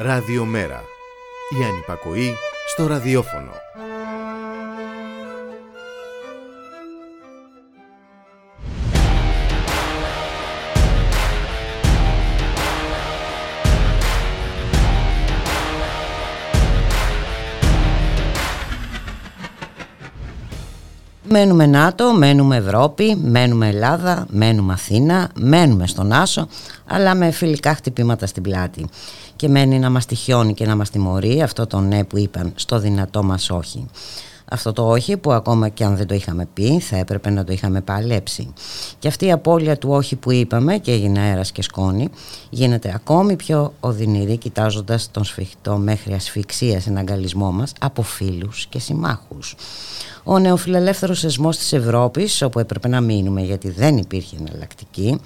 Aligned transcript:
Ραδιομέρα. 0.00 0.82
Η 1.60 1.64
ανυπακοή 1.64 2.34
στο 2.66 2.86
ραδιόφωνο. 2.86 3.50
Μένουμε 21.30 21.66
ΝΑΤΟ, 21.66 22.12
μένουμε 22.12 22.56
Ευρώπη, 22.56 23.16
μένουμε 23.16 23.68
Ελλάδα, 23.68 24.26
μένουμε 24.30 24.72
Αθήνα, 24.72 25.30
μένουμε 25.34 25.86
στον 25.86 26.12
Άσο, 26.12 26.48
αλλά 26.86 27.14
με 27.14 27.30
φιλικά 27.30 27.74
χτυπήματα 27.74 28.26
στην 28.26 28.42
πλάτη. 28.42 28.88
Και 29.38 29.48
μένει 29.48 29.78
να 29.78 29.90
μας 29.90 30.06
τυχιώνει 30.06 30.54
και 30.54 30.66
να 30.66 30.76
μας 30.76 30.90
τιμωρεί 30.90 31.42
αυτό 31.42 31.66
το 31.66 31.80
ναι 31.80 32.04
που 32.04 32.18
είπαν 32.18 32.52
στο 32.54 32.78
δυνατό 32.78 33.22
μας 33.22 33.50
όχι. 33.50 33.86
Αυτό 34.50 34.72
το 34.72 34.88
όχι 34.88 35.16
που 35.16 35.32
ακόμα 35.32 35.68
και 35.68 35.84
αν 35.84 35.96
δεν 35.96 36.06
το 36.06 36.14
είχαμε 36.14 36.48
πει 36.54 36.80
θα 36.80 36.96
έπρεπε 36.96 37.30
να 37.30 37.44
το 37.44 37.52
είχαμε 37.52 37.80
παλέψει. 37.80 38.52
Και 38.98 39.08
αυτή 39.08 39.26
η 39.26 39.32
απώλεια 39.32 39.78
του 39.78 39.90
όχι 39.90 40.16
που 40.16 40.32
είπαμε 40.32 40.78
και 40.78 40.92
έγινε 40.92 41.20
αέρας 41.20 41.52
και 41.52 41.62
σκόνη 41.62 42.08
γίνεται 42.50 42.92
ακόμη 42.94 43.36
πιο 43.36 43.72
οδυνηρή 43.80 44.36
κοιτάζοντας 44.36 45.10
τον 45.10 45.24
σφιχτό 45.24 45.76
μέχρι 45.76 46.12
ασφυξία 46.12 46.80
συναγκαλισμό 46.80 47.52
μας 47.52 47.72
από 47.80 48.02
φίλους 48.02 48.66
και 48.66 48.78
συμμάχους. 48.78 49.54
Ο 50.30 50.38
νεοφιλελεύθερος 50.38 51.24
εσμός 51.24 51.56
της 51.56 51.72
Ευρώπης, 51.72 52.42
όπου 52.42 52.58
έπρεπε 52.58 52.88
να 52.88 53.00
μείνουμε 53.00 53.40
γιατί 53.40 53.70
δεν 53.70 53.96
υπήρχε 53.96 54.36
εναλλακτική, 54.40 55.20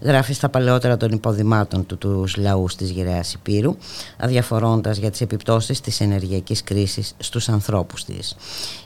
γράφει 0.00 0.32
στα 0.32 0.48
παλαιότερα 0.48 0.96
των 0.96 1.10
υποδημάτων 1.10 1.86
του 1.86 1.98
τους 1.98 2.36
λαούς 2.36 2.76
της 2.76 2.90
Γυραιάς 2.90 3.32
Υπήρου, 3.32 3.76
αδιαφορώντας 4.18 4.96
για 4.96 5.10
τις 5.10 5.20
επιπτώσεις 5.20 5.80
της 5.80 6.00
ενεργειακής 6.00 6.64
κρίσης 6.64 7.14
στους 7.18 7.48
ανθρώπους 7.48 8.04
της. 8.04 8.36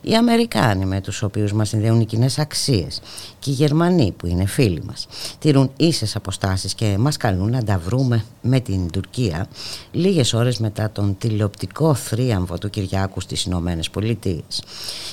Οι 0.02 0.14
Αμερικάνοι 0.14 0.84
με 0.84 1.00
τους 1.00 1.22
οποίους 1.22 1.52
μας 1.52 1.68
συνδέουν 1.68 2.00
οι 2.00 2.05
κοινές 2.05 2.38
αξίες 2.38 3.00
και 3.38 3.50
οι 3.50 3.52
Γερμανοί 3.52 4.12
που 4.16 4.27
είναι 4.27 4.46
φίλοι 4.46 4.82
μας 4.86 5.06
τηρούν 5.38 5.70
ίσες 5.77 6.16
αποστάσεις 6.16 6.74
και 6.74 6.96
μας 6.98 7.16
καλούν 7.16 7.50
να 7.50 7.64
τα 7.64 7.78
βρούμε 7.78 8.24
με 8.42 8.60
την 8.60 8.90
Τουρκία 8.90 9.46
λίγες 9.92 10.32
ώρες 10.32 10.58
μετά 10.58 10.90
τον 10.90 11.16
τηλεοπτικό 11.18 11.94
θρίαμβο 11.94 12.58
του 12.58 12.70
Κυριάκου 12.70 13.20
στις 13.20 13.44
Ηνωμένες 13.44 13.90
Πολιτείες. 13.90 14.62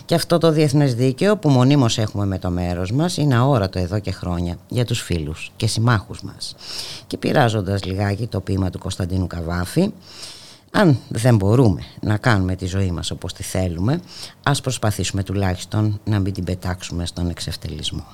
Και 0.05 0.15
αυτό 0.15 0.37
το 0.37 0.46
διεθνές 0.51 0.95
δίκαιο 0.95 1.37
που 1.37 1.49
μονίμως 1.49 1.97
έχουμε 1.97 2.25
με 2.25 2.39
το 2.39 2.49
μέρος 2.49 2.91
μας 2.91 3.17
είναι 3.17 3.35
αόρατο 3.35 3.79
εδώ 3.79 3.99
και 3.99 4.11
χρόνια 4.11 4.57
για 4.67 4.85
τους 4.85 5.01
φίλους 5.01 5.51
και 5.55 5.67
συμμάχους 5.67 6.21
μας. 6.21 6.55
Και 7.07 7.17
πειράζοντας 7.17 7.83
λιγάκι 7.83 8.27
το 8.27 8.39
ποίημα 8.39 8.69
του 8.69 8.79
Κωνσταντίνου 8.79 9.27
Καβάφη 9.27 9.91
αν 10.71 10.97
δεν 11.09 11.35
μπορούμε 11.35 11.81
να 11.99 12.17
κάνουμε 12.17 12.55
τη 12.55 12.65
ζωή 12.65 12.91
μας 12.91 13.11
όπως 13.11 13.33
τη 13.33 13.43
θέλουμε, 13.43 13.99
ας 14.43 14.61
προσπαθήσουμε 14.61 15.23
τουλάχιστον 15.23 15.99
να 16.03 16.19
μην 16.19 16.33
την 16.33 16.43
πετάξουμε 16.43 17.05
στον 17.05 17.29
εξευτελισμό. 17.29 18.05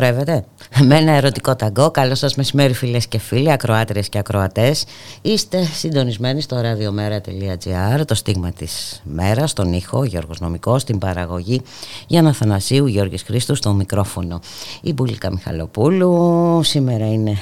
Χορεύετε 0.00 0.44
με 0.88 0.96
ένα 0.96 1.12
ερωτικό 1.12 1.56
ταγκό. 1.56 1.90
Καλό 1.90 2.14
σας 2.14 2.34
μεσημέρι, 2.34 2.72
φίλες 2.72 3.06
και 3.06 3.18
φίλοι, 3.18 3.52
ακροάτριες 3.52 4.08
και 4.08 4.18
ακροατές. 4.18 4.84
Είστε 5.22 5.64
συντονισμένοι 5.64 6.40
στο 6.40 6.60
radiomera.gr, 6.60 8.04
το 8.06 8.14
στίγμα 8.14 8.52
της 8.52 9.02
μέρας, 9.04 9.50
στον 9.50 9.72
ήχο 9.72 10.04
Γιώργος 10.04 10.40
Νομικός, 10.40 10.82
στην 10.82 10.98
παραγωγή 10.98 11.62
Γιάννα 12.06 12.32
Θανασίου, 12.32 12.86
Γιώργης 12.86 13.22
Χρήστου, 13.22 13.54
στο 13.54 13.72
μικρόφωνο 13.72 14.40
η 14.82 14.92
Μπουλίκα 14.92 15.30
Μιχαλοπούλου. 15.30 16.60
Σήμερα 16.62 17.12
είναι 17.12 17.36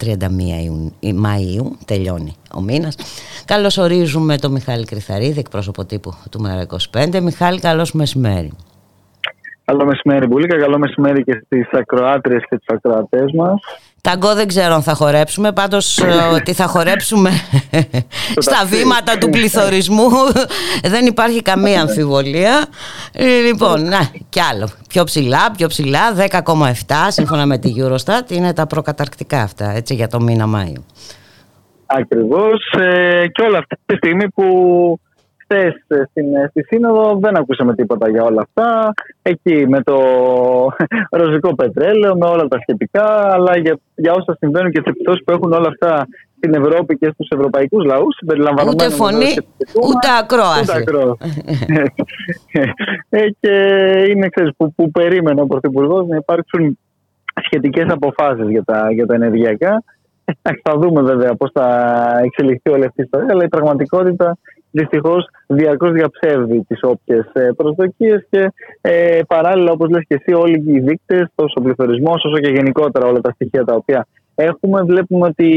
31 0.00 0.14
ε, 1.00 1.10
Μαΐου, 1.10 1.70
τελειώνει 1.84 2.34
ο 2.54 2.60
μήνας. 2.60 2.94
Καλώ 3.44 3.76
ορίζουμε 3.78 4.38
τον 4.38 4.52
Μιχάλη 4.52 4.84
Κρυθαρίδη, 4.84 5.38
εκπρόσωπο 5.38 5.84
τύπου 5.84 6.14
του 6.30 6.40
Μέρα 6.40 6.66
25. 6.92 7.20
Μιχάλη, 7.22 7.60
καλό 7.60 7.86
μεσημέρι. 7.92 8.52
Καλό 9.70 9.84
μεσημέρι, 9.86 10.26
Μπουλίκα. 10.26 10.58
Καλό 10.58 10.78
μεσημέρι 10.78 11.24
και 11.24 11.42
στις 11.44 11.68
ακροάτριες 11.70 12.42
και 12.48 12.56
του 12.56 12.74
ακροατές 12.74 13.32
μας. 13.34 13.60
Ταγκό 14.00 14.34
δεν 14.34 14.46
ξέρω 14.46 14.74
αν 14.74 14.82
θα 14.82 14.94
χορέψουμε, 14.94 15.52
πάντως 15.52 15.98
ε, 16.02 16.34
ότι 16.34 16.52
θα 16.52 16.66
χορέψουμε 16.66 17.30
στα 18.36 18.64
βήματα 18.64 19.18
του 19.18 19.30
πληθωρισμού 19.30 20.08
δεν 20.82 21.06
υπάρχει 21.06 21.42
καμία 21.42 21.80
αμφιβολία. 21.80 22.64
Λοιπόν, 23.46 23.84
να, 23.84 23.98
κι 24.28 24.40
άλλο. 24.40 24.68
Πιο 24.88 25.04
ψηλά, 25.04 25.50
πιο 25.56 25.66
ψηλά, 25.66 26.00
10,7 26.16 26.94
σύμφωνα 27.08 27.46
με 27.46 27.58
τη 27.58 27.74
Eurostat 27.78 28.30
είναι 28.30 28.52
τα 28.52 28.66
προκαταρκτικά 28.66 29.42
αυτά, 29.42 29.70
έτσι, 29.70 29.94
για 29.94 30.08
το 30.08 30.20
μήνα 30.20 30.46
Μάιο. 30.46 30.84
Ακριβώς 31.86 32.74
ε, 32.78 33.26
και 33.26 33.42
όλα 33.42 33.58
αυτά 33.58 33.76
τη 33.86 33.96
στιγμή 33.96 34.28
που 34.28 34.44
χθε 35.50 35.82
στην, 36.10 36.26
στη 36.48 36.64
Σύνοδο 36.64 37.18
δεν 37.20 37.36
ακούσαμε 37.36 37.74
τίποτα 37.74 38.10
για 38.10 38.24
όλα 38.24 38.42
αυτά. 38.42 38.92
Εκεί 39.22 39.66
με 39.68 39.82
το 39.82 39.98
ροζικό 41.20 41.54
πετρέλαιο, 41.54 42.16
με 42.16 42.26
όλα 42.26 42.48
τα 42.48 42.58
σχετικά, 42.60 43.32
αλλά 43.32 43.58
για, 43.58 43.78
για 43.94 44.12
όσα 44.12 44.36
συμβαίνουν 44.38 44.70
και 44.70 44.80
τις 44.80 44.92
επιπτώσεις 44.92 45.24
που 45.24 45.32
έχουν 45.32 45.52
όλα 45.52 45.68
αυτά 45.68 46.06
στην 46.36 46.54
Ευρώπη 46.54 46.98
και 46.98 47.10
στους 47.14 47.28
ευρωπαϊκούς 47.28 47.84
λαούς. 47.84 48.18
Ούτε 48.68 48.90
φωνή, 48.90 49.34
ούτε 49.82 50.08
ακρόαση. 50.20 50.60
Ούτε 50.60 50.80
ε, 53.18 53.26
και 53.40 53.54
είναι, 54.08 54.28
ξέρεις, 54.28 54.50
που, 54.56 54.72
που 54.74 54.90
περίμενε 54.90 55.40
ο 55.40 55.46
Πρωθυπουργός 55.46 56.06
να 56.06 56.16
υπάρξουν 56.16 56.78
σχετικές 57.44 57.86
αποφάσεις 57.88 58.48
για 58.48 58.64
τα, 58.64 58.92
για 58.92 59.06
τα 59.06 59.14
ενεργειακά. 59.14 59.82
Θα 60.62 60.78
δούμε 60.78 61.02
βέβαια 61.02 61.34
πώς 61.34 61.50
θα 61.52 61.66
εξελιχθεί 62.24 62.70
όλη 62.70 62.84
αυτή 62.84 63.00
η 63.00 63.04
ιστορία, 63.04 63.28
αλλά 63.30 63.44
η 63.44 63.48
πραγματικότητα 63.48 64.38
δυστυχώς 64.70 65.28
διαρκώς 65.46 65.92
διαψεύδει 65.92 66.64
τις 66.68 66.78
όποιες 66.82 67.26
προσδοκίες 67.56 68.26
και 68.30 68.52
ε, 68.80 69.20
παράλληλα, 69.28 69.72
όπως 69.72 69.88
λες 69.88 70.04
και 70.08 70.14
εσύ, 70.14 70.32
όλοι 70.32 70.62
οι 70.66 70.80
δείκτες, 70.80 71.28
τόσο 71.34 71.54
ο 71.56 71.62
πληθωρισμός 71.62 72.24
όσο 72.24 72.38
και 72.38 72.48
γενικότερα 72.48 73.06
όλα 73.06 73.20
τα 73.20 73.30
στοιχεία 73.30 73.64
τα 73.64 73.74
οποία 73.74 74.06
έχουμε, 74.34 74.82
βλέπουμε 74.82 75.26
ότι 75.26 75.48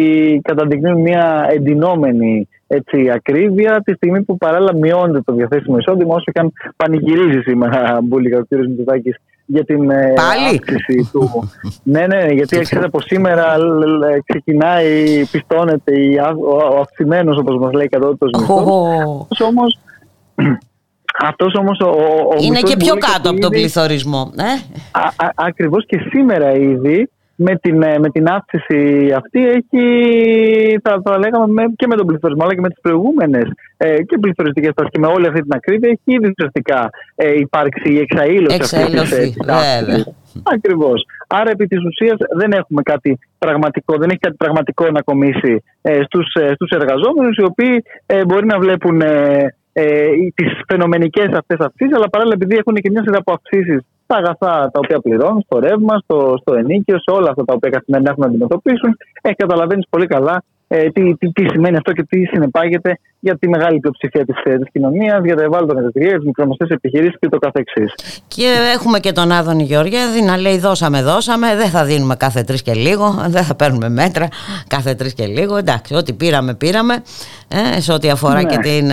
καταδεικνύουν 0.44 1.02
μια 1.02 1.48
εντυνόμενη 1.50 2.48
έτσι, 2.68 3.10
ακρίβεια 3.10 3.82
τη 3.86 3.94
στιγμή 3.94 4.22
που 4.24 4.38
παράλληλα 4.38 4.76
μειώνεται 4.76 5.22
το 5.26 5.34
διαθέσιμο 5.34 5.78
εισόδημα, 5.78 6.16
όσο 6.16 6.32
και 6.32 6.40
αν 6.40 6.52
πανηγυρίζει 6.76 7.40
σήμερα, 7.40 8.00
Μπούλικα, 8.04 8.38
ο 8.38 8.42
κ. 8.42 8.48
Μητσοτάκης, 8.50 9.16
για 9.46 9.66
την 9.66 9.90
ε, 9.90 10.14
Πάλι; 10.16 10.46
αύξηση 10.48 11.10
του. 11.12 11.50
ναι, 11.94 12.08
ναι, 12.08 12.26
γιατί 12.26 12.60
ξέρετε 12.60 12.88
από 12.88 13.02
σήμερα 13.02 13.56
ξεκινάει, 14.26 15.26
πιστώνεται 15.32 15.92
ο 16.50 16.80
αυξημένος, 16.80 17.38
όπως 17.38 17.58
μας 17.58 17.72
λέει, 17.74 17.88
κατώτατος 17.88 18.30
μισθός. 18.40 18.68
Αυτός 19.22 19.48
όμως. 19.48 19.80
Αυτός 21.20 21.54
όμως 21.54 21.80
ο, 21.80 21.90
ο 21.90 22.36
Είναι 22.42 22.60
και 22.60 22.78
πιο 22.78 22.96
κάτω 22.96 23.30
από 23.30 23.40
τον 23.40 23.50
πληθωρισμό. 23.50 24.32
Ε; 24.38 24.80
Ακριβώς 25.36 25.86
και 25.86 25.98
σήμερα 26.10 26.52
ήδη 26.52 27.10
με 27.36 27.56
την, 27.56 27.82
ε, 27.82 28.00
με 28.00 28.10
την 28.10 28.28
αύξηση 28.28 29.12
αυτή 29.16 29.48
έχει, 29.48 29.84
θα, 30.84 31.02
θα 31.04 31.18
λέγαμε 31.18 31.64
και 31.76 31.88
με 31.88 31.96
τον 31.96 32.06
πληθωρισμό 32.06 32.44
αλλά 32.44 32.54
και 32.56 32.62
με 32.62 32.70
τις 32.70 32.82
προηγούμενες 32.82 33.48
ε, 33.78 34.04
και 34.04 34.18
πληθωριστικές 34.18 34.74
τάσεις 34.74 34.92
και 34.92 35.00
με 35.00 35.08
όλη 35.08 35.28
αυτή 35.28 35.42
την 35.42 35.54
ακρίβεια 35.56 35.90
έχει 35.90 36.18
ήδη 36.18 36.28
ουσιαστικά 36.28 36.90
ε, 37.16 37.34
υπάρξει 37.40 37.94
η 37.94 37.98
εξαήλωση 37.98 38.56
Εξαήλωση, 38.56 39.36
βέβαια. 39.46 40.04
Ακριβώς. 40.44 41.06
Άρα, 41.28 41.50
επί 41.50 41.68
της 41.68 41.86
ουσίας, 41.86 42.18
δεν 42.36 42.52
έχουμε 42.52 42.82
κάτι 42.82 43.20
πραγματικό, 43.38 43.98
δεν 43.98 44.10
έχει 44.10 44.20
κάτι 44.20 44.36
πραγματικό 44.36 44.92
να 44.92 45.02
κομίσει 45.02 45.64
ε, 45.82 46.02
στους 46.04 46.28
στους 46.54 46.70
ε, 46.70 46.76
εργαζόμενους, 46.76 47.38
οι 47.38 47.44
οποίοι 47.44 47.84
ε, 48.06 48.26
μπορεί 48.26 48.46
να 48.46 48.60
βλέπουν 48.60 49.02
ε, 49.02 49.56
ε, 49.74 50.06
τις 50.36 50.52
φαινομενικές 50.68 51.30
αυτές 51.34 51.60
αυξήσεις, 51.60 51.96
αλλά 51.96 52.10
παράλληλα, 52.10 52.36
επειδή 52.42 52.56
έχουν 52.56 52.76
και 52.76 52.90
μια 52.90 53.04
σειρά 53.04 53.18
από 53.18 53.34
αυξήσεις 53.34 53.82
στα 54.04 54.16
αγαθά 54.18 54.70
τα 54.74 54.80
οποία 54.84 55.00
πληρώνουν, 55.00 55.42
στο 55.42 55.60
ρεύμα, 55.60 55.98
στο, 56.04 56.36
στο 56.42 56.54
ενίκιο, 56.54 57.00
σε 57.00 57.12
όλα 57.18 57.30
αυτά 57.30 57.46
τα 57.46 57.54
οποία 57.54 57.70
καθημερινά 57.70 58.10
έχουν 58.10 58.24
να 58.24 58.30
αντιμετωπίσουν. 58.30 58.98
Έχει 59.22 59.36
καταλαβαίνεις 59.36 59.86
πολύ 59.90 60.08
καλά 60.08 60.44
ε, 60.76 60.90
τι, 60.90 61.18
τι, 61.18 61.32
τι, 61.32 61.50
σημαίνει 61.50 61.78
αυτό 61.78 61.92
και 61.92 62.04
τι 62.04 62.26
συνεπάγεται 62.26 63.00
για 63.20 63.38
τη 63.38 63.50
μεγάλη 63.50 63.80
πλειοψηφία 63.80 64.26
της 64.26 64.36
της 64.44 64.72
κοινωνίας, 64.72 65.24
για 65.24 65.36
τα 65.36 65.44
ευάλωτα 65.44 65.80
εταιρείε, 65.80 66.16
τις 66.16 66.26
μικρομεσαίες 66.26 66.70
επιχειρήσεις 66.70 67.16
και 67.20 67.30
το 67.30 67.38
καθεξής. 67.38 67.94
Και 68.28 68.48
έχουμε 68.74 69.00
και 69.00 69.12
τον 69.12 69.32
Άδωνη 69.32 69.64
Γεωργιάδη 69.64 70.22
να 70.22 70.38
λέει: 70.38 70.58
Δώσαμε, 70.58 71.02
δώσαμε, 71.02 71.56
δεν 71.56 71.70
θα 71.70 71.86
δίνουμε 71.86 72.16
κάθε 72.16 72.44
τρεις 72.44 72.62
και 72.62 72.74
λίγο, 72.74 73.26
δεν 73.28 73.44
θα 73.44 73.56
παίρνουμε 73.56 73.90
μέτρα 73.90 74.28
κάθε 74.68 74.96
τρεις 74.96 75.14
και 75.14 75.26
λίγο. 75.26 75.58
Εντάξει, 75.58 75.96
ό,τι 75.96 76.14
πήραμε, 76.14 76.56
πήραμε. 76.56 77.04
Ε, 77.76 77.82
σε 77.82 77.94
ό,τι 77.94 78.10
αφορά 78.10 78.42
ναι. 78.42 78.50
και 78.50 78.58
την 78.58 78.92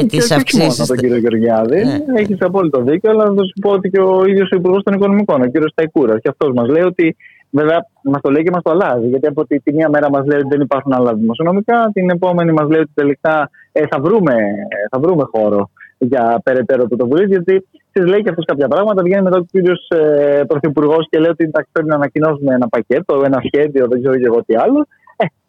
και 0.00 0.06
τις 0.06 0.30
αυξήσει. 0.30 0.80
Όχι 0.80 0.86
τον 0.86 0.96
κύριο 0.96 1.16
Γεωργιάδη, 1.16 1.84
ναι. 1.84 2.20
έχεις 2.20 2.36
απόλυτο 2.40 2.80
δίκιο, 2.82 3.10
αλλά 3.10 3.24
θα 3.24 3.44
σου 3.44 3.52
πω 3.60 3.70
ότι 3.70 3.90
και 3.90 4.00
ο 4.00 4.24
ίδιος 4.26 4.50
ο 4.52 4.56
Υπουργός 4.56 4.82
των 4.82 4.94
Οικονομικών, 4.94 5.42
ο 5.42 5.46
κύριος 5.46 5.70
Σταϊκούρας, 5.70 6.20
και 6.22 6.28
αυτός 6.28 6.52
μας 6.54 6.68
λέει 6.68 6.82
ότι 6.82 7.16
Βέβαια, 7.50 7.86
μας 8.02 8.20
το 8.20 8.30
λέει 8.30 8.42
και 8.42 8.50
μας 8.50 8.62
το 8.62 8.70
αλλάζει. 8.70 9.08
Γιατί 9.08 9.26
από 9.26 9.46
τη, 9.46 9.60
τη 9.60 9.72
μία 9.72 9.88
μέρα 9.88 10.10
μας 10.10 10.26
λέει 10.26 10.38
ότι 10.38 10.48
δεν 10.48 10.60
υπάρχουν 10.60 10.92
άλλα 10.92 11.14
δημοσιονομικά, 11.14 11.90
την 11.92 12.10
επόμενη 12.10 12.52
μας 12.52 12.68
λέει 12.68 12.80
ότι 12.80 12.90
τελικά 12.94 13.50
ε, 13.72 13.82
θα, 13.90 14.00
βρούμε, 14.00 14.34
θα 14.90 14.98
βρούμε 14.98 15.24
χώρο 15.32 15.70
για 15.98 16.40
περαιτέρω 16.44 16.86
πρωτοβουλίες. 16.86 17.28
Γιατί 17.28 17.66
της 17.92 18.06
λέει 18.06 18.22
και 18.22 18.28
αυτός 18.28 18.44
κάποια 18.44 18.68
πράγματα. 18.68 19.02
Βγαίνει 19.02 19.22
μετά 19.22 19.36
ο 19.36 19.44
κύριος 19.50 19.88
ε, 19.88 20.42
Πρωθυπουργός 20.46 21.06
και 21.10 21.18
λέει 21.18 21.30
ότι 21.30 21.50
πρέπει 21.72 21.88
να 21.88 21.94
ανακοινώσουμε 21.94 22.54
ένα 22.54 22.68
πακέτο, 22.68 23.22
ένα 23.24 23.42
σχέδιο, 23.46 23.86
δεν 23.88 24.00
ξέρω 24.00 24.16
και 24.16 24.26
εγώ 24.26 24.44
τι 24.44 24.54
άλλο 24.56 24.86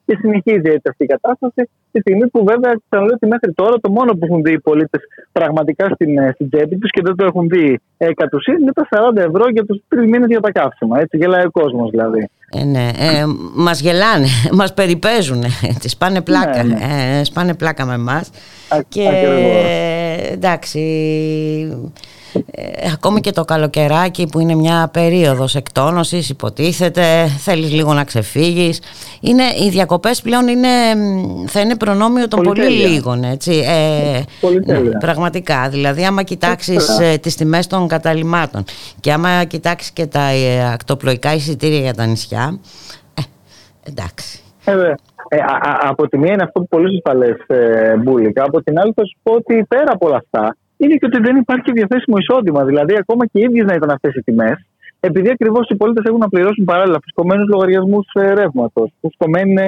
και 0.08 0.18
συνεχίζει 0.22 0.70
έτσι 0.76 0.88
αυτή 0.92 1.04
η 1.04 1.12
κατάσταση. 1.16 1.62
Τη 1.92 2.00
στιγμή 2.00 2.28
που 2.28 2.40
βέβαια 2.52 2.74
ξαναλέω 2.90 3.16
ότι 3.20 3.28
μέχρι 3.28 3.54
τώρα 3.54 3.76
το 3.80 3.90
μόνο 3.98 4.12
που 4.12 4.26
έχουν 4.28 4.42
δει 4.42 4.52
οι 4.52 4.60
πολίτες 4.60 5.02
πραγματικά 5.32 5.86
στην, 5.94 6.18
ε, 6.18 6.32
στην 6.34 6.50
τσέπη 6.50 6.76
τους 6.78 6.90
και 6.90 7.02
δεν 7.04 7.16
το 7.16 7.26
έχουν 7.26 7.48
δει 7.48 7.80
ε, 7.98 8.14
κατ' 8.14 8.34
ουσίαν 8.34 8.62
είναι 8.62 8.74
τα 8.74 8.88
40 9.14 9.18
ευρώ 9.18 9.50
για 9.50 9.66
τους 9.66 9.78
τρεις 9.88 10.06
μήνες 10.12 10.28
για 10.28 10.40
τα 10.40 10.52
καύσιμα. 10.52 11.00
Έτσι 11.00 11.18
γελάει 11.18 11.46
ο 11.46 11.52
κόσμος 11.52 11.90
δηλαδή. 11.90 12.30
Ε, 12.56 12.64
ναι, 12.64 12.88
ε, 12.98 13.24
μας 13.56 13.82
γελάνε, 13.82 14.28
μας 14.60 14.74
περιπέζουν. 14.74 15.44
Έτσι, 15.44 15.90
σπάνε 15.90 16.22
πλάκα. 16.22 16.64
Ναι, 16.64 16.74
ναι. 16.74 17.20
Ε, 17.20 17.24
σπάνε 17.24 17.54
πλάκα 17.54 17.86
με 17.86 17.94
εμάς. 17.94 18.30
Και 18.88 19.10
εντάξει 20.32 20.80
ε, 22.34 22.92
ακόμη 22.94 23.22
και 23.22 23.32
το 23.32 23.46
καλοκαιράκι 23.46 24.28
που 24.28 24.40
είναι 24.40 24.56
μια 24.56 24.90
περίοδος 24.94 25.56
εκτόνωσης 25.56 26.30
υποτίθεται, 26.30 27.28
θέλεις 27.40 27.72
λίγο 27.72 27.94
να 27.94 28.04
ξεφύγεις. 28.04 28.82
Είναι, 29.22 29.44
οι 29.66 29.70
διακοπές 29.70 30.22
πλέον 30.22 30.48
είναι, 30.48 30.68
θα 31.48 31.60
είναι 31.60 31.76
προνόμιο 31.76 32.28
των 32.28 32.44
πολύ 32.44 32.70
λίγων 32.70 33.24
έτσι. 33.24 33.52
Ε, 33.52 34.22
πραγματικά. 35.00 35.70
Δηλαδή 35.70 36.06
άμα 36.06 36.24
κοιτάξεις 36.24 37.00
ε, 37.00 37.18
τις 37.18 37.36
τιμές 37.36 37.68
των 37.68 37.88
καταλημάτων 37.88 38.64
και 39.00 39.12
άμα 39.12 39.44
κοιτάξεις 39.44 39.92
και 39.92 40.06
τα 40.06 40.30
ε, 40.30 40.72
ακτοπλοϊκά 40.74 41.34
εισιτήρια 41.34 41.80
για 41.80 41.94
τα 41.94 42.06
νησιά 42.06 42.60
ε, 43.14 43.22
εντάξει. 43.90 44.40
Ε, 44.66 44.94
ε, 45.30 45.38
από 45.82 46.08
τη 46.08 46.18
μία 46.18 46.34
είναι 46.34 46.44
αυτό 46.44 46.60
που 46.60 46.68
πολύ 46.68 46.92
σωστά 46.92 47.14
λες 47.14 47.38
ε, 47.48 47.96
Μπούλικα. 47.98 48.44
Από 48.44 48.64
την 48.64 48.80
άλλη 48.80 48.94
θα 48.96 49.06
σου 49.06 49.18
πω 49.24 49.34
ότι 49.34 49.66
πέρα 49.68 49.92
από 49.94 50.08
όλα 50.08 50.16
αυτά 50.18 50.56
είναι 50.78 50.96
και 50.96 51.06
ότι 51.06 51.20
δεν 51.22 51.36
υπάρχει 51.36 51.72
διαθέσιμο 51.72 52.18
εισόδημα. 52.18 52.66
Δηλαδή, 52.66 52.96
ακόμα 53.00 53.26
και 53.26 53.40
οι 53.40 53.42
ίδιες 53.42 53.66
να 53.66 53.74
ήταν 53.74 53.90
αυτές 53.90 54.14
οι 54.16 54.24
τιμές, 54.24 54.58
επειδή 55.00 55.30
ακριβώς 55.30 55.70
οι 55.70 55.76
πολίτες 55.76 56.04
έχουν 56.06 56.20
να 56.20 56.30
πληρώσουν 56.30 56.64
παράλληλα 56.64 57.00
φουσκωμένου 57.04 57.48
λογαριασμούς 57.48 58.08
ε, 58.14 58.34
ρεύματος, 58.34 58.92
φουσκωμένα 59.02 59.64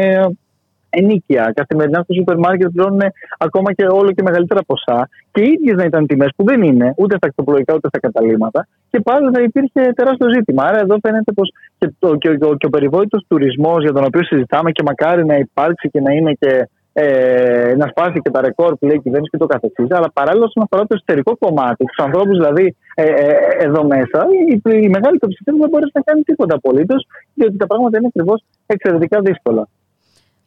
ενίκεια, 0.89 1.51
καθημερινά 1.55 2.01
στο 2.03 2.13
σούπερ 2.13 2.37
μάρκετ 2.37 2.69
πληρώνουν 2.71 3.01
ακόμα 3.37 3.73
και 3.73 3.85
όλο 3.85 4.11
και 4.11 4.21
μεγαλύτερα 4.21 4.61
ποσά 4.63 5.09
και 5.31 5.41
οι 5.41 5.51
ίδιες 5.51 5.75
να 5.75 5.83
ήταν 5.83 6.07
τιμές 6.07 6.29
που 6.35 6.43
δεν 6.43 6.61
είναι 6.61 6.93
ούτε 6.97 7.15
στα 7.15 7.27
ακτοπλοϊκά 7.27 7.73
ούτε 7.73 7.87
στα 7.87 7.99
καταλήμματα 7.99 8.67
και 8.91 8.99
πάλι 8.99 9.29
θα 9.33 9.41
υπήρχε 9.41 9.93
τεράστιο 9.95 10.27
ζήτημα. 10.29 10.63
Άρα 10.63 10.79
εδώ 10.79 10.97
φαίνεται 11.01 11.31
πως 11.31 11.53
και, 11.77 11.87
και, 11.99 12.15
και, 12.17 12.37
και 12.57 12.65
ο 12.65 12.69
περιβόητος 12.69 13.25
τουρισμός 13.27 13.81
για 13.83 13.93
τον 13.93 14.03
οποίο 14.03 14.23
συζητάμε 14.23 14.71
και 14.71 14.83
μακάρι 14.85 15.25
να 15.25 15.35
υπάρξει 15.35 15.89
και 15.89 16.01
να 16.01 16.11
είναι 16.13 16.33
και 16.33 16.69
ε, 16.93 17.73
να 17.77 17.87
σπάσει 17.87 18.19
και 18.19 18.29
τα 18.29 18.41
ρεκόρ 18.41 18.75
που 18.75 18.85
λέει 18.85 18.95
η 18.95 19.01
κυβέρνηση 19.01 19.29
και 19.31 19.37
το 19.37 19.45
καθεξής. 19.45 19.91
Αλλά 19.91 20.11
παράλληλα, 20.13 20.45
όσον 20.45 20.63
αφορά 20.63 20.81
το 20.87 20.93
εσωτερικό 20.95 21.37
κομμάτι, 21.37 21.85
τους 21.85 22.05
ανθρώπους 22.05 22.37
δηλαδή 22.37 22.75
ε, 22.95 23.03
ε, 23.03 23.35
εδώ 23.59 23.83
μέσα, 23.83 24.19
η, 24.47 24.61
η 24.85 24.89
μεγάλη 24.89 25.17
πλειοψηφία 25.17 25.53
δεν 25.59 25.69
μπορεί 25.69 25.85
να 25.93 26.01
κάνει 26.01 26.21
τίποτα 26.21 26.55
απολύτως, 26.55 27.07
διότι 27.33 27.57
τα 27.57 27.67
πράγματα 27.67 27.97
είναι 27.97 28.07
ακριβώς 28.07 28.43
εξαιρετικά 28.65 29.21
δύσκολα. 29.21 29.67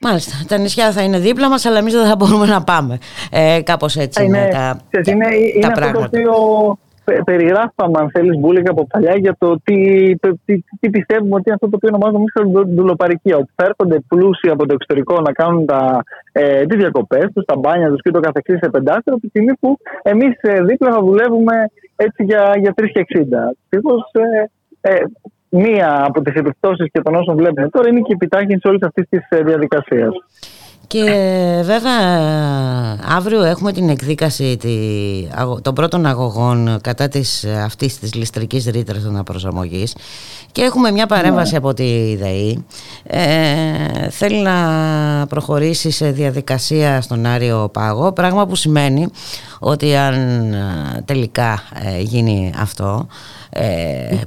Μάλιστα. 0.04 0.32
Τα 0.48 0.56
νησιά 0.58 0.92
θα 0.92 1.02
είναι 1.02 1.18
δίπλα 1.18 1.48
μας, 1.48 1.64
αλλά 1.66 1.78
εμείς 1.78 1.94
δεν 1.94 2.06
θα 2.06 2.16
μπορούμε 2.16 2.46
να 2.46 2.62
πάμε. 2.62 2.98
Ε, 3.30 3.60
Κάπως 3.64 3.96
έτσι 3.96 4.24
είναι, 4.24 4.38
είναι, 4.38 4.48
τα, 4.48 4.80
είναι, 5.06 5.24
τα, 5.24 5.34
είναι 5.34 5.72
πράγματα. 5.74 6.04
Αυτό 6.04 6.22
το 6.22 6.30
οποίο 6.30 6.78
περιγράφαμε, 7.24 7.98
αν 7.98 8.10
θέλεις, 8.10 8.38
μπουλικα 8.38 8.70
από 8.70 8.86
παλιά 8.86 9.16
για 9.16 9.36
το 9.38 9.56
τι, 9.64 9.76
τι, 10.44 10.64
τι 10.80 10.90
πιστεύουμε 10.90 11.34
ότι 11.34 11.42
είναι 11.46 11.58
αυτό 11.60 11.68
το 11.68 11.76
οποίο 11.76 11.88
ονομάζουμε 11.92 12.24
εμείς 12.38 12.74
δουλοπαρικία. 12.74 13.36
Ότι 13.36 13.50
θα 13.54 13.64
έρχονται 13.64 14.00
πλούσιοι 14.08 14.48
από 14.48 14.66
το 14.66 14.74
εξωτερικό 14.74 15.20
να 15.20 15.32
κάνουν 15.32 15.68
ε, 16.32 16.66
τις 16.66 16.78
διακοπές 16.78 17.26
τους, 17.34 17.44
τα 17.44 17.56
μπάνια 17.56 17.88
τους 17.88 18.00
και 18.00 18.10
το 18.10 18.20
καθεξής 18.20 18.58
σε 18.58 18.70
πεντάστερο, 18.70 19.16
τη 19.16 19.28
στιγμή 19.28 19.54
που 19.60 19.78
εμείς 20.02 20.32
ε, 20.40 20.62
δίπλα 20.62 20.92
θα 20.92 21.00
δουλεύουμε 21.02 21.54
έτσι 21.96 22.24
για, 22.24 22.52
για 22.58 22.74
3,60. 22.76 22.84
Ευτυχώ 23.68 23.94
ε, 24.12 24.94
ε, 24.94 25.02
μία 25.48 26.04
από 26.06 26.22
τις 26.22 26.34
επιπτώσεις 26.34 26.90
και 26.92 27.00
των 27.00 27.14
όσων 27.14 27.36
βλέπουμε 27.36 27.68
τώρα 27.68 27.88
είναι 27.88 28.00
και 28.00 28.12
η 28.12 28.18
επιτάχυνση 28.20 28.68
όλης 28.68 28.82
αυτής 28.82 29.08
της 29.08 29.26
ε, 29.28 29.42
διαδικασίας. 29.42 30.12
Και 30.92 31.62
βέβαια 31.64 32.00
αύριο 33.16 33.42
έχουμε 33.42 33.72
την 33.72 33.88
εκδίκαση 33.88 34.58
των 35.62 35.74
πρώτων 35.74 36.06
αγωγών 36.06 36.78
κατά 36.80 37.08
της, 37.08 37.44
αυτής 37.64 37.98
της 37.98 38.14
ληστρικής 38.14 38.64
ρήτρας 38.64 39.04
αναπροσαρμογής 39.04 39.94
και 40.52 40.62
έχουμε 40.62 40.90
μια 40.90 41.06
παρέμβαση 41.06 41.52
ναι. 41.52 41.58
από 41.58 41.74
τη 41.74 42.16
ΔΕΗ 42.16 42.64
ε, 43.02 43.20
θέλει 44.10 44.42
να 44.42 44.56
προχωρήσει 45.28 45.90
σε 45.90 46.10
διαδικασία 46.10 47.00
στον 47.00 47.26
Άριο 47.26 47.68
Πάγο 47.72 48.12
πράγμα 48.12 48.46
που 48.46 48.54
σημαίνει 48.54 49.08
ότι 49.58 49.96
αν 49.96 50.14
ε, 50.52 51.02
τελικά 51.04 51.62
ε, 51.84 52.00
γίνει 52.00 52.52
αυτό 52.58 53.06
ε, 53.54 54.20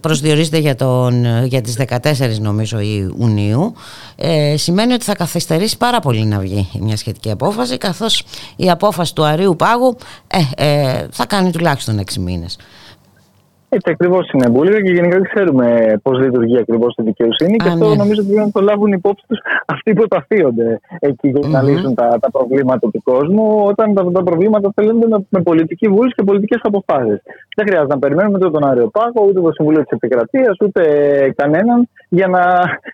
προσδιορίζεται 0.00 0.58
για, 0.58 0.74
τον, 0.74 1.44
για 1.44 1.60
τις 1.60 1.76
14 2.02 2.38
νομίζω 2.40 2.80
Ιουνίου 2.80 3.74
ε, 4.16 4.56
σημαίνει 4.56 4.92
ότι 4.92 5.04
θα 5.04 5.14
καθυστερήσει 5.14 5.76
πάρα 5.76 6.00
πολύ 6.00 6.24
να 6.24 6.38
βγει 6.38 6.70
μια 6.80 6.96
σχετική 6.96 7.30
απόφαση 7.30 7.78
καθώς 7.78 8.24
η 8.56 8.70
απόφαση 8.70 9.14
του 9.14 9.24
Αρίου 9.24 9.56
Πάγου 9.56 9.96
ε, 10.26 10.66
ε 10.66 11.06
θα 11.10 11.26
κάνει 11.26 11.50
τουλάχιστον 11.50 12.00
6 12.12 12.14
μήνες. 12.16 12.56
Έτσι 13.72 13.90
ακριβώς 13.90 14.30
είναι 14.32 14.48
Μπούλικα 14.48 14.82
και 14.82 14.92
γενικά 14.92 15.20
ξέρουμε 15.20 15.96
πώς 16.02 16.18
λειτουργεί 16.18 16.58
ακριβώς 16.58 16.94
η 16.96 17.02
δικαιοσύνη. 17.02 17.56
και 17.56 17.68
αυτό 17.68 17.88
ναι. 17.88 17.94
νομίζω 17.94 18.20
ότι 18.22 18.30
πρέπει 18.32 18.46
να 18.46 18.52
το 18.52 18.60
λάβουν 18.60 18.92
υπόψη 18.92 19.24
τους 19.28 19.38
αυτοί 19.66 19.92
που 19.92 20.02
επαφίονται 20.02 20.80
εκεί 20.98 21.28
για 21.28 21.48
να 21.48 21.62
λύσουν 21.62 21.94
τα, 21.94 22.18
τα 22.20 22.30
προβλήματα 22.30 22.90
του 22.90 23.02
κόσμου, 23.02 23.64
όταν 23.64 23.94
τα, 23.94 24.10
τα 24.12 24.22
προβλήματα 24.22 24.72
θέλουν 24.74 24.96
με, 24.96 25.26
με 25.28 25.42
πολιτική 25.42 25.88
βούληση 25.88 26.14
και 26.14 26.22
πολιτικές 26.22 26.60
αποφάσεις. 26.62 27.22
Δεν 27.56 27.66
χρειάζεται 27.66 27.94
να 27.94 27.98
περιμένουμε 27.98 28.38
ούτε 28.38 28.50
τον 28.50 28.64
Άριο 28.64 28.86
Πάγο, 28.86 29.26
ούτε 29.28 29.40
το 29.40 29.52
Συμβούλιο 29.52 29.82
της 29.82 29.90
Επικρατείας, 29.90 30.56
ούτε 30.60 30.82
κανέναν 31.36 31.88
για 32.08 32.26
να 32.26 32.42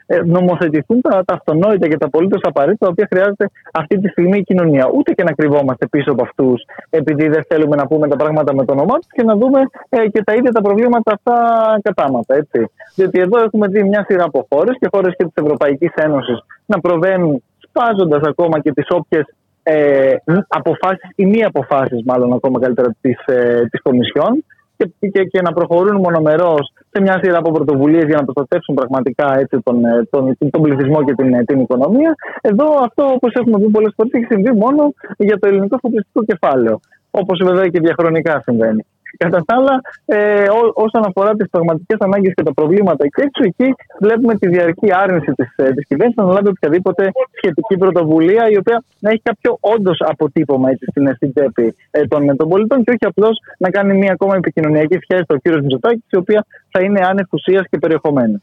ε, 0.06 0.20
νομοθετηθούν 0.24 1.00
τα, 1.00 1.22
τα 1.26 1.34
αυτονόητα 1.34 1.88
και 1.88 1.96
τα 1.96 2.06
απολύτως 2.06 2.40
απαραίτητα 2.42 2.84
τα 2.84 2.90
οποία 2.92 3.06
χρειάζεται 3.10 3.50
αυτή 3.72 4.00
τη 4.00 4.08
στιγμή 4.08 4.38
η 4.38 4.42
κοινωνία. 4.42 4.90
Ούτε 4.96 5.12
και 5.12 5.22
να 5.22 5.32
κρυβόμαστε 5.32 5.86
πίσω 5.86 6.10
από 6.12 6.22
αυτούς 6.22 6.64
επειδή 6.90 7.28
δεν 7.28 7.42
θέλουμε 7.48 7.76
να 7.76 7.86
πούμε 7.86 8.08
τα 8.08 8.16
πράγματα 8.16 8.54
με 8.54 8.64
το 8.64 8.72
όνομά 8.72 8.94
τους 8.94 9.10
και 9.12 9.22
να 9.22 9.34
δούμε 9.36 9.60
ε, 9.88 10.08
και 10.08 10.22
τα 10.24 10.34
ίδια 10.34 10.52
τα 10.52 10.60
προβλήματα 10.66 11.12
αυτά 11.16 11.36
κατάματα. 11.82 12.34
Έτσι. 12.34 12.70
Διότι 12.94 13.20
εδώ 13.20 13.36
έχουμε 13.46 13.66
δει 13.68 13.82
μια 13.82 14.04
σειρά 14.08 14.24
από 14.24 14.46
χώρες 14.50 14.76
και 14.80 14.88
χώρες 14.92 15.14
και 15.16 15.24
της 15.24 15.42
Ευρωπαϊκής 15.44 15.92
Ένωσης 15.94 16.38
να 16.66 16.80
προβαίνουν 16.80 17.42
σπάζοντας 17.58 18.22
ακόμα 18.22 18.60
και 18.60 18.72
τις 18.72 18.86
όποιες 18.88 19.24
ε, 19.62 20.14
αποφάσεις 20.48 21.10
ή 21.14 21.26
μη 21.26 21.44
αποφάσεις, 21.44 22.02
μάλλον 22.04 22.32
ακόμα 22.32 22.60
καλύτερα, 22.60 22.96
της 23.00 23.18
ε, 23.26 23.62
Κομισιόν 23.82 24.44
και, 24.76 25.08
και, 25.10 25.24
και, 25.24 25.40
να 25.42 25.52
προχωρούν 25.52 26.00
μονομερός 26.00 26.72
σε 26.90 27.02
μια 27.02 27.18
σειρά 27.22 27.38
από 27.38 27.50
πρωτοβουλίες 27.50 28.04
για 28.04 28.16
να 28.16 28.24
προστατεύσουν 28.24 28.74
πραγματικά 28.74 29.38
έτσι, 29.38 29.60
τον, 29.62 29.84
ε, 29.84 30.04
τον, 30.10 30.36
τον, 30.50 30.62
πληθυσμό 30.62 31.04
και 31.04 31.14
την, 31.14 31.34
ε, 31.34 31.44
την 31.44 31.60
οικονομία. 31.60 32.14
Εδώ 32.40 32.66
αυτό, 32.86 33.04
όπως 33.14 33.32
έχουμε 33.34 33.58
πει 33.58 33.68
πολλές 33.70 33.92
φορές, 33.96 34.12
έχει 34.12 34.26
συμβεί 34.30 34.52
μόνο 34.52 34.92
για 35.16 35.38
το 35.38 35.48
ελληνικό 35.48 35.78
φοπλιστικό 35.78 36.24
κεφάλαιο. 36.24 36.80
Όπως 37.10 37.40
βέβαια 37.44 37.68
και 37.68 37.80
διαχρονικά 37.80 38.40
συμβαίνει. 38.44 38.84
Κατά 39.16 39.42
τα 39.46 39.54
άλλα, 39.56 39.80
ε, 40.04 40.48
ό, 40.58 40.60
όσον 40.74 41.02
αφορά 41.08 41.32
τις 41.34 41.50
πραγματικές 41.50 41.98
ανάγκες 42.00 42.32
και 42.34 42.42
τα 42.42 42.54
προβλήματα 42.54 43.04
εκεί 43.04 43.20
έξω, 43.20 43.42
εκεί 43.44 43.74
βλέπουμε 44.00 44.34
τη 44.34 44.48
διαρκή 44.48 44.88
άρνηση 44.92 45.32
της 45.32 45.46
της 45.56 45.66
ε, 45.66 45.82
κυβέρνησης 45.88 46.22
να 46.22 46.32
λάβει 46.32 46.48
οποιαδήποτε 46.48 47.10
σχετική 47.30 47.76
πρωτοβουλία 47.76 48.48
η 48.48 48.56
οποία 48.56 48.84
να 48.98 49.10
έχει 49.10 49.22
κάποιο 49.22 49.58
όντως 49.60 49.98
αποτύπωμα 50.00 50.70
έτσι, 50.70 50.86
στην, 50.90 51.14
στην 51.14 51.32
τσέπη 51.32 51.74
ε, 51.90 52.06
των, 52.06 52.36
των 52.36 52.48
πολιτών 52.48 52.84
και 52.84 52.90
όχι 52.90 53.04
απλώς 53.06 53.38
να 53.58 53.70
κάνει 53.70 53.98
μια 53.98 54.12
ακόμα 54.12 54.36
επικοινωνιακή 54.36 54.98
σχέση 55.02 55.22
στο 55.22 55.36
κύριος 55.36 55.60
Μητσοτάκης, 55.60 56.04
η 56.10 56.16
οποία 56.16 56.46
θα 56.70 56.80
είναι 56.80 57.00
άνευ 57.08 57.26
και 57.70 57.78
περιεχομένου. 57.78 58.42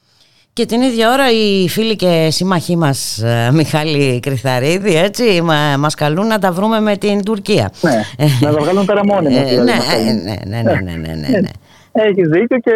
Και 0.53 0.65
την 0.65 0.81
ίδια 0.81 1.11
ώρα 1.11 1.31
οι 1.31 1.69
φίλοι 1.69 1.95
και 1.95 2.27
σύμμαχοί 2.31 2.75
μας 2.77 3.17
ε, 3.23 3.49
Μιχάλη 3.53 4.19
Κρυθαρίδη 4.19 4.95
έτσι, 4.95 5.41
μα, 5.41 5.77
μας 5.77 5.95
καλούν 5.95 6.27
να 6.27 6.39
τα 6.39 6.51
βρούμε 6.51 6.79
με 6.79 6.97
την 6.97 7.23
Τουρκία. 7.23 7.71
Ναι, 7.81 8.25
να 8.41 8.51
τα 8.53 8.59
βγάλουν 8.59 8.85
πέρα 8.85 9.05
μόνοι 9.05 9.29
μας. 9.29 9.37
Ε, 9.37 9.43
δηλαδή, 9.43 9.63
ναι, 9.63 9.71
ε, 9.71 10.13
ναι, 10.13 10.61
ναι, 10.61 10.79
ναι, 10.81 10.91
ναι, 10.91 11.13
ναι, 11.13 11.39
ναι. 11.39 11.49
Έχει 11.91 12.21
δίκιο 12.27 12.57
και 12.57 12.75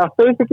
αυτό 0.00 0.26
ήρθε 0.26 0.44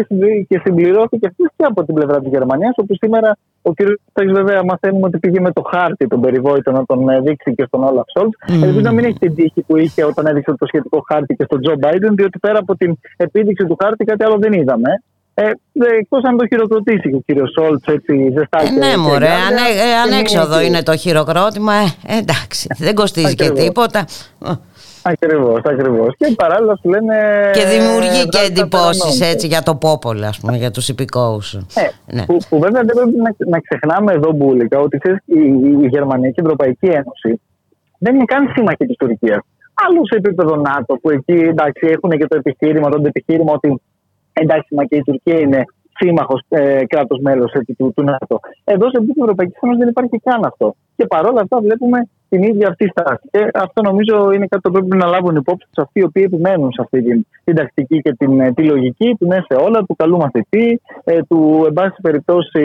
και 0.48 0.62
συμπληρώθηκε 0.64 1.28
αυτή 1.28 1.44
και 1.56 1.66
από 1.68 1.84
την 1.86 1.94
πλευρά 1.94 2.20
της 2.20 2.30
Γερμανίας. 2.30 2.74
Όπου 2.78 2.96
σήμερα 2.96 3.38
ο 3.62 3.72
κ. 3.74 3.78
Τάξη, 4.14 4.34
βέβαια, 4.34 4.64
μαθαίνουμε 4.64 5.06
ότι 5.08 5.18
πήγε 5.18 5.40
με 5.40 5.52
το 5.52 5.62
χάρτη 5.62 6.08
τον 6.08 6.22
περιβόητο 6.22 6.72
να 6.72 6.86
τον 6.86 7.00
δείξει 7.24 7.56
και 7.56 7.64
στον 7.68 7.84
Όλαφ 7.84 8.06
Σόλτς. 8.18 8.38
Mm. 8.48 8.64
Ελπίζω 8.64 8.80
να 8.80 8.92
μην 8.92 9.06
έχει 9.06 9.20
την 9.20 9.36
τύχη 9.36 9.62
που 9.68 9.78
είχε 9.78 10.04
όταν 10.04 10.26
έδειξε 10.26 10.54
το 10.58 10.66
σχετικό 10.66 11.04
χάρτη 11.08 11.36
και 11.36 11.44
στον 11.44 11.62
Τζο 11.62 11.76
Μπάιντεν, 11.80 12.16
διότι 12.16 12.40
πέρα 12.40 12.60
από 12.60 12.76
την 12.76 13.00
επίδειξη 13.18 13.66
του 13.66 13.78
χάρτη 13.82 14.06
κάτι 14.06 14.24
άλλο 14.24 14.38
δεν 14.38 14.54
είδαμε. 14.54 15.04
Ε, 15.40 15.52
Εκτός 16.00 16.24
αν 16.24 16.38
το 16.38 16.48
χειροκροτήσει 16.48 17.14
ο 17.14 17.22
κύριος 17.26 17.52
Σόλτς 17.60 17.86
έτσι 17.86 18.30
ζεστά. 18.38 18.60
Ε, 18.62 18.70
ναι, 18.70 18.98
μωρέ, 18.98 19.28
ανε, 19.28 19.66
ε, 19.88 19.96
ανέξοδο 20.06 20.62
είναι 20.62 20.84
το 20.84 20.98
χειροκρότημα. 20.98 21.74
Ε, 22.08 22.18
εντάξει, 22.18 22.68
δεν 22.86 22.96
κοστίζει 22.96 23.36
και 23.36 23.50
τίποτα. 23.50 24.06
Ακριβώς, 25.02 25.62
ακριβώς. 25.66 26.16
Και 26.18 26.34
παράλληλα 26.36 26.76
σου 26.76 26.90
λένε. 26.90 27.16
Και 27.54 27.66
δημιουργεί 27.66 28.28
και 28.30 28.38
εντυπώσεις 28.48 29.22
έτσι 29.22 29.48
για 29.48 29.62
το 29.64 29.76
πόπολο, 29.76 30.26
ας 30.26 30.40
πούμε, 30.40 30.58
για 30.58 30.72
τους 30.72 30.90
υπηκόους. 30.90 31.54
Ε, 31.54 31.60
ναι. 32.06 32.26
που, 32.26 32.38
που, 32.50 32.60
βέβαια 32.60 32.82
δεν 32.84 32.96
πρέπει 32.96 33.16
να, 33.16 33.36
να 33.50 33.60
ξεχνάμε 33.60 34.14
εδώ, 34.14 34.32
Μπούλικα, 34.32 34.80
ότι 34.80 34.98
ξέρεις, 34.98 35.20
η, 35.26 35.40
η 35.84 35.88
Γερμανία 35.88 36.30
και 36.30 36.42
η 36.42 36.44
Ευρωπαϊκή 36.46 36.86
Ένωση 36.86 37.42
δεν 37.98 38.16
είναι 38.16 38.26
καν 38.26 38.52
σύμμαχοι 38.56 38.86
της 38.86 38.98
Τουρκίας. 38.98 39.40
Άλλο 39.74 40.06
σε 40.06 40.16
επίπεδο 40.18 40.56
ΝΑΤΟ, 40.56 40.96
που 41.02 41.10
εκεί 41.10 41.34
εντάξει, 41.54 41.88
έχουν 41.88 42.10
και 42.10 42.28
το 42.28 42.38
επιχείρημα, 42.38 42.90
το 42.90 43.02
επιχείρημα 43.06 43.54
ότι 43.54 43.82
εντάξει, 44.42 44.76
μα 44.76 44.84
και 44.84 44.96
η 44.96 45.02
Τουρκία 45.02 45.40
είναι 45.40 45.64
σύμμαχος 46.00 46.42
ε, 46.50 46.86
κράτος 46.86 47.20
μέλος 47.22 47.52
του, 47.78 47.94
του 47.96 48.04
ΝΑΤΟ. 48.04 48.40
Εδώ 48.64 48.86
σε 48.90 48.98
επίπεδο 48.98 49.24
Ευρωπαϊκής 49.24 49.60
Ένωσης 49.62 49.80
δεν 49.80 49.90
υπάρχει 49.90 50.22
καν 50.24 50.46
αυτό. 50.46 50.76
Και 50.96 51.06
παρόλα 51.06 51.42
αυτά 51.42 51.60
βλέπουμε 51.60 52.00
την 52.30 52.44
ίδια 52.44 52.68
αυτή 52.68 52.88
στάση. 52.88 53.28
Και 53.32 53.50
αυτό 53.54 53.82
νομίζω 53.82 54.32
είναι 54.32 54.48
κάτι 54.48 54.62
που 54.62 54.72
πρέπει 54.72 54.98
να 54.98 55.08
λάβουν 55.08 55.36
υπόψη 55.36 55.68
τους 55.72 55.84
αυτοί 55.84 56.00
οι 56.00 56.04
οποίοι 56.04 56.24
επιμένουν 56.26 56.72
σε 56.72 56.82
αυτή 56.82 57.02
την, 57.04 57.26
την 57.44 57.56
τακτική 57.56 58.02
και 58.02 58.14
την, 58.14 58.40
ε, 58.40 58.52
τη 58.52 58.64
λογική 58.64 59.16
του 59.20 59.28
ναι 59.28 59.40
σε 59.48 59.56
όλα, 59.66 59.84
του 59.84 59.96
καλού 59.96 60.18
μαθητή, 60.18 60.82
ε, 61.04 61.20
του 61.30 61.64
εν 61.68 61.74
πάση 61.74 62.02
περιπτώσει 62.02 62.64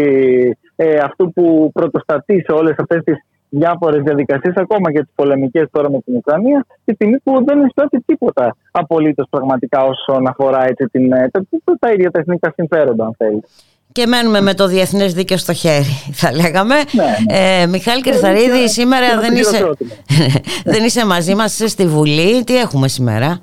ε, 0.76 0.96
αυτού 0.96 1.32
που 1.32 1.70
πρωτοστατεί 1.72 2.44
σε 2.46 2.52
όλες 2.52 2.74
αυτές 2.78 3.02
τις 3.04 3.16
διάφορες 3.52 4.02
διαδικασίες, 4.02 4.54
ακόμα 4.56 4.92
και 4.92 5.00
τις 5.00 5.12
πολεμικές 5.14 5.66
τώρα 5.70 5.90
με 5.90 5.98
την 6.04 6.16
Ουκρανία, 6.16 6.66
τη 6.84 6.94
στιγμή 6.94 7.18
που 7.18 7.44
δεν 7.44 7.64
εισπράττει 7.64 8.02
τίποτα 8.06 8.56
απολύτως 8.70 9.26
πραγματικά 9.30 9.84
όσον 9.84 10.26
αφορά 10.26 10.66
έτσι, 10.66 10.84
την, 10.86 11.12
ε, 11.12 11.28
τα, 11.32 11.42
τα 11.78 11.92
ίδια 11.92 12.10
τα 12.10 12.18
εθνικά 12.18 12.52
συμφέροντα, 12.56 13.04
αν 13.04 13.14
θέλεις. 13.16 13.44
Και 13.92 14.06
μένουμε 14.06 14.40
με 14.40 14.54
το 14.54 14.66
διεθνές 14.66 15.14
δίκαιο 15.14 15.36
στο 15.36 15.52
χέρι, 15.52 16.02
θα 16.20 16.32
λέγαμε. 16.32 16.74
Ναι, 16.92 17.04
ναι. 17.30 17.60
Ε, 17.62 17.66
Μιχάλη 17.66 18.00
Κρυθαρίδη, 18.00 18.68
σήμερα 18.68 19.20
δεν 19.20 19.36
είσαι, 19.36 19.70
δεν 20.72 20.84
είσαι 20.84 21.06
μαζί 21.06 21.34
μας, 21.34 21.52
είσαι 21.52 21.66
στη 21.66 21.86
Βουλή. 21.86 22.44
Τι 22.44 22.56
έχουμε 22.56 22.88
σήμερα; 22.88 23.38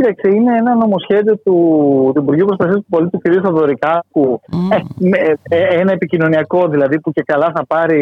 Κοίταξε, 0.00 0.28
είναι 0.36 0.56
ένα 0.56 0.74
νομοσχέδιο 0.74 1.36
του, 1.36 1.56
του 2.14 2.20
Υπουργείου 2.22 2.46
Προστασίας 2.46 2.76
του 2.76 2.86
Πολίτη, 2.88 3.18
του 3.18 3.20
κ. 3.22 3.44
Θοδωρικάκου. 3.44 4.40
Mm. 4.52 4.76
Ε, 5.12 5.56
ε, 5.56 5.80
ένα 5.80 5.92
επικοινωνιακό 5.92 6.68
δηλαδή 6.68 7.00
που 7.00 7.12
και 7.12 7.22
καλά 7.26 7.52
θα 7.54 7.66
πάρει, 7.66 8.00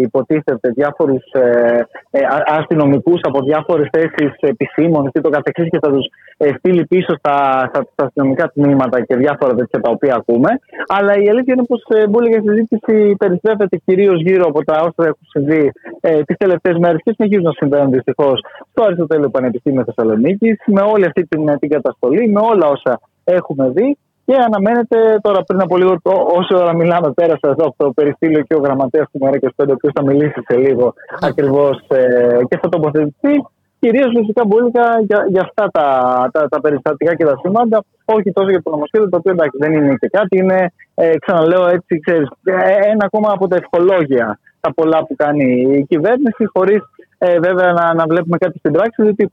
υποτίθεται, 0.00 0.68
διάφορους 0.68 1.22
ε, 1.32 1.86
ε, 2.10 2.20
αστυνομικούς 2.46 3.20
από 3.22 3.40
διάφορες 3.40 3.88
θέσεις 3.92 4.32
επισήμων 4.40 5.10
και 5.10 5.20
το 5.20 5.28
καθεξής 5.28 5.68
και 5.68 5.78
θα 5.82 5.90
τους 5.92 6.06
ε, 6.36 6.50
στείλει 6.58 6.86
πίσω 6.86 7.14
στα, 7.18 7.36
στα, 7.68 7.86
στα, 7.92 8.04
αστυνομικά 8.04 8.52
τμήματα 8.54 9.00
και 9.00 9.16
διάφορα 9.16 9.54
τέτοια 9.54 9.80
τα 9.80 9.90
οποία 9.90 10.14
ακούμε. 10.14 10.48
Αλλά 10.88 11.12
η 11.16 11.28
αλήθεια 11.28 11.54
είναι 11.54 11.64
πως 11.64 11.82
ε, 11.88 12.04
η 12.36 12.40
συζήτηση 12.48 13.16
περιστρέφεται 13.18 13.76
κυρίως 13.84 14.20
γύρω 14.22 14.44
από 14.48 14.64
τα 14.64 14.76
όσα 14.80 15.08
έχουν 15.08 15.26
συμβεί 15.28 15.72
ε, 16.00 16.22
τις 16.22 16.36
τελευταίες 16.36 16.76
μέρες 16.78 17.00
και 17.04 17.12
συνεχίζουν 17.16 17.44
να 17.44 17.52
συμβαίνουν 17.52 17.90
δυστυχώς 17.90 18.44
στο 18.70 18.82
Αριστοτέλειο 18.84 19.28
Πανεπιστήμιο 19.28 19.84
Θεσσαλονίκης 19.84 20.56
με 20.66 20.82
όλη 20.92 21.04
αυτή 21.04 21.26
την, 21.32 21.58
την 21.58 21.68
καταστολή, 21.68 22.28
με 22.28 22.40
όλα 22.40 22.66
όσα 22.66 23.00
έχουμε 23.24 23.68
δει. 23.68 23.96
Και 24.24 24.34
αναμένεται 24.46 24.96
τώρα 25.20 25.42
πριν 25.42 25.60
από 25.60 25.76
λίγο, 25.76 25.96
όση 26.38 26.54
ώρα 26.54 26.74
μιλάμε, 26.74 27.12
πέρασα 27.12 27.48
εδώ 27.48 27.64
από 27.66 27.74
το 27.76 27.90
περιστήλιο 27.90 28.42
και 28.42 28.54
ο 28.54 28.58
γραμματέας 28.58 29.06
του 29.12 29.18
ΜΕΡΑ 29.22 29.38
25, 29.40 29.48
ο 29.68 29.72
οποίος 29.72 29.92
θα 29.94 30.02
μιλήσει 30.04 30.40
σε 30.48 30.56
λίγο 30.56 30.94
ακριβώς 31.20 31.84
ε, 31.88 32.38
και 32.48 32.58
θα 32.62 32.68
τοποθετηθεί. 32.68 33.34
Κυρίως 33.78 34.10
φυσικά 34.18 34.42
μπουλικα 34.46 34.84
για, 35.06 35.26
για 35.28 35.40
αυτά 35.40 35.68
τα, 35.72 35.86
τα, 36.32 36.48
τα 36.48 36.60
περιστατικά 36.60 37.14
και 37.14 37.24
τα 37.24 37.36
σήματα, 37.42 37.84
όχι 38.04 38.32
τόσο 38.32 38.50
για 38.50 38.62
το 38.62 38.70
νομοσχέδιο, 38.70 39.08
το 39.08 39.16
οποίο 39.16 39.32
εντάξει 39.32 39.56
δεν 39.58 39.72
είναι 39.72 39.94
και 40.00 40.08
κάτι, 40.08 40.38
είναι, 40.38 40.72
ε, 40.94 41.18
ξαναλέω 41.18 41.66
έτσι, 41.66 42.00
ξέρεις, 42.00 42.28
ε, 42.44 42.54
ένα 42.92 43.04
ακόμα 43.04 43.32
από 43.32 43.48
τα 43.48 43.56
ευχολόγια 43.56 44.38
τα 44.60 44.72
πολλά 44.74 44.98
που 45.06 45.14
κάνει 45.16 45.46
η 45.78 45.84
κυβέρνηση, 45.88 46.44
χωρίς 46.52 46.82
ε, 47.18 47.38
βέβαια 47.38 47.72
να, 47.72 47.94
να 47.94 48.04
βλέπουμε 48.08 48.38
κάτι 48.38 48.58
στην 48.58 48.72
πράξη, 48.72 49.02
διότι 49.02 49.32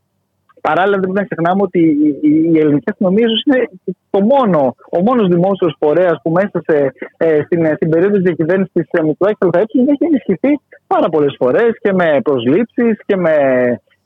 Παράλληλα, 0.62 0.98
δεν 1.00 1.10
πρέπει 1.10 1.22
να 1.22 1.30
ξεχνάμε 1.30 1.62
ότι 1.62 1.82
η, 2.22 2.60
ελληνική 2.60 2.90
αστυνομία 2.90 3.26
ίσω 3.26 3.38
είναι 3.46 3.70
το 4.10 4.20
μόνο, 4.34 4.76
ο 4.98 5.00
μόνος 5.02 5.28
δημόσιος 5.28 5.76
φορέας 5.80 6.20
που 6.24 6.32
μέσα 6.32 6.62
σε, 6.68 6.94
ε, 7.18 7.42
στην, 7.46 7.66
στην 7.76 7.90
περίοδο 7.90 8.16
της 8.16 8.24
διακυβέρνησης 8.24 8.74
της 8.74 8.88
ε, 8.92 9.04
Μητράκη 9.04 9.78
έχει 9.94 10.06
ενισχυθεί 10.10 10.60
πάρα 10.88 11.10
πολλές 11.10 11.36
φορές 11.40 11.72
και 11.82 11.94
με 11.94 12.20
προσλήψεις 12.24 13.00
και 13.06 13.16
με 13.16 13.36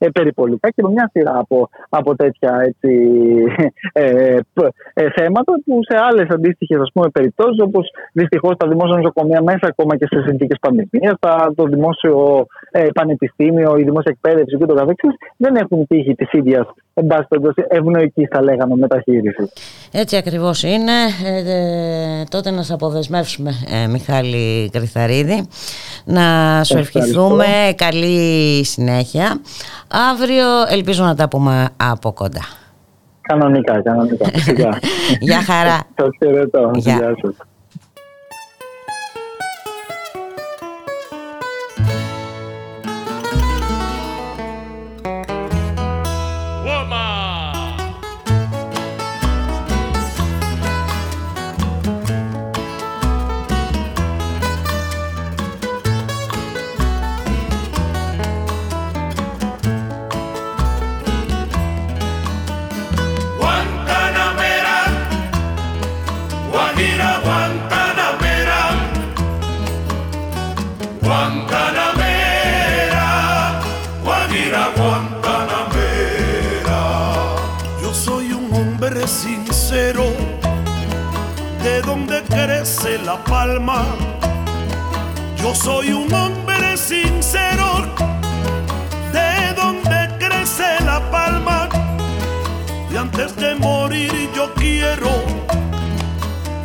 ε, 0.04 0.10
περιπολικά 0.10 0.70
και 0.70 0.82
με 0.84 0.90
μια 0.90 1.10
σειρά 1.14 1.38
από, 1.38 1.70
από 1.90 2.16
τέτοια 2.16 2.62
έτσι, 2.70 2.90
ε, 4.04 4.38
ε, 4.94 5.10
θέματα 5.16 5.54
που 5.66 5.80
σε 5.90 5.98
άλλες 6.08 6.28
αντίστοιχες 6.30 6.92
περιπτώσεις, 7.12 7.62
όπως 7.62 7.90
δυστυχώς 8.14 8.58
τα 8.58 8.68
δημόσια 8.68 8.98
νοσοκομεία 8.98 9.42
μέσα 9.42 9.66
ακόμα 9.68 9.98
και 9.98 10.08
σε 10.10 10.24
συνθήκες 10.28 10.58
πανδημίας, 10.62 11.14
το 11.56 11.64
δημόσιο 11.64 12.46
ε, 12.72 12.88
πανεπιστήμιο, 12.94 13.78
η 13.78 13.84
δημόσια 13.84 14.16
εκπαίδευση 14.16 14.58
κ.ο.κ. 14.58 15.00
δεν 15.38 15.56
έχουν 15.56 15.88
τύχει 15.88 16.16
της 16.16 16.32
ίδιας 16.32 16.66
εν 16.94 17.08
πάση 17.08 17.28
ευνοϊκή 17.68 18.28
θα 18.32 18.42
λέγαμε 18.42 18.76
μεταχείριση. 18.76 19.52
Έτσι 19.92 20.16
ακριβώς 20.16 20.64
είναι. 20.64 20.92
Ε, 21.26 21.38
ε, 21.38 22.24
τότε 22.30 22.52
να 22.52 22.62
σε 22.62 22.74
αποδεσμεύσουμε 22.74 23.52
ε, 23.84 23.88
Μιχάλη 23.88 24.70
Κρυθαρίδη. 24.70 25.48
Να 26.06 26.24
σου 26.64 26.78
ευχηθούμε 26.78 27.46
καλή 27.76 28.64
συνέχεια. 28.66 29.42
Αύριο 30.12 30.46
ελπίζω 30.70 31.04
να 31.04 31.16
τα 31.16 31.28
πούμε 31.28 31.70
από 31.78 32.12
κοντά. 32.12 32.42
Κανονικά, 33.22 33.82
κανονικά. 33.82 34.30
Γεια 35.20 35.42
χαρά. 35.42 35.80
Σας 36.00 36.10
χαιρετώ. 36.18 36.72
Γεια 36.76 37.16
σας. 37.22 37.36
La 83.00 83.18
palma. 83.24 83.84
Yo 85.38 85.54
soy 85.56 85.92
un 85.92 86.14
hombre 86.14 86.78
sincero, 86.78 87.86
de 89.12 89.54
donde 89.56 90.18
crece 90.20 90.84
la 90.86 91.00
palma. 91.12 91.70
Y 92.92 92.98
antes 92.98 93.36
de 93.36 93.56
morir 93.56 94.30
yo 94.36 94.54
quiero 94.54 95.10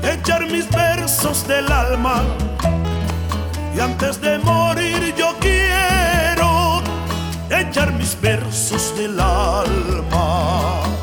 echar 0.02 0.46
mis 0.46 0.68
versos 0.70 1.46
del 1.46 1.70
alma. 1.72 2.22
Y 3.74 3.80
antes 3.80 4.20
de 4.20 4.38
morir 4.38 5.14
yo 5.16 5.34
quiero 5.40 6.82
echar 7.50 7.92
mis 7.92 8.20
versos 8.20 8.96
del 8.96 9.18
alma. 9.18 10.97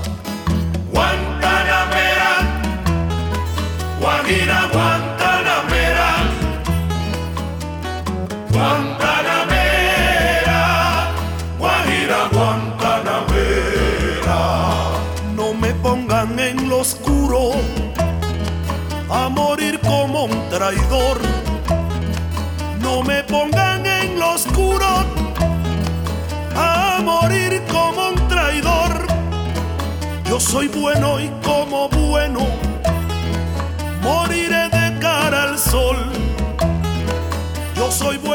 No 22.79 23.03
me 23.03 23.23
pongan 23.23 23.85
en 23.85 24.17
lo 24.17 24.33
oscuro 24.33 25.05
a 26.55 26.99
morir 27.03 27.61
como 27.71 28.09
un 28.09 28.27
traidor. 28.27 29.05
Yo 30.27 30.39
soy 30.39 30.67
bueno 30.67 31.19
y 31.19 31.29
como 31.43 31.87
bueno 31.89 32.47
moriré 34.01 34.69
de 34.69 34.97
cara 34.99 35.43
al 35.43 35.59
sol 35.59 35.97
yo 37.75 37.91
soy 37.91 38.17
bueno 38.17 38.34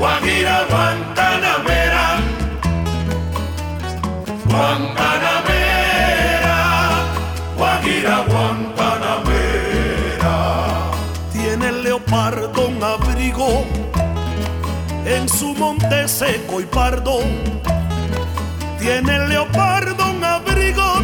Guajira, 0.00 0.64
Guantanamera. 0.70 2.04
Guantanamera, 4.46 6.56
Guajira 7.54 8.24
Guantanamera. 8.26 10.34
Tiene 11.34 11.68
el 11.68 11.82
leopardo 11.82 12.68
un 12.68 12.82
abrigo 12.82 13.66
en 15.04 15.28
su 15.28 15.54
monte 15.54 16.08
seco 16.08 16.62
y 16.62 16.64
pardo. 16.64 17.18
Tiene 18.78 19.16
el 19.16 19.28
leopardo 19.28 20.12
un 20.12 20.24
abrigo 20.24 20.94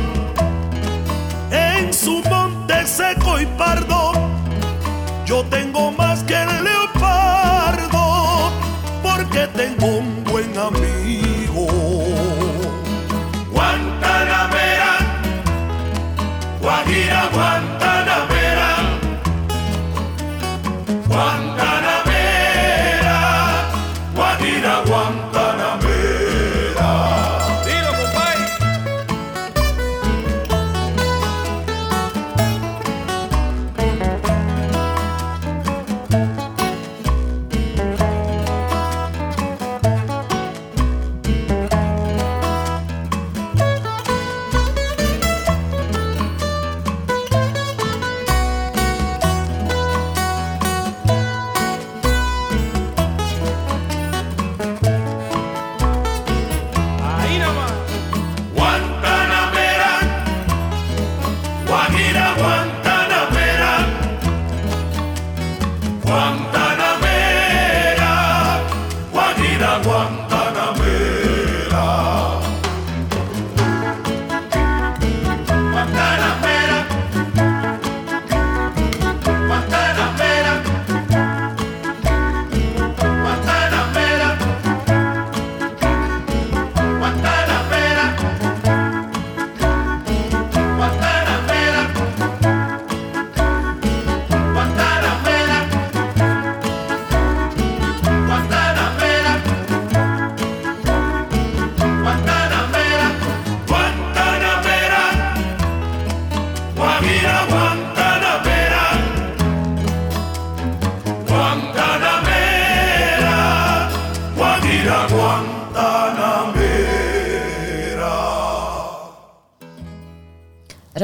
en 1.50 1.92
su 1.92 2.22
monte 2.30 2.86
seco 2.86 3.38
y 3.38 3.44
pardo. 3.58 4.12
Yo 5.26 5.44
tengo 5.50 5.92
más 5.92 6.22
que 6.22 6.32
el 6.32 6.64
leopardo 6.64 6.95
porque 9.36 9.48
tengo 9.54 9.86
un 9.98 10.24
buen 10.24 10.56
amigo. 10.56 11.66
Guajira, 16.60 17.28
Guantanamera, 17.32 17.75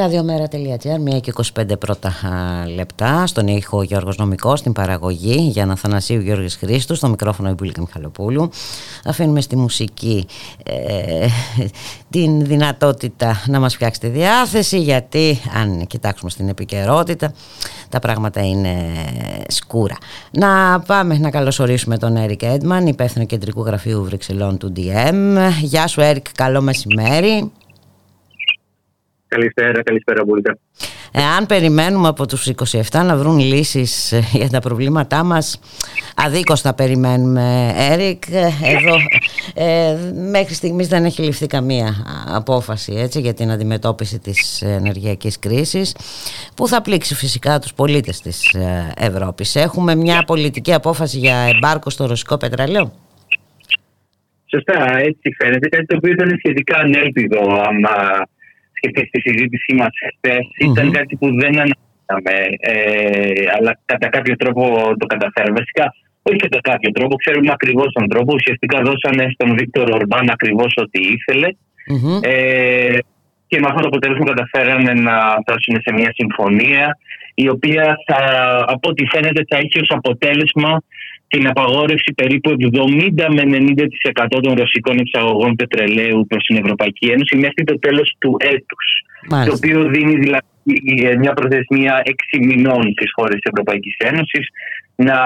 Ραδιομέρα.gr, 0.03 1.15
1 1.17 1.21
και 1.21 1.33
25 1.57 1.79
πρώτα 1.79 2.12
λεπτά. 2.75 3.27
Στον 3.27 3.47
ήχο 3.47 3.83
Γιώργος 3.83 4.17
Νομικός, 4.17 4.59
στην 4.59 4.73
παραγωγή 4.73 5.49
για 5.53 5.67
να 5.67 5.77
Θανασίου 5.77 6.21
Γιώργης 6.21 6.57
Χρήστου, 6.57 6.95
στο 6.95 7.09
μικρόφωνο 7.09 7.49
η 7.49 7.53
Μπουλίκα 7.53 7.81
Μιχαλοπούλου. 7.81 8.51
Αφήνουμε 9.05 9.41
στη 9.41 9.57
μουσική 9.57 10.27
ε, 10.65 11.27
την 12.11 12.45
δυνατότητα 12.45 13.43
να 13.47 13.61
μας 13.61 13.75
φτιάξει 13.75 14.01
τη 14.01 14.09
διάθεση, 14.09 14.79
γιατί 14.81 15.41
αν 15.55 15.87
κοιτάξουμε 15.87 16.31
στην 16.31 16.49
επικαιρότητα, 16.49 17.33
τα 17.88 17.99
πράγματα 17.99 18.41
είναι 18.47 18.77
σκούρα. 19.49 19.97
Να 20.31 20.81
πάμε 20.81 21.19
να 21.19 21.31
καλωσορίσουμε 21.31 21.99
τον 21.99 22.17
Έρικ 22.17 22.43
Έντμαν, 22.43 22.87
υπεύθυνο 22.87 23.25
κεντρικού 23.25 23.65
γραφείου 23.65 24.05
Βρυξελών 24.05 24.59
του 24.59 24.73
DM. 24.77 25.38
Γεια 25.61 25.87
σου 25.87 26.01
Έρικ, 26.01 26.27
καλό 26.35 26.61
μεσημέρι. 26.61 27.51
Καλησπέρα, 29.33 29.83
καλησπέρα 29.83 30.25
Μπούλικα. 30.25 30.59
Εάν 31.12 31.47
περιμένουμε 31.47 32.09
από 32.09 32.27
τους 32.27 32.51
27 32.90 33.03
να 33.05 33.16
βρουν 33.16 33.38
λύσεις 33.38 34.12
ε, 34.12 34.21
για 34.33 34.49
τα 34.49 34.61
προβλήματά 34.61 35.25
μας, 35.25 35.61
αδίκως 36.16 36.61
θα 36.61 36.75
περιμένουμε, 36.75 37.75
Έρικ. 37.90 38.23
Εδώ 38.77 38.95
ε, 39.55 39.97
μέχρι 40.31 40.55
στιγμής 40.55 40.88
δεν 40.88 41.05
έχει 41.05 41.23
ληφθεί 41.23 41.47
καμία 41.47 41.95
απόφαση 42.35 42.92
έτσι, 42.97 43.21
για 43.21 43.35
την 43.35 43.51
αντιμετώπιση 43.51 44.18
της 44.18 44.62
ενεργειακής 44.62 45.38
κρίσης, 45.38 45.97
που 46.57 46.68
θα 46.68 46.83
πλήξει 46.83 47.14
φυσικά 47.14 47.59
τους 47.59 47.75
πολίτες 47.75 48.21
της 48.21 48.55
ε, 48.55 48.92
Ευρώπης. 48.97 49.57
Έχουμε 49.57 49.95
μια 49.95 50.23
πολιτική 50.27 50.73
απόφαση 50.73 51.18
για 51.18 51.37
εμπάρκο 51.37 51.90
στο 51.90 52.07
ρωσικό 52.07 52.37
πετρέλαιο. 52.37 52.92
Σωστά, 54.47 54.99
έτσι 54.99 55.35
φαίνεται. 55.38 55.68
Κάτι 55.68 55.87
το 55.87 55.97
οποίο 55.97 56.12
ήταν 56.12 56.29
σχετικά 56.38 56.79
ανέλπιδο 56.79 57.40
άμα 57.68 58.27
και 58.90 59.05
στη 59.09 59.21
συζήτησή 59.21 59.75
μας 59.75 59.92
χθες 60.09 60.47
ήταν 60.59 60.90
κάτι 60.90 61.16
που 61.16 61.27
δεν 61.40 61.55
αναφέραμε, 61.64 62.37
ε, 62.61 63.45
αλλά 63.57 63.81
κατά 63.85 64.09
κάποιο 64.09 64.37
τρόπο 64.37 64.62
το 64.99 65.07
καταφέραμε. 65.07 65.57
Βασικά, 65.59 65.95
όχι 66.23 66.37
κατά 66.37 66.61
κάποιο 66.61 66.90
τρόπο, 66.90 67.16
ξέρουμε 67.16 67.51
ακριβώς 67.53 67.92
τον 67.92 68.09
τρόπο. 68.09 68.35
Ουσιαστικά 68.35 68.83
δώσανε 68.83 69.25
στον 69.35 69.55
Βίκτορ 69.59 69.90
Ορμπάν 69.90 70.31
ακριβώς 70.31 70.73
ό,τι 70.77 71.01
ηθελε 71.01 71.49
Ε, 72.21 72.99
και 73.47 73.59
με 73.61 73.66
αυτό 73.68 73.81
το 73.81 73.87
αποτέλεσμα 73.87 74.25
καταφέρανε 74.25 74.92
να 74.92 75.16
φτάσουν 75.42 75.75
σε 75.85 75.92
μια 75.92 76.12
συμφωνία 76.14 76.99
η 77.35 77.49
οποία 77.49 77.97
θα, 78.07 78.21
από 78.66 78.88
ό,τι 78.88 79.07
φαίνεται 79.07 79.42
θα 79.49 79.57
έχει 79.57 79.79
ως 79.81 79.90
αποτέλεσμα 79.90 80.83
την 81.33 81.47
απαγόρευση 81.49 82.12
περίπου 82.14 82.51
70 82.51 83.27
με 83.37 83.42
90% 84.35 84.38
των 84.42 84.55
ρωσικών 84.55 84.99
εξαγωγών 84.99 85.57
πετρελαίου 85.57 86.27
προς 86.27 86.45
την 86.45 86.57
Ευρωπαϊκή 86.57 87.07
Ένωση 87.07 87.37
μέχρι 87.37 87.64
το 87.64 87.79
τέλος 87.79 88.16
του 88.18 88.37
έτους. 88.38 88.87
Το 89.47 89.53
οποίο 89.57 89.83
δίνει 89.88 90.14
δηλαδή 90.14 91.16
μια 91.18 91.33
προθεσμία 91.33 92.03
6 92.05 92.38
μηνών 92.40 92.83
στις 92.92 93.11
χώρες 93.12 93.35
της 93.35 93.51
Ευρωπαϊκής 93.53 93.97
Ένωσης 93.99 94.47
να, 94.95 95.18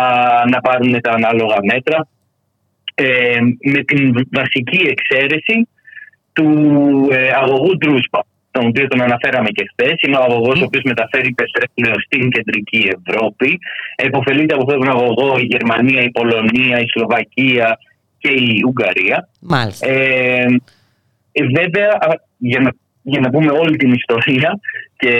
να 0.48 0.60
πάρουν 0.60 1.00
τα 1.00 1.12
ανάλογα 1.12 1.56
μέτρα 1.72 2.08
ε, 2.94 3.38
με 3.72 3.82
την 3.84 4.28
βασική 4.32 4.86
εξαίρεση 4.94 5.68
του 6.32 6.48
ε, 7.10 7.30
αγωγού 7.42 7.76
Ντρούσπα 7.76 8.26
τον 8.56 8.66
οποίο 8.66 8.86
τον 8.88 9.00
αναφέραμε 9.02 9.50
και 9.56 9.64
χθες. 9.70 9.96
Είναι 10.02 10.16
ο 10.16 10.22
αγωγός 10.28 10.60
ο 10.60 10.64
οποίος 10.64 10.84
μεταφέρει 10.92 11.30
πετρέλαιο 11.40 11.96
στην 12.06 12.30
κεντρική 12.30 12.82
Ευρώπη. 12.96 13.58
Εποφελείται 13.96 14.54
από 14.54 14.62
αυτόν 14.64 14.78
τον 14.80 14.90
αγωγό 14.96 15.38
η 15.38 15.46
Γερμανία, 15.52 16.00
η 16.02 16.10
Πολωνία, 16.10 16.76
η 16.80 16.88
Σλοβακία 16.92 17.78
και 18.18 18.30
η 18.30 18.62
Ουγγαρία. 18.68 19.28
Μάλιστα. 19.40 19.86
Ε, 19.88 20.46
ε 21.32 21.42
βέβαια, 21.58 21.90
για 22.36 22.60
να, 22.60 22.70
για 23.02 23.20
να 23.20 23.30
πούμε 23.30 23.50
όλη 23.62 23.76
την 23.76 23.92
ιστορία 23.92 24.50
και 24.96 25.12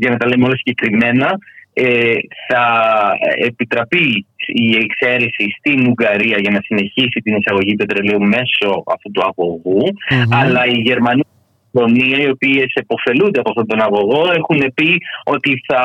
για 0.00 0.10
να 0.10 0.16
τα 0.16 0.26
λέμε 0.28 0.44
όλα 0.44 0.56
συγκεκριμένα, 0.56 1.38
ε, 1.72 2.14
θα 2.48 2.64
επιτραπεί 3.48 4.26
η 4.46 4.76
εξαίρεση 4.84 5.46
στην 5.58 5.86
Ουγγαρία 5.88 6.38
για 6.38 6.50
να 6.50 6.60
συνεχίσει 6.60 7.18
την 7.24 7.36
εισαγωγή 7.36 7.74
πετρελαίου 7.74 8.22
μέσω 8.22 8.82
αυτού 8.94 9.10
του 9.10 9.22
αγωγου 9.24 9.82
αλλά 10.30 10.66
η 10.66 10.78
Γερμανία 10.88 11.35
Πολωνία, 11.76 12.18
οι 12.22 12.28
οποίες 12.36 12.70
επωφελούνται 12.82 13.38
από 13.40 13.50
αυτόν 13.52 13.66
τον 13.70 13.80
αγωγό, 13.86 14.22
έχουν 14.40 14.60
πει 14.76 14.90
ότι 15.34 15.50
θα, 15.68 15.80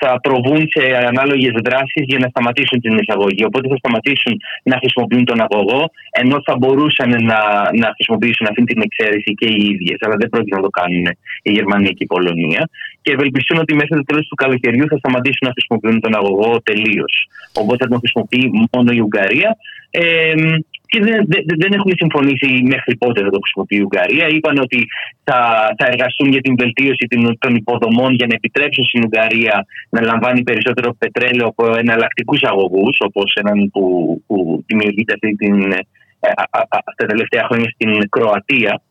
θα 0.00 0.10
προβούν 0.24 0.60
σε 0.74 0.82
ανάλογες 1.10 1.54
δράσεις 1.66 2.04
για 2.10 2.18
να 2.22 2.28
σταματήσουν 2.32 2.80
την 2.84 2.92
εισαγωγή. 3.02 3.44
Οπότε 3.48 3.66
θα 3.72 3.76
σταματήσουν 3.82 4.32
να 4.70 4.76
χρησιμοποιούν 4.82 5.24
τον 5.30 5.38
αγωγό, 5.46 5.82
ενώ 6.22 6.36
θα 6.46 6.54
μπορούσαν 6.58 7.10
να, 7.30 7.40
να 7.82 7.88
χρησιμοποιήσουν 7.96 8.46
αυτή 8.50 8.62
την 8.70 8.78
εξαίρεση 8.86 9.30
και 9.40 9.48
οι 9.54 9.60
ίδιες. 9.72 9.98
Αλλά 10.04 10.16
δεν 10.20 10.28
πρόκειται 10.32 10.56
να 10.56 10.64
το 10.68 10.72
κάνουν 10.78 11.06
η 11.48 11.50
Γερμανία 11.56 11.92
και 11.96 12.04
η 12.08 12.10
Πολωνία. 12.14 12.62
Και 13.02 13.12
ευελπιστούν 13.16 13.58
ότι 13.64 13.72
μέχρι 13.80 13.94
το 14.00 14.04
τέλος 14.10 14.26
του 14.28 14.34
καλοκαιριού 14.34 14.86
θα 14.92 14.96
σταματήσουν 15.02 15.44
να 15.48 15.52
χρησιμοποιούν 15.56 16.00
τον 16.04 16.12
αγωγό 16.20 16.50
τελείως. 16.68 17.14
Οπότε 17.60 17.80
θα 17.84 17.90
τον 17.92 17.98
χρησιμοποιεί 18.02 18.44
μόνο 18.72 18.88
η 18.98 19.00
Ουγγαρία. 19.06 19.50
Ε, 19.90 20.34
και 20.86 21.00
δεν, 21.06 21.18
δεν, 21.32 21.42
δεν 21.62 21.72
έχουν 21.72 21.92
συμφωνήσει 21.96 22.48
μέχρι 22.72 22.96
πότε 22.96 23.18
θα 23.22 23.30
το 23.30 23.40
χρησιμοποιεί 23.42 23.76
η 23.76 23.86
Ουγγαρία. 23.86 24.26
Είπαν 24.28 24.58
ότι 24.58 24.86
θα, 25.24 25.38
θα 25.78 25.86
εργαστούν 25.86 26.28
για 26.28 26.40
την 26.40 26.54
βελτίωση 26.56 27.06
των 27.38 27.54
υποδομών 27.54 28.14
για 28.14 28.26
να 28.26 28.34
επιτρέψουν 28.34 28.84
στην 28.84 29.04
Ουγγαρία 29.04 29.66
να 29.90 30.00
λαμβάνει 30.02 30.42
περισσότερο 30.42 30.94
πετρέλαιο 30.98 31.46
από 31.46 31.76
εναλλακτικούς 31.76 32.42
αγωγούς, 32.42 32.96
όπως 33.00 33.34
έναν 33.34 33.70
που, 33.72 33.84
που 34.26 34.64
δημιουργείται 34.66 35.12
αυτή 35.12 35.34
την, 35.34 35.72
ε, 35.72 35.80
τα 36.96 37.06
τελευταία 37.06 37.44
χρόνια 37.48 37.68
στην 37.74 38.08
Κροατία 38.08 38.82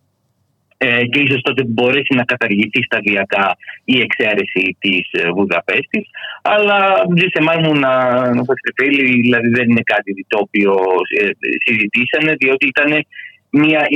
ε, 0.78 1.06
και 1.06 1.20
ίσως 1.20 1.42
τότε 1.42 1.64
μπορέσει 1.64 2.16
να 2.16 2.24
καταργηθεί 2.24 2.84
σταδιακά 2.84 3.58
η 3.84 4.00
εξαίρεση 4.00 4.78
της 4.80 5.10
ε, 5.12 5.30
Βουδαπέστης. 5.30 6.06
Αλλά 6.42 6.96
σε 7.34 7.60
μου 7.62 7.74
να, 7.74 7.94
να 8.34 8.44
πω 8.44 8.54
δηλαδή 9.22 9.48
δεν 9.48 9.70
είναι 9.70 9.82
κάτι 9.84 10.26
το 10.28 10.38
οποίο 10.42 10.74
ε, 11.20 11.30
συζητήσανε 11.66 12.34
διότι 12.34 12.68
ήταν 12.68 13.06
μια, 13.50 13.88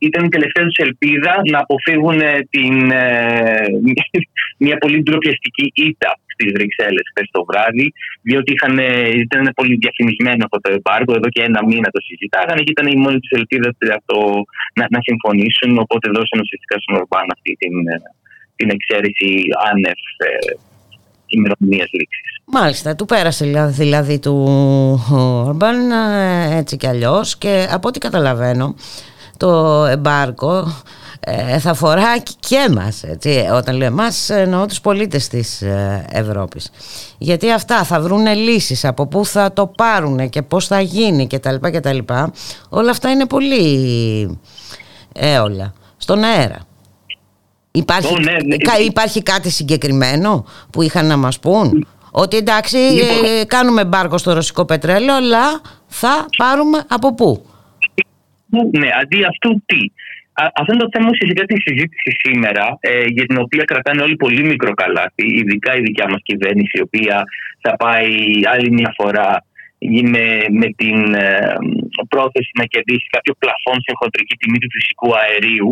ήταν 0.00 0.24
η 0.24 0.28
τελευταία 0.28 0.64
τους 0.64 0.76
ελπίδα 0.76 1.40
να 1.50 1.58
αποφύγουν 1.58 2.20
την, 2.50 2.90
ε, 2.90 3.66
μια 4.64 4.76
πολύ 4.78 5.02
ντροπιαστική 5.02 5.72
ήττα 5.74 6.18
στις 6.38 6.50
Βρυξέλλες 6.56 7.06
χθες 7.10 7.28
το 7.36 7.40
βράδυ, 7.48 7.86
διότι 8.28 8.48
είχαν, 8.54 8.74
ήταν 9.26 9.42
πολύ 9.58 9.74
διαφημισμένο 9.82 10.42
αυτό 10.46 10.58
το 10.64 10.70
εμπάργκο. 10.76 11.12
Εδώ 11.18 11.28
και 11.34 11.42
ένα 11.48 11.60
μήνα 11.68 11.88
το 11.96 12.00
συζητάγανε 12.06 12.60
και 12.64 12.74
ήταν 12.76 12.86
η 12.94 12.96
μόνη 13.04 13.18
τους 13.22 13.34
ελπίδα 13.38 13.70
να, 14.78 14.84
να 14.94 15.00
συμφωνήσουν. 15.08 15.70
Οπότε 15.84 16.06
δώσαν 16.16 16.38
ουσιαστικά 16.44 16.76
στον 16.82 16.94
Ορμπάν 17.00 17.26
αυτή 17.36 17.52
την, 17.62 17.74
την 18.58 18.68
εξαίρεση 18.76 19.30
άνευ 19.70 20.00
ε, 20.26 20.28
ημερομηνίας 21.26 21.90
λήξης. 21.98 22.32
Μάλιστα, 22.44 22.96
του 22.96 23.04
πέρασε 23.04 23.44
δηλαδή 23.82 24.18
του 24.18 24.36
Ορμπάν 25.46 25.90
ε, 25.90 26.56
έτσι 26.58 26.76
κι 26.76 26.86
αλλιώς 26.86 27.38
και 27.38 27.66
από 27.70 27.88
ό,τι 27.88 27.98
καταλαβαίνω 27.98 28.74
το 29.36 29.84
εμπάργκο 29.84 30.58
ε, 30.58 31.07
θα 31.58 31.70
αφορά 31.70 32.18
και 32.18 32.56
εμάς 32.68 33.02
έτσι, 33.02 33.46
όταν 33.52 33.76
λέω 33.76 33.86
εμάς 33.86 34.30
εννοώ 34.30 34.66
τους 34.66 34.80
πολίτες 34.80 35.28
της 35.28 35.62
ε, 35.62 36.04
Ευρώπης 36.12 36.70
γιατί 37.18 37.50
αυτά 37.52 37.84
θα 37.84 38.00
βρουν 38.00 38.26
λύσεις 38.26 38.84
από 38.84 39.06
πού 39.06 39.24
θα 39.24 39.52
το 39.52 39.66
πάρουν 39.66 40.28
και 40.28 40.42
πώς 40.42 40.66
θα 40.66 40.80
γίνει 40.80 41.26
και 41.26 41.38
τα 41.38 41.52
λοιπά 41.52 41.70
και 41.70 41.80
τα 41.80 41.92
λοιπά 41.92 42.32
όλα 42.68 42.90
αυτά 42.90 43.10
είναι 43.10 43.26
πολύ 43.26 44.38
έολα 45.12 45.72
στον 45.96 46.22
αέρα 46.24 46.58
υπάρχει, 47.70 48.14
ναι, 48.14 48.32
ναι. 48.32 48.84
υπάρχει 48.86 49.22
κάτι 49.22 49.50
συγκεκριμένο 49.50 50.44
που 50.70 50.82
είχαν 50.82 51.06
να 51.06 51.16
μας 51.16 51.38
πούν; 51.38 51.86
Ότι 52.10 52.36
εντάξει 52.36 52.76
λοιπόν. 52.76 53.24
ε, 53.40 53.44
κάνουμε 53.44 53.84
μπάρκο 53.84 54.18
στο 54.18 54.32
ρωσικό 54.32 54.64
πετρέλαιο 54.64 55.14
αλλά 55.16 55.60
θα 55.86 56.26
πάρουμε 56.36 56.84
από 56.88 57.14
πού; 57.14 57.46
Ναι, 58.50 58.88
αντί 59.02 59.24
αυτού 59.24 59.62
τι; 59.66 59.76
Αυτό 60.60 60.70
είναι 60.72 60.84
το 60.86 60.92
θέμα 60.94 61.08
ουσιαστικά 61.12 61.44
της 61.44 61.60
συζήτησης 61.66 62.14
σήμερα, 62.26 62.64
ε, 62.80 63.04
για 63.16 63.24
την 63.28 63.38
οποία 63.44 63.64
κρατάνε 63.64 64.02
όλοι 64.02 64.16
πολύ 64.16 64.42
μικρό 64.42 64.72
καλάθι, 64.74 65.26
ειδικά 65.40 65.70
η 65.76 65.80
δικιά 65.80 66.06
μας 66.10 66.20
κυβέρνηση, 66.22 66.74
η 66.80 66.80
οποία 66.88 67.16
θα 67.60 67.72
πάει 67.76 68.12
άλλη 68.52 68.70
μια 68.70 68.90
φορά 68.98 69.28
με, 70.12 70.26
με 70.60 70.68
την 70.80 71.14
ε, 71.14 71.54
πρόθεση 72.08 72.50
να 72.60 72.64
κερδίσει 72.72 73.06
κάποιο 73.16 73.34
πλαφόν 73.38 73.78
σε 73.86 73.92
χοντρική 74.00 74.34
τιμή 74.36 74.58
του 74.58 74.70
φυσικού 74.76 75.08
αερίου. 75.22 75.70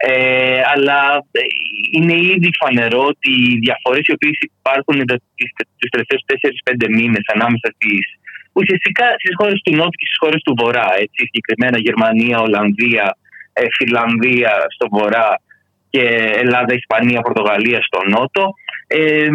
Ε, 0.00 0.60
αλλά 0.74 1.00
ε, 1.30 1.40
είναι 1.96 2.16
ήδη 2.34 2.50
φανερό 2.60 3.02
ότι 3.12 3.30
οι 3.46 3.58
διαφορές 3.64 4.04
οι 4.06 4.14
οποίες 4.16 4.36
υπάρχουν 4.58 4.98
τους 5.78 5.90
τελευταίους 5.94 6.22
4-5 6.64 6.86
μήνες 6.98 7.24
ανάμεσα 7.34 7.68
στις 7.76 8.04
ουσιαστικά 8.58 9.06
στις 9.20 9.34
χώρες 9.38 9.58
του 9.64 9.72
Νότου 9.78 9.98
και 10.00 10.08
στις 10.08 10.20
χώρες 10.22 10.40
του 10.44 10.54
Βορρά, 10.60 10.88
έτσι, 11.04 11.20
συγκεκριμένα 11.26 11.78
Γερμανία, 11.86 12.36
Ολλανδία, 12.46 13.06
ε, 13.06 13.27
Φιλανδία 13.76 14.52
στο 14.74 14.86
βορρά 14.90 15.40
και 15.90 16.04
Ελλάδα, 16.42 16.74
Ισπανία, 16.74 17.20
Πορτογαλία 17.20 17.80
στο 17.82 18.00
νότο 18.14 18.54
ε, 18.86 19.28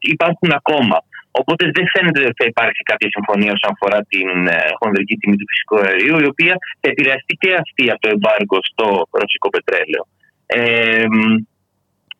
υπάρχουν 0.00 0.50
ακόμα. 0.60 0.96
Οπότε 1.40 1.70
δεν 1.74 1.86
φαίνεται 1.92 2.20
ότι 2.20 2.38
θα 2.42 2.48
υπάρξει 2.52 2.82
κάποια 2.90 3.08
συμφωνία 3.16 3.52
όσον 3.56 3.70
αφορά 3.74 3.98
την 4.12 4.28
ε, 4.46 4.58
χονδρική 4.80 5.14
τιμή 5.16 5.36
του 5.36 5.48
φυσικού 5.50 5.76
αερίου, 5.86 6.18
η 6.24 6.28
οποία 6.32 6.54
θα 6.80 6.88
επηρεαστεί 6.92 7.34
και 7.42 7.50
αυτή 7.62 7.84
από 7.90 8.00
το 8.04 8.08
εμπάργκο 8.14 8.58
στο 8.70 8.86
ρωσικό 9.20 9.48
πετρέλαιο. 9.54 10.02
Ε, 10.46 11.04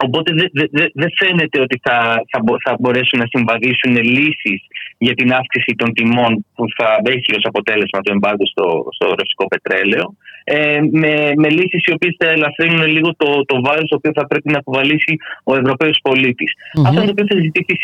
Οπότε 0.06 0.32
δεν 0.38 0.48
δε, 0.52 0.86
δε 1.00 1.06
φαίνεται 1.18 1.60
ότι 1.60 1.80
θα, 1.82 1.96
θα, 2.30 2.38
θα 2.64 2.76
μπορέσουν 2.80 3.18
να 3.18 3.26
συμβαδίσουν 3.32 3.94
λύσεις 4.16 4.60
για 4.98 5.14
την 5.14 5.32
αύξηση 5.32 5.72
των 5.80 5.92
τιμών 5.92 6.32
που 6.54 6.64
θα 6.76 6.88
έχει 7.04 7.30
ως 7.38 7.44
αποτέλεσμα 7.50 8.00
το 8.00 8.12
εμπάγκο 8.16 8.46
στο, 8.46 8.66
στο 8.96 9.06
ρωσικό 9.18 9.44
πετρέλαιο. 9.52 10.14
Ε, 10.44 10.80
με, 10.90 11.32
με 11.36 11.48
λύσεις 11.48 11.82
οι 11.84 11.92
οποίες 11.92 12.14
θα 12.18 12.28
ελαφρύνουν 12.30 12.86
λίγο 12.86 13.14
το, 13.16 13.44
το 13.44 13.60
βάρος 13.60 13.88
το 13.88 13.96
οποίο 13.96 14.12
θα 14.14 14.26
πρέπει 14.26 14.48
να 14.50 14.58
αποβαλήσει 14.58 15.16
ο 15.44 15.56
Ευρωπαίος 15.56 15.98
πολίτης. 16.02 16.52
Mm-hmm. 16.54 16.86
Αυτό 16.86 17.00
το 17.04 17.10
οποίο 17.10 17.26
θα 17.28 17.36
ζητήσει 17.40 17.74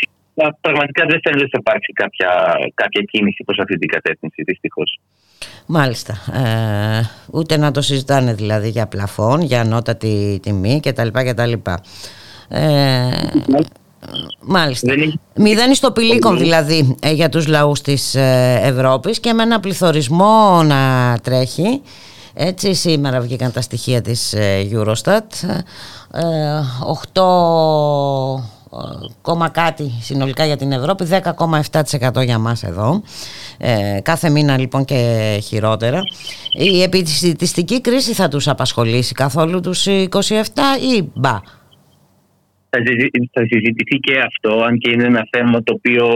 πραγματικά 0.61 1.05
δεν 1.05 1.19
φαίνεται 1.23 1.43
ότι 1.43 1.53
θα 1.55 1.61
υπάρξει 1.65 1.91
κάποια, 1.93 2.31
κάποια 2.73 3.01
κίνηση 3.01 3.43
προς 3.43 3.57
αυτή 3.57 3.75
την 3.77 3.89
κατεύθυνση, 3.89 4.43
δυστυχώς. 4.43 4.99
Μάλιστα. 5.65 6.13
Ε, 6.33 7.09
ούτε 7.31 7.57
να 7.57 7.71
το 7.71 7.81
συζητάνε 7.81 8.33
δηλαδή 8.33 8.69
για 8.69 8.87
πλαφόν, 8.87 9.41
για 9.41 9.61
ανώτατη 9.61 10.39
τιμή 10.41 10.79
κτλ. 10.83 11.07
κτλ. 11.11 11.53
Ε, 12.47 13.09
μάλιστα. 14.41 14.93
Μηδένει 15.35 15.75
στο 15.75 15.91
πηλίκον 15.91 16.37
δηλαδή 16.37 16.95
ε, 17.01 17.11
για 17.11 17.29
τους 17.29 17.47
λαούς 17.47 17.81
της 17.81 18.15
ε, 18.15 18.59
Ευρώπης 18.63 19.19
και 19.19 19.33
με 19.33 19.43
ένα 19.43 19.59
πληθωρισμό 19.59 20.63
να 20.63 21.17
τρέχει. 21.23 21.81
Έτσι 22.33 22.73
σήμερα 22.73 23.19
βγήκαν 23.19 23.51
τα 23.51 23.61
στοιχεία 23.61 24.01
της 24.01 24.33
ε, 24.33 24.67
Eurostat. 24.71 25.21
8 27.13 27.21
κόμμα 29.21 29.49
κάτι 29.49 29.89
συνολικά 30.01 30.45
για 30.45 30.57
την 30.57 30.71
Ευρώπη, 30.71 31.05
10,7% 31.09 32.23
για 32.23 32.37
μας 32.37 32.63
εδώ. 32.63 33.03
Ε, 33.57 33.99
κάθε 34.03 34.29
μήνα 34.29 34.57
λοιπόν 34.59 34.85
και 34.85 35.39
χειρότερα. 35.43 36.01
Η 36.53 36.81
επιστημιστική 36.81 37.81
κρίση 37.81 38.13
θα 38.13 38.27
τους 38.27 38.47
απασχολήσει 38.47 39.13
καθόλου 39.13 39.59
τους 39.59 39.85
27 39.87 40.05
ή 40.95 41.09
μπα; 41.13 41.39
Θα 43.31 43.45
συζητηθεί 43.49 43.97
και 43.99 44.19
αυτό, 44.19 44.63
αν 44.63 44.77
και 44.77 44.89
είναι 44.89 45.05
ένα 45.05 45.27
θέμα 45.31 45.63
το 45.63 45.73
οποίο 45.73 46.07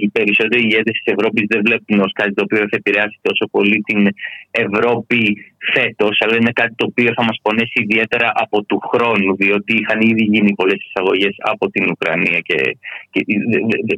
οι 0.00 0.08
περισσότεροι 0.08 0.62
ηγέτες 0.62 1.00
της 1.02 1.12
Ευρώπης 1.14 1.44
δεν 1.48 1.60
βλέπουν 1.64 2.00
ως 2.00 2.12
κάτι 2.12 2.34
το 2.34 2.42
οποίο 2.42 2.58
θα 2.58 2.76
επηρεάσει 2.76 3.18
τόσο 3.22 3.46
πολύ 3.50 3.80
την 3.80 4.08
Ευρώπη 4.50 5.49
φέτος, 5.74 6.18
αλλά 6.22 6.36
είναι 6.36 6.52
κάτι 6.60 6.74
το 6.76 6.86
οποίο 6.90 7.10
θα 7.16 7.24
μας 7.24 7.38
πονέσει 7.42 7.78
ιδιαίτερα 7.84 8.32
από 8.34 8.62
του 8.64 8.78
χρόνου, 8.90 9.36
διότι 9.36 9.72
είχαν 9.80 10.00
ήδη 10.00 10.24
γίνει 10.32 10.52
πολλές 10.54 10.80
εισαγωγές 10.86 11.34
από 11.38 11.70
την 11.70 11.84
Ουκρανία 11.90 12.38
και, 12.38 12.58
και 13.10 13.20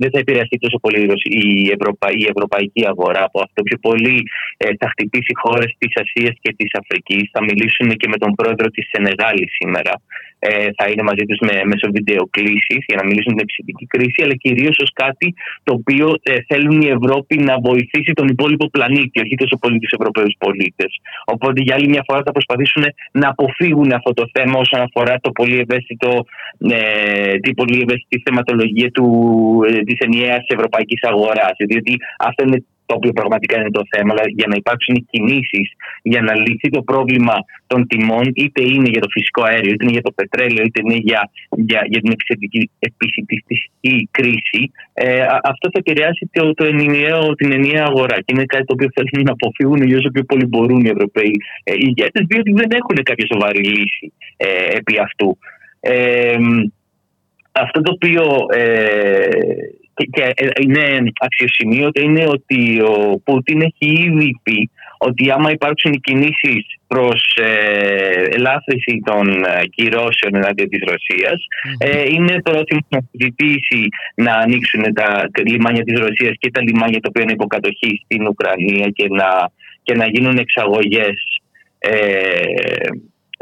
δεν 0.02 0.10
θα 0.12 0.18
επηρεαστεί 0.18 0.58
τόσο 0.58 0.78
πολύ 0.78 0.98
η, 1.22 1.70
Ευρωπα, 1.76 2.08
η 2.10 2.24
ευρωπαϊκή 2.34 2.82
αγορά. 2.86 3.24
Από 3.24 3.40
αυτό 3.42 3.62
πιο 3.62 3.78
πολύ 3.78 4.22
ε, 4.56 4.66
θα 4.78 4.88
χτυπήσει 4.92 5.32
χώρες 5.42 5.70
της 5.78 5.92
Ασίας 6.02 6.34
και 6.42 6.54
της 6.58 6.70
Αφρικής. 6.80 7.30
Θα 7.32 7.42
μιλήσουν 7.42 7.88
και 8.00 8.08
με 8.08 8.16
τον 8.16 8.34
πρόεδρο 8.34 8.66
της 8.74 8.88
Σενεγάλη 8.90 9.46
σήμερα 9.58 9.92
ε, 10.48 10.68
θα 10.76 10.84
είναι 10.90 11.04
μαζί 11.10 11.24
τους 11.28 11.40
με, 11.46 11.54
μέσω 11.70 11.86
βιντεοκλήση 11.96 12.76
για 12.88 12.96
να 13.00 13.04
μιλήσουν 13.08 13.32
την 13.36 13.46
ψηφική 13.50 13.86
κρίση, 13.92 14.18
αλλά 14.24 14.34
κυρίως 14.44 14.76
ως 14.84 14.90
κάτι 15.02 15.28
το 15.66 15.72
οποίο 15.78 16.06
ε, 16.22 16.32
θέλουν 16.48 16.78
η 16.88 16.88
Ευρώπη 16.96 17.34
να 17.48 17.54
βοηθήσει 17.68 18.12
τον 18.18 18.26
υπόλοιπο 18.34 18.66
πλανήτη, 18.74 19.20
όχι 19.24 19.34
τόσο 19.42 19.56
πολύ 19.62 19.78
του 19.78 19.90
Ευρωπαίους 19.98 20.34
πολίτες. 20.38 20.90
Οπότε 21.24 21.58
για 21.62 21.74
άλλη 21.76 21.88
μια 21.88 22.02
φορά 22.06 22.20
θα 22.26 22.32
προσπαθήσουν 22.36 22.84
να 23.12 23.28
αποφύγουν 23.28 23.92
αυτό 23.92 24.10
το 24.12 24.24
θέμα 24.34 24.56
όσον 24.64 24.80
αφορά 24.86 25.14
το 25.20 25.30
πολύ 25.30 25.58
ευαίσθητο, 25.64 26.10
ε, 26.58 27.38
την 27.44 27.54
πολύ 27.54 27.76
ευαίσθητη 27.84 28.22
θεματολογία 28.24 28.90
του, 28.90 29.06
ε, 29.68 29.80
της 29.88 29.98
ενιαίας 29.98 30.44
ευρωπαϊκής 30.46 31.02
αγοράς. 31.02 31.56
Διότι 31.70 31.92
αυτό 32.18 32.40
είναι 32.46 32.64
το 32.86 32.94
οποίο 32.98 33.12
πραγματικά 33.12 33.54
είναι 33.60 33.70
το 33.70 33.82
θέμα, 33.92 34.10
αλλά 34.14 34.24
για 34.38 34.46
να 34.50 34.56
υπάρξουν 34.56 35.06
κινήσεις 35.10 35.66
για 36.02 36.22
να 36.22 36.32
λυθεί 36.34 36.68
το 36.70 36.82
πρόβλημα 36.82 37.36
των 37.66 37.86
τιμών, 37.86 38.24
είτε 38.34 38.62
είναι 38.62 38.88
για 38.94 39.00
το 39.00 39.08
φυσικό 39.10 39.42
αέριο, 39.42 39.72
είτε 39.72 39.84
είναι 39.84 39.92
για 39.98 40.06
το 40.08 40.12
πετρέλαιο, 40.12 40.64
είτε 40.64 40.80
είναι 40.84 40.98
για, 41.08 41.30
για, 41.50 41.80
για 41.92 42.00
την 42.00 42.12
επισητιστική 42.78 44.08
κρίση, 44.10 44.62
ε, 44.94 45.26
αυτό 45.52 45.66
θα 45.72 45.78
επηρεάσει 45.84 46.30
το, 46.32 46.54
το 46.54 46.64
ενιαίο, 46.64 47.34
την 47.34 47.52
ενιαία 47.52 47.84
αγορά. 47.84 48.16
Και 48.16 48.32
είναι 48.34 48.44
κάτι 48.44 48.64
το 48.64 48.72
οποίο 48.76 48.88
θέλουν 48.94 49.26
να 49.26 49.32
αποφύγουν 49.32 49.80
όσο 49.98 50.10
πιο 50.10 50.24
πολύ 50.24 50.46
μπορούν 50.46 50.84
οι 50.84 50.88
Ευρωπαίοι 50.88 51.34
ε, 51.64 51.72
ηγέτες, 51.76 52.22
διότι 52.26 52.52
δεν 52.52 52.70
έχουν 52.80 52.96
κάποια 53.02 53.26
σοβαρή 53.32 53.64
λύση 53.64 54.12
ε, 54.36 54.46
επί 54.76 54.94
αυτού. 54.98 55.38
Ε, 55.80 56.36
αυτό 57.52 57.80
το 57.82 57.92
οποίο 57.92 58.24
ε, 58.52 59.28
και 59.94 60.32
ε, 60.34 60.48
είναι 60.60 61.12
αξιοσημείωτο 61.18 62.00
είναι 62.00 62.24
ότι 62.28 62.80
ο 62.80 63.20
Πούτιν 63.24 63.60
έχει 63.60 63.92
ήδη 64.02 64.40
πει 64.42 64.70
ότι 64.98 65.30
άμα 65.30 65.50
υπάρξουν 65.50 66.00
κινήσεις 66.00 66.64
προς 66.86 67.36
ε, 67.36 68.22
ελάφρυνση 68.30 69.02
των 69.04 69.44
ε, 69.44 69.66
κυρώσεων 69.66 70.34
εναντίον 70.34 70.68
της 70.68 70.82
ρωσιας 70.90 71.40
ε, 71.78 72.04
είναι 72.12 72.42
πρόθυμος 72.42 72.86
να 72.88 73.00
ζητήσει 73.20 73.88
να 74.14 74.32
ανοίξουν 74.32 74.82
τα 74.92 75.30
λιμάνια 75.46 75.82
της 75.82 75.98
Ρωσίας 75.98 76.34
και 76.38 76.50
τα 76.50 76.62
λιμάνια 76.62 77.00
τα 77.00 77.08
οποία 77.08 77.22
είναι 77.22 77.32
υποκατοχή 77.32 78.00
στην 78.04 78.26
Ουκρανία 78.26 78.88
και 78.88 79.06
να, 79.08 79.50
και 79.82 79.94
να 79.94 80.06
γίνουν 80.06 80.36
εξαγωγές 80.38 81.16
ε, 81.78 81.90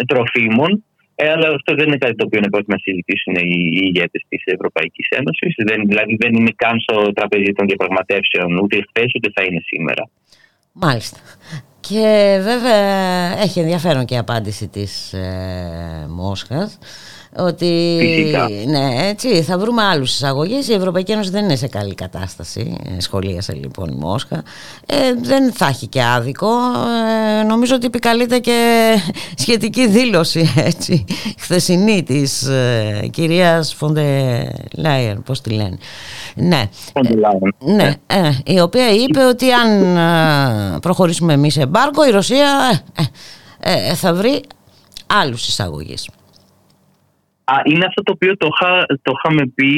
τροφίμων 0.06 0.84
ε, 1.22 1.30
αλλά 1.34 1.46
αυτό 1.48 1.74
δεν 1.74 1.86
είναι 1.86 1.96
κάτι 2.04 2.14
το 2.14 2.24
οποίο 2.26 2.38
είναι 2.38 2.50
πρόκειται 2.50 2.72
να 2.72 2.82
συζητήσουν 2.86 3.34
οι, 3.34 3.48
οι 3.74 3.80
ηγέτες 3.88 4.22
της 4.28 4.42
Ευρωπαϊκής 4.44 5.08
Ένωσης. 5.08 5.54
Δηλαδή 5.92 6.16
δεν 6.18 6.32
είναι 6.34 6.52
καν 6.56 6.80
στο 6.80 7.12
τραπέζι 7.12 7.52
των 7.56 7.66
διαπραγματεύσεων 7.66 8.58
ούτε 8.58 8.76
χθες 8.88 9.10
ούτε 9.16 9.28
θα 9.34 9.42
είναι 9.44 9.60
σήμερα. 9.64 10.02
Μάλιστα. 10.72 11.18
Και 11.80 12.38
βέβαια 12.42 12.82
έχει 13.42 13.60
ενδιαφέρον 13.60 14.04
και 14.04 14.14
η 14.14 14.18
απάντηση 14.18 14.68
της 14.68 15.12
ε, 15.12 16.06
Μόσχας 16.08 16.78
ότι 17.36 17.66
ναι, 18.66 19.08
έτσι, 19.08 19.42
θα 19.42 19.58
βρούμε 19.58 19.82
άλλους 19.82 20.14
εισαγωγέ. 20.14 20.56
Η 20.68 20.72
Ευρωπαϊκή 20.72 21.12
Ένωση 21.12 21.30
δεν 21.30 21.44
είναι 21.44 21.56
σε 21.56 21.68
καλή 21.68 21.94
κατάσταση. 21.94 22.76
Ε, 22.96 23.00
σχολίασε 23.00 23.52
λοιπόν 23.52 23.88
η 23.88 23.94
Μόσχα. 23.94 24.42
Ε, 24.86 24.96
δεν 25.22 25.52
θα 25.52 25.66
έχει 25.66 25.86
και 25.86 26.02
άδικο. 26.02 26.48
Ε, 27.38 27.42
νομίζω 27.42 27.74
ότι 27.74 27.86
επικαλείται 27.86 28.38
και 28.38 28.94
σχετική 29.34 29.88
δήλωση 29.88 30.52
έτσι, 30.70 31.04
χθεσινή 31.38 32.02
της 32.02 32.42
ε, 32.42 33.08
κυρίας 33.12 33.74
Φοντε 33.74 34.50
Λάιερ, 34.76 35.16
πώς 35.16 35.40
τη 35.40 35.50
λένε. 35.50 35.78
Ναι, 36.34 36.62
ναι, 37.64 37.74
ναι 37.74 37.94
ε, 38.06 38.30
η 38.44 38.60
οποία 38.60 38.90
είπε 38.90 39.24
ότι 39.24 39.52
αν 39.52 40.80
προχωρήσουμε 40.80 41.32
εμείς 41.32 41.52
σε 41.52 41.60
εμπάργκο 41.60 42.06
η 42.06 42.10
Ρωσία 42.10 42.82
θα 43.94 44.14
βρει 44.14 44.42
άλλους 45.06 45.48
εισαγωγείς 45.48 46.08
είναι 47.64 47.84
αυτό 47.84 48.02
το 48.02 48.12
οποίο 48.14 48.36
το, 48.36 48.48
το 49.02 49.12
είχαμε 49.16 49.42
πει 49.54 49.70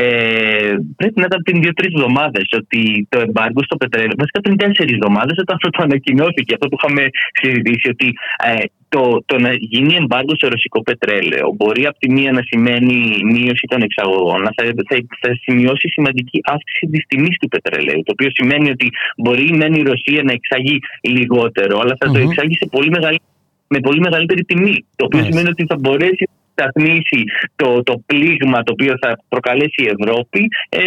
ε, 0.00 0.74
πρέπει 0.96 1.18
να 1.20 1.26
ήταν 1.30 1.40
πριν 1.42 1.60
δύο-τρεις 1.62 1.92
εβδομάδες 1.94 2.46
ότι 2.60 3.06
το 3.08 3.18
εμπάργκο 3.26 3.62
στο 3.62 3.76
πετρέλαιο, 3.76 4.16
βασικά 4.22 4.40
πριν 4.40 4.56
τέσσερις 4.56 4.94
εβδομάδες, 4.98 5.36
όταν 5.38 5.54
αυτό 5.56 5.68
το 5.70 5.82
ανακοινώθηκε, 5.82 6.54
αυτό 6.54 6.68
που 6.68 6.76
είχαμε 6.80 7.02
συζητήσει, 7.40 7.88
ότι 7.94 8.08
ε, 8.48 8.64
το, 8.88 9.22
το 9.26 9.38
να 9.38 9.50
γίνει 9.52 9.94
εμπάργκο 10.02 10.34
στο 10.36 10.48
ρωσικό 10.48 10.82
πετρέλαιο 10.82 11.46
μπορεί 11.56 11.86
από 11.86 11.98
τη 11.98 12.08
μία 12.10 12.32
να 12.32 12.42
σημαίνει 12.50 12.96
μείωση 13.34 13.64
των 13.72 13.80
εξαγωγών, 13.82 14.40
θα, 14.56 14.62
θα, 14.88 14.96
θα 15.22 15.30
σημειώσει 15.42 15.88
σημαντική 15.88 16.38
αύξηση 16.42 16.86
της 16.92 17.02
τιμής 17.08 17.36
του 17.40 17.48
πετρελαίου. 17.48 18.02
Το 18.06 18.12
οποίο 18.16 18.30
σημαίνει 18.38 18.70
ότι 18.70 18.88
μπορεί 19.16 19.44
η 19.80 19.82
Ρωσία 19.82 20.22
να 20.22 20.32
εξάγει 20.32 20.78
λιγότερο, 21.00 21.78
αλλά 21.82 21.94
θα 22.00 22.06
το 22.12 22.18
εξάγει 22.18 22.54
σε 22.60 22.66
πολύ 22.70 22.90
μεγάλη 22.90 23.18
με 23.68 23.80
πολύ 23.80 24.00
μεγαλύτερη 24.00 24.44
τιμή. 24.44 24.84
Το 24.96 25.04
οποίο 25.04 25.22
σημαίνει 25.24 25.48
ότι 25.48 25.64
θα 25.68 25.76
μπορέσει 25.80 26.24
να 26.27 26.27
σταθμίσει 26.58 27.20
το, 27.56 27.82
το 27.82 27.94
πλήγμα 28.06 28.58
το 28.62 28.72
οποίο 28.76 28.94
θα 29.02 29.10
προκαλέσει 29.28 29.80
η 29.86 29.90
Ευρώπη 29.96 30.40
ε, 30.68 30.80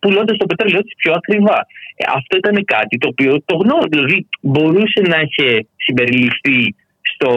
πουλώντας 0.00 0.36
το 0.36 0.46
πετρέλαιο 0.46 0.82
τη 0.82 0.92
πιο 1.00 1.12
ακριβά. 1.12 1.58
Ε, 1.96 2.04
αυτό 2.18 2.36
ήταν 2.36 2.64
κάτι 2.64 2.98
το 2.98 3.08
οποίο 3.08 3.32
το 3.44 3.54
γνώριζε. 3.56 3.88
Δηλαδή 3.94 4.26
μπορούσε 4.40 5.00
να 5.10 5.16
έχει 5.16 5.68
συμπεριληφθεί 5.76 6.58
στο, 7.12 7.32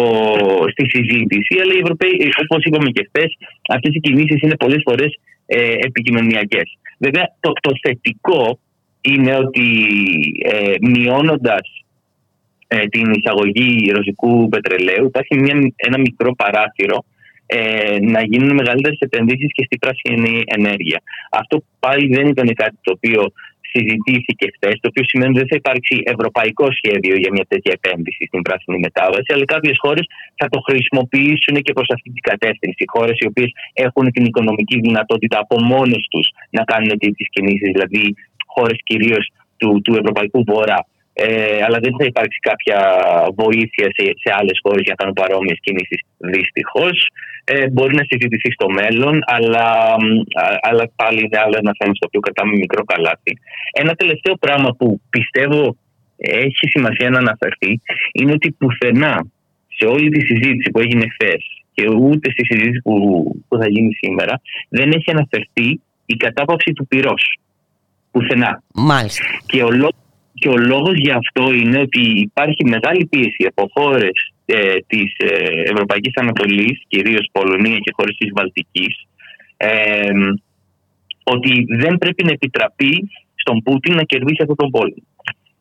στη 0.71 0.83
συζήτηση, 0.93 1.53
αλλά 1.61 1.73
οι 1.73 1.81
Ευρωπαίοι, 1.83 2.13
όπως 2.49 2.63
είπαμε 2.63 2.89
και 2.89 3.07
χθες, 3.07 3.31
αυτές 3.69 3.91
οι 3.95 3.99
κινήσεις 3.99 4.41
είναι 4.41 4.55
πολλές 4.63 4.81
φορές 4.87 5.11
ε, 5.45 5.73
επικοινωνιακές. 5.89 6.77
Βέβαια, 6.97 7.25
το, 7.39 7.51
το 7.61 7.71
θετικό 7.81 8.59
είναι 9.01 9.35
ότι 9.35 9.67
ε, 10.43 10.75
μειώνοντας 10.81 11.83
ε, 12.67 12.87
την 12.87 13.11
εισαγωγή 13.11 13.91
ρωσικού 13.91 14.49
πετρελαίου 14.49 15.05
υπάρχει 15.05 15.39
μια, 15.39 15.73
ένα 15.75 15.97
μικρό 15.97 16.35
παράθυρο 16.35 17.05
ε, 17.51 17.97
να 18.15 18.21
γίνουν 18.29 18.51
μεγαλύτερες 18.61 18.99
επενδύσεις 18.99 19.51
και 19.55 19.63
στη 19.67 19.75
πράσινη 19.77 20.43
ενέργεια. 20.45 20.99
Αυτό 21.31 21.55
πάλι 21.79 22.05
δεν 22.15 22.25
ήταν 22.27 22.47
κάτι 22.53 22.77
το 22.85 22.91
οποίο 22.95 23.21
συζητήθηκε 23.71 24.45
χθες, 24.55 24.75
το 24.81 24.87
οποίο 24.91 25.03
σημαίνει 25.11 25.31
ότι 25.31 25.39
δεν 25.41 25.49
θα 25.51 25.57
υπάρξει 25.63 25.95
ευρωπαϊκό 26.13 26.65
σχέδιο 26.79 27.15
για 27.21 27.31
μια 27.35 27.45
τέτοια 27.51 27.73
επένδυση 27.79 28.21
στην 28.29 28.41
πράσινη 28.47 28.77
μετάβαση, 28.87 29.29
αλλά 29.33 29.45
κάποιες 29.55 29.77
χώρες 29.83 30.05
θα 30.39 30.47
το 30.53 30.59
χρησιμοποιήσουν 30.67 31.55
και 31.65 31.73
προς 31.77 31.89
αυτή 31.95 32.09
την 32.15 32.23
κατεύθυνση. 32.31 32.83
Χώρες 32.95 33.15
οι 33.21 33.27
οποίες 33.31 33.51
έχουν 33.85 34.05
την 34.15 34.23
οικονομική 34.29 34.77
δυνατότητα 34.87 35.37
από 35.43 35.55
μόνες 35.71 36.03
τους 36.11 36.27
να 36.57 36.63
κάνουν 36.63 36.89
τέτοιες 37.03 37.27
κινήσεις, 37.33 37.69
δηλαδή 37.75 38.03
χώρες 38.53 38.79
κυρίως 38.83 39.23
του, 39.57 39.81
του 39.83 39.93
Ευρωπαϊκού 40.01 40.43
Βορρά. 40.49 40.79
Ε, 41.25 41.63
αλλά 41.65 41.79
δεν 41.79 41.93
θα 41.97 42.05
υπάρξει 42.05 42.39
κάποια 42.49 42.79
βοήθεια 43.35 43.87
σε, 43.95 44.03
σε 44.23 44.29
άλλες 44.39 44.59
χώρες 44.63 44.81
για 44.85 44.93
να 44.93 44.99
κάνουν 44.99 45.13
παρόμοιες 45.21 45.59
κινήσεις. 45.61 45.99
Δυστυχώς. 46.17 47.09
Ε, 47.43 47.69
μπορεί 47.69 47.95
να 47.95 48.03
συζητηθεί 48.09 48.51
στο 48.51 48.69
μέλλον, 48.69 49.19
αλλά, 49.25 49.67
αλλά 50.61 50.91
πάλι 50.95 51.19
είναι 51.19 51.39
άλλο 51.43 51.55
ένα 51.57 51.73
θέμα 51.79 51.93
στο 51.93 52.05
οποίο 52.07 52.19
κρατάμε 52.19 52.53
μικρό 52.55 52.83
καλάθι. 52.83 53.33
Ένα 53.71 53.93
τελευταίο 53.93 54.35
πράγμα 54.35 54.69
που 54.77 55.01
πιστεύω 55.09 55.75
έχει 56.17 56.67
σημασία 56.75 57.09
να 57.09 57.17
αναφερθεί 57.17 57.81
είναι 58.11 58.31
ότι 58.31 58.51
πουθενά 58.51 59.25
σε 59.77 59.85
όλη 59.85 60.09
τη 60.09 60.19
συζήτηση 60.25 60.69
που 60.71 60.79
έγινε 60.79 61.05
χθες 61.13 61.43
και 61.73 61.89
ούτε 61.89 62.31
στη 62.31 62.45
συζήτηση 62.45 62.81
που, 62.81 62.95
που 63.47 63.57
θα 63.57 63.67
γίνει 63.69 63.93
σήμερα 63.93 64.41
δεν 64.69 64.91
έχει 64.91 65.11
αναφερθεί 65.11 65.81
η 66.05 66.15
κατάπαυση 66.15 66.71
του 66.73 66.87
πυρός. 66.87 67.39
Πουθενά. 68.11 68.63
Μάλιστα. 68.73 69.25
Και 69.45 69.63
ο 69.63 69.71
λόγος 69.71 69.95
και 70.39 70.49
ο 70.49 70.57
λόγος 70.57 70.95
για 70.95 71.15
αυτό 71.15 71.53
είναι 71.53 71.79
ότι 71.79 72.01
υπάρχει 72.01 72.65
μεγάλη 72.65 73.05
πίεση 73.05 73.45
από 73.51 73.69
χώρες 73.73 74.33
ε, 74.45 74.75
της 74.87 75.15
ε, 75.17 75.61
Ευρωπαϊκής 75.71 76.13
Ανατολής, 76.15 76.81
κυρίως 76.87 77.29
Πολωνία 77.31 77.77
και 77.77 77.91
χώρες 77.95 78.15
της 78.15 78.29
Βαλτικής, 78.33 79.07
ε, 79.57 80.11
ότι 81.23 81.65
δεν 81.67 81.97
πρέπει 81.97 82.23
να 82.23 82.31
επιτραπεί 82.31 83.09
στον 83.35 83.61
Πούτιν 83.63 83.95
να 83.95 84.03
κερδίσει 84.03 84.41
αυτόν 84.41 84.55
τον 84.55 84.69
πόλεμο. 84.69 85.03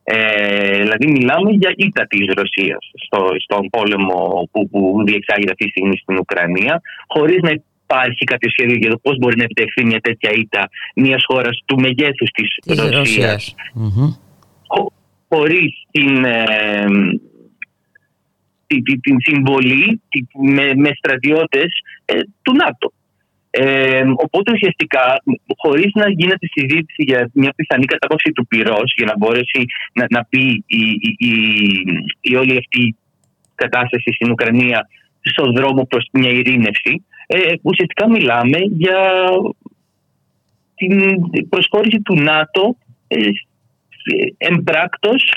Ε, 0.03 0.81
δηλαδή 0.81 1.07
μιλάμε 1.11 1.51
για 1.51 1.73
ήττα 1.77 2.07
της 2.07 2.25
Ρωσίας 2.35 2.91
στο, 3.05 3.27
στον 3.39 3.69
πόλεμο 3.69 4.49
που, 4.51 4.69
που 4.69 5.03
διεξάγεται 5.05 5.51
αυτή 5.51 5.63
τη 5.65 5.69
στιγμή 5.69 5.97
στην 5.97 6.17
Ουκρανία 6.17 6.81
χωρίς 7.07 7.41
να 7.41 7.51
υπάρχει 7.83 8.23
κάποιο 8.23 8.49
σχέδιο 8.49 8.75
για 8.75 8.89
το 8.89 8.97
πώς 8.97 9.17
μπορεί 9.17 9.37
να 9.37 9.43
επιτευχθεί 9.43 9.85
μια 9.85 9.99
τέτοια 9.99 10.31
ήττα 10.31 10.69
μιας 10.95 11.23
χώρας 11.27 11.61
του 11.65 11.79
μεγέθους 11.79 12.29
της 12.29 12.59
Ρωσίας 12.91 13.55
χωρίς 15.29 15.85
την, 15.91 16.25
ε, 16.25 16.85
την, 18.67 19.01
την, 19.01 19.15
συμβολή 19.21 20.01
με, 20.33 20.73
με 20.75 20.89
στρατιώτες 20.97 21.71
ε, 22.05 22.19
του 22.41 22.53
ΝΑΤΟ. 22.53 22.91
Ε, 23.51 24.03
οπότε 24.15 24.51
ουσιαστικά, 24.51 25.23
χωρίς 25.57 25.91
να 25.93 26.09
γίνεται 26.09 26.47
συζήτηση 26.51 27.03
για 27.03 27.29
μια 27.33 27.53
πιθανή 27.55 27.85
κατάπαυση 27.85 28.31
του 28.31 28.47
πυρός, 28.47 28.93
για 28.97 29.05
να 29.05 29.17
μπορέσει 29.17 29.65
να, 29.93 30.05
να 30.09 30.25
πει 30.25 30.63
η, 30.67 30.83
η, 31.17 31.33
η, 32.21 32.35
όλη 32.35 32.57
αυτή 32.57 32.95
κατάσταση 33.55 34.11
στην 34.13 34.31
Ουκρανία 34.31 34.87
στον 35.21 35.53
δρόμο 35.55 35.85
προς 35.85 36.07
μια 36.13 36.29
ειρήνευση, 36.29 37.05
ε, 37.27 37.53
ουσιαστικά 37.61 38.09
μιλάμε 38.09 38.57
για 38.57 39.29
την 40.75 40.93
προσχώρηση 41.49 42.01
του 42.01 42.15
ΝΑΤΟ 42.15 42.75
εμπράκτος 44.37 45.33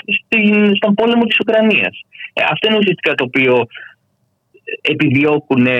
στον 0.75 0.93
πόλεμο 0.93 1.23
της 1.23 1.39
Ουκρανίας. 1.39 2.01
Ε, 2.33 2.43
αυτό 2.51 2.67
είναι 2.67 2.77
ουσιαστικά 2.77 3.13
το 3.15 3.23
οποίο 3.23 3.67
επιδιώκουν 4.81 5.65
ε, 5.65 5.79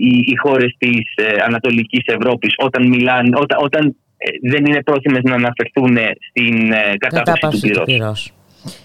οι, 0.00 0.24
οι 0.26 0.36
χώρες 0.36 0.74
της 0.78 1.14
ε, 1.14 1.42
Ανατολικής 1.46 2.02
Ευρώπης 2.06 2.54
όταν, 2.56 2.88
μιλάνε, 2.88 3.30
όταν, 3.34 3.58
όταν 3.62 3.96
δεν 4.42 4.64
είναι 4.64 4.82
πρόθυμες 4.82 5.22
να 5.22 5.34
αναφερθούν 5.34 5.98
στην 6.30 6.72
κατάπαυση 6.98 7.70
του 7.70 7.82
πυρός. 7.84 8.32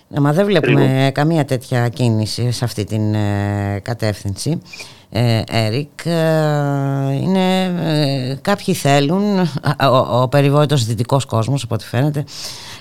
Μα 0.08 0.34
δεν 0.34 0.46
βλέπουμε 0.46 1.12
καμία 1.14 1.46
τέτοια 1.46 1.90
κίνηση 1.90 2.52
σε 2.52 2.66
αυτή 2.66 2.84
την 2.84 3.14
κατεύθυνση. 3.82 4.62
Έρικ 5.52 6.06
είναι 7.22 7.74
κάποιοι 8.42 8.74
θέλουν 8.74 9.40
ο, 9.92 10.22
ο 10.22 10.28
περιβόητος 10.28 10.86
δυτικός 10.86 11.26
κόσμος 11.26 11.64
από 11.64 11.74
ό,τι 11.74 11.86
φαίνεται 11.86 12.24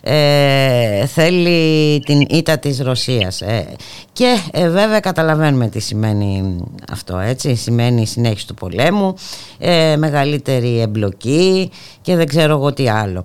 ε, 0.05 1.07
θέλει 1.07 2.01
την 2.01 2.21
ήττα 2.21 2.59
της 2.59 2.81
Ρωσίας. 2.81 3.41
Ε, 3.41 3.67
και 4.12 4.37
ε, 4.53 4.69
βέβαια 4.69 5.01
καταλαβαίνουμε 5.01 5.69
τι 5.69 5.81
σημαίνει 5.81 6.57
αυτό 6.93 7.19
έτσι. 7.19 7.55
Σημαίνει 7.55 8.07
συνέχιση 8.07 8.47
του 8.47 8.55
πολέμου 8.55 9.15
ε, 9.59 9.97
μεγαλύτερη 9.97 10.81
εμπλοκή 10.81 11.71
και 12.01 12.17
δεν 12.17 12.27
ξέρω 12.27 12.53
εγώ 12.53 12.73
τι 12.73 12.88
άλλο. 12.88 13.25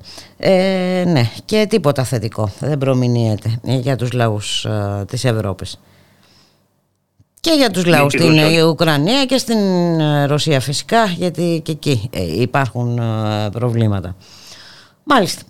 Ναι 1.05 1.29
και 1.45 1.65
τίποτα 1.69 2.03
θετικό. 2.03 2.49
Δεν 2.59 2.77
προμηνύεται 2.77 3.59
για 3.63 3.95
τους 3.95 4.11
λαούς 4.11 4.67
της 5.07 5.25
Ευρώπης. 5.25 5.79
Και 7.39 7.51
για 7.57 7.69
τους 7.69 7.85
λαούς 7.85 8.11
στην 8.11 8.63
Ουκρανία 8.67 9.25
και 9.25 9.37
στην 9.37 9.57
Ρωσία 10.25 10.59
φυσικά 10.59 11.05
γιατί 11.05 11.61
και 11.63 11.71
εκεί 11.71 12.09
υπάρχουν 12.37 13.01
προβλήματα. 13.51 14.15
Μάλιστα 15.03 15.41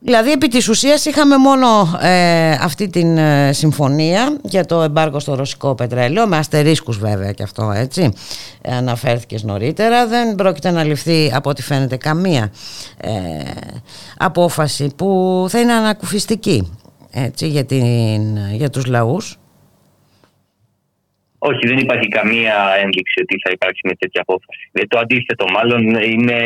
Δηλαδή 0.00 0.30
επί 0.30 0.48
της 0.48 0.68
ουσίας 0.68 1.04
είχαμε 1.04 1.36
μόνο 1.36 1.98
ε, 2.00 2.50
αυτή 2.50 2.88
την 2.88 3.18
ε, 3.18 3.52
συμφωνία 3.52 4.36
για 4.42 4.64
το 4.64 4.82
εμπάργκο 4.82 5.18
στο 5.18 5.34
ρωσικό 5.34 5.74
πετρέλαιο 5.74 6.26
με 6.26 6.36
αστερίσκους 6.36 6.98
βέβαια 6.98 7.32
και 7.32 7.42
αυτό 7.42 7.72
έτσι. 7.74 8.12
Ε, 8.60 8.74
αναφέρθηκες 8.76 9.42
νωρίτερα. 9.42 10.06
Δεν 10.06 10.34
πρόκειται 10.34 10.70
να 10.70 10.84
ληφθεί 10.84 11.32
από 11.34 11.50
ό,τι 11.50 11.62
φαίνεται 11.62 11.96
καμία 11.96 12.52
απόφαση 14.16 14.92
που 14.96 15.46
θα 15.48 15.60
είναι 15.60 15.72
ανακουφιστική 15.72 16.72
έτσι, 17.10 17.48
για, 17.48 17.64
την, 17.64 18.36
για 18.52 18.70
τους 18.70 18.86
λαούς 18.86 19.38
όχι, 21.38 21.66
δεν 21.66 21.78
υπάρχει 21.78 22.08
καμία 22.08 22.56
ένδειξη 22.82 23.20
ότι 23.22 23.36
θα 23.44 23.50
υπάρξει 23.52 23.80
μια 23.84 23.96
τέτοια 23.98 24.20
απόφαση. 24.20 24.70
Ε, 24.72 24.82
το 24.86 24.98
αντίθετο, 24.98 25.44
μάλλον 25.52 25.82
είναι, 26.14 26.38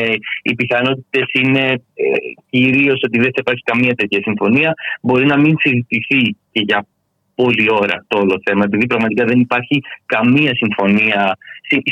οι 0.43 0.55
πιθανότητες 0.55 1.27
είναι 1.33 1.65
ε, 1.95 2.05
κυρίως 2.51 3.01
ότι 3.07 3.19
δεν 3.19 3.31
θα 3.35 3.41
υπάρξει 3.45 3.63
καμία 3.65 3.95
τέτοια 3.95 4.21
συμφωνία. 4.23 4.75
Μπορεί 5.03 5.27
να 5.27 5.39
μην 5.39 5.55
συζητηθεί 5.59 6.37
και 6.53 6.61
για 6.69 6.87
πολλή 7.35 7.67
ώρα 7.71 8.05
το 8.09 8.19
όλο 8.19 8.41
θέμα, 8.45 8.65
επειδή 8.65 8.87
πραγματικά 8.87 9.25
δεν 9.25 9.41
υπάρχει 9.41 9.83
καμία 10.07 10.55
συμφωνία. 10.55 11.37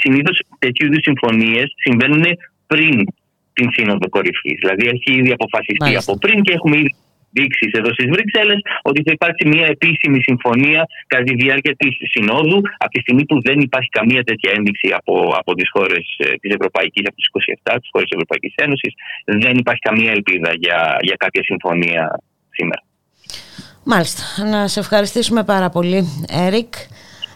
Συνήθως 0.00 0.42
τέτοιου 0.58 0.86
είδους 0.86 1.02
συμφωνίες 1.02 1.72
συμβαίνουν 1.76 2.24
πριν 2.66 3.04
την 3.52 3.70
Σύνοδο 3.72 4.08
Κορυφής. 4.08 4.58
Δηλαδή 4.60 4.86
έχει 4.86 5.18
ήδη 5.18 5.32
αποφασιστεί 5.32 5.96
από 5.96 6.18
πριν 6.18 6.42
και 6.42 6.52
έχουμε 6.52 6.76
ήδη 6.76 6.94
δείξει 7.30 7.66
εδώ 7.78 7.90
στις 7.96 8.06
Βρυξέλλες 8.14 8.60
ότι 8.82 9.00
θα 9.06 9.12
υπάρξει 9.12 9.48
μια 9.48 9.66
επίσημη 9.66 10.18
συμφωνία 10.22 10.80
κατά 11.06 11.22
τη 11.22 11.34
διάρκεια 11.34 11.74
της 11.76 11.92
Συνόδου, 12.12 12.60
από 12.84 12.92
τη 12.94 13.00
στιγμή 13.00 13.24
που 13.24 13.36
δεν 13.42 13.58
υπάρχει 13.60 13.88
καμία 13.88 14.22
τέτοια 14.22 14.50
ένδειξη 14.56 14.88
από, 14.98 15.14
από 15.40 15.54
τις 15.54 15.68
χώρες 15.74 16.04
της 16.40 16.50
Ευρωπαϊκής, 16.56 17.04
από 17.08 17.16
τις 17.16 17.26
27, 17.72 17.76
τις 17.80 17.88
χώρες 17.92 18.06
της 18.08 18.16
Ευρωπαϊκής 18.18 18.54
Ένωσης, 18.64 18.92
δεν 19.24 19.54
υπάρχει 19.56 19.80
καμία 19.80 20.10
ελπίδα 20.10 20.50
για, 20.54 20.96
για 21.00 21.16
κάποια 21.18 21.42
συμφωνία 21.42 22.20
σήμερα. 22.50 22.82
Μάλιστα. 23.84 24.22
Να 24.50 24.68
σε 24.68 24.80
ευχαριστήσουμε 24.80 25.44
πάρα 25.44 25.70
πολύ, 25.70 26.04
Έρικ. 26.46 26.74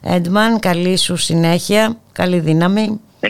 Έντμαν, 0.03 0.59
καλή 0.59 0.99
σου 0.99 1.17
συνέχεια, 1.17 1.99
καλή 2.13 2.41
δύναμη. 2.41 3.01
Ε, 3.21 3.29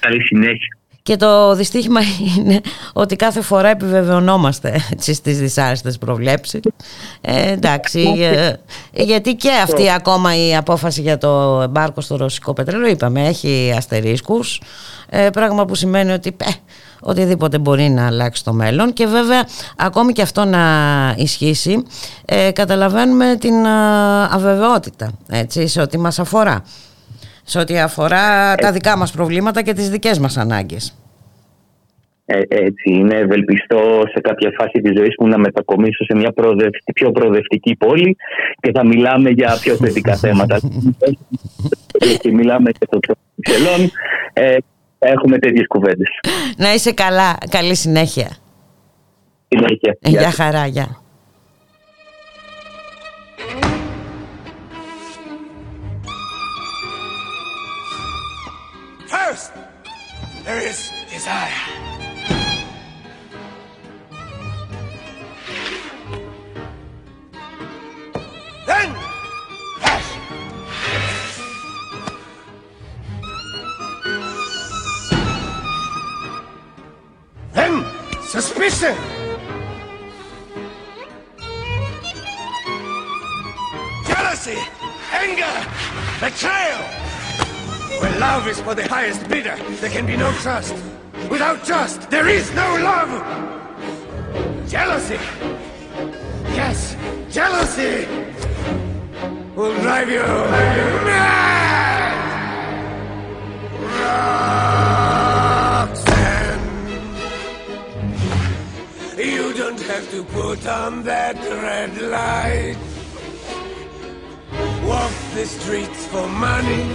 καλή 0.00 0.22
συνέχεια. 0.26 0.77
Και 1.08 1.16
το 1.16 1.54
δυστύχημα 1.54 2.00
είναι 2.36 2.60
ότι 2.92 3.16
κάθε 3.16 3.40
φορά 3.40 3.68
επιβεβαιωνόμαστε 3.68 4.80
έτσι, 4.92 5.14
στις 5.14 5.38
δυσάρεστες 5.38 5.98
προβλέψεις. 5.98 6.60
Ε, 7.20 7.52
εντάξει, 7.52 8.14
ε, 8.18 8.52
γιατί 9.04 9.34
και 9.34 9.50
αυτή 9.62 9.90
ακόμα 9.90 10.46
η 10.46 10.56
απόφαση 10.56 11.00
για 11.00 11.18
το 11.18 11.60
εμπάρκο 11.62 12.00
στο 12.00 12.16
ρωσικό 12.16 12.52
πετρέλαιο, 12.52 12.90
είπαμε, 12.90 13.26
έχει 13.26 13.72
αστερίσκους, 13.76 14.60
ε, 15.08 15.30
πράγμα 15.30 15.64
που 15.64 15.74
σημαίνει 15.74 16.12
ότι 16.12 16.36
ε, 16.36 16.50
οτιδήποτε 17.00 17.58
μπορεί 17.58 17.88
να 17.88 18.06
αλλάξει 18.06 18.44
το 18.44 18.52
μέλλον. 18.52 18.92
Και 18.92 19.06
βέβαια 19.06 19.46
ακόμη 19.76 20.12
και 20.12 20.22
αυτό 20.22 20.44
να 20.44 20.60
ισχύσει 21.16 21.82
ε, 22.24 22.50
καταλαβαίνουμε 22.50 23.36
την 23.40 23.66
αβεβαιότητα 24.30 25.10
έτσι, 25.28 25.66
σε 25.66 25.80
ό,τι 25.80 25.98
μας 25.98 26.18
αφορά 26.18 26.62
σε 27.48 27.58
ό,τι 27.58 27.78
αφορά 27.78 28.54
τα 28.54 28.72
δικά 28.72 28.96
μας 28.96 29.12
προβλήματα 29.12 29.62
και 29.62 29.72
τις 29.72 29.90
δικές 29.90 30.18
μας 30.18 30.36
ανάγκες. 30.36 30.94
Ε, 32.24 32.40
έτσι 32.48 32.90
είναι, 32.90 33.16
ευελπιστώ 33.16 34.02
σε 34.12 34.20
κάποια 34.20 34.52
φάση 34.58 34.80
της 34.80 34.92
ζωής 34.98 35.14
μου 35.18 35.26
να 35.26 35.38
μετακομίσω 35.38 36.04
σε 36.04 36.16
μια 36.16 36.32
πιο 36.94 37.10
προοδευτική 37.10 37.76
πόλη 37.76 38.16
και 38.60 38.70
θα 38.74 38.86
μιλάμε 38.86 39.30
για 39.30 39.58
πιο 39.60 39.76
θετικά 39.76 40.16
θέματα. 40.24 40.60
και 42.20 42.32
μιλάμε 42.32 42.70
και 42.70 42.86
το 42.90 42.98
ψελών. 43.40 43.90
Ε, 44.32 44.56
έχουμε 44.98 45.38
τέτοιες 45.38 45.66
κουβέντες. 45.66 46.08
Να 46.56 46.74
είσαι 46.74 46.92
καλά. 46.92 47.38
Καλή 47.50 47.74
συνέχεια. 47.74 48.36
Συνέχεια. 49.48 49.96
Για 50.00 50.30
χαρά, 50.30 50.66
γεια. 50.66 51.02
First, 59.08 59.52
there 60.44 60.60
is 60.60 60.92
desire. 61.10 61.50
Then, 68.66 68.94
passion. 69.80 70.22
Then, 77.54 77.84
suspicion. 78.20 78.96
jealousy, 84.06 84.58
anger, 85.12 85.66
betrayal. 86.20 87.07
Where 88.00 88.18
love 88.20 88.46
is 88.46 88.60
for 88.60 88.74
the 88.76 88.86
highest 88.86 89.28
bidder, 89.28 89.56
there 89.80 89.90
can 89.90 90.06
be 90.06 90.16
no 90.16 90.30
trust. 90.42 90.74
Without 91.28 91.64
trust, 91.64 92.08
there 92.10 92.28
is 92.28 92.52
no 92.54 92.76
love. 92.76 93.10
Jealousy. 94.68 95.18
Yes, 96.54 96.96
jealousy 97.30 98.06
will 99.56 99.74
drive 99.80 100.08
you 100.08 100.20
mad. 100.20 101.48
Roxanne, 105.88 106.66
you 109.18 109.52
don't 109.54 109.80
have 109.80 110.08
to 110.12 110.22
put 110.22 110.66
on 110.66 111.02
that 111.02 111.36
red 111.36 112.00
light. 112.00 112.76
Walk 114.86 115.12
the 115.34 115.46
streets 115.46 116.06
for 116.06 116.28
money. 116.28 116.94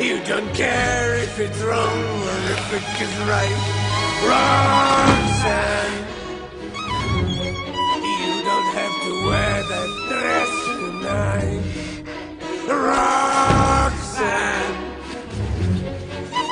You 0.00 0.16
don't 0.24 0.48
care 0.54 1.14
if 1.16 1.38
it's 1.38 1.60
wrong 1.60 1.78
or 1.78 2.38
if 2.56 2.72
it 2.72 2.82
is 3.04 3.14
right. 3.28 3.60
Roxanne, 4.30 5.98
you 8.00 8.42
don't 8.48 8.70
have 8.80 8.96
to 9.04 9.12
wear 9.28 9.56
that 9.72 9.90
dress 10.08 10.52
tonight. 10.80 11.64
Roxanne, 12.66 14.78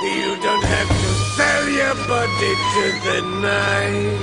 you 0.05 0.29
don't 0.43 0.65
have 0.77 0.89
to 0.89 1.11
sell 1.37 1.65
your 1.71 1.95
body 2.07 2.53
to 2.75 2.85
the 3.09 3.21
night. 3.49 4.19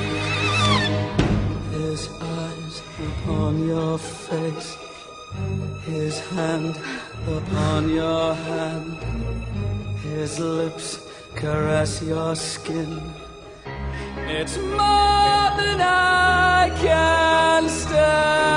His 1.72 2.02
eyes 2.22 2.76
upon 3.10 3.52
your 3.68 3.98
face, 3.98 4.70
his 5.88 6.20
hand 6.30 6.76
upon 7.28 7.90
your 7.90 8.34
hand, 8.34 8.98
his 10.04 10.40
lips 10.40 11.08
caress 11.36 12.02
your 12.02 12.36
skin. 12.36 13.02
It's 14.28 14.58
more 14.58 15.50
than 15.60 15.82
I 15.82 16.72
can 16.82 17.70
stand. 17.70 18.56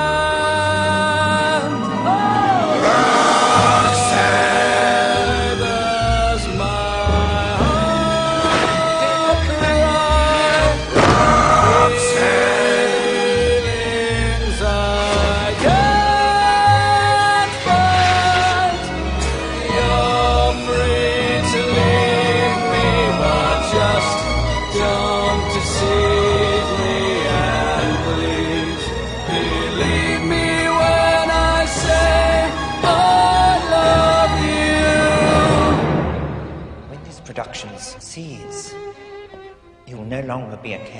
be 40.62 40.72
a 40.72 40.78
kid. 40.78 40.97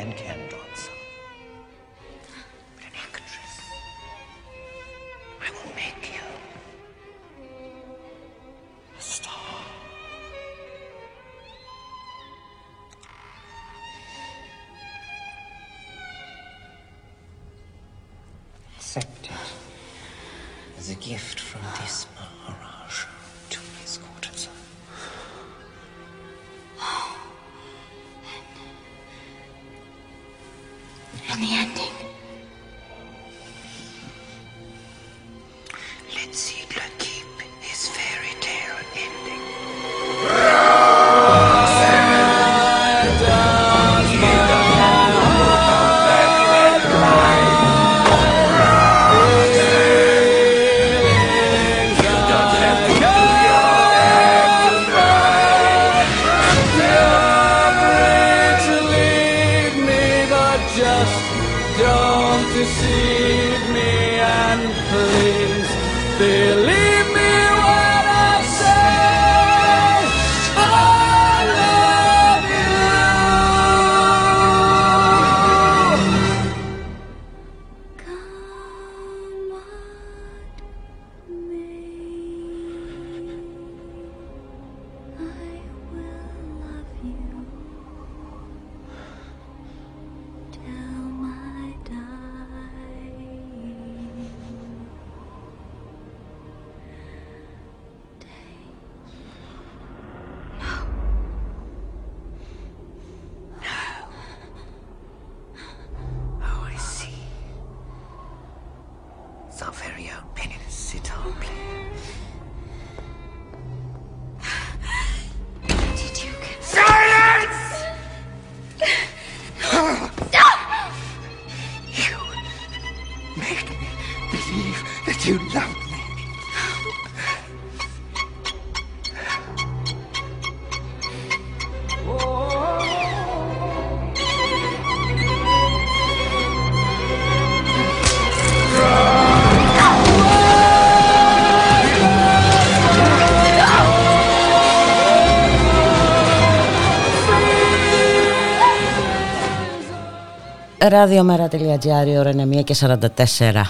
Ραδιομέρα.gr, 150.89 152.07
η 152.07 152.19
ώρα 152.19 152.31
είναι 152.31 152.49
1 152.61 152.65
και 152.65 152.77
44 152.81 152.97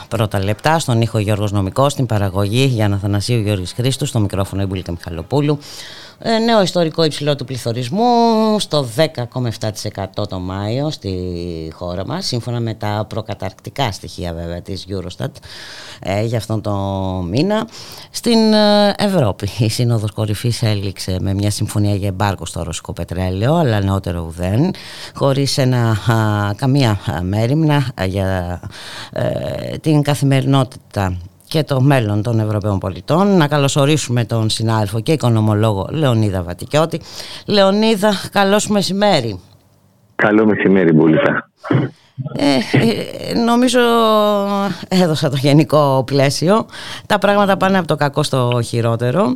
πρώτα 0.08 0.44
λεπτά. 0.44 0.78
Στον 0.78 1.00
ήχο 1.00 1.18
Γιώργος 1.18 1.52
Νομικός, 1.52 1.92
στην 1.92 2.06
παραγωγή 2.06 2.64
Γιάννα 2.64 2.96
Θανασίου 2.96 3.40
Γιώργης 3.40 3.72
Χρήστου, 3.72 4.06
στο 4.06 4.20
μικρόφωνο 4.20 4.62
Ιμπουλίκα 4.62 4.92
Μιχαλοπούλου. 4.92 5.58
Ε, 6.20 6.38
νέο 6.38 6.62
ιστορικό 6.62 7.04
υψηλό 7.04 7.36
του 7.36 7.44
πληθωρισμού 7.44 8.04
στο 8.58 8.88
10,7% 8.96 10.28
το 10.28 10.38
Μάιο 10.38 10.90
στη 10.90 11.72
χώρα 11.74 12.06
μας, 12.06 12.26
σύμφωνα 12.26 12.60
με 12.60 12.74
τα 12.74 13.06
προκαταρκτικά 13.08 13.92
στοιχεία 13.92 14.32
βέβαια 14.32 14.62
της 14.62 14.86
Eurostat 14.88 15.30
ε, 16.00 16.24
για 16.24 16.38
αυτόν 16.38 16.60
το 16.60 16.72
μήνα. 17.28 17.68
Στην 18.10 18.52
ε, 18.52 18.94
Ευρώπη 18.98 19.48
η 19.58 19.68
Σύνοδος 19.68 20.10
Κορυφής 20.10 20.62
έληξε 20.62 21.16
με 21.20 21.34
μια 21.34 21.50
συμφωνία 21.50 21.94
για 21.94 22.08
εμπάρκο 22.08 22.46
στο 22.46 22.62
ρωσικό 22.62 22.92
πετρέλαιο, 22.92 23.54
αλλά 23.54 23.80
νεότερο 23.80 24.24
ουδέν, 24.26 24.70
χωρίς 25.14 25.58
ένα, 25.58 25.90
α, 25.90 26.54
καμία 26.54 27.00
μέρημνα 27.22 27.92
για 28.06 28.60
ε, 29.12 29.76
την 29.76 30.02
καθημερινότητα 30.02 31.16
και 31.48 31.62
το 31.62 31.80
μέλλον 31.80 32.22
των 32.22 32.40
Ευρωπαίων 32.40 32.78
πολιτών. 32.78 33.36
Να 33.36 33.48
καλωσορίσουμε 33.48 34.24
τον 34.24 34.50
συνάδελφο 34.50 35.00
και 35.00 35.12
οικονομολόγο 35.12 35.88
Λεωνίδα 35.90 36.42
Βατικιώτη. 36.42 37.00
Λεωνίδα, 37.46 38.12
καλώς 38.32 38.68
μεσημέρι. 38.68 39.40
Καλό 40.14 40.46
μεσημέρι, 40.46 40.92
Μπούλικα. 40.92 41.50
Ε, 42.36 42.78
ε, 43.30 43.34
νομίζω 43.34 43.80
έδωσα 44.88 45.30
το 45.30 45.36
γενικό 45.36 46.02
πλαίσιο 46.06 46.66
τα 47.06 47.18
πράγματα 47.18 47.56
πάνε 47.56 47.78
από 47.78 47.86
το 47.86 47.96
κακό 47.96 48.22
στο 48.22 48.60
χειρότερο 48.64 49.32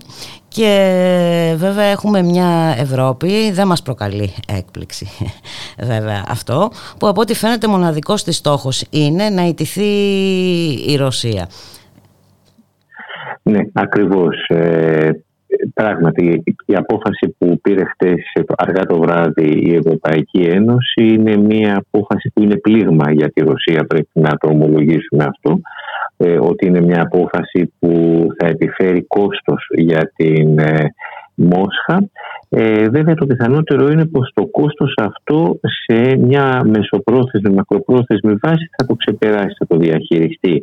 και 0.48 1.54
βέβαια 1.56 1.84
έχουμε 1.84 2.22
μια 2.22 2.74
Ευρώπη 2.78 3.50
δεν 3.50 3.66
μας 3.66 3.82
προκαλεί 3.82 4.34
έκπληξη 4.48 5.08
βέβαια 5.90 6.24
αυτό 6.28 6.70
που 6.98 7.08
από 7.08 7.20
ό,τι 7.20 7.34
φαίνεται 7.34 7.66
μοναδικός 7.66 8.24
της 8.24 8.36
στόχος 8.36 8.84
είναι 8.90 9.28
να 9.28 9.42
ιτηθεί 9.42 9.90
η 10.86 10.96
Ρωσία 10.96 11.48
Ναι 13.42 13.60
ακριβώς 13.72 14.44
ε, 14.48 15.10
Πράγματι, 15.74 16.42
η 16.66 16.74
απόφαση 16.74 17.36
που 17.38 17.60
πήρε 17.60 17.84
χτες 17.84 18.44
αργά 18.56 18.86
το 18.86 18.98
βράδυ 18.98 19.70
η 19.70 19.74
Ευρωπαϊκή 19.74 20.40
Ένωση 20.40 21.04
είναι 21.04 21.36
μια 21.36 21.84
απόφαση 21.86 22.30
που 22.34 22.42
είναι 22.42 22.56
πλήγμα 22.56 23.12
για 23.12 23.30
τη 23.30 23.40
Ρωσία, 23.40 23.84
πρέπει 23.84 24.08
να 24.12 24.30
το 24.36 24.48
ομολογήσουμε 24.48 25.24
αυτό, 25.24 25.60
ε, 26.16 26.38
ότι 26.38 26.66
είναι 26.66 26.80
μια 26.80 27.02
απόφαση 27.02 27.72
που 27.78 28.26
θα 28.38 28.46
επιφέρει 28.46 29.02
κόστος 29.02 29.66
για 29.76 30.12
την 30.16 30.58
ε, 30.58 30.94
Μόσχα. 31.34 32.08
Ε, 32.54 32.88
βέβαια 32.88 33.14
το 33.14 33.26
πιθανότερο 33.26 33.90
είναι 33.90 34.06
πως 34.06 34.30
το 34.34 34.46
κόστος 34.46 34.94
αυτό 34.96 35.58
σε 35.62 36.16
μια 36.16 36.62
μεσοπρόθεσμη, 36.64 37.54
μακροπρόθεσμη 37.54 38.34
βάση 38.42 38.70
θα 38.76 38.86
το 38.86 38.94
ξεπεράσει, 38.94 39.54
θα 39.58 39.66
το 39.66 39.76
διαχειριστεί 39.76 40.62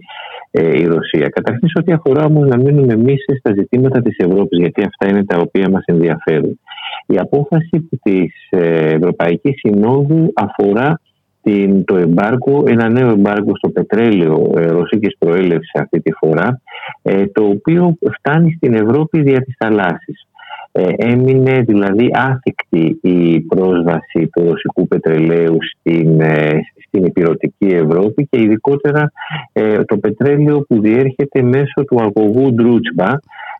ε, 0.51 0.79
η 0.79 0.85
Ρωσία. 0.85 1.29
Καταρχήν 1.29 1.67
σε 1.67 1.79
ό,τι 1.79 1.91
αφορά 1.91 2.25
όμως 2.25 2.47
να 2.47 2.57
μείνουμε 2.57 2.93
εμείς 2.93 3.23
στα 3.39 3.53
ζητήματα 3.53 4.01
της 4.01 4.17
Ευρώπης, 4.17 4.59
γιατί 4.59 4.81
αυτά 4.81 5.09
είναι 5.09 5.25
τα 5.25 5.37
οποία 5.37 5.69
μας 5.69 5.83
ενδιαφέρουν. 5.85 6.59
Η 7.05 7.17
απόφαση 7.17 7.89
της 8.03 8.33
ε, 8.49 8.89
Ευρωπαϊκής 8.89 9.59
Συνόδου 9.59 10.33
αφορά 10.35 11.01
την, 11.41 11.85
το 11.85 11.95
εμπάργκο, 11.97 12.63
ένα 12.67 12.89
νέο 12.89 13.09
εμπάργκο 13.09 13.55
στο 13.55 13.69
πετρέλαιο 13.69 14.53
ε, 14.57 14.65
ρωσικής 14.65 15.15
προέλευσης 15.17 15.71
αυτή 15.73 16.01
τη 16.01 16.11
φορά, 16.11 16.61
ε, 17.01 17.25
το 17.25 17.43
οποίο 17.43 17.97
φτάνει 18.17 18.53
στην 18.57 18.73
Ευρώπη 18.73 19.21
δια 19.21 19.41
της 19.41 19.55
θαλάσσης. 19.57 20.28
Ε, 20.71 20.89
έμεινε 20.95 21.59
δηλαδή 21.61 22.09
άθικτη 22.13 22.99
η 23.01 23.39
πρόσβαση 23.39 24.29
του 24.33 24.43
ρωσικού 24.49 24.87
πετρελαίου 24.87 25.57
στην, 25.61 26.21
ε, 26.21 26.59
στην 26.87 27.05
υπηρετική 27.05 27.65
Ευρώπη 27.65 28.27
και 28.29 28.41
ειδικότερα 28.41 29.11
ε, 29.51 29.83
το 29.83 29.97
πετρέλαιο 29.97 30.61
που 30.61 30.81
διέρχεται 30.81 31.41
μέσω 31.41 31.83
του 31.87 31.97
αγωγού 32.01 32.53
Ντρούτσμπα 32.53 33.09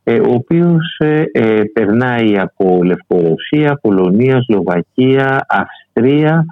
ο 0.03 0.33
οποίος 0.33 1.01
περνάει 1.73 2.39
από 2.39 2.79
Λευκορωσία, 2.83 3.79
Πολωνία, 3.81 4.41
Σλοβακία, 4.41 5.45
Αυστρία, 5.49 6.45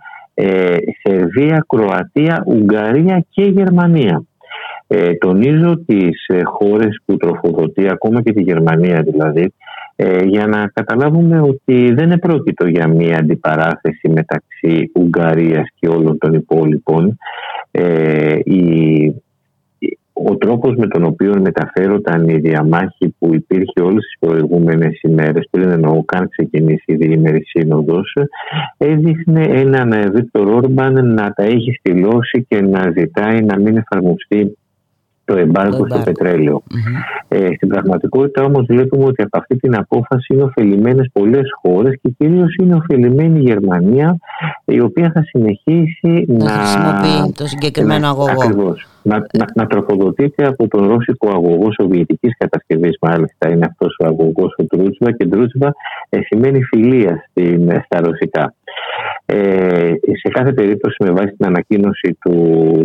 Σερβία, 1.02 1.66
Κροατία, 1.68 2.44
Ουγγαρία 2.46 3.26
και 3.30 3.44
Γερμανία. 3.44 4.24
Ε, 4.88 5.14
τονίζω 5.14 5.84
τις 5.86 6.26
χώρες 6.44 7.02
που 7.06 7.18
τροφοδοτεί, 7.18 7.90
ακόμα 7.90 8.22
και 8.22 8.34
τη 8.34 8.42
Γερμανία 8.42 9.02
δηλαδή, 9.02 9.54
ε, 10.00 10.24
για 10.24 10.48
να 10.48 10.68
καταλάβουμε 10.74 11.42
ότι 11.42 11.94
δεν 11.94 12.12
επρόκειτο 12.12 12.68
για 12.68 12.88
μια 12.88 13.18
αντιπαράθεση 13.18 14.10
μεταξύ 14.10 14.92
Ουγγαρίας 14.94 15.68
και 15.80 15.88
όλων 15.88 16.18
των 16.18 16.34
υπόλοιπων. 16.34 17.18
Ε, 17.72 18.40
ο 20.14 20.38
τρόπος 20.38 20.76
με 20.76 20.88
τον 20.88 21.04
οποίο 21.04 21.42
μεταφέρονταν 21.42 22.30
η 22.30 22.38
διαμάχη 22.38 23.16
που 23.20 23.34
υπήρχε 23.34 23.82
όλες 23.82 24.04
τις 24.04 24.20
προηγούμενες 24.20 25.00
ημέρες 25.02 25.48
πριν 25.52 25.70
εννοώ 25.70 26.04
καν 26.06 26.30
ξεκινήσει 26.30 26.84
η 26.86 26.96
διήμερη 26.96 27.44
σύνοδος 27.46 28.18
έδειχνε 28.78 29.44
έναν 29.44 30.12
Βίκτορ 30.14 30.48
Όρμπαν 30.48 31.14
να 31.14 31.32
τα 31.32 31.44
έχει 31.44 31.72
στυλώσει 31.80 32.46
και 32.48 32.62
να 32.62 32.92
ζητάει 32.98 33.42
να 33.42 33.60
μην 33.60 33.78
εφαρμοστεί 33.78 34.58
το 35.28 35.38
εμπάργκο 35.38 35.86
στο 35.90 36.02
πετρελαιο 36.04 36.64
Ε, 37.28 37.50
στην 37.56 37.68
πραγματικότητα 37.68 38.44
όμως 38.44 38.66
βλέπουμε 38.66 39.04
ότι 39.04 39.22
από 39.22 39.38
αυτή 39.38 39.56
την 39.56 39.76
απόφαση 39.76 40.34
είναι 40.34 40.44
ωφελημένες 40.44 41.10
πολλές 41.14 41.50
χώρες 41.62 42.00
και 42.02 42.10
κυρίως 42.18 42.56
είναι 42.56 42.76
ωφελημένη 42.76 43.40
η 43.40 43.42
Γερμανία 43.42 44.18
η 44.66 44.80
οποία 44.80 45.12
θα 45.14 45.24
συνεχίσει 45.24 46.26
να, 46.28 46.44
να 46.44 46.50
χρησιμοποιεί 46.50 47.34
το 47.38 47.48
συγκεκριμένο 47.48 48.08
αγωγό. 48.08 48.32
Ακριβώς 48.32 48.88
να, 49.08 49.18
να, 49.18 49.46
να 49.56 49.68
τροφοδοτείται 49.68 50.46
από 50.48 50.68
τον 50.68 50.88
ρώσικο 50.88 51.30
αγωγό 51.30 51.72
σοβιετικής 51.80 52.38
κατασκευής. 52.38 52.98
Μάλιστα, 53.02 53.50
είναι 53.50 53.66
αυτός 53.66 53.96
ο 54.00 54.06
αγωγός 54.06 54.56
ο 54.58 54.66
Τρούτσβα 54.66 55.12
και 55.12 55.28
Τρούτσβα 55.28 55.76
ε, 56.10 56.20
σημαίνει 56.22 56.64
φιλία 56.64 57.26
στην, 57.30 57.72
στα 57.86 58.00
ρωσικά. 58.02 58.54
Ε, 59.26 59.92
σε 60.22 60.30
κάθε 60.30 60.54
περίπτωση, 60.54 60.96
με 61.04 61.12
βάση 61.12 61.34
την 61.38 61.46
ανακοίνωση 61.46 62.18
του, 62.22 62.34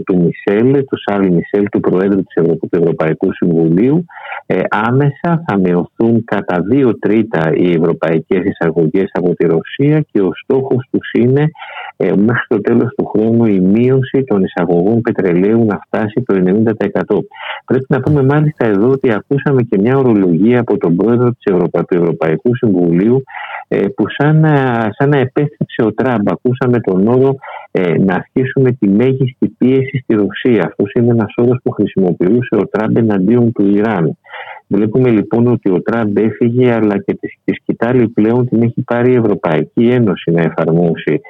του 0.07 0.17
Μισελ, 0.23 0.85
του 0.85 0.99
Σάρλ 1.05 1.27
Μισελ, 1.27 1.69
του 1.69 1.81
Προέδρου 1.81 2.23
της 2.23 2.35
Ευρω... 2.35 2.55
του 2.55 2.69
Ευρωπαϊκού 2.71 3.33
Συμβουλίου, 3.33 4.05
ε, 4.47 4.61
άμεσα 4.69 5.43
θα 5.47 5.59
μειωθούν 5.59 6.25
κατά 6.25 6.63
δύο 6.71 6.99
τρίτα 6.99 7.53
οι 7.55 7.71
ευρωπαϊκές 7.71 8.45
εισαγωγές 8.45 9.11
από 9.13 9.35
τη 9.35 9.47
Ρωσία 9.47 10.05
και 10.13 10.21
ο 10.21 10.31
στόχος 10.43 10.89
τους 10.91 11.11
είναι 11.13 11.51
ε, 11.97 12.13
μέχρι 12.17 12.47
το 12.49 12.61
τέλος 12.61 12.95
του 12.97 13.07
χρόνου 13.07 13.45
η 13.45 13.61
μείωση 13.61 14.25
των 14.25 14.43
εισαγωγών 14.43 15.01
πετρελαίου 15.01 15.65
να 15.65 15.81
φτάσει 15.87 16.12
το 16.21 16.35
90%. 16.35 17.19
Πρέπει 17.65 17.87
να 17.89 18.01
πούμε 18.01 18.23
μάλιστα 18.23 18.67
εδώ 18.67 18.91
ότι 18.91 19.13
ακούσαμε 19.13 19.63
και 19.63 19.79
μια 19.81 19.97
ορολογία 19.97 20.61
από 20.61 20.77
τον 20.79 20.97
πρόεδρο 20.97 21.31
της 21.31 21.45
Ευρωπα... 21.45 21.85
του 21.85 21.97
Ευρωπαϊκού 21.97 22.57
Συμβουλίου 22.57 23.23
ε, 23.69 23.89
που 23.89 24.05
σαν 24.09 24.41
να, 24.41 24.89
σαν 24.99 25.09
να 25.09 25.19
επέστρεψε 25.19 25.83
ο 25.83 25.93
Τραμπ. 25.95 26.29
Ακούσαμε 26.29 26.81
τον 26.81 27.07
όρο 27.07 27.35
ε, 27.71 27.99
να 27.99 28.15
ασκήσουμε 28.15 28.73
τη 28.73 28.89
μέγιστη 28.89 29.49
πίεση 29.59 29.99
στη 30.03 30.15
Ρωσία. 30.15 30.65
Αυτός 30.65 30.93
είναι 30.93 31.11
ένας 31.11 31.33
όρος 31.37 31.59
που 31.63 31.71
χρησιμοποιούσε 31.71 32.57
ο 32.57 32.69
Τραμπ 32.69 32.97
εναντίον 32.97 33.53
του 33.53 33.67
Ιράν. 33.67 34.17
Βλέπουμε 34.67 35.11
λοιπόν 35.11 35.47
ότι 35.47 35.71
ο 35.71 35.83
Τραμπ 35.83 36.17
έφυγε, 36.17 36.73
αλλά 36.73 36.99
και 36.99 37.15
τη 37.45 37.55
σκητάλη 37.55 38.09
πλέον 38.09 38.49
την 38.49 38.63
έχει 38.63 38.83
πάρει 38.83 39.13
η 39.13 39.17
Ευρωπαϊκή 39.17 39.89
Ένωση 39.89 40.31
να 40.31 40.43
εφαρμόσει 40.43 41.21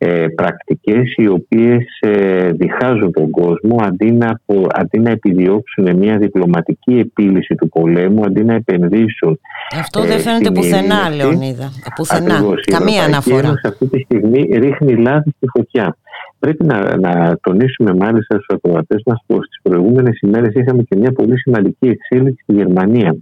ε, 0.00 0.26
πρακτικές 0.34 1.14
οι 1.16 1.28
οποίες 1.28 1.84
ε, 2.00 2.50
διχάζουν 2.50 3.12
τον 3.12 3.30
κόσμο 3.30 3.76
αντί 3.80 4.12
να, 4.12 4.40
αντί 4.68 4.98
να 4.98 5.10
επιδιώξουν 5.10 5.96
μια 5.96 6.18
διπλωματική 6.18 6.98
επίλυση 6.98 7.54
του 7.54 7.68
πολέμου, 7.68 8.22
αντί 8.24 8.44
να 8.44 8.54
επενδύσουν. 8.54 9.40
Αυτό 9.80 10.00
δεν 10.00 10.18
ε, 10.18 10.20
φαίνεται 10.20 10.50
πουθενά, 10.50 11.10
Λεωνίδα. 11.10 11.70
Πουθενά. 11.94 12.34
Ακριβώς, 12.34 12.64
Καμία 12.64 13.04
αναφορά. 13.04 13.54
αυτή 13.64 13.88
τη 13.88 14.00
στιγμή 14.00 14.42
ρίχνει 14.42 14.96
λάδι 14.96 15.30
στη 15.36 15.46
φωτιά. 15.56 15.96
Πρέπει 16.38 16.64
να, 16.64 16.96
να 16.96 17.38
τονίσουμε 17.42 17.94
μάλιστα 17.94 18.34
στους 18.34 18.46
ακροατές 18.48 19.02
μας 19.06 19.24
πως 19.26 19.44
στι 19.46 19.58
προηγούμενες 19.62 20.18
ημέρες 20.20 20.54
είχαμε 20.54 20.82
και 20.82 20.96
μια 20.96 21.12
πολύ 21.12 21.38
σημαντική 21.38 21.88
εξέλιξη 21.88 22.42
στη 22.42 22.52
Γερμανία. 22.54 23.16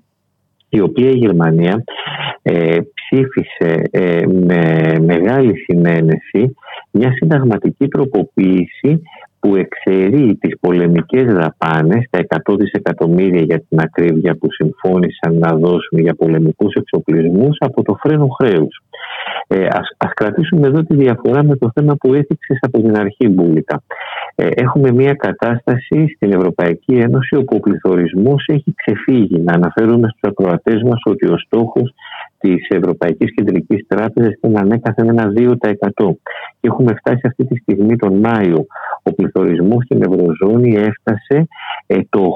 Η 0.68 0.81
οποία 0.81 1.11
η 1.11 1.16
Γερμανία 1.16 1.85
ε, 2.43 2.79
ψήφισε 2.95 3.83
ε, 3.91 4.27
με 4.27 4.95
μεγάλη 5.01 5.57
συνένεση 5.57 6.55
μια 6.91 7.12
συνταγματική 7.12 7.89
τροποποίηση 7.89 9.03
που 9.41 9.57
εξαιρεί 9.57 10.37
τις 10.41 10.59
πολεμικές 10.61 11.24
δαπάνες, 11.24 12.07
τα 12.11 12.18
100 12.18 12.57
δισεκατομμύρια 12.59 13.43
για 13.43 13.64
την 13.68 13.80
ακρίβεια 13.80 14.37
που 14.37 14.49
συμφώνησαν 14.51 15.39
να 15.39 15.57
δώσουν 15.57 15.99
για 15.99 16.14
πολεμικούς 16.14 16.74
εξοπλισμούς 16.74 17.57
από 17.61 17.82
το 17.82 17.97
φρένο 18.03 18.26
χρέους. 18.26 18.80
Ε, 19.49 19.66
ας, 19.66 19.95
ας 19.97 20.12
κρατήσουμε 20.14 20.66
εδώ 20.66 20.82
τη 20.82 20.95
διαφορά 20.95 21.45
με 21.45 21.57
το 21.57 21.70
θέμα 21.74 21.95
που 21.95 22.14
έθιξες 22.14 22.59
από 22.61 22.80
την 22.80 22.97
αρχή 22.97 23.28
Μπούλικα. 23.28 23.82
Ε, 24.34 24.47
έχουμε 24.55 24.93
μια 24.93 25.14
κατάσταση 25.14 26.12
στην 26.14 26.32
Ευρωπαϊκή 26.32 26.95
Ένωση 26.95 27.37
όπου 27.37 27.57
ο 27.57 27.61
πληθωρισμός 27.61 28.45
έχει 28.47 28.74
ξεφύγει. 28.76 29.39
Να 29.39 29.53
αναφέρουμε 29.53 30.09
στους 30.09 30.30
ακροατές 30.30 30.82
μας 30.82 31.01
ότι 31.05 31.26
ο 31.26 31.39
στόχος 31.39 31.95
της 32.47 32.68
Ευρωπαϊκής 32.68 33.34
Κεντρικής 33.34 33.86
Τράπεζας 33.86 34.32
ήταν 34.32 34.57
ανέκαθεν 34.57 35.09
ένα 35.09 35.32
2%. 35.36 36.18
Και 36.61 36.68
έχουμε 36.68 36.94
φτάσει 36.94 37.20
αυτή 37.24 37.47
τη 37.47 37.57
στιγμή 37.57 37.97
τον 37.97 38.18
Μάιο. 38.18 38.66
Ο 39.03 39.12
πληθωρισμός 39.14 39.84
στην 39.84 40.03
Ευρωζώνη 40.03 40.74
έφτασε 40.76 41.49
ε, 41.86 41.99
το 42.09 42.34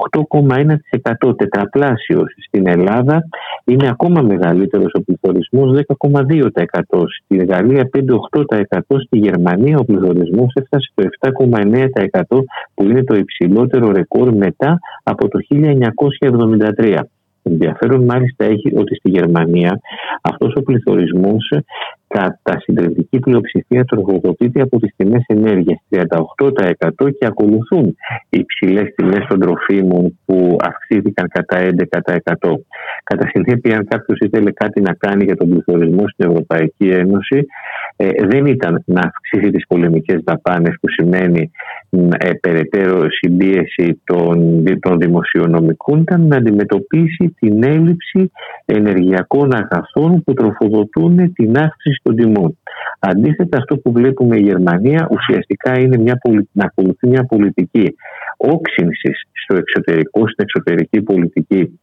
8,1% 1.23 1.37
τετραπλάσιος. 1.37 2.33
Στην 2.47 2.67
Ελλάδα 2.67 3.23
είναι 3.65 3.89
ακόμα 3.89 4.21
μεγαλύτερος 4.21 4.91
ο 4.93 5.01
πληθωρισμός 5.01 5.83
10,2%. 6.01 7.03
Στη 7.23 7.45
Γαλλία 7.45 7.89
5,8%. 7.97 8.79
Στη 9.05 9.17
Γερμανία 9.17 9.77
ο 9.77 9.83
πληθωρισμός 9.83 10.53
έφτασε 10.53 10.91
το 10.93 11.03
7,9% 11.19 12.43
που 12.73 12.83
είναι 12.83 13.03
το 13.03 13.15
υψηλότερο 13.15 13.91
ρεκόρ 13.91 14.35
μετά 14.35 14.79
από 15.03 15.27
το 15.27 15.39
1973. 16.77 16.99
Ενδιαφέρον 17.43 18.03
μάλιστα 18.03 18.45
έχει 18.45 18.75
ότι 18.75 18.95
στη 18.95 19.09
Γερμανία 19.09 19.79
αυτός 20.21 20.53
ο 20.55 20.61
πληθωρισμός 20.61 21.53
κατά 22.11 22.59
συντριπτική 22.59 23.19
πλειοψηφία 23.19 23.85
τροφοδοτείται 23.85 24.61
από 24.61 24.79
τις 24.79 24.93
τιμές 24.95 25.23
ενέργειας 25.27 25.79
38% 25.89 27.11
και 27.17 27.25
ακολουθούν 27.25 27.95
οι 28.29 28.39
υψηλές 28.39 28.93
τιμές 28.95 29.25
των 29.29 29.39
τροφίμων 29.39 30.19
που 30.25 30.57
αυξήθηκαν 30.59 31.27
κατά 31.27 31.57
11%. 31.57 32.53
Κατά 33.03 33.27
συνθήκη, 33.33 33.73
αν 33.73 33.87
κάποιος 33.87 34.19
ήθελε 34.19 34.51
κάτι 34.51 34.81
να 34.81 34.93
κάνει 34.93 35.23
για 35.23 35.35
τον 35.35 35.49
πληθωρισμό 35.49 36.07
στην 36.07 36.29
Ευρωπαϊκή 36.29 36.89
Ένωση, 36.89 37.45
ε, 37.95 38.09
δεν 38.27 38.45
ήταν 38.45 38.83
να 38.85 39.01
αυξήσει 39.01 39.51
τις 39.51 39.67
πολεμικές 39.67 40.21
δαπάνες 40.23 40.75
που 40.81 40.89
σημαίνει 40.89 41.51
ε, 42.17 42.33
περαιτέρω 42.33 43.07
συμπίεση 43.09 44.01
των, 44.03 44.63
των 44.79 44.97
δημοσιονομικών, 44.97 45.99
ήταν 45.99 46.27
να 46.27 46.37
αντιμετωπίσει 46.37 47.35
την 47.39 47.63
έλλειψη 47.63 48.31
ενεργειακών 48.65 49.53
αγαθών 49.53 50.23
που 50.23 50.33
τροφοδοτούν 50.33 51.33
την 51.33 51.57
αύξηση 51.57 52.00
των 52.01 52.15
τιμών. 52.15 52.57
Αντίθετα, 52.99 53.57
αυτό 53.57 53.77
που 53.77 53.91
βλέπουμε 53.91 54.37
η 54.37 54.41
Γερμανία 54.41 55.07
ουσιαστικά 55.11 55.79
είναι 55.79 55.97
μια, 55.97 56.19
να 56.51 56.65
ακολουθεί 56.65 57.07
μια 57.07 57.25
πολιτική 57.25 57.95
όξυνσης 58.37 59.27
στο 59.31 59.57
εξωτερικό, 59.57 60.19
στην 60.27 60.43
εξωτερική 60.43 61.01
πολιτική 61.01 61.79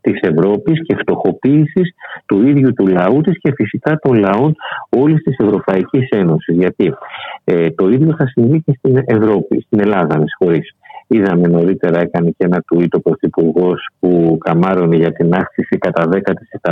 της 0.00 0.20
Ευρώπης 0.20 0.82
και 0.82 0.94
φτωχοποίησης 0.94 1.94
του 2.26 2.46
ίδιου 2.46 2.72
του 2.72 2.86
λαού 2.86 3.20
της 3.20 3.38
και 3.38 3.52
φυσικά 3.54 3.98
των 3.98 4.14
λαών 4.14 4.54
όλης 4.88 5.22
της 5.22 5.36
Ευρωπαϊκής 5.38 6.08
Ένωσης. 6.08 6.56
Γιατί 6.56 6.92
ε, 7.44 7.70
το 7.70 7.88
ίδιο 7.88 8.14
θα 8.18 8.26
συμβεί 8.26 8.62
και 8.62 8.72
στην 8.78 9.02
Ευρώπη, 9.06 9.60
στην 9.60 9.80
Ελλάδα, 9.80 10.18
με 10.18 10.24
συγχωρείς. 10.26 10.76
Είδαμε 11.08 11.48
νωρίτερα 11.48 12.00
έκανε 12.00 12.30
και 12.30 12.44
ένα 12.44 12.64
tweet 12.72 12.88
ο 12.90 13.00
Πρωθυπουργός 13.00 13.88
που 14.00 14.38
καμάρωνε 14.40 14.96
για 14.96 15.12
την 15.12 15.34
αύξηση 15.34 15.78
κατά 15.78 16.08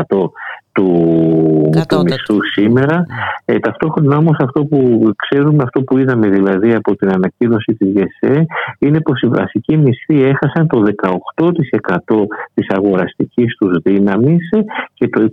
10% 0.09 0.30
του, 0.76 1.70
του 1.89 2.03
μισθού 2.03 2.39
σήμερα. 2.53 3.07
Ε, 3.45 3.59
ταυτόχρονα 3.59 4.16
όμως 4.16 4.37
αυτό 4.41 4.64
που 4.64 5.11
ξέρουμε, 5.16 5.62
αυτό 5.62 5.82
που 5.82 5.99
είδαμε 5.99 6.28
δηλαδή 6.28 6.74
από 6.74 6.97
την 6.97 7.12
ανακοίνωση 7.12 7.74
της 7.74 7.93
ΓΕΣΕ, 7.93 8.47
είναι 8.78 9.01
πως 9.01 9.20
οι 9.20 9.28
βασικοί 9.28 9.76
μισθοί 9.76 10.22
έχασαν 10.22 10.66
το 10.66 10.82
18% 10.82 12.26
της 12.55 12.66
αγοραστικής 12.68 13.57
τους 13.57 13.78
δύναμης 13.82 14.49
και 14.95 15.09
το 15.09 15.28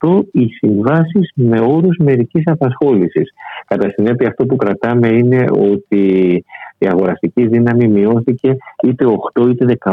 28% 0.00 0.22
οι 0.32 0.46
συμβάσεις 0.46 1.30
με 1.34 1.60
όρους 1.60 1.96
μερικής 1.98 2.42
απασχόλησης. 2.46 3.32
Κατά 3.66 3.88
συνέπεια, 3.96 4.28
αυτό 4.28 4.46
που 4.46 4.56
κρατάμε 4.56 5.08
είναι 5.08 5.44
ότι 5.72 6.44
η 6.78 6.86
αγοραστική 6.86 7.46
δύναμη 7.46 7.88
μειώθηκε 7.88 8.56
είτε 8.82 9.04
8 9.34 9.48
είτε 9.48 9.78
18% 9.84 9.92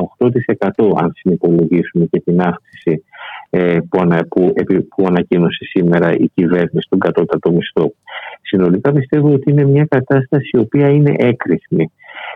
αν 0.95 1.11
συνυπολογίσουμε 1.15 2.05
και 2.05 2.19
την 2.19 2.41
αύξηση 2.41 3.03
ε, 3.49 3.77
που, 3.89 3.99
ανα, 4.01 4.25
που, 4.29 4.53
που 4.95 5.05
ανακοίνωσε 5.07 5.65
σήμερα 5.65 6.13
η 6.13 6.31
κυβέρνηση 6.33 6.85
στον 6.85 6.99
κατώτατο 6.99 7.51
μισθό. 7.51 7.93
Συνολικά 8.41 8.91
πιστεύω 8.91 9.33
ότι 9.33 9.51
είναι 9.51 9.65
μια 9.65 9.85
κατάσταση 9.89 10.49
η 10.51 10.57
οποία 10.57 10.89
είναι 10.89 11.13
έκρηθμη. 11.17 11.91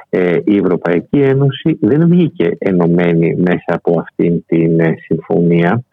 Ε, 0.09 0.37
η 0.43 0.55
Ευρωπαϊκή 0.55 1.19
Ένωση 1.21 1.77
δεν 1.79 2.07
βγήκε 2.09 2.55
ενωμένη 2.57 3.35
μέσα 3.35 3.65
από 3.65 3.99
αυτήν 3.99 4.45
την 4.45 4.79
ε, 4.79 4.93
συμφωνία 4.97 5.83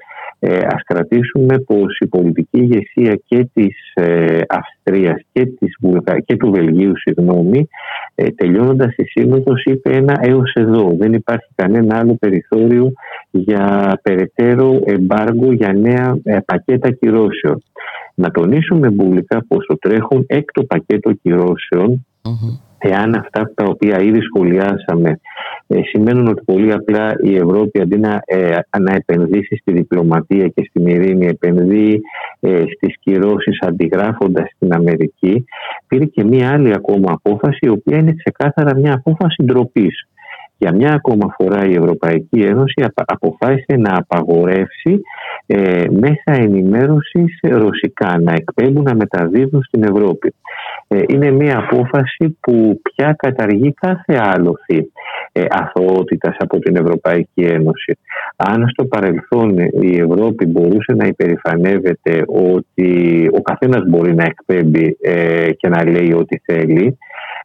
ε, 0.47 0.57
ας 0.57 0.83
κρατήσουμε 0.85 1.59
πως 1.59 1.99
η 1.99 2.07
πολιτική 2.07 2.59
ηγεσία 2.59 3.21
και 3.27 3.49
της 3.55 3.77
ε, 3.95 4.41
Αυστρίας 4.49 5.21
και, 5.33 5.47
της 5.47 5.77
και 6.25 6.37
του 6.37 6.51
Βελγίου 6.51 6.93
συγγνώμη, 6.97 7.69
ε, 8.15 8.29
τελειώνοντας 8.31 8.95
η 8.97 9.05
Σύνοδος 9.05 9.63
είπε 9.65 9.91
ένα 9.91 10.19
έως 10.21 10.53
εδώ. 10.55 10.97
Δεν 10.99 11.13
υπάρχει 11.13 11.47
κανένα 11.55 11.99
άλλο 11.99 12.17
περιθώριο 12.21 12.93
για 13.31 13.99
περαιτέρω 14.03 14.81
εμπάργο 14.85 15.53
για 15.53 15.73
νέα 15.73 16.17
ε, 16.23 16.39
πακέτα 16.45 16.91
κυρώσεων. 16.91 17.63
Να 18.15 18.31
τονίσουμε 18.31 18.91
μπουλικά 18.91 19.45
πως 19.49 19.67
το 19.67 19.79
τρέχον 19.79 20.25
έκτο 20.27 20.65
πακέτο 20.65 21.13
εάν 22.89 23.15
αυτά 23.15 23.53
τα 23.55 23.65
οποία 23.65 24.01
ήδη 24.01 24.21
σχολιάσαμε 24.21 25.21
ε, 25.67 25.81
σημαίνουν 25.83 26.27
ότι 26.27 26.43
πολύ 26.45 26.73
απλά 26.73 27.15
η 27.23 27.37
Ευρώπη 27.37 27.81
αντί 27.81 27.99
να, 27.99 28.21
ε, 28.25 28.59
να 28.79 28.95
επενδύσει 28.95 29.57
στη 29.57 29.73
διπλωματία 29.73 30.49
και 30.49 30.67
στην 30.69 30.87
ειρήνη 30.87 31.27
επενδύει 31.27 32.01
ε, 32.41 32.63
στις 32.77 32.95
κυρώσεις 33.01 33.59
αντιγράφοντας 33.61 34.51
την 34.59 34.73
Αμερική 34.73 35.45
πήρε 35.87 36.05
και 36.05 36.25
μία 36.25 36.51
άλλη 36.51 36.75
ακόμα 36.75 37.13
απόφαση 37.23 37.59
η 37.61 37.69
οποία 37.69 37.99
είναι 37.99 38.15
ξεκάθαρα 38.25 38.77
μια 38.77 38.95
απόφαση 38.95 39.43
ντροπής. 39.43 40.09
Για 40.65 40.75
μια 40.75 40.93
ακόμα 40.93 41.35
φορά 41.39 41.67
η 41.67 41.75
Ευρωπαϊκή 41.75 42.41
Ένωση 42.41 42.85
αποφάσισε 42.95 43.77
να 43.77 43.93
απαγορεύσει 43.97 45.01
ε, 45.47 45.85
μέσα 45.91 46.33
ενημέρωσης 46.43 47.39
ρωσικά, 47.43 48.19
να 48.21 48.33
εκπέμπουν, 48.33 48.83
να 48.83 48.95
μεταδίδουν 48.95 49.63
στην 49.63 49.83
Ευρώπη. 49.83 50.35
Ε, 50.89 51.03
είναι 51.09 51.31
μια 51.31 51.59
απόφαση 51.59 52.39
που 52.41 52.81
πια 52.83 53.15
καταργεί 53.19 53.73
κάθε 53.73 54.21
άλοθη 54.35 54.93
ε, 55.33 55.45
αθωότητας 55.49 56.37
από 56.39 56.59
την 56.59 56.77
Ευρωπαϊκή 56.77 57.43
Ένωση. 57.43 57.99
Αν 58.37 58.69
στο 58.69 58.85
παρελθόν 58.85 59.59
η 59.59 59.97
Ευρώπη 60.01 60.47
μπορούσε 60.47 60.93
να 60.97 61.07
υπερηφανεύεται 61.07 62.25
ότι 62.27 62.91
ο 63.39 63.43
καθένας 63.43 63.83
μπορεί 63.89 64.15
να 64.15 64.25
εκπέμπει 64.25 64.97
ε, 65.01 65.53
και 65.53 65.69
να 65.69 65.91
λέει 65.91 66.13
ό,τι 66.13 66.39
θέλει, 66.39 66.99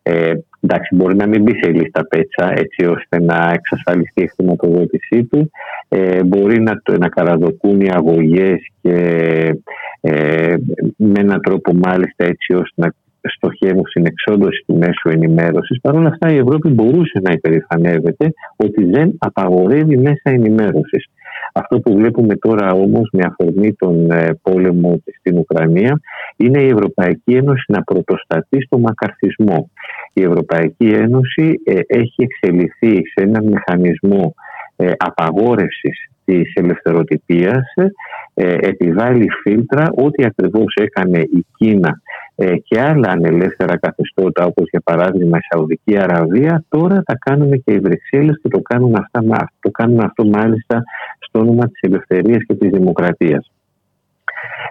ε, 0.03 0.33
εντάξει, 0.61 0.95
μπορεί 0.95 1.15
να 1.15 1.27
μην 1.27 1.41
μπει 1.41 1.53
σε 1.63 1.71
λίστα 1.71 2.07
πέτσα 2.07 2.51
έτσι 2.55 2.85
ώστε 2.85 3.21
να 3.21 3.51
εξασφαλιστεί 3.53 4.23
η 4.23 4.31
χρηματοδότησή 4.35 5.23
του. 5.23 5.51
Ε, 5.89 6.23
μπορεί 6.23 6.61
να, 6.61 6.81
να 6.99 7.09
καραδοκούν 7.09 7.81
οι 7.81 7.89
αγωγές 7.93 8.59
και 8.81 8.95
ε, 10.01 10.55
με 10.97 11.19
έναν 11.19 11.41
τρόπο 11.41 11.73
μάλιστα 11.73 12.25
έτσι 12.25 12.53
ώστε 12.53 12.73
να 12.75 12.93
στοχεύουν 13.21 13.85
στην 13.87 14.05
εξόντωση 14.05 14.63
του 14.67 14.77
μέσου 14.77 15.09
ενημέρωσης. 15.09 15.81
Παρ' 15.81 15.95
όλα 15.95 16.07
αυτά, 16.07 16.31
η 16.33 16.37
Ευρώπη 16.37 16.69
μπορούσε 16.69 17.19
να 17.21 17.31
υπερηφανεύεται 17.31 18.33
ότι 18.55 18.85
δεν 18.85 19.15
απαγορεύει 19.17 19.97
μέσα 19.97 20.21
ενημέρωσης. 20.23 21.05
Αυτό 21.53 21.79
που 21.79 21.93
βλέπουμε 21.93 22.35
τώρα 22.35 22.71
όμως 22.71 23.09
με 23.11 23.23
αφορμή 23.25 23.73
τον 23.73 24.11
ε, 24.11 24.39
πόλεμο 24.41 25.01
στην 25.19 25.37
Ουκρανία 25.37 25.99
είναι 26.35 26.61
η 26.61 26.67
Ευρωπαϊκή 26.67 27.33
Ένωση 27.33 27.63
να 27.67 27.83
πρωτοστατεί 27.83 28.61
στο 28.61 28.79
μακαρθισμό. 28.79 29.69
Η 30.13 30.23
Ευρωπαϊκή 30.23 30.87
Ένωση 30.87 31.61
ε, 31.65 31.79
έχει 31.87 32.27
εξελιχθεί 32.27 32.95
σε 32.95 33.23
έναν 33.23 33.45
μηχανισμό 33.45 34.33
ε, 34.75 34.91
απαγόρευσης 34.97 36.09
της 36.25 36.53
ελευθεροτυπίας 36.55 37.73
επιβάλλει 38.61 39.29
φίλτρα 39.41 39.87
ό,τι 39.95 40.23
ακριβώς 40.25 40.73
έκανε 40.73 41.19
η 41.19 41.45
Κίνα 41.57 42.01
και 42.63 42.79
άλλα 42.81 43.09
ανελεύθερα 43.09 43.77
καθεστώτα 43.77 44.45
όπως 44.45 44.67
για 44.69 44.81
παράδειγμα 44.83 45.37
η 45.37 45.41
Σαουδική 45.49 45.97
Αραβία 45.97 46.63
τώρα 46.69 47.03
τα 47.05 47.17
κάνουμε 47.19 47.57
και 47.57 47.73
οι 47.73 47.79
Βρυξέλλες 47.79 48.39
και 48.41 48.49
το 48.49 48.61
κάνουν, 48.61 48.95
αυτά, 48.95 49.49
το 49.59 49.69
κάνουν 49.71 49.99
αυτό 49.99 50.25
μάλιστα 50.25 50.83
στο 51.29 51.39
όνομα 51.39 51.65
της 51.65 51.79
ελευθερίας 51.81 52.43
και 52.47 52.55
της 52.55 52.69
δημοκρατίας. 52.69 53.51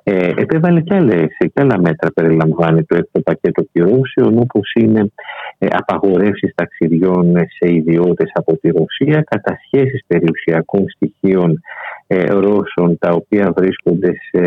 Ε, 0.03 0.33
επέβαλε 0.37 0.81
και, 0.81 0.95
άλλες, 0.95 1.27
και 1.39 1.53
άλλα 1.55 1.81
μέτρα 1.81 2.11
περιλαμβάνει 2.15 2.85
το 2.85 2.97
έκτο 2.97 3.21
πακέτο 3.21 3.63
κυρώσεων 3.73 4.39
όπως 4.39 4.73
είναι 4.75 5.13
ε, 5.59 5.67
απαγορεύσεις 5.71 6.53
ταξιδιών 6.55 7.35
σε 7.37 7.75
ιδιώτες 7.75 8.31
από 8.35 8.57
τη 8.57 8.69
Ρωσία, 8.69 9.25
κατασχέσεις 9.31 10.05
περιουσιακών 10.07 10.85
στοιχείων 10.89 11.61
ε, 12.07 12.25
Ρώσων 12.25 12.99
τα 12.99 13.11
οποία 13.11 13.53
βρίσκονται 13.57 14.13
σε 14.31 14.41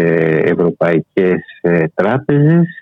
ευρωπαϊκές 0.43 1.41
ε, 1.61 1.83
τράπεζες 1.93 2.79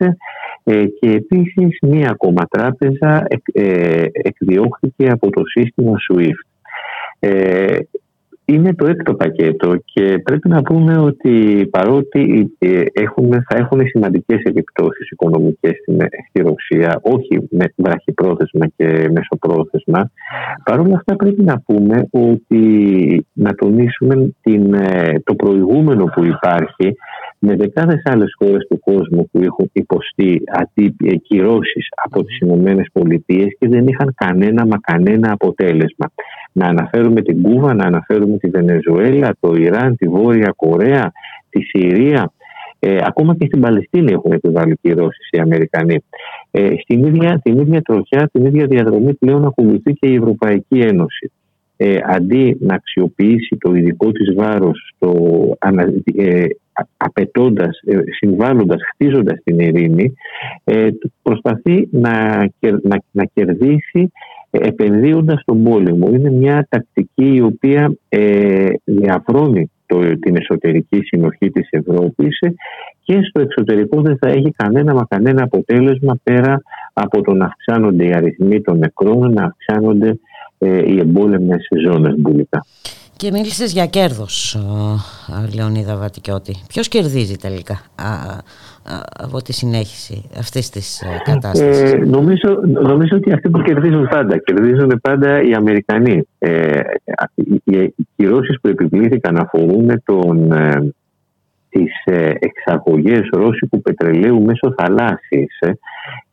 ε, 0.63 0.85
και 0.85 1.09
επίσης 1.09 1.77
μία 1.81 2.09
ακόμα 2.09 2.45
τράπεζα 2.49 3.27
ε, 3.53 4.05
εκδιώχθηκε 4.11 5.09
από 5.09 5.29
το 5.29 5.41
σύστημα 5.45 5.93
SWIFT 6.11 6.47
είναι 8.53 8.73
το 8.73 8.85
έκτο 8.85 9.13
πακέτο 9.13 9.75
και 9.83 10.19
πρέπει 10.23 10.49
να 10.49 10.61
πούμε 10.61 10.97
ότι 10.97 11.67
παρότι 11.71 12.51
ε, 12.57 12.83
έχουμε, 12.93 13.45
θα 13.49 13.57
έχουν 13.57 13.87
σημαντικές 13.87 14.41
επιπτώσεις 14.43 15.09
οικονομικές 15.11 15.73
στη, 16.29 16.41
Ρωσία, 16.41 16.99
όχι 17.01 17.47
με 17.49 17.73
βραχυπρόθεσμα 17.75 18.65
και 18.75 19.09
μεσοπρόθεσμα, 19.11 20.11
παρόλα 20.63 20.95
αυτά 20.95 21.15
πρέπει 21.15 21.43
να 21.43 21.59
πούμε 21.59 22.07
ότι 22.11 22.61
να 23.33 23.53
τονίσουμε 23.53 24.33
την, 24.41 24.73
ε, 24.73 25.19
το 25.23 25.35
προηγούμενο 25.35 26.05
που 26.05 26.25
υπάρχει 26.25 26.95
με 27.39 27.55
δεκάδες 27.55 28.01
άλλες 28.05 28.35
χώρες 28.37 28.67
του 28.69 28.79
κόσμου 28.79 29.29
που 29.31 29.39
έχουν 29.41 29.69
υποστεί 29.73 30.41
κυρώσεις 31.27 31.87
από 32.03 32.23
τις 32.23 32.39
Ηνωμένες 32.39 32.87
Πολιτείες 32.93 33.47
και 33.59 33.67
δεν 33.67 33.87
είχαν 33.87 34.13
κανένα 34.15 34.65
μα 34.65 34.77
κανένα 34.81 35.31
αποτέλεσμα. 35.31 36.05
Να 36.51 36.65
αναφέρουμε 36.65 37.21
την 37.21 37.41
Κούβα, 37.41 37.73
να 37.73 37.85
αναφέρουμε 37.85 38.37
τη 38.37 38.49
Βενεζουέλα, 38.49 39.35
το 39.39 39.55
Ιράν, 39.55 39.95
τη 39.95 40.07
Βόρεια 40.07 40.53
Κορέα, 40.55 41.11
τη 41.49 41.61
Συρία. 41.61 42.31
Ε, 42.79 42.97
ακόμα 43.03 43.35
και 43.35 43.45
στην 43.45 43.61
Παλαιστίνη 43.61 44.11
έχουν 44.11 44.31
επιβάλει 44.31 44.77
κυρώσεις 44.81 45.29
οι 45.31 45.39
Αμερικανοί. 45.39 46.03
Ε, 46.51 46.69
στην 46.81 47.05
ίδια, 47.05 47.39
την 47.43 47.59
ίδια 47.59 47.81
τροχιά, 47.81 48.29
την 48.31 48.45
ίδια 48.45 48.65
διαδρομή 48.65 49.13
πλέον 49.13 49.45
ακολουθεί 49.45 49.93
και 49.93 50.07
η 50.07 50.15
Ευρωπαϊκή 50.15 50.79
Ένωση. 50.79 51.31
Ε, 51.81 51.97
αντί 52.03 52.57
να 52.59 52.73
αξιοποιήσει 52.73 53.57
το 53.59 53.73
ειδικό 53.73 54.11
της 54.11 54.33
βάρος 54.35 54.91
στο, 54.95 55.13
ε, 56.15 56.45
απαιτώντας, 56.97 57.79
ε, 57.85 57.99
συμβάλλοντας, 58.19 58.81
χτίζοντας 58.93 59.39
την 59.43 59.59
ειρήνη 59.59 60.13
ε, 60.63 60.87
προσπαθεί 61.21 61.87
να, 61.91 62.37
να, 62.59 63.03
να 63.11 63.23
κερδίσει 63.33 64.11
επενδύοντας 64.51 65.41
τον 65.45 65.63
πόλεμο. 65.63 66.09
Είναι 66.09 66.31
μια 66.31 66.67
τακτική 66.69 67.33
η 67.35 67.41
οποία 67.41 67.93
ε, 68.09 68.67
διαβρώνει 68.83 69.71
το, 69.85 70.19
την 70.19 70.35
εσωτερική 70.35 71.01
συνοχή 71.01 71.49
της 71.49 71.67
Ευρώπης 71.69 72.39
και 73.03 73.19
στο 73.29 73.41
εξωτερικό 73.41 74.01
δεν 74.01 74.17
θα 74.17 74.27
έχει 74.27 74.51
κανένα 74.51 74.93
μα 74.93 75.05
κανένα 75.09 75.43
αποτέλεσμα 75.43 76.19
πέρα 76.23 76.61
από 76.93 77.21
το 77.21 77.33
να 77.33 77.45
αυξάνονται 77.45 78.05
οι 78.05 78.13
αριθμοί 78.13 78.61
των 78.61 78.77
νεκρών, 78.77 79.33
να 79.33 79.43
αυξάνονται 79.43 80.19
ε, 80.57 80.91
οι 80.91 80.99
εμπόλεμες 80.99 81.67
ζώνες 81.85 82.13
μπουλικά. 82.17 82.65
Και 83.17 83.31
μίλησες 83.31 83.73
για 83.73 83.85
κέρδος, 83.85 84.57
Λεωνίδα 85.55 85.95
Βατικιώτη. 85.95 86.55
Ποιος 86.67 86.87
κερδίζει 86.87 87.35
τελικά 87.35 87.81
από 89.17 89.41
τη 89.41 89.53
συνέχιση 89.53 90.29
αυτής 90.37 90.69
της 90.69 91.01
ε, 91.01 91.21
κατάστασης. 91.23 91.91
Ε, 91.91 91.97
νομίζω, 91.97 92.59
νομίζω 92.63 93.15
ότι 93.15 93.31
αυτοί 93.31 93.49
που 93.49 93.61
κερδίζουν 93.61 94.07
πάντα. 94.07 94.37
Κερδίζουν 94.37 94.99
πάντα 95.01 95.41
οι 95.41 95.53
Αμερικανοί. 95.53 96.27
Ε, 96.37 96.79
οι 97.63 97.93
κυρώσεις 98.15 98.59
που 98.61 98.67
επιβλήθηκαν 98.67 99.37
αφορούν 99.37 100.01
τον, 100.05 100.51
ε, 100.51 100.93
τις 101.69 101.91
ε, 102.05 102.33
εξαγωγές 102.39 103.29
ρώσικου 103.31 103.81
πετρελαίου 103.81 104.41
μέσω 104.41 104.73
θαλάσσης 104.77 105.59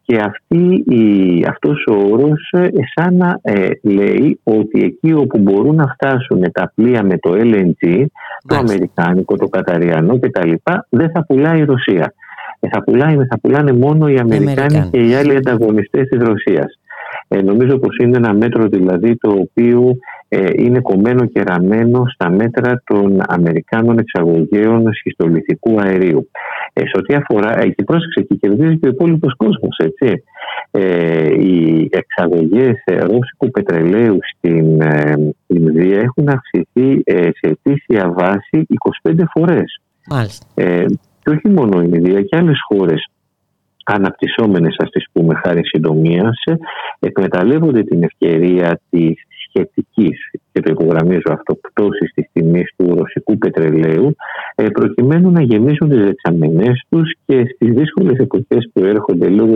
και 0.07 0.17
αυτή 0.17 0.85
η, 0.89 1.45
αυτός 1.49 1.85
ο 1.91 1.95
όρος 1.95 2.51
ε, 2.53 2.69
σαν 2.95 3.17
να 3.17 3.39
ε, 3.43 3.69
λέει 3.83 4.41
ότι 4.43 4.83
εκεί 4.83 5.13
όπου 5.13 5.39
μπορούν 5.39 5.75
να 5.75 5.87
φτάσουν 5.87 6.53
τα 6.53 6.73
πλοία 6.75 7.03
με 7.03 7.19
το 7.19 7.31
LNG, 7.33 8.05
το 8.47 8.57
αμερικάνικο, 8.57 9.37
το 9.37 9.49
καταριανό 9.49 10.19
κτλ. 10.19 10.53
δεν 10.89 11.11
θα 11.11 11.25
πουλάει 11.25 11.61
η 11.61 11.65
Ρωσία. 11.65 12.13
Ε, 12.61 12.69
θα, 12.69 12.83
πουλάει, 12.83 13.15
θα 13.15 13.39
πουλάνε 13.43 13.73
μόνο 13.73 14.09
οι 14.09 14.19
Αμερικάνοι 14.19 14.89
και 14.91 15.07
οι 15.07 15.15
άλλοι 15.15 15.37
ανταγωνιστές 15.37 16.09
της 16.09 16.21
Ρωσίας. 16.21 16.79
Ε, 17.29 17.43
νομίζω 17.43 17.79
πως 17.79 17.97
είναι 17.97 18.17
ένα 18.17 18.35
μέτρο 18.35 18.69
δηλαδή 18.69 19.17
το 19.17 19.31
οποίο 19.31 19.97
ε, 20.29 20.47
είναι 20.57 20.81
κομμένο 20.81 21.27
και 21.27 21.43
ραμμένο 21.43 22.05
στα 22.15 22.31
μέτρα 22.31 22.83
των 22.85 23.23
Αμερικάνων 23.27 23.99
εξαγωγέων 23.99 24.93
σχιστολιθικού 24.93 25.81
αερίου. 25.81 26.31
Ε, 26.73 26.81
σε 26.81 26.93
ό,τι 26.97 27.15
αφορά, 27.15 27.61
εκεί 27.61 27.85
πρόσεξε 27.85 28.21
και 28.21 28.35
κερδίζει 28.35 28.79
και 28.79 28.87
ο 28.87 28.91
υπόλοιπος 28.91 29.37
κόσμος, 29.37 29.77
έτσι. 29.77 30.23
Ε, 30.71 31.43
οι 31.43 31.89
εξαγωγές 31.93 32.83
ρώσικου 32.87 33.51
πετρελαίου 33.51 34.19
στην 34.37 34.81
ε, 34.81 35.15
Ινδία 35.47 36.01
έχουν 36.01 36.29
αυξηθεί 36.29 37.01
ε, 37.05 37.23
σε 37.23 37.41
αιτήσια 37.41 38.13
βάση 38.17 38.67
25 39.03 39.15
φορές. 39.33 39.81
Ε, 40.55 40.85
και 41.27 41.33
όχι 41.33 41.49
μόνο 41.49 41.83
η 41.83 41.91
Ινδία 41.93 42.23
και 42.23 42.37
άλλες 42.37 42.59
χώρες 42.69 43.11
αναπτυσσόμενες 43.85 44.75
ας 44.79 44.91
τις 44.91 45.07
πούμε 45.13 45.35
χάρη 45.45 45.67
συντομίας 45.67 46.43
εκμεταλλεύονται 46.99 47.83
την 47.83 48.03
ευκαιρία 48.03 48.81
της 48.91 49.15
σχετικής 49.49 50.31
και 50.53 50.61
το 50.61 50.71
υπογραμμίζω 50.71 51.31
αυτό 51.31 51.55
πτώσης 51.55 52.13
της 52.15 52.27
τιμής 52.33 52.73
του 52.77 52.95
ρωσικού 52.95 53.39
πετρελαίου 53.39 54.17
ε, 54.55 54.69
προκειμένου 54.69 55.31
να 55.31 55.43
γεμίσουν 55.43 55.89
τις 55.89 56.05
δεξαμενές 56.05 56.85
τους 56.89 57.15
και 57.27 57.45
στις 57.55 57.75
δύσκολες 57.75 58.19
εποχές 58.19 58.71
που 58.73 58.85
έρχονται 58.85 59.29
λόγω 59.29 59.55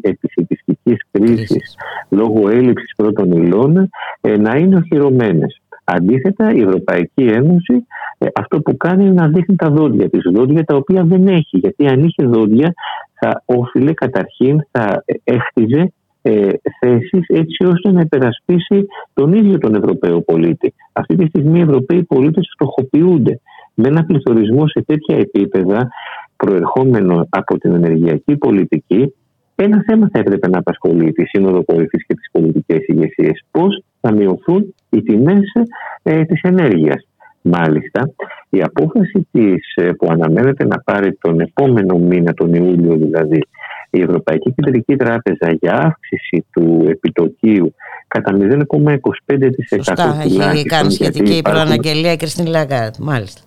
επισητιστικής 0.00 1.00
κρίσης, 1.10 1.74
λόγω 2.10 2.48
έλλειψης 2.48 2.94
πρώτων 2.96 3.32
υλών 3.32 3.90
ε, 4.20 4.36
να 4.36 4.56
είναι 4.56 4.76
οχυρωμένες. 4.76 5.60
Αντίθετα, 5.88 6.52
η 6.52 6.60
Ευρωπαϊκή 6.60 7.24
Ένωση 7.24 7.86
ε, 8.18 8.26
αυτό 8.34 8.60
που 8.60 8.76
κάνει 8.76 9.04
είναι 9.04 9.12
να 9.12 9.28
δείχνει 9.28 9.56
τα 9.56 9.70
δόντια 9.70 10.08
της, 10.08 10.22
δόντια 10.32 10.64
τα 10.64 10.76
οποία 10.76 11.04
δεν 11.04 11.26
έχει. 11.26 11.58
Γιατί 11.58 11.86
αν 11.86 12.04
είχε 12.04 12.24
δόντια 12.24 12.74
θα 13.12 13.42
όφιλε 13.44 13.92
καταρχήν, 13.92 14.66
θα 14.70 15.04
έχτιζε 15.24 15.92
ε, 16.22 16.48
θέσεις 16.80 17.26
έτσι 17.28 17.64
ώστε 17.64 17.92
να 17.92 18.00
υπερασπίσει 18.00 18.86
τον 19.14 19.32
ίδιο 19.32 19.58
τον 19.58 19.74
Ευρωπαίο 19.74 20.20
πολίτη. 20.20 20.74
Αυτή 20.92 21.16
τη 21.16 21.26
στιγμή 21.26 21.58
οι 21.58 21.62
Ευρωπαίοι 21.62 22.02
πολίτες 22.02 22.48
φτωχοποιούνται 22.54 23.40
με 23.74 23.88
ένα 23.88 24.04
πληθωρισμό 24.04 24.68
σε 24.68 24.84
τέτοια 24.86 25.16
επίπεδα 25.16 25.88
προερχόμενο 26.36 27.26
από 27.30 27.58
την 27.58 27.74
ενεργειακή 27.74 28.36
πολιτική 28.36 29.14
ένα 29.62 29.82
θέμα 29.86 30.08
θα 30.12 30.18
έπρεπε 30.18 30.48
να 30.48 30.58
απασχολεί 30.58 31.12
τη 31.12 31.24
Σύνοδο 31.24 31.64
Κορυφής 31.64 32.06
και 32.06 32.14
τις 32.14 32.28
πολιτικές 32.32 32.86
ηγεσίες. 32.86 33.44
Πώς 33.50 33.82
θα 34.00 34.12
μειωθούν 34.12 34.74
οι 34.90 35.02
τιμές 35.02 35.52
ε, 36.02 36.24
της 36.24 36.40
ενέργειας. 36.42 37.06
Μάλιστα, 37.40 38.10
η 38.48 38.62
απόφαση 38.62 39.28
της, 39.32 39.74
ε, 39.74 39.92
που 39.92 40.06
αναμένεται 40.10 40.64
να 40.66 40.78
πάρει 40.80 41.18
τον 41.20 41.40
επόμενο 41.40 41.98
μήνα, 41.98 42.34
τον 42.34 42.54
Ιούλιο 42.54 42.96
δηλαδή, 42.96 43.40
η 43.90 44.00
Ευρωπαϊκή 44.00 44.54
Κεντρική 44.56 44.96
Τράπεζα 44.96 45.52
για 45.60 45.72
αύξηση 45.72 46.46
του 46.52 46.86
επιτοκίου 46.88 47.74
κατά 48.08 48.36
0,25%. 48.40 49.84
Σωστά, 49.84 50.18
έχει 50.52 50.64
κάνει 50.64 50.92
σχετική 50.92 51.40
προαναγγελία 51.42 52.12
η 52.12 52.16
Κριστίν 52.16 52.46
Λαγκάρντ, 52.46 52.96
μάλιστα. 52.96 53.40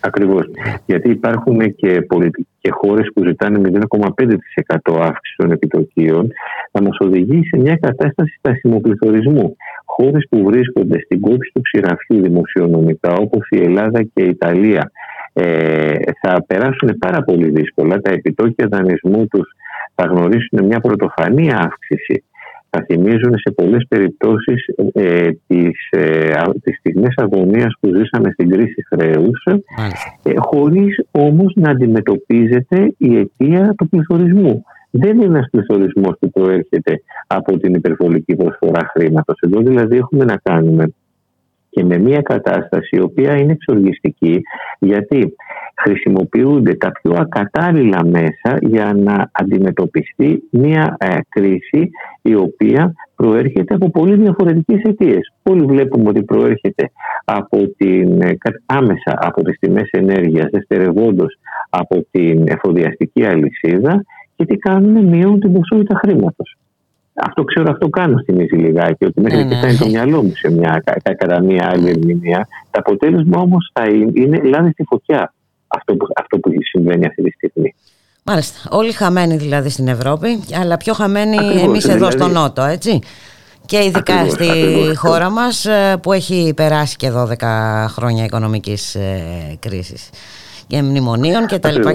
Ακριβώς. 0.00 0.50
Γιατί 0.86 1.10
υπάρχουν 1.10 1.74
και, 1.74 2.02
πολιτικοί 2.02 2.48
και 2.60 2.70
χώρες 2.70 3.10
που 3.14 3.24
ζητάνε 3.26 3.60
0,5% 3.64 5.00
αύξηση 5.00 5.34
των 5.36 5.50
επιτοκίων 5.50 6.32
θα 6.72 6.82
μας 6.82 6.96
οδηγεί 6.98 7.40
σε 7.44 7.60
μια 7.60 7.76
κατάσταση 7.80 8.34
στασιμοπληθωρισμού. 8.38 9.56
Χώρες 9.84 10.26
που 10.30 10.44
βρίσκονται 10.44 11.00
στην 11.04 11.20
κόψη 11.20 11.50
του 11.54 11.60
ξυραφιού 11.60 12.20
δημοσιονομικά 12.22 13.12
όπως 13.12 13.46
η 13.50 13.62
Ελλάδα 13.62 14.02
και 14.02 14.22
η 14.22 14.28
Ιταλία 14.28 14.90
ε, 15.32 15.94
θα 16.20 16.44
περάσουν 16.46 16.98
πάρα 16.98 17.22
πολύ 17.22 17.50
δύσκολα. 17.50 18.00
Τα 18.00 18.10
επιτόκια 18.10 18.66
δανεισμού 18.70 19.26
τους 19.26 19.48
θα 19.94 20.06
γνωρίσουν 20.06 20.64
μια 20.64 20.80
πρωτοφανή 20.80 21.52
αύξηση 21.52 22.24
θα 22.70 22.84
θυμίζουν 22.86 23.34
σε 23.38 23.50
πολλές 23.54 23.86
περιπτώσεις 23.88 24.66
ε, 24.92 25.30
τις, 25.46 25.88
ε, 25.90 26.32
τις 26.62 26.76
στιγμές 26.78 27.14
αγωνίας 27.16 27.72
που 27.80 27.94
ζήσαμε 27.94 28.30
στην 28.32 28.50
κρίση 28.50 28.84
χρέους 28.94 29.46
ε, 30.22 30.32
χωρίς 30.36 31.04
όμως 31.10 31.52
να 31.56 31.70
αντιμετωπίζεται 31.70 32.94
η 32.98 33.16
αιτία 33.16 33.74
του 33.78 33.88
πληθωρισμού. 33.88 34.64
Δεν 34.90 35.16
είναι 35.16 35.24
ένας 35.24 35.48
πληθωρισμός 35.50 36.16
που 36.20 36.30
προέρχεται 36.30 37.02
από 37.26 37.58
την 37.58 37.74
υπερβολική 37.74 38.36
προσφορά 38.36 38.90
χρήματος. 38.92 39.38
Εδώ 39.40 39.60
δηλαδή 39.60 39.96
έχουμε 39.96 40.24
να 40.24 40.36
κάνουμε 40.42 40.84
και 41.70 41.84
με 41.84 41.98
μια 41.98 42.20
κατάσταση 42.20 42.96
η 42.96 43.00
οποία 43.00 43.36
είναι 43.36 43.52
εξοργιστική 43.52 44.40
γιατί 44.78 45.34
χρησιμοποιούνται 45.82 46.74
τα 46.74 46.92
πιο 46.92 47.12
ακατάλληλα 47.16 48.04
μέσα 48.04 48.58
για 48.60 48.92
να 48.96 49.30
αντιμετωπιστεί 49.32 50.42
μια 50.50 50.96
ε, 50.98 51.18
κρίση 51.28 51.90
η 52.22 52.34
οποία 52.34 52.94
προέρχεται 53.16 53.74
από 53.74 53.90
πολύ 53.90 54.16
διαφορετικές 54.16 54.82
αιτίες. 54.82 55.32
Όλοι 55.42 55.64
βλέπουμε 55.64 56.08
ότι 56.08 56.22
προέρχεται 56.22 56.90
από 57.24 57.58
την, 57.76 58.22
ε, 58.22 58.36
άμεσα 58.66 59.18
από 59.20 59.42
τις 59.42 59.58
τιμές 59.58 59.88
ενέργειας, 59.90 60.50
δευτερευόντως 60.50 61.38
από 61.70 62.06
την 62.10 62.44
εφοδιαστική 62.48 63.24
αλυσίδα 63.24 64.04
και 64.36 64.44
τι 64.44 64.56
κάνουν, 64.56 65.04
μειώνουν 65.04 65.40
την 65.40 65.52
ποσότητα 65.52 65.98
χρήματος. 65.98 66.56
Αυτό 67.14 67.44
ξέρω, 67.44 67.70
αυτό 67.70 67.88
κάνω 67.88 68.18
στην 68.18 68.40
Ίση 68.40 68.54
λιγάκι, 68.54 69.04
ότι 69.04 69.20
μέχρι 69.20 69.44
ναι, 69.44 69.60
και 69.60 69.66
ναι. 69.66 69.74
το 69.74 69.86
μυαλό 69.86 70.22
μου 70.22 70.32
σε 70.34 70.50
μια, 70.50 70.82
κατά 71.02 71.40
μια 71.40 71.70
άλλη 71.72 71.88
ερμηνεία. 71.88 72.48
Το 72.70 72.78
αποτέλεσμα 72.84 73.40
όμως 73.40 73.70
θα 73.72 73.84
είναι 74.14 74.40
λάδι 74.42 74.70
στη 74.70 74.84
φωτιά 74.88 75.32
αυτό 75.66 75.94
που, 75.94 76.06
αυτό 76.16 76.38
που 76.38 76.50
συμβαίνει 76.72 77.06
αυτή 77.06 77.22
τη 77.22 77.30
στιγμή. 77.30 77.74
Μάλιστα. 78.24 78.76
Όλοι 78.76 78.92
χαμένοι 78.92 79.36
δηλαδή 79.36 79.68
στην 79.68 79.88
Ευρώπη, 79.88 80.40
αλλά 80.60 80.76
πιο 80.76 80.92
χαμένοι 80.92 81.36
εμεί 81.36 81.60
εμείς 81.60 81.84
εδώ 81.84 81.94
δηλαδή... 81.94 82.18
στο 82.18 82.28
Νότο, 82.28 82.62
έτσι. 82.62 82.98
Και 83.66 83.84
ειδικά 83.84 84.14
ακριβώς, 84.14 84.32
στη 84.32 84.50
ακριβώς. 84.50 84.98
χώρα 84.98 85.30
μας 85.30 85.64
ε, 85.64 85.96
που 86.02 86.12
έχει 86.12 86.52
περάσει 86.56 86.96
και 86.96 87.12
12 87.14 87.34
χρόνια 87.88 88.24
οικονομικής 88.24 88.94
ε, 88.94 89.22
κρίσης 89.58 90.10
και 90.66 90.82
μνημονίων 90.82 91.46
κτλ. 91.46 91.68
Και 91.68 91.90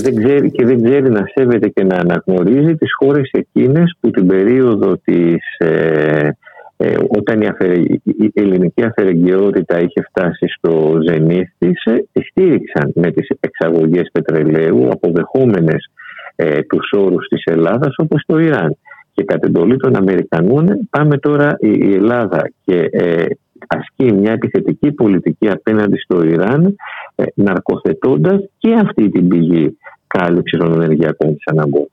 δεν, 0.00 0.16
ξέρει, 0.16 0.50
και 0.50 0.64
δεν 0.64 0.82
ξέρει 0.82 1.10
να 1.10 1.24
σέβεται 1.34 1.68
και 1.68 1.84
να 1.84 1.96
αναγνωρίζει 1.96 2.74
τις 2.74 2.90
χώρες 2.98 3.30
εκείνες 3.32 3.96
που 4.00 4.10
την 4.10 4.26
περίοδο 4.26 4.96
της, 5.04 5.36
ε, 5.58 6.28
ε, 6.76 6.96
όταν 7.08 7.40
η, 7.40 8.00
η 8.02 8.32
ελληνική 8.34 8.84
αφαιρεγγιότητα 8.84 9.80
είχε 9.80 10.02
φτάσει 10.08 10.46
στο 10.56 10.98
ζενήθ 11.08 11.48
της, 11.58 11.84
ε, 11.84 12.20
στήριξαν 12.30 12.92
με 12.94 13.10
τις 13.10 13.28
εξαγωγές 13.40 14.08
πετρελαίου 14.12 14.88
αποδεχόμενες 14.90 15.90
ε, 16.36 16.62
τους 16.62 16.92
όρους 16.92 17.26
της 17.28 17.42
Ελλάδας 17.44 17.94
όπως 17.96 18.22
το 18.26 18.38
Ιράν. 18.38 18.76
Και 19.12 19.24
κατ' 19.24 19.44
εντολή 19.44 19.76
των 19.76 19.96
Αμερικανών 19.96 20.88
πάμε 20.90 21.18
τώρα 21.18 21.56
η, 21.58 21.94
Ελλάδα 21.94 22.50
και 22.64 22.88
ε, 22.90 23.24
ασκεί 23.66 24.12
μια 24.12 24.32
επιθετική 24.32 24.92
πολιτική 24.92 25.50
απέναντι 25.50 25.96
στο 25.98 26.22
Ιράν 26.22 26.76
ε, 27.14 27.24
ναρκοθετώντας 27.34 28.40
και 28.58 28.74
αυτή 28.74 29.08
την 29.08 29.28
πηγή 29.28 29.76
κάλυψης 30.06 30.58
των 30.58 30.72
ενεργειακών 30.72 31.34
της 31.34 31.44
αναγκών. 31.46 31.88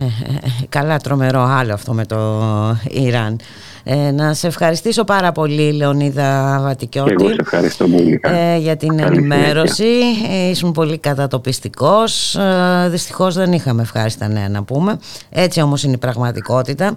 Ε, 0.00 0.06
καλά 0.68 0.96
τρομερό 0.96 1.42
άλλο 1.42 1.72
αυτό 1.72 1.92
με 1.92 2.06
το 2.06 2.16
Ιράν. 2.88 3.40
Ε, 3.84 4.10
να 4.10 4.34
σε 4.34 4.46
ευχαριστήσω 4.46 5.04
πάρα 5.04 5.32
πολύ 5.32 5.72
Λεωνίδα 5.72 6.58
Βατικιώτη 6.62 7.12
εγώ 7.12 7.28
σε 7.28 7.36
ευχαριστώ 7.40 7.88
πολύ. 7.88 8.20
ε, 8.22 8.56
για 8.56 8.76
την 8.76 8.98
ενημέρωση. 8.98 9.84
Ε, 10.30 10.48
ήσουν 10.50 10.72
πολύ 10.72 10.98
κατατοπιστικός. 10.98 12.34
Ε, 12.34 12.88
δυστυχώς 12.88 13.34
δεν 13.34 13.52
είχαμε 13.52 13.82
ευχάριστα 13.82 14.28
νέα 14.28 14.48
να 14.48 14.62
πούμε. 14.62 14.98
Έτσι 15.30 15.60
όμως 15.60 15.82
είναι 15.82 15.94
η 15.94 15.98
πραγματικότητα. 15.98 16.96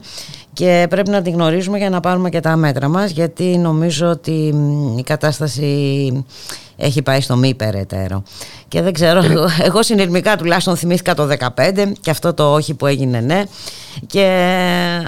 Και 0.53 0.85
πρέπει 0.89 1.09
να 1.09 1.21
την 1.21 1.33
γνωρίζουμε 1.33 1.77
για 1.77 1.89
να 1.89 1.99
πάρουμε 1.99 2.29
και 2.29 2.39
τα 2.39 2.55
μέτρα 2.55 2.87
μας 2.87 3.11
γιατί 3.11 3.57
νομίζω 3.57 4.09
ότι 4.09 4.53
η 4.97 5.03
κατάσταση 5.03 6.25
έχει 6.81 7.01
πάει 7.01 7.21
στο 7.21 7.35
μη 7.35 7.55
περαιτέρω. 7.55 8.23
Και 8.67 8.81
δεν 8.81 8.93
ξέρω, 8.93 9.21
εγώ 9.67 9.83
συνειρμικά 9.83 10.35
τουλάχιστον 10.35 10.75
θυμήθηκα 10.75 11.13
το 11.13 11.27
2015 11.55 11.91
και 12.01 12.09
αυτό 12.09 12.33
το 12.33 12.53
όχι 12.53 12.73
που 12.73 12.85
έγινε 12.85 13.19
ναι 13.19 13.43
και 14.07 14.25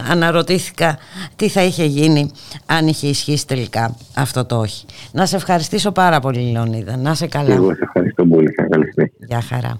αναρωτήθηκα 0.10 0.98
τι 1.36 1.48
θα 1.48 1.64
είχε 1.64 1.84
γίνει 1.86 2.32
αν 2.66 2.88
είχε 2.88 3.08
ισχύσει 3.08 3.48
τελικά 3.48 3.96
αυτό 4.16 4.46
το 4.46 4.60
όχι. 4.60 4.86
Να 5.12 5.26
σε 5.26 5.36
ευχαριστήσω 5.36 5.92
πάρα 5.92 6.20
πολύ 6.20 6.52
Λεωνίδα, 6.52 6.98
να 6.98 7.14
σε 7.14 7.28
καλά. 7.28 7.54
Εγώ 7.54 7.74
σε 7.74 7.84
ευχαριστώ 7.84 8.26
πολύ, 8.26 8.52
καλή 8.52 9.12
Γεια 9.28 9.42
χαρά. 9.42 9.80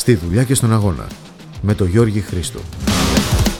Στη 0.00 0.14
δουλειά 0.14 0.44
και 0.44 0.54
στον 0.54 0.72
αγώνα 0.72 1.06
με 1.62 1.74
τον 1.74 1.88
Γιώργη 1.88 2.20
Χρήστο. 2.20 2.60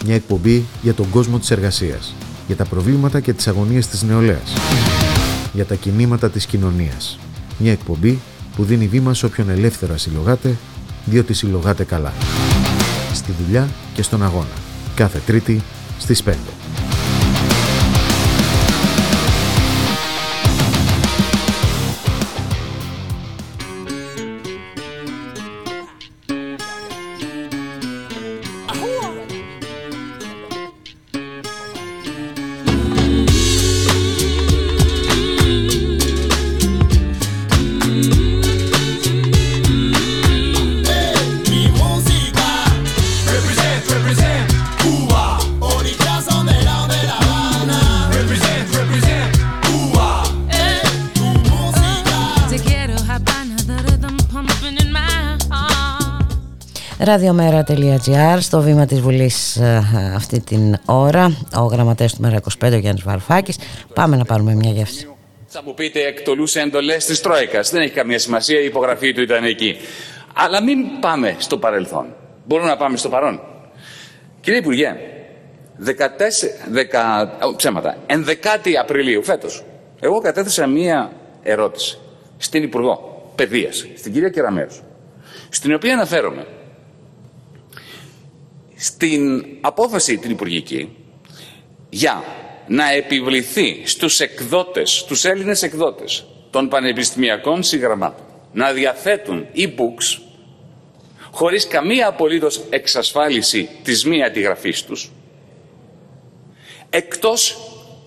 Μια 0.04 0.14
εκπομπή 0.14 0.64
για 0.82 0.94
τον 0.94 1.10
κόσμο 1.10 1.38
της 1.38 1.50
εργασίας, 1.50 2.14
για 2.46 2.56
τα 2.56 2.64
προβλήματα 2.64 3.20
και 3.20 3.32
τις 3.32 3.48
αγωνίες 3.48 3.86
της 3.86 4.02
νεολαίας, 4.02 4.52
για 5.52 5.64
τα 5.64 5.74
κινήματα 5.74 6.30
της 6.30 6.46
κοινωνίας. 6.46 7.18
Μια 7.58 7.72
εκπομπή 7.72 8.18
που 8.56 8.64
δίνει 8.64 8.86
βήμα 8.86 9.14
σε 9.14 9.26
όποιον 9.26 9.48
ελεύθερα 9.48 9.96
συλλογάται, 9.96 10.56
διότι 11.04 11.32
συλλογάται 11.32 11.84
καλά. 11.84 12.12
Στη 13.14 13.32
δουλειά 13.44 13.68
και 13.94 14.02
στον 14.02 14.22
αγώνα. 14.22 14.56
Κάθε 14.94 15.20
Τρίτη 15.26 15.60
στις 15.98 16.22
5. 16.22 16.59
radiomera.gr 57.16 58.38
στο 58.40 58.60
βήμα 58.60 58.86
της 58.86 59.00
Βουλής 59.00 59.56
ε, 59.56 59.82
αυτή 60.14 60.40
την 60.40 60.76
ώρα. 60.84 61.36
Ο 61.56 61.64
γραμματέας 61.64 62.14
του 62.14 62.20
Μέρα 62.20 62.40
25 62.64 62.72
ο 62.72 62.76
Γιάννης 62.76 63.02
Βαρφάκης 63.02 63.58
πάμε 63.94 64.16
να 64.16 64.24
πάρουμε 64.24 64.54
μια 64.54 64.70
γεύση. 64.70 65.08
Θα 65.46 65.62
μου 65.64 65.74
πείτε 65.74 66.00
εκτολούσε 66.00 66.60
εντολές 66.60 67.04
της 67.04 67.20
Τρόικας. 67.20 67.70
Δεν 67.70 67.82
έχει 67.82 67.92
καμία 67.92 68.18
σημασία 68.18 68.60
η 68.60 68.64
υπογραφή 68.64 69.12
του 69.12 69.22
ήταν 69.22 69.44
εκεί. 69.44 69.76
Αλλά 70.34 70.62
μην 70.62 70.78
πάμε 71.00 71.36
στο 71.38 71.58
παρελθόν. 71.58 72.06
Μπορούμε 72.44 72.68
να 72.68 72.76
πάμε 72.76 72.96
στο 72.96 73.08
παρόν. 73.08 73.40
Κύριε 74.40 74.58
Υπουργέ 74.58 74.96
14, 75.86 75.92
10, 77.52 77.56
ψέματα, 77.56 77.96
11 78.06 78.14
Απριλίου 78.80 79.22
φέτος 79.22 79.64
εγώ 80.00 80.20
κατέθεσα 80.20 80.66
μία 80.66 81.12
ερώτηση 81.42 81.98
στην 82.36 82.62
Υπουργό 82.62 83.22
Παιδείας, 83.34 83.86
στην 83.96 84.12
κυρία 84.12 84.28
Κεραμέρους 84.28 84.82
στην 85.48 85.74
οποία 85.74 85.92
αναφέρομαι 85.92 86.46
στην 88.80 89.44
απόφαση 89.60 90.16
την 90.16 90.30
Υπουργική 90.30 90.96
για 91.88 92.24
να 92.66 92.92
επιβληθεί 92.92 93.82
στους 93.84 94.20
εκδότες, 94.20 95.04
τους 95.04 95.24
Έλληνες 95.24 95.62
εκδότες 95.62 96.24
των 96.50 96.68
πανεπιστημιακών 96.68 97.62
συγγραμμάτων 97.62 98.24
να 98.52 98.72
διαθέτουν 98.72 99.46
e-books 99.56 100.20
χωρίς 101.30 101.66
καμία 101.66 102.08
απολύτως 102.08 102.60
εξασφάλιση 102.70 103.68
της 103.82 104.04
μη 104.04 104.22
αντιγραφής 104.22 104.82
τους 104.82 105.10
εκτός 106.90 107.58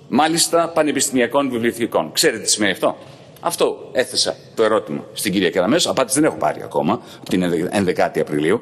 μάλιστα 0.07 0.69
πανεπιστημιακών 0.69 1.49
βιβλιοθηκών. 1.49 2.11
Ξέρετε 2.11 2.43
τι 2.43 2.49
σημαίνει 2.49 2.71
αυτό; 2.71 2.97
Αυτό 3.39 3.89
έθεσα 3.91 4.35
το 4.55 4.63
ερώτημα 4.63 5.05
στην 5.13 5.31
κυρία 5.31 5.49
Κεραμέσο, 5.49 5.89
απάντηση 5.89 6.19
δεν 6.19 6.29
έχω 6.29 6.37
πάρει 6.37 6.61
ακόμα, 6.63 7.01
την 7.29 7.69
11η 7.87 8.19
Απριλίου. 8.19 8.61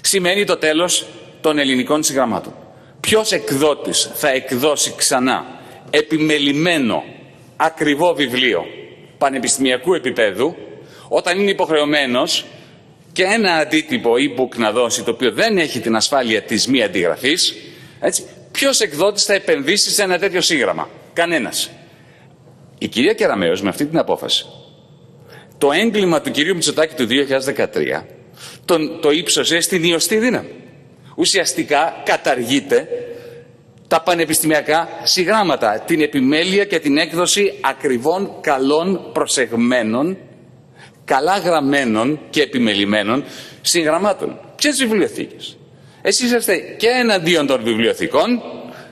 Σημαίνει 0.00 0.44
το 0.44 0.56
τέλος 0.56 1.06
των 1.44 1.58
ελληνικών 1.58 2.02
συγγραμμάτων. 2.02 2.54
Ποιος 3.00 3.32
εκδότης 3.32 4.10
θα 4.14 4.28
εκδώσει 4.28 4.94
ξανά 4.96 5.46
επιμελημένο 5.90 7.04
ακριβό 7.56 8.14
βιβλίο 8.14 8.64
πανεπιστημιακού 9.18 9.94
επίπεδου 9.94 10.56
όταν 11.08 11.38
είναι 11.38 11.50
υποχρεωμένος 11.50 12.44
και 13.12 13.22
ένα 13.22 13.52
αντίτυπο 13.54 14.12
e-book 14.14 14.56
να 14.56 14.72
δώσει 14.72 15.02
το 15.02 15.10
οποίο 15.10 15.32
δεν 15.32 15.58
έχει 15.58 15.80
την 15.80 15.96
ασφάλεια 15.96 16.42
της 16.42 16.66
μη 16.66 16.82
αντιγραφής 16.82 17.54
έτσι, 18.00 18.24
ποιος 18.52 18.80
εκδότης 18.80 19.24
θα 19.24 19.34
επενδύσει 19.34 19.90
σε 19.90 20.02
ένα 20.02 20.18
τέτοιο 20.18 20.40
σύγγραμμα; 20.40 20.88
Κανένας. 21.12 21.70
Η 22.78 22.88
κυρία 22.88 23.12
Κεραμέως 23.12 23.62
με 23.62 23.68
αυτή 23.68 23.86
την 23.86 23.98
απόφαση 23.98 24.46
το 25.58 25.72
έγκλημα 25.72 26.20
του 26.20 26.30
κυρίου 26.30 26.54
Μητσοτάκη 26.54 26.94
του 26.94 27.06
2013 27.56 28.02
τον, 28.64 29.00
το 29.00 29.10
ύψωσε 29.10 29.60
στην 29.60 29.84
ιωστή 29.84 30.16
δύναμη 30.16 30.63
ουσιαστικά 31.16 32.02
καταργείται 32.04 32.88
τα 33.88 34.00
πανεπιστημιακά 34.00 34.88
συγγράμματα, 35.02 35.82
την 35.86 36.00
επιμέλεια 36.00 36.64
και 36.64 36.78
την 36.78 36.98
έκδοση 36.98 37.54
ακριβών, 37.60 38.30
καλών, 38.40 39.10
προσεγμένων, 39.12 40.16
καλά 41.04 41.38
γραμμένων 41.38 42.20
και 42.30 42.42
επιμελημένων 42.42 43.24
συγγραμμάτων. 43.60 44.38
Ποιε 44.56 44.70
βιβλιοθήκες; 44.70 45.56
Εσείς 46.02 46.32
είστε 46.32 46.56
και 46.56 46.88
εναντίον 46.88 47.46
των 47.46 47.62
βιβλιοθηκών, 47.62 48.42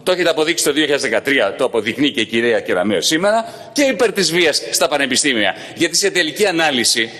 το 0.03 0.13
έχετε 0.13 0.29
αποδείξει 0.29 0.65
το 0.65 0.73
2013, 0.73 1.55
το 1.59 1.65
αποδεικνύει 1.65 2.11
και 2.11 2.21
η 2.21 2.27
κυρία 2.27 2.61
Κεραμέο 2.61 3.01
σήμερα, 3.01 3.45
και 3.73 3.83
υπέρ 3.83 4.13
της 4.13 4.33
βίας 4.33 4.63
στα 4.71 4.89
πανεπιστήμια. 4.89 5.55
Γιατί 5.77 5.97
σε 5.97 6.11
τελική 6.11 6.47
ανάλυση, 6.47 7.11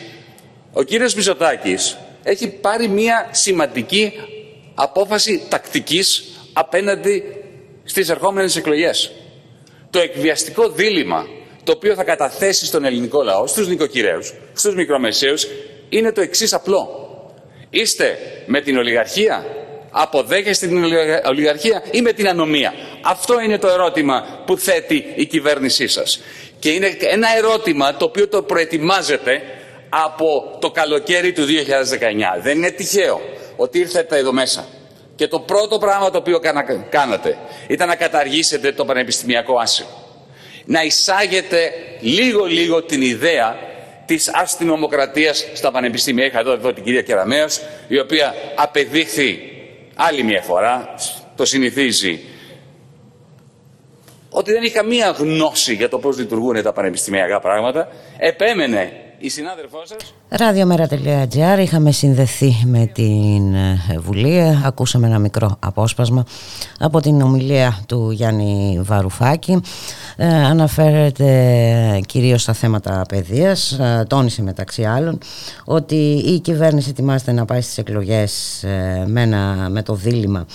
ο 0.73 0.83
κύριος 0.83 1.15
Μητσοτάκης 1.15 1.97
έχει 2.23 2.49
πάρει 2.49 2.89
μια 2.89 3.29
σημαντική 3.31 4.13
απόφαση 4.75 5.43
τακτικής 5.49 6.25
απέναντι 6.53 7.25
στις 7.85 8.09
ερχόμενες 8.09 8.57
εκλογές. 8.57 9.13
Το 9.91 9.99
εκβιαστικό 9.99 10.69
δίλημα 10.69 11.27
το 11.65 11.73
οποίο 11.73 11.95
θα 11.95 12.05
καταθέσει 12.05 12.67
στον 12.67 12.85
ελληνικό 12.85 13.23
λαό, 13.23 13.47
στους 13.47 13.69
νοικοκυρέους, 13.69 14.35
στους 14.53 14.75
μικρομεσαίους, 14.75 15.47
είναι 15.89 16.13
το 16.13 16.21
εξής 16.21 16.53
απλό. 16.53 17.01
Είστε 17.71 18.19
με 18.47 18.61
την 18.61 18.77
ολιγαρχία, 18.77 19.47
αποδέχεστε 19.91 20.67
την 20.67 20.85
ολιγαρχία 21.27 21.83
ή 21.91 22.03
με 22.03 22.13
την 22.13 22.29
ανομία. 22.29 22.75
Αυτό 23.03 23.41
είναι 23.41 23.59
το 23.59 23.69
ερώτημα 23.69 24.43
που 24.47 24.57
θέτει 24.57 25.13
η 25.15 25.27
κυβέρνησή 25.27 25.89
σας. 25.89 26.21
Και 26.59 26.71
είναι 26.71 26.97
ένα 27.01 27.29
ερώτημα 27.37 27.97
το 27.97 28.05
οποίο 28.05 28.29
το 28.29 28.43
προετοιμάζετε 28.43 29.43
από 29.95 30.57
το 30.59 30.71
καλοκαίρι 30.71 31.33
του 31.33 31.45
2019. 31.45 31.49
Δεν 32.43 32.57
είναι 32.57 32.71
τυχαίο 32.71 33.21
ότι 33.57 33.79
ήρθατε 33.79 34.17
εδώ 34.17 34.33
μέσα 34.33 34.67
και 35.15 35.29
το 35.29 35.41
πρώτο 35.41 35.79
πράγμα 35.79 36.11
το 36.11 36.19
οποίο 36.19 36.41
κάνατε 36.91 37.39
ήταν 37.67 37.89
να 37.89 37.97
καταργήσετε 37.97 38.73
το 38.73 38.85
πανεπιστημιακό 38.85 39.59
άσυλο. 39.59 39.89
Να 40.65 40.83
εισάγετε 40.83 41.73
λίγο-λίγο 42.01 42.83
την 42.83 43.03
ιδέα 43.03 43.57
της 44.07 44.31
αστυνομοκρατίας 44.35 45.47
στα 45.53 45.71
πανεπιστήμια. 45.71 46.25
Είχα 46.25 46.39
εδώ, 46.39 46.53
εδώ 46.53 46.73
την 46.73 46.85
κυρία 46.85 47.03
Κεραμέας, 47.03 47.61
η 47.89 47.99
οποία 47.99 48.35
απεδείχθη 48.55 49.39
άλλη 49.95 50.23
μια 50.23 50.43
φορά, 50.43 50.95
το 51.37 51.45
συνηθίζει, 51.45 52.21
ότι 54.31 54.53
δεν 54.53 54.63
είχε 54.63 54.75
καμία 54.75 55.11
γνώση 55.11 55.75
για 55.75 55.89
το 55.89 55.99
πώς 55.99 56.19
λειτουργούν 56.19 56.63
τα 56.63 56.73
πανεπιστημιακά 56.73 57.41
πράγματα, 57.41 57.89
επέμενε 58.19 59.02
η 59.23 59.29
συνάδελφός 59.29 59.89
σας. 59.89 60.15
Ραδιομέρα.gr 60.29 61.59
Είχαμε 61.59 61.93
συνδεθεί 61.93 62.63
με 62.65 62.87
την 62.87 63.55
ε, 63.55 63.99
Βουλή. 63.99 64.61
Ακούσαμε 64.65 65.07
ένα 65.07 65.19
μικρό 65.19 65.57
απόσπασμα 65.59 66.25
Από 66.79 67.01
την 67.01 67.21
ομιλία 67.21 67.79
του 67.89 68.11
Γιάννη 68.11 68.81
Βαρουφάκη. 68.83 69.61
Ε, 70.17 70.27
Αναφέρεται 70.27 72.01
κυρίως 72.07 72.43
στα 72.43 72.53
θέματα 72.53 73.05
παιδείας. 73.09 73.73
Ε, 73.73 74.05
Τόνισε 74.09 74.43
μεταξύ 74.43 74.85
άλλων 74.85 75.19
Ότι 75.65 76.23
η 76.27 76.41
κυβέρνηση 76.41 76.89
ετοιμάζεται 76.89 77.33
να 77.33 77.45
πάει 77.45 77.61
στις 77.61 77.79
εκλογές 77.79 78.63
ε, 78.63 79.05
με, 79.07 79.27
με 79.71 79.83
το 79.83 79.95
δίλημα 79.95 80.47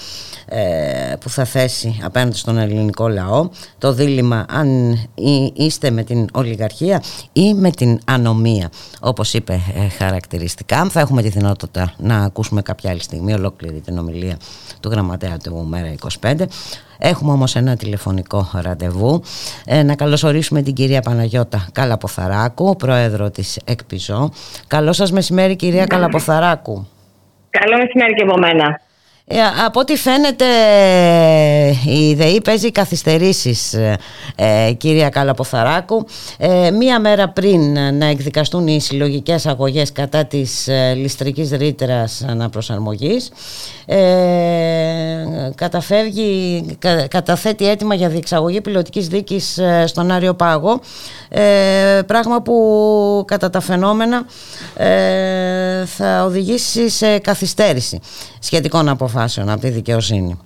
ε, 0.45 1.13
που 1.19 1.29
θα 1.29 1.45
θέσει 1.45 1.99
απέναντι 2.03 2.37
στον 2.37 2.57
ελληνικό 2.57 3.07
λαό. 3.07 3.49
Το 3.77 3.93
δίλημα 3.93 4.45
αν 4.49 4.97
είστε 5.53 5.91
με 5.91 6.03
την 6.03 6.27
ολιγαρχία 6.33 7.03
ή 7.33 7.53
με 7.53 7.71
την 7.71 7.99
ανομία 8.05 8.56
όπως 8.99 9.33
είπε 9.33 9.53
ε, 9.53 9.89
χαρακτηριστικά 9.89 10.85
θα 10.85 10.99
έχουμε 10.99 11.21
τη 11.21 11.29
δυνατότητα 11.29 11.93
να 11.97 12.17
ακούσουμε 12.17 12.61
κάποια 12.61 12.89
άλλη 12.89 13.01
στιγμή 13.01 13.33
ολόκληρη 13.33 13.79
την 13.79 13.97
ομιλία 13.97 14.37
του 14.81 14.89
γραμματέα 14.89 15.37
του 15.37 15.65
Μέρα 15.69 15.95
25 16.21 16.35
Έχουμε 16.99 17.31
όμως 17.31 17.55
ένα 17.55 17.75
τηλεφωνικό 17.75 18.49
ραντεβού. 18.61 19.23
Ε, 19.65 19.83
να 19.83 19.95
καλωσορίσουμε 19.95 20.61
την 20.61 20.73
κυρία 20.73 21.01
Παναγιώτα 21.01 21.67
Καλαποθαράκου, 21.71 22.75
πρόεδρο 22.75 23.29
της 23.29 23.59
ΕΚΠΙΖΟ. 23.65 24.31
Καλό 24.67 24.93
σας 24.93 25.11
μεσημέρι 25.11 25.55
κυρία 25.55 25.85
Καλαποθαράκου. 25.85 26.87
Καλό 27.49 27.77
μεσημέρι 27.77 28.13
και 28.13 28.23
από 28.23 28.37
μένα. 28.37 28.81
Ε, 29.29 29.37
από 29.65 29.79
ό,τι 29.79 29.95
φαίνεται 29.95 30.45
η 31.85 32.13
ΔΕΗ 32.13 32.41
παίζει 32.41 32.71
καθυστερήσεις 32.71 33.73
ε, 34.35 34.71
κυρία 34.77 35.09
Καλαποθαράκου. 35.09 36.05
Ε, 36.37 36.71
μία 36.71 36.99
μέρα 36.99 37.29
πριν 37.29 37.77
να 37.97 38.05
εκδικαστούν 38.05 38.67
οι 38.67 38.81
συλλογικές 38.81 39.45
αγωγές 39.45 39.91
κατά 39.91 40.25
της 40.25 40.67
ε, 40.67 40.93
ληστρικής 40.93 41.51
ρήτρας 41.51 42.25
αναπροσαρμογής 42.27 43.31
ε, 43.85 43.97
καταφεύγει, 45.55 46.65
καταθέτει 47.07 47.69
έτοιμα 47.69 47.95
για 47.95 48.09
διεξαγωγή 48.09 48.61
πιλωτικής 48.61 49.07
δίκης 49.07 49.59
στον 49.85 50.11
Άριο 50.11 50.33
Πάγο. 50.33 50.79
Πράγμα 52.05 52.41
που 52.41 53.23
κατά 53.27 53.49
τα 53.49 53.59
φαινόμενα 53.59 54.25
θα 55.85 56.23
οδηγήσει 56.23 56.89
σε 56.89 57.17
καθυστέρηση 57.17 57.99
σχετικών 58.49 58.89
αποφάσεων 58.89 59.15
αποφάσεων 59.17 59.49
από 59.49 59.61
τη 59.61 59.69
δικαιοσύνη. 59.69 60.39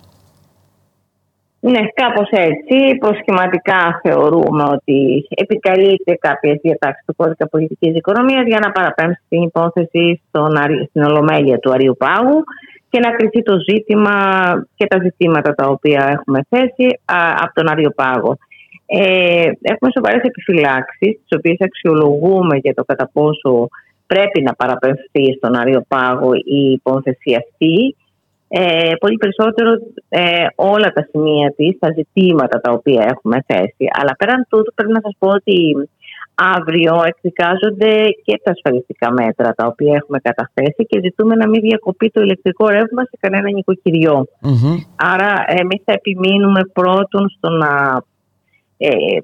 Ναι, 1.60 1.82
κάπως 1.94 2.28
έτσι. 2.30 2.96
Προσχηματικά 2.98 4.00
θεωρούμε 4.02 4.64
ότι 4.76 5.26
επικαλείται 5.28 6.12
κάποιες 6.20 6.58
διατάξεις 6.62 7.04
του 7.06 7.14
κώδικα 7.16 7.48
πολιτικής 7.48 7.96
οικονομίας 7.96 8.44
για 8.46 8.58
να 8.58 8.70
παραπέμψει 8.70 9.22
την 9.28 9.42
υπόθεση 9.42 10.22
στον, 10.28 10.52
στην 10.88 11.02
Ολομέλεια 11.02 11.58
του 11.58 11.72
Αριού 11.72 11.96
Πάγου 11.98 12.42
και 12.90 12.98
να 12.98 13.10
κριθεί 13.10 13.42
το 13.42 13.54
ζήτημα 13.68 14.14
και 14.74 14.86
τα 14.86 14.98
ζητήματα 15.02 15.54
τα 15.54 15.66
οποία 15.66 16.02
έχουμε 16.16 16.40
θέσει 16.48 17.00
από 17.44 17.52
τον 17.54 17.70
Αριό 17.70 17.90
Πάγο. 17.90 18.36
Ε, 18.86 19.50
έχουμε 19.72 19.90
σοβαρές 19.94 20.22
επιφυλάξεις, 20.22 21.12
τις 21.22 21.36
οποίες 21.36 21.56
αξιολογούμε 21.60 22.56
για 22.56 22.74
το 22.74 22.84
κατά 22.84 23.10
πόσο 23.12 23.68
πρέπει 24.12 24.42
να 24.42 24.54
παραπέμψει 24.54 25.22
στον 25.36 25.56
Αριό 25.56 25.84
Πάγο 25.88 26.30
η 26.34 26.62
υπόθεση 26.78 27.30
αυτή. 27.42 27.96
Ε, 28.54 28.92
πολύ 29.00 29.16
περισσότερο 29.16 29.70
ε, 30.08 30.46
όλα 30.54 30.88
τα 30.96 31.06
σημεία 31.10 31.52
της, 31.56 31.78
τα 31.78 31.88
ζητήματα 31.96 32.60
τα 32.60 32.70
οποία 32.72 33.02
έχουμε 33.12 33.44
θέσει. 33.46 33.84
Αλλά 34.00 34.16
πέραν 34.18 34.46
τούτου 34.48 34.74
πρέπει 34.74 34.92
να 34.92 35.00
σας 35.02 35.14
πω 35.18 35.28
ότι 35.28 35.58
αύριο 36.34 37.02
εκδικάζονται 37.06 37.92
και 38.24 38.40
τα 38.42 38.50
ασφαλιστικά 38.50 39.12
μέτρα 39.12 39.54
τα 39.54 39.66
οποία 39.66 39.94
έχουμε 39.94 40.18
καταθέσει 40.18 40.86
και 40.88 41.00
ζητούμε 41.02 41.34
να 41.34 41.48
μην 41.48 41.60
διακοπεί 41.60 42.10
το 42.10 42.20
ηλεκτρικό 42.20 42.68
ρεύμα 42.68 43.02
σε 43.02 43.16
κανένα 43.20 43.48
Άρα 44.96 45.44
εμείς 45.46 45.82
θα 45.84 45.92
επιμείνουμε 45.92 46.60
πρώτον 46.72 47.28
στο 47.28 47.48
να 47.50 48.02
ε, 48.76 48.88
ε, 48.88 49.22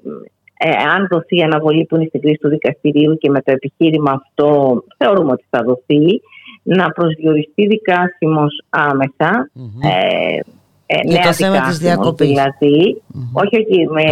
αν 0.67 1.07
δοθεί 1.09 1.41
αναβολή 1.41 1.85
που 1.85 1.95
είναι 1.95 2.05
στην 2.07 2.21
κρίση 2.21 2.37
του 2.37 2.49
δικαστηρίου 2.49 3.17
και 3.17 3.29
με 3.29 3.41
το 3.41 3.51
επιχείρημα 3.51 4.11
αυτό 4.11 4.83
θεωρούμε 4.97 5.31
ότι 5.31 5.45
θα 5.49 5.63
δοθεί 5.63 6.21
να 6.63 6.91
προσδιοριστεί 6.91 7.67
δικάσιμος 7.67 8.63
άμεσα. 8.69 9.49
Ε, 9.83 10.39
ε, 10.85 10.99
για 11.03 11.21
το 11.21 11.33
θέμα 11.33 11.61
της 11.61 11.77
διακοπής. 11.77 12.27
Δηλαδή, 12.27 13.01
όχι, 13.33 13.57
όχι 13.57 13.87
με, 13.89 14.03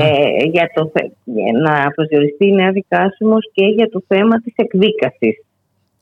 για 0.52 0.72
το, 0.76 0.92
να 1.64 1.92
προσδιοριστεί 1.96 2.52
νέα 2.52 2.72
δικάσιμος 2.72 3.50
και 3.54 3.66
για 3.66 3.90
το 3.90 4.02
θέμα 4.08 4.42
της 4.42 4.54
εκδίκασης 4.56 5.46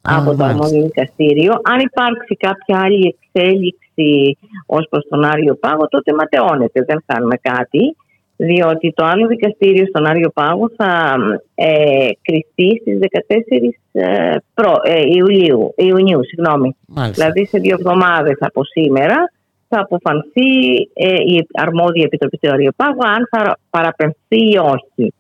από 0.02 0.36
το 0.36 0.44
αρμόδιο 0.44 0.82
δικαστήριο. 0.84 1.54
Αν 1.64 1.80
υπάρξει 1.80 2.36
κάποια 2.36 2.80
άλλη 2.80 3.16
εξέλιξη 3.16 4.38
ως 4.66 4.88
προς 4.90 5.08
τον 5.10 5.24
Άριο 5.24 5.56
Πάγο, 5.56 5.88
τότε 5.88 6.14
ματαιώνεται, 6.14 6.84
δεν 6.88 7.04
κάνουμε 7.06 7.36
κάτι 7.42 7.96
διότι 8.38 8.94
το 8.96 9.06
άλλο 9.06 9.28
δικαστήριο 9.28 9.86
στον 9.86 10.06
Άριο 10.06 10.30
Πάγο 10.30 10.70
θα 10.78 11.16
ε, 11.56 12.08
κριθεί 12.22 12.80
στις 12.82 13.00
14 13.02 13.70
ε, 13.92 14.36
προ, 14.54 14.76
ε, 14.84 15.02
Ιουλίου, 15.16 15.74
Ιουνίου. 15.78 16.20
Συγγνώμη. 16.26 16.76
Δηλαδή 17.14 17.46
σε 17.46 17.60
δύο 17.60 17.76
εβδομάδες 17.80 18.38
από 18.40 18.64
σήμερα 18.64 19.32
θα 19.68 19.80
αποφανθεί 19.80 20.76
ε, 20.94 21.14
η 21.14 21.48
αρμόδια 21.54 22.04
επιτροπή 22.04 22.38
του 22.38 22.52
Άριο 22.52 22.72
Πάγου 22.76 23.08
αν 23.08 23.28
θα 23.32 23.58
παραπεμφθεί 23.70 24.52
ή 24.52 24.58
όχι 24.58 25.14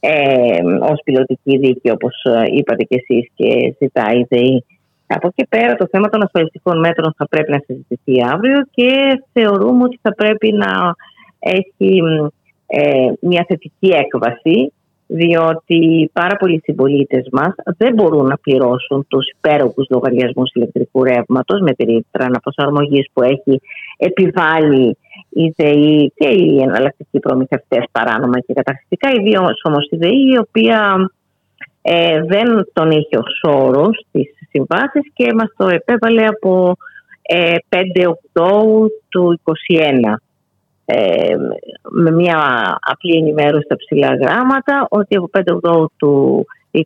ε, 0.00 0.60
ως 0.80 1.00
πιλωτική 1.04 1.58
δίκη 1.58 1.90
όπως 1.90 2.24
ε, 2.24 2.42
είπατε 2.52 2.82
και 2.82 3.02
εσείς 3.06 3.30
και 3.34 3.74
ζητάει 3.80 4.18
η 4.18 4.26
ΔΕΗ. 4.28 4.64
Από 5.06 5.26
εκεί 5.26 5.48
πέρα 5.48 5.74
το 5.74 5.86
θέμα 5.90 6.08
των 6.08 6.22
ασφαλιστικών 6.22 6.78
μέτρων 6.78 7.14
θα 7.16 7.28
πρέπει 7.28 7.50
να 7.50 7.60
συζητηθεί 7.66 8.24
αύριο 8.32 8.58
και 8.70 9.22
θεωρούμε 9.32 9.84
ότι 9.84 9.98
θα 10.02 10.14
πρέπει 10.14 10.52
να 10.52 10.94
έχει 11.38 12.02
ε, 12.70 13.12
μια 13.20 13.44
θετική 13.48 13.88
έκβαση 13.88 14.72
διότι 15.10 16.10
πάρα 16.12 16.36
πολλοί 16.36 16.60
συμπολίτες 16.64 17.28
μας 17.32 17.54
δεν 17.76 17.94
μπορούν 17.94 18.26
να 18.26 18.36
πληρώσουν 18.36 19.06
τους 19.08 19.30
υπέροχους 19.36 19.86
λογαριασμούς 19.90 20.50
ηλεκτρικού 20.54 21.04
ρεύματος 21.04 21.60
με 21.60 21.72
τη 21.72 21.84
ρήτρα 21.84 22.24
αναπροσαρμογής 22.24 23.08
που 23.12 23.22
έχει 23.22 23.60
επιβάλει 23.96 24.96
η 25.28 25.52
ΔΕΗ 25.56 26.12
και 26.14 26.28
οι 26.28 26.60
εναλλακτικοί 26.62 27.18
προμηθευτές 27.18 27.84
παράνομα 27.92 28.40
και 28.40 28.52
καταρχιστικά. 28.52 29.10
Ιδίως 29.10 29.60
όμως 29.62 29.88
η 29.90 29.96
ΔΕΗ, 29.96 30.32
η 30.32 30.38
οποία 30.38 31.10
ε, 31.82 32.22
δεν 32.22 32.68
τον 32.72 32.90
είχε 32.90 33.16
ως 33.16 33.40
όρος 33.42 34.04
στις 34.08 34.30
συμβάσεις 34.50 35.12
και 35.14 35.32
μας 35.34 35.52
το 35.56 35.68
επέβαλε 35.68 36.26
από 36.26 36.76
ε, 37.22 37.54
5 37.68 38.06
Οκτώου 38.08 38.88
του 39.08 39.40
2021 39.44 40.14
ε, 40.90 41.36
με 41.90 42.10
μια 42.10 42.38
απλή 42.80 43.16
ενημέρωση 43.16 43.64
στα 43.64 43.76
ψηλά 43.76 44.14
γράμματα 44.14 44.86
ότι 44.90 45.16
από 45.16 45.30
5 45.38 45.86
του 45.96 46.46
2021 46.72 46.80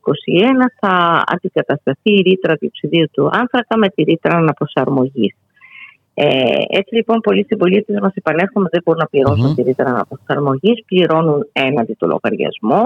θα 0.81 1.25
αντικατασταθεί 1.27 2.13
η 2.19 2.23
ρήτρα 2.23 2.55
διοξιδίου 2.55 3.07
του 3.13 3.25
άνθρακα 3.33 3.79
με 3.79 3.89
τη 3.89 4.03
ρήτρα 4.03 4.37
αναπροσαρμογής. 4.37 5.35
Ε, 6.15 6.27
έτσι 6.69 6.95
λοιπόν 6.95 7.21
πολλοί 7.21 7.45
συμπολίτες 7.49 8.01
μας 8.01 8.15
επανέρχονται 8.15 8.69
δεν 8.71 8.83
μπορούν 8.85 9.01
να 9.01 9.07
πληρώσουν 9.07 9.51
mm-hmm. 9.51 9.55
τη 9.55 9.63
ρήτρα 9.63 9.89
αναπροσαρμογής, 9.89 10.85
πληρώνουν 10.85 11.49
έναντι 11.53 11.95
το 11.99 12.07
λογαριασμό. 12.07 12.83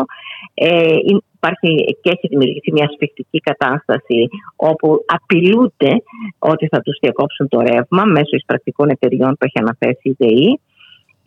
Ε, 0.55 0.97
υπάρχει 1.37 1.97
και 2.03 2.11
έχει 2.15 2.27
δημιουργηθεί 2.29 2.73
μια 2.73 2.89
σφιχτική 2.95 3.39
κατάσταση 3.39 4.29
όπου 4.57 5.05
απειλούνται 5.07 5.93
ότι 6.39 6.67
θα 6.67 6.81
τους 6.81 6.99
διακόψουν 7.01 7.49
το 7.49 7.61
ρεύμα 7.61 8.05
μέσω 8.05 8.37
εισπρακτικών 8.37 8.89
εταιριών 8.89 9.31
που 9.31 9.45
έχει 9.49 9.59
αναθέσει 9.65 10.09
η 10.09 10.15
ΔΕΗ 10.19 10.61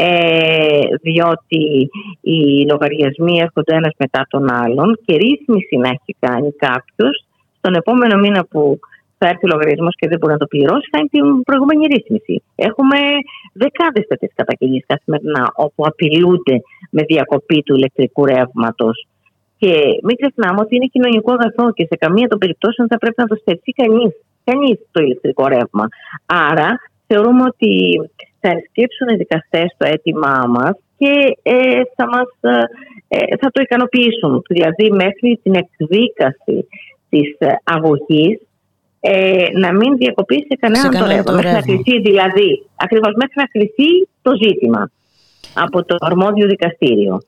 ε, 0.02 0.82
διότι 1.02 1.90
οι 2.22 2.66
λογαριασμοί 2.72 3.40
έρχονται 3.40 3.76
ένας 3.76 3.94
μετά 3.98 4.28
τον 4.30 4.52
άλλον 4.52 5.00
και 5.06 5.16
ρύθμιση 5.16 5.76
να 5.78 5.90
έχει 5.90 6.16
κάνει 6.20 6.52
κάποιος 6.52 7.26
στον 7.58 7.74
επόμενο 7.74 8.20
μήνα 8.20 8.46
που 8.46 8.80
θα 9.18 9.28
έρθει 9.28 9.46
ο 9.46 9.52
λογαριασμός 9.54 9.96
και 9.96 10.08
δεν 10.08 10.18
μπορεί 10.20 10.34
να 10.34 10.40
το 10.40 10.46
πληρώσει, 10.46 10.88
θα 10.92 10.98
είναι 11.00 11.12
την 11.12 11.44
προηγούμενη 11.44 11.86
ρύθμιση. 11.94 12.44
Έχουμε 12.56 12.98
δεκάδες 13.54 14.06
τέτοιες 14.08 14.32
καταγγελίες 14.36 14.84
καθημερινά 14.88 15.44
όπου 15.56 15.82
απειλούνται 15.86 16.56
με 16.90 17.02
διακοπή 17.04 17.64
του 17.64 17.76
ηλεκτρικού 17.76 18.26
ρεύματος. 18.26 19.08
Και 19.58 19.74
μην 20.04 20.16
ξεχνάμε 20.20 20.60
ότι 20.62 20.76
είναι 20.76 20.86
κοινωνικό 20.86 21.32
αγαθό 21.32 21.72
και 21.74 21.86
σε 21.90 21.96
καμία 22.04 22.28
των 22.28 22.38
περιπτώσεων 22.38 22.88
θα 22.88 22.98
πρέπει 22.98 23.22
να 23.24 23.28
το 23.28 23.36
στερηθεί 23.36 23.72
κανείς 23.72 24.12
κανείς 24.44 24.78
το 24.92 25.02
ηλεκτρικό 25.04 25.48
ρεύμα. 25.48 25.86
Άρα 26.26 26.70
θεωρούμε 27.08 27.44
ότι 27.52 27.72
θα 28.40 28.50
ενσκύψουν 28.50 29.08
οι 29.10 29.16
δικαστές 29.16 29.76
το 29.78 29.88
αίτημά 29.88 30.46
μας 30.48 30.76
και 30.98 31.38
ε, 31.42 31.82
θα, 31.96 32.08
μας, 32.08 32.28
ε, 33.08 33.36
θα 33.42 33.52
το 33.52 33.62
ικανοποιήσουν. 33.62 34.42
Δηλαδή 34.50 34.92
μέχρι 34.92 35.40
την 35.44 35.54
εκδίκαση 35.56 36.68
της 37.10 37.36
ε, 37.38 37.48
αγωγής 37.64 38.40
ε, 39.00 39.46
να 39.54 39.74
μην 39.74 39.98
διακοπεί 39.98 40.36
σε 40.36 40.56
κανέναν 40.60 40.92
το 40.92 41.06
ρεύμα. 41.06 41.34
Μέχρι 41.34 41.52
να 41.52 41.62
κληθεί 41.62 42.02
δηλαδή, 42.02 42.66
ακριβώς 42.76 43.14
μέχρι 43.16 43.34
να 43.36 43.46
κληθεί 43.46 44.08
το 44.22 44.32
ζήτημα 44.42 44.92
από 45.54 45.86
το 45.86 45.96
αρμόδιο 46.00 46.48
δικαστήριο. 46.48 47.22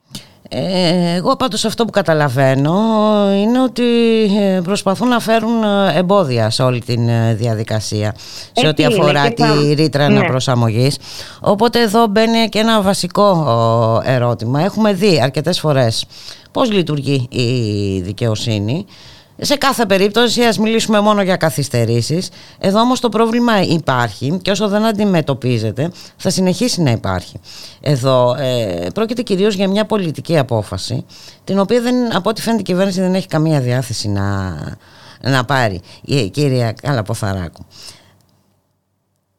Ε, 0.53 1.15
εγώ 1.15 1.35
πάντως 1.35 1.65
αυτό 1.65 1.85
που 1.85 1.91
καταλαβαίνω 1.91 2.73
είναι 3.35 3.61
ότι 3.61 3.83
ε, 4.39 4.59
προσπαθούν 4.63 5.07
να 5.07 5.19
φέρουν 5.19 5.63
ε, 5.63 5.97
εμπόδια 5.97 6.49
σε 6.49 6.63
όλη 6.63 6.81
τη 6.81 6.95
διαδικασία 7.33 8.15
σε 8.51 8.67
ό,τι 8.67 8.85
αφορά 8.85 9.33
τη 9.33 9.73
ρήτρα 9.73 10.09
ναι. 10.09 10.17
αναπροσαρμογής. 10.17 10.97
Οπότε 11.39 11.81
εδώ 11.81 12.07
μπαίνει 12.07 12.49
και 12.49 12.59
ένα 12.59 12.81
βασικό 12.81 14.01
ερώτημα. 14.05 14.61
Έχουμε 14.61 14.93
δει 14.93 15.21
αρκετές 15.23 15.59
φορές 15.59 16.05
πώς 16.51 16.71
λειτουργεί 16.71 17.27
η 17.29 18.01
δικαιοσύνη 18.01 18.85
σε 19.43 19.57
κάθε 19.57 19.85
περίπτωση 19.85 20.41
ας 20.43 20.57
μιλήσουμε 20.57 20.99
μόνο 20.99 21.21
για 21.21 21.35
καθυστερήσεις. 21.35 22.29
Εδώ 22.59 22.79
όμως 22.79 22.99
το 22.99 23.09
πρόβλημα 23.09 23.61
υπάρχει 23.61 24.39
και 24.41 24.51
όσο 24.51 24.67
δεν 24.67 24.83
αντιμετωπίζεται 24.85 25.91
θα 26.17 26.29
συνεχίσει 26.29 26.81
να 26.81 26.91
υπάρχει. 26.91 27.39
Εδώ 27.81 28.35
ε, 28.39 28.87
πρόκειται 28.93 29.21
κυρίως 29.21 29.55
για 29.55 29.67
μια 29.67 29.85
πολιτική 29.85 30.37
απόφαση 30.37 31.05
την 31.43 31.59
οποία 31.59 31.81
δεν, 31.81 32.15
από 32.15 32.29
ό,τι 32.29 32.41
φαίνεται 32.41 32.61
η 32.61 32.65
κυβέρνηση 32.65 33.01
δεν 33.01 33.13
έχει 33.13 33.27
καμία 33.27 33.61
διάθεση 33.61 34.09
να, 34.09 34.55
να 35.21 35.45
πάρει. 35.45 35.79
Η 36.05 36.29
κυρία 36.29 36.73
Καλαποθαράκου. 36.81 37.65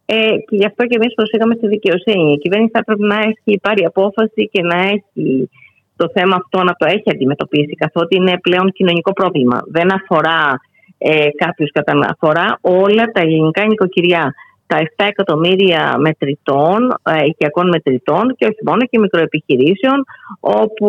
Ε, 0.05 0.14
και 0.48 0.57
γι' 0.57 0.66
αυτό 0.66 0.86
και 0.86 0.96
εμείς 1.00 1.14
προσήκαμε 1.14 1.55
στη 1.55 1.66
δικαιοσύνη. 1.66 2.32
Η 2.32 2.38
κυβέρνηση 2.38 2.70
θα 2.74 2.84
πρέπει 2.84 3.03
να 3.03 3.18
έχει 3.18 3.59
πάρει 3.61 3.84
απόφαση 3.84 4.48
και 4.53 4.62
να 4.62 4.78
έχει 4.80 5.48
το 5.97 6.11
θέμα 6.14 6.36
αυτό 6.36 6.62
να 6.62 6.72
το 6.72 6.86
έχει 6.86 7.11
αντιμετωπίσει, 7.11 7.74
καθότι 7.74 8.16
είναι 8.16 8.38
πλέον 8.40 8.72
κοινωνικό 8.72 9.12
πρόβλημα. 9.12 9.61
Δεν 9.66 9.93
αφορά 9.93 10.61
ε, 10.99 11.28
κάποιους 11.36 11.70
κατά 11.70 11.93
αφορά 12.11 12.59
όλα 12.61 13.05
τα 13.12 13.20
ελληνικά 13.20 13.66
νοικοκυριά. 13.66 14.34
Τα 14.66 14.78
7 14.97 15.05
εκατομμύρια 15.09 15.95
μετρητών, 15.99 16.95
ε, 17.03 17.24
οικιακών 17.24 17.68
μετρητών 17.68 18.34
και 18.36 18.45
όχι 18.45 18.59
μόνο 18.64 18.80
και 18.90 18.99
μικροεπιχειρήσεων, 18.99 20.05
όπου 20.40 20.88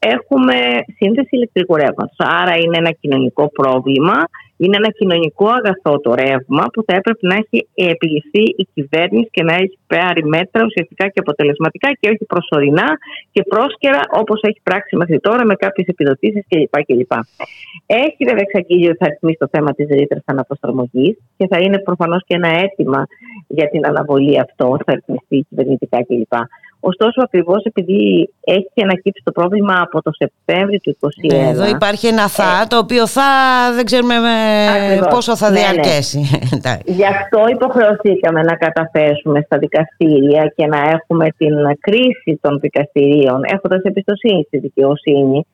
έχουμε 0.00 0.54
σύνθεση 0.96 1.28
ηλεκτρικού 1.30 1.76
ρεύματος. 1.76 2.16
Άρα 2.18 2.56
είναι 2.56 2.76
ένα 2.78 2.90
κοινωνικό 2.90 3.50
πρόβλημα 3.50 4.16
είναι 4.64 4.76
ένα 4.82 4.90
κοινωνικό 4.98 5.46
αγαθό 5.58 6.00
το 6.00 6.14
ρεύμα 6.14 6.64
που 6.72 6.80
θα 6.86 6.94
έπρεπε 6.98 7.26
να 7.30 7.34
έχει 7.42 7.68
επιληφθεί 7.74 8.42
η 8.62 8.64
κυβέρνηση 8.74 9.28
και 9.30 9.42
να 9.42 9.54
έχει 9.54 9.78
πάρει 9.86 10.22
μέτρα 10.24 10.64
ουσιαστικά 10.64 11.04
και 11.08 11.20
αποτελεσματικά 11.24 11.88
και 12.00 12.08
όχι 12.08 12.24
προσωρινά 12.32 12.88
και 13.32 13.42
πρόσκαιρα 13.42 14.00
όπως 14.20 14.40
έχει 14.42 14.60
πράξει 14.62 14.96
μέχρι 14.96 15.20
τώρα 15.20 15.44
με 15.44 15.54
κάποιες 15.54 15.86
επιδοτήσεις 15.86 16.44
κλπ. 16.48 16.74
κλπ. 16.86 17.12
Έχει 17.86 18.22
βέβαια 18.28 18.44
εξαγγείλει 18.48 18.88
ότι 18.88 18.96
θα 19.02 19.08
ρυθμίσει 19.08 19.38
το 19.38 19.48
θέμα 19.50 19.70
της 19.72 19.86
ρήτρας 19.88 20.22
αναπροσαρμογής 20.24 21.16
και 21.36 21.46
θα 21.50 21.58
είναι 21.58 21.78
προφανώς 21.78 22.22
και 22.26 22.34
ένα 22.34 22.48
αίτημα 22.48 23.06
για 23.46 23.68
την 23.68 23.86
αναβολή 23.86 24.40
αυτό, 24.40 24.76
θα 24.86 24.92
ρυθμιστεί 24.94 25.46
κυβερνητικά 25.48 25.98
κλπ. 26.04 26.34
Ωστόσο, 26.80 27.20
ακριβώς 27.22 27.62
επειδή 27.64 28.30
έχει 28.44 28.82
ανακύψει 28.82 29.22
το 29.24 29.32
πρόβλημα 29.32 29.74
από 29.80 30.02
το 30.02 30.10
Σεπτέμβριο 30.12 30.78
του 30.78 30.96
2021. 31.32 31.36
Ναι, 31.36 31.48
εδώ 31.48 31.68
υπάρχει 31.68 32.06
ένα 32.06 32.28
θα, 32.28 32.66
το 32.68 32.76
οποίο 32.78 33.06
θα 33.06 33.22
δεν 33.74 33.84
ξέρουμε 33.84 34.14
πόσο 35.10 35.36
θα 35.36 35.50
ναι, 35.50 35.60
ναι. 35.60 35.66
διαρκέσει. 35.66 36.20
Ναι. 36.64 36.78
Γι' 36.84 37.06
αυτό 37.06 37.40
υποχρεωθήκαμε 37.48 38.42
να 38.42 38.54
καταθέσουμε 38.56 39.40
στα 39.40 39.58
δικαστήρια 39.58 40.52
και 40.56 40.66
να 40.66 40.78
έχουμε 40.78 41.26
την 41.36 41.54
κρίση 41.80 42.38
των 42.40 42.58
δικαστηρίων, 42.60 43.40
έχοντας 43.44 43.82
εμπιστοσύνη 43.82 44.44
στη 44.46 44.58
δικαιοσύνη, 44.58 45.46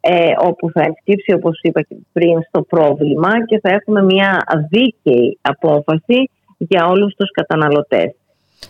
ε, 0.00 0.32
όπου 0.38 0.70
θα 0.70 0.82
ενσκύψει, 0.82 1.32
όπως 1.32 1.58
είπα 1.62 1.82
και 1.82 1.96
πριν, 2.12 2.42
στο 2.48 2.62
πρόβλημα 2.62 3.44
και 3.46 3.60
θα 3.62 3.70
έχουμε 3.70 4.02
μια 4.02 4.44
δίκαιη 4.70 5.38
απόφαση 5.40 6.30
για 6.58 6.86
όλους 6.86 7.14
τους 7.14 7.30
καταναλωτές. 7.30 8.14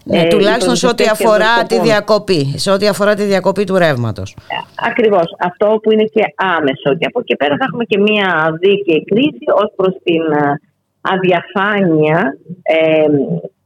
Ναι, 0.05 0.21
ε, 0.21 0.29
τουλάχιστον 0.29 0.77
σε 0.77 0.87
ό,τι 0.87 1.05
αφορά 1.05 1.63
τη 1.67 1.81
διακοπή, 1.81 2.53
σε 2.57 2.71
ό,τι 2.71 2.87
αφορά 2.89 3.15
τη 3.15 3.25
διακοπή 3.25 3.65
του 3.65 3.79
ρεύματος. 3.79 4.37
Ακριβώς. 4.89 5.35
Αυτό 5.39 5.79
που 5.83 5.93
είναι 5.93 6.05
και 6.05 6.25
άμεσο. 6.37 6.95
Και 6.99 7.07
από 7.07 7.21
εκεί 7.21 7.37
πέρα 7.37 7.57
θα 7.57 7.65
έχουμε 7.69 7.85
και 7.85 7.99
μία 7.99 8.57
δίκαιη 8.61 9.05
κρίση 9.05 9.45
ως 9.55 9.73
προς 9.77 9.95
την 10.05 10.23
ε, 10.23 10.61
αδιαφάνεια 11.01 12.37
ε, 12.63 13.07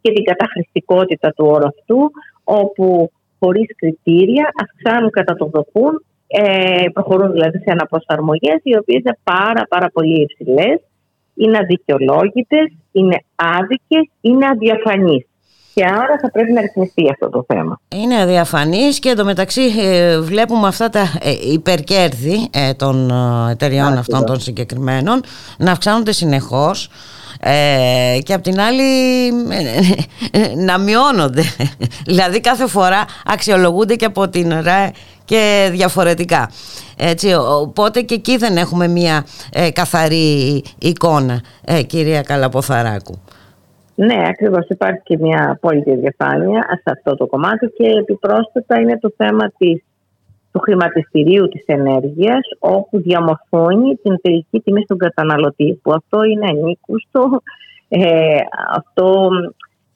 και 0.00 0.12
την 0.12 0.24
καταχρηστικότητα 0.24 1.32
του 1.36 1.46
όρου 1.46 1.66
αυτού, 1.66 2.10
όπου 2.44 3.10
χωρίς 3.38 3.66
κριτήρια 3.76 4.50
αυξάνουν 4.62 5.10
κατά 5.10 5.34
το 5.34 5.50
δοκούν, 5.52 6.04
ε, 6.26 6.84
προχωρούν 6.92 7.32
δηλαδή 7.32 7.58
σε 7.58 7.70
αναπροσαρμογές 7.70 8.60
οι 8.62 8.76
οποίες 8.76 9.00
είναι 9.04 9.18
πάρα 9.24 9.66
πάρα 9.68 9.88
πολύ 9.92 10.20
υψηλές, 10.20 10.80
είναι 11.34 11.58
αδικαιολόγητες, 11.58 12.72
είναι 12.92 13.16
άδικες, 13.34 14.10
είναι 14.20 14.46
αδιαφανείς 14.46 15.26
και 15.76 15.84
άρα 15.84 16.18
θα 16.20 16.30
πρέπει 16.30 16.52
να 16.52 16.60
ρυθμιστεί 16.60 17.10
αυτό 17.10 17.30
το 17.30 17.44
θέμα. 17.46 17.80
Είναι 17.88 18.20
αδιαφανής 18.20 18.98
και 18.98 19.08
εντωμεταξύ 19.08 19.60
ε, 19.80 20.20
βλέπουμε 20.20 20.68
αυτά 20.68 20.88
τα 20.88 21.00
ε, 21.00 21.30
υπερκέρδη 21.52 22.48
ε, 22.50 22.74
των 22.74 23.12
εταιριών 23.50 23.98
αυτών 23.98 24.24
των 24.24 24.40
συγκεκριμένων 24.40 25.22
να 25.58 25.70
αυξάνονται 25.70 26.12
συνεχώς 26.12 26.88
και 28.22 28.32
απ' 28.32 28.42
την 28.42 28.60
άλλη 28.60 28.82
να 30.56 30.78
μειώνονται. 30.78 31.42
δηλαδή 32.06 32.40
κάθε 32.40 32.66
φορά 32.66 33.04
αξιολογούνται 33.24 33.94
και 33.94 34.04
από 34.04 34.28
την 34.28 34.60
ΡΑΕ 34.60 34.90
και 35.24 35.68
διαφορετικά. 35.72 36.50
Έτσι, 36.96 37.34
οπότε 37.34 38.00
και 38.00 38.14
εκεί 38.14 38.36
δεν 38.36 38.56
έχουμε 38.56 38.88
μια 38.88 39.26
καθαρή 39.72 40.62
εικόνα, 40.78 41.40
κυρία 41.86 42.22
Καλαποθαράκου. 42.22 43.20
Ναι, 43.96 44.22
ακριβώς. 44.28 44.66
Υπάρχει 44.68 45.00
και 45.04 45.18
μια 45.18 45.50
απόλυτη 45.50 45.96
διαφάνεια 45.96 46.80
σε 46.82 46.90
αυτό 46.92 47.14
το 47.14 47.26
κομμάτι 47.26 47.66
και 47.76 47.86
επιπρόσθετα 47.86 48.80
είναι 48.80 48.98
το 48.98 49.12
θέμα 49.16 49.52
της, 49.58 49.84
του 50.52 50.58
χρηματιστηρίου 50.58 51.48
της 51.48 51.64
ενέργειας 51.66 52.40
όπου 52.58 53.00
διαμορφώνει 53.00 53.94
την 53.94 54.20
τελική 54.20 54.60
τιμή 54.60 54.82
στον 54.82 54.98
καταναλωτή 54.98 55.80
που 55.82 55.92
αυτό 55.92 56.22
είναι 56.22 56.46
ανήκουστο, 56.48 57.42
ε, 57.88 58.38
αυτό 58.76 59.28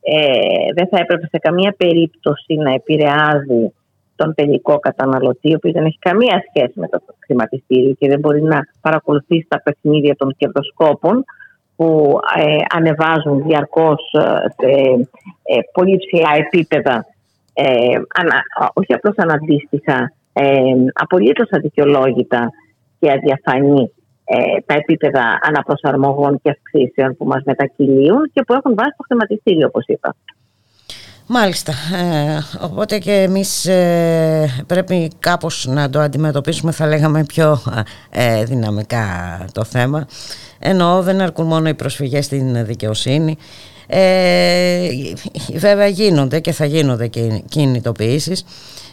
ε, 0.01 0.73
δεν 0.75 0.89
θα 0.89 0.99
έπρεπε 0.99 1.27
σε 1.27 1.39
καμία 1.39 1.75
περίπτωση 1.77 2.55
να 2.55 2.73
επηρεάζει 2.73 3.73
τον 4.17 4.35
τελικό 4.35 4.79
καταναλωτή, 4.79 5.53
ο 5.53 5.57
οποίος 5.57 5.73
δεν 5.75 5.85
έχει 5.85 5.99
καμία 5.99 6.45
σχέση 6.49 6.73
με 6.75 6.89
το 6.89 7.03
χρηματιστήριο 7.25 7.95
και 7.99 8.09
δεν 8.09 8.19
μπορεί 8.19 8.43
να 8.43 8.61
παρακολουθήσει 8.81 9.47
τα 9.49 9.63
παιχνίδια 9.63 10.17
των 10.17 10.35
κερδοσκόπων 10.37 11.25
που 11.81 12.19
ε, 12.37 12.57
ανεβάζουν 12.75 13.43
διαρκώς 13.43 14.13
ε, 14.13 14.21
σε 14.59 14.71
ε, 15.43 15.59
πολύ 15.73 15.97
ψηλά 15.97 16.31
επίπεδα, 16.37 17.07
ανα, 18.19 18.43
όχι 18.73 18.95
απλώς 18.95 19.15
αναντίστοιχα, 19.17 20.13
ε, 20.33 20.73
απολύτως 20.93 21.49
αδικαιολόγητα 21.51 22.51
και 22.99 23.11
αδιαφανή 23.11 23.93
τα 24.67 24.75
επίπεδα 24.75 25.39
αναπροσαρμογών 25.43 26.41
και 26.43 26.51
αυξήσεων 26.51 27.17
που 27.17 27.25
μας 27.25 27.43
μετακυλίουν 27.45 28.31
και 28.33 28.43
που 28.47 28.53
έχουν 28.53 28.75
βάσει 28.75 28.95
το 28.97 29.05
χρηματιστήριο, 29.07 29.67
όπως 29.67 29.85
είπα. 29.87 30.17
Μάλιστα, 31.33 31.73
οπότε 32.61 32.99
και 32.99 33.13
εμείς 33.13 33.69
πρέπει 34.67 35.11
κάπως 35.19 35.67
να 35.69 35.91
το 35.91 36.01
αντιμετωπίσουμε 36.01 36.73
θα 36.73 36.87
λέγαμε 36.87 37.25
πιο 37.25 37.63
δυναμικά 38.45 39.05
το 39.53 39.65
θέμα. 39.65 40.07
Ενώ 40.59 41.03
δεν 41.03 41.21
αρκούν 41.21 41.47
μόνο 41.47 41.69
οι 41.69 41.75
προσφυγές 41.75 42.25
στην 42.25 42.67
δικαιοσύνη. 42.67 43.37
Ε, 43.87 44.89
βέβαια 45.55 45.87
γίνονται 45.87 46.41
και 46.41 46.53
θα 46.53 46.65
γίνονται 46.65 47.07
και 47.07 47.43
κινητοποιήσεις. 47.49 48.45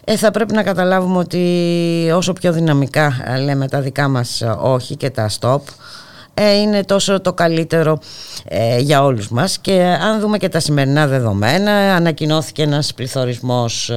Ε, 0.04 0.18
θα 0.18 0.32
πρέπει 0.32 0.54
να 0.54 0.64
καταλάβουμε 0.64 1.18
ότι 1.18 2.12
όσο 2.14 2.34
πιο 2.34 2.52
δυναμικά 2.52 3.14
λέμε 3.44 3.68
τα 3.68 3.82
δικά 3.82 4.08
μας 4.08 4.44
όχι 4.62 4.96
και 4.96 5.10
τα 5.10 5.30
stop 5.40 5.60
ε, 5.60 6.07
είναι 6.42 6.84
τόσο 6.84 7.22
το 7.22 7.34
καλύτερο 7.34 8.00
ε, 8.46 8.78
για 8.80 9.04
όλους 9.04 9.30
μας. 9.30 9.58
Και 9.60 9.82
αν 9.84 10.20
δούμε 10.20 10.38
και 10.38 10.50
τα 10.50 10.60
σημερινά 10.60 11.08
δεδομένα 11.08 11.72
ανακοινώθηκε 11.72 12.62
ένας 12.62 12.94
πληθωρισμός 12.94 13.92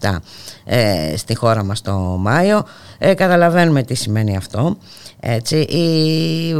10,7 0.00 0.16
ε, 0.64 1.16
στη 1.16 1.34
χώρα 1.34 1.64
μας 1.64 1.80
το 1.80 1.92
Μάιο. 2.18 2.64
Καταλαβαίνουμε 3.16 3.82
τι 3.82 3.94
σημαίνει 3.94 4.36
αυτό 4.36 4.76
έτσι, 5.20 5.66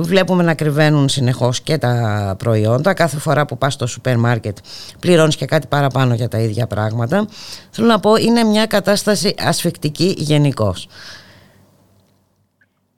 βλέπουμε 0.01 0.43
να 0.43 0.55
κρυβαίνουν 0.55 1.09
συνεχώς 1.09 1.61
και 1.61 1.79
τα 1.79 2.35
προϊόντα. 2.39 2.93
Κάθε 2.93 3.19
φορά 3.19 3.47
που 3.47 3.59
πας 3.59 3.73
στο 3.73 3.87
σούπερ 3.87 4.19
μάρκετ 4.19 4.59
πληρώνεις 5.01 5.37
και 5.37 5.47
κάτι 5.47 5.67
παραπάνω 5.67 6.15
για 6.15 6.29
τα 6.29 6.39
ίδια 6.39 6.67
πράγματα. 6.67 7.27
Θέλω 7.71 7.87
να 7.87 8.01
πω 8.01 8.17
είναι 8.17 8.43
μια 8.43 8.67
κατάσταση 8.67 9.35
ασφικτική 9.39 10.15
γενικώς. 10.19 10.89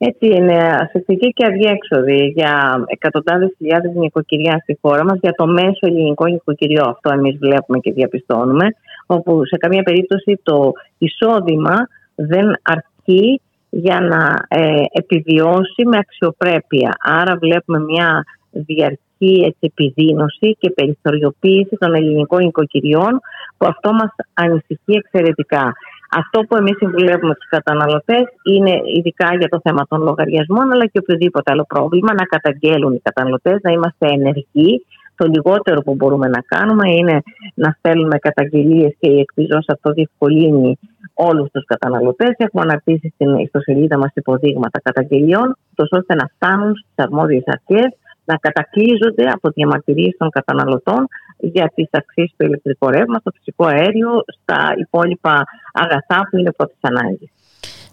Έτσι 0.03 0.25
είναι 0.27 0.57
ασφυκτική 0.81 1.29
και 1.33 1.45
αδιέξοδη 1.45 2.25
για 2.35 2.83
εκατοντάδες 2.87 3.53
χιλιάδες 3.57 3.91
νοικοκυριά 3.93 4.59
στη 4.61 4.77
χώρα 4.81 5.03
μας, 5.03 5.17
για 5.21 5.33
το 5.33 5.47
μέσο 5.47 5.79
ελληνικό 5.81 6.25
νοικοκυριό. 6.25 6.83
Αυτό 6.87 7.11
εμείς 7.11 7.37
βλέπουμε 7.37 7.79
και 7.79 7.91
διαπιστώνουμε, 7.91 8.65
όπου 9.05 9.45
σε 9.45 9.57
καμία 9.57 9.83
περίπτωση 9.83 10.39
το 10.43 10.71
εισόδημα 10.97 11.75
δεν 12.15 12.53
αρκεί 12.61 13.41
για 13.69 13.99
να 13.99 14.45
ε, 14.47 14.83
επιβιώσει 14.91 15.85
με 15.85 15.97
αξιοπρέπεια. 15.97 16.91
Άρα 16.99 17.37
βλέπουμε 17.37 17.79
μια 17.79 18.23
διαρκή 18.51 19.43
έτσι, 19.45 19.59
επιδείνωση 19.59 20.57
και 20.59 20.69
περιθωριοποίηση 20.69 21.77
των 21.79 21.95
ελληνικών 21.95 22.39
οικοκυριών 22.39 23.19
που 23.57 23.65
αυτό 23.65 23.93
μας 23.93 24.09
ανησυχεί 24.33 24.93
εξαιρετικά. 24.93 25.73
Αυτό 26.19 26.41
που 26.41 26.55
εμείς 26.55 26.75
συμβουλεύουμε 26.77 27.33
τους 27.35 27.47
καταναλωτές 27.49 28.23
είναι 28.53 28.73
ειδικά 28.97 29.35
για 29.39 29.47
το 29.47 29.59
θέμα 29.63 29.85
των 29.89 30.01
λογαριασμών 30.01 30.71
αλλά 30.71 30.85
και 30.85 30.99
οποιοδήποτε 30.99 31.51
άλλο 31.51 31.65
πρόβλημα 31.67 32.13
να 32.13 32.23
καταγγέλουν 32.23 32.93
οι 32.93 32.99
καταναλωτές, 32.99 33.57
να 33.61 33.71
είμαστε 33.71 34.07
ενεργοί. 34.07 34.85
Το 35.15 35.27
λιγότερο 35.27 35.81
που 35.81 35.95
μπορούμε 35.95 36.27
να 36.27 36.41
κάνουμε 36.41 36.91
είναι 36.91 37.21
να 37.53 37.75
στέλνουμε 37.77 38.17
καταγγελίες 38.17 38.95
και 38.99 39.09
η 39.09 39.19
εκπληρώση 39.19 39.69
αυτό 39.73 39.91
διευκολύνει 39.91 40.79
όλους 41.13 41.49
τους 41.51 41.65
καταναλωτές. 41.65 42.33
Έχουμε 42.37 42.63
αναρτήσει 42.63 43.11
στην 43.13 43.35
ιστοσελίδα 43.37 43.97
μας 43.97 44.11
υποδείγματα 44.13 44.79
καταγγελιών, 44.81 45.57
ώστε 45.91 46.15
να 46.15 46.25
φτάνουν 46.35 46.75
στις 46.75 47.05
αρμόδιες 47.05 47.43
αρχές 47.45 47.89
να 48.25 48.35
κατακλείζονται 48.35 49.25
από 49.35 49.49
διαμαρτυρίες 49.49 50.15
των 50.17 50.29
καταναλωτών 50.29 51.07
για 51.41 51.71
τις 51.75 51.87
αξίες 51.91 52.33
του 52.37 52.45
ηλεκτρικού 52.45 52.89
ρεύμα, 52.89 53.17
στο 53.19 53.31
φυσικό 53.31 53.65
αέριο, 53.65 54.23
στα 54.41 54.73
υπόλοιπα 54.77 55.43
αγαθά 55.73 56.27
που 56.29 56.37
είναι 56.37 56.51
πρώτης 56.51 56.77
ανάγκης. 56.81 57.29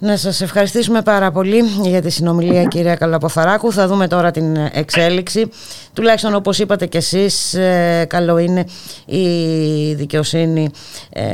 Να 0.00 0.16
σας 0.16 0.40
ευχαριστήσουμε 0.40 1.02
πάρα 1.02 1.30
πολύ 1.30 1.62
για 1.82 2.02
τη 2.02 2.10
συνομιλία 2.10 2.64
κυρία 2.64 2.94
Καλαποθαράκου. 2.94 3.72
Θα 3.72 3.86
δούμε 3.86 4.08
τώρα 4.08 4.30
την 4.30 4.56
εξέλιξη. 4.72 5.48
Τουλάχιστον 5.94 6.34
όπως 6.34 6.58
είπατε 6.58 6.86
και 6.86 6.98
εσείς, 6.98 7.54
ε, 7.54 8.04
καλό 8.08 8.38
είναι 8.38 8.64
η 9.06 9.94
δικαιοσύνη 9.94 10.70
ε, 11.12 11.24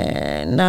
να 0.55 0.67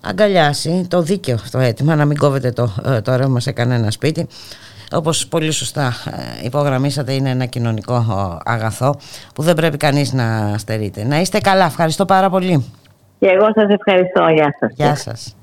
αγκαλιάσει 0.00 0.86
το 0.90 1.02
δίκαιο 1.02 1.38
το 1.50 1.58
αίτημα, 1.58 1.94
να 1.94 2.04
μην 2.04 2.16
κόβεται 2.16 2.50
το, 2.50 2.74
ε, 2.84 3.00
το 3.00 3.16
ρεύμα 3.16 3.40
σε 3.40 3.52
κανένα 3.52 3.90
σπίτι 3.90 4.26
όπως 4.92 5.26
πολύ 5.26 5.50
σωστά 5.50 5.92
ε, 6.42 6.44
υπογραμμίσατε 6.46 7.12
είναι 7.12 7.30
ένα 7.30 7.44
κοινωνικό 7.44 8.04
αγαθό 8.44 8.96
που 9.34 9.42
δεν 9.42 9.54
πρέπει 9.54 9.76
κανείς 9.76 10.12
να 10.12 10.58
στερείται. 10.58 11.04
Να 11.04 11.20
είστε 11.20 11.38
καλά, 11.38 11.64
ευχαριστώ 11.64 12.04
πάρα 12.04 12.30
πολύ. 12.30 12.72
Και 13.18 13.26
εγώ 13.26 13.46
σας 13.54 13.68
ευχαριστώ, 13.68 14.28
γεια 14.28 14.56
σας. 14.60 14.72
Γεια 14.74 14.94
σας. 14.94 15.36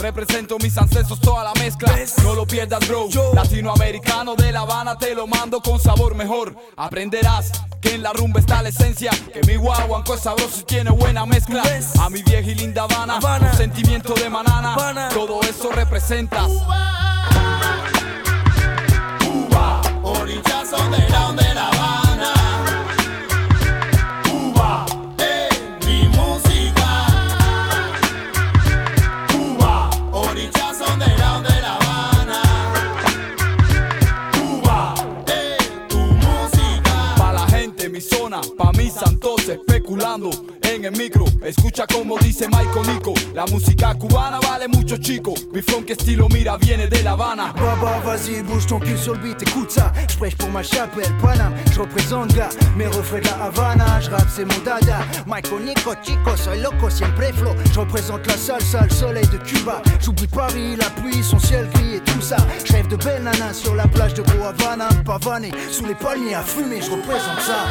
Represento 0.00 0.56
mis 0.58 0.78
ancestros, 0.78 1.20
toda 1.20 1.44
la 1.44 1.52
mezcla. 1.54 1.92
No 2.22 2.34
lo 2.34 2.46
pierdas, 2.46 2.86
bro. 2.88 3.08
Latinoamericano 3.34 4.34
de 4.34 4.50
La 4.50 4.60
Habana, 4.60 4.96
te 4.96 5.14
lo 5.14 5.26
mando 5.26 5.60
con 5.60 5.78
sabor 5.78 6.14
mejor. 6.14 6.56
Aprenderás 6.76 7.52
que 7.82 7.96
en 7.96 8.02
la 8.02 8.12
rumba 8.14 8.40
está 8.40 8.62
la 8.62 8.70
esencia. 8.70 9.10
Que 9.32 9.42
mi 9.46 9.56
guaguanco 9.56 10.14
es 10.14 10.20
sabroso 10.20 10.60
y 10.60 10.64
tiene 10.64 10.90
buena 10.90 11.26
mezcla. 11.26 11.62
A 12.00 12.08
mi 12.08 12.22
vieja 12.22 12.50
y 12.50 12.54
linda 12.54 12.84
Habana, 12.84 13.18
Un 13.50 13.56
sentimiento 13.56 14.14
de 14.14 14.30
manana. 14.30 15.08
Todo 15.12 15.42
eso 15.42 15.70
representa. 15.70 16.46
Cuba, 19.18 19.82
orillazo 20.02 20.76
de 20.90 21.08
la, 21.54 21.79
en 40.62 40.84
el 40.84 40.92
micro. 40.92 41.24
Escucha 41.42 41.86
como 41.86 42.16
dice 42.18 42.46
Michael 42.46 42.86
Nico. 42.94 43.14
La 43.34 43.44
música 43.46 43.94
cubana 43.94 44.38
vale 44.40 44.68
mucho 44.68 44.96
chico. 44.98 45.34
Mi 45.52 45.62
funk 45.62 45.90
estilo 45.90 46.28
mira 46.28 46.56
viene 46.58 46.86
de 46.86 47.02
La 47.02 47.12
Habana. 47.12 47.52
Baba, 47.52 48.00
vas-y, 48.04 48.42
bouge 48.42 48.66
ton 48.66 48.78
cul 48.78 48.96
sur 48.96 49.14
le 49.14 49.20
beat, 49.20 49.42
écoute 49.42 49.70
ça. 49.70 49.92
Je 50.08 50.16
prêche 50.16 50.36
pour 50.36 50.48
ma 50.50 50.62
chapelle, 50.62 51.12
Paname. 51.20 51.54
Je 51.72 51.80
représente 51.80 52.32
gars, 52.34 52.50
mes 52.76 52.86
refrains 52.86 53.20
de 53.20 53.26
la 53.26 53.46
Havana. 53.46 54.00
Je 54.00 54.10
rappe, 54.10 54.28
c'est 54.28 54.44
mon 54.44 54.64
dada. 54.64 55.00
Michael 55.26 55.64
Nico, 55.64 55.92
chico, 56.02 56.36
soy 56.36 56.60
loco, 56.60 56.88
siempre 56.88 57.32
flow. 57.32 57.54
Je 57.72 57.80
représente 57.80 58.26
la 58.26 58.36
salsa, 58.36 58.82
le 58.84 58.90
soleil 58.90 59.26
de 59.26 59.38
Cuba. 59.38 59.82
J'oublie 60.00 60.28
Paris, 60.28 60.76
la 60.76 60.90
pluie, 60.90 61.22
son 61.22 61.38
ciel 61.40 61.68
gris 61.74 61.96
et 61.96 62.00
tout 62.00 62.20
ça. 62.20 62.36
Je 62.64 62.72
rêve 62.72 62.88
de 62.88 62.96
belles 62.96 63.22
nanas 63.22 63.54
sur 63.54 63.74
la 63.74 63.88
plage 63.88 64.14
de 64.14 64.22
Havana. 64.22 64.88
Pavané, 65.04 65.50
sous 65.70 65.86
les 65.86 65.94
palmiers 65.94 66.34
à 66.34 66.42
fumer, 66.42 66.80
je 66.80 66.90
représente 66.90 67.40
ça. 67.40 67.66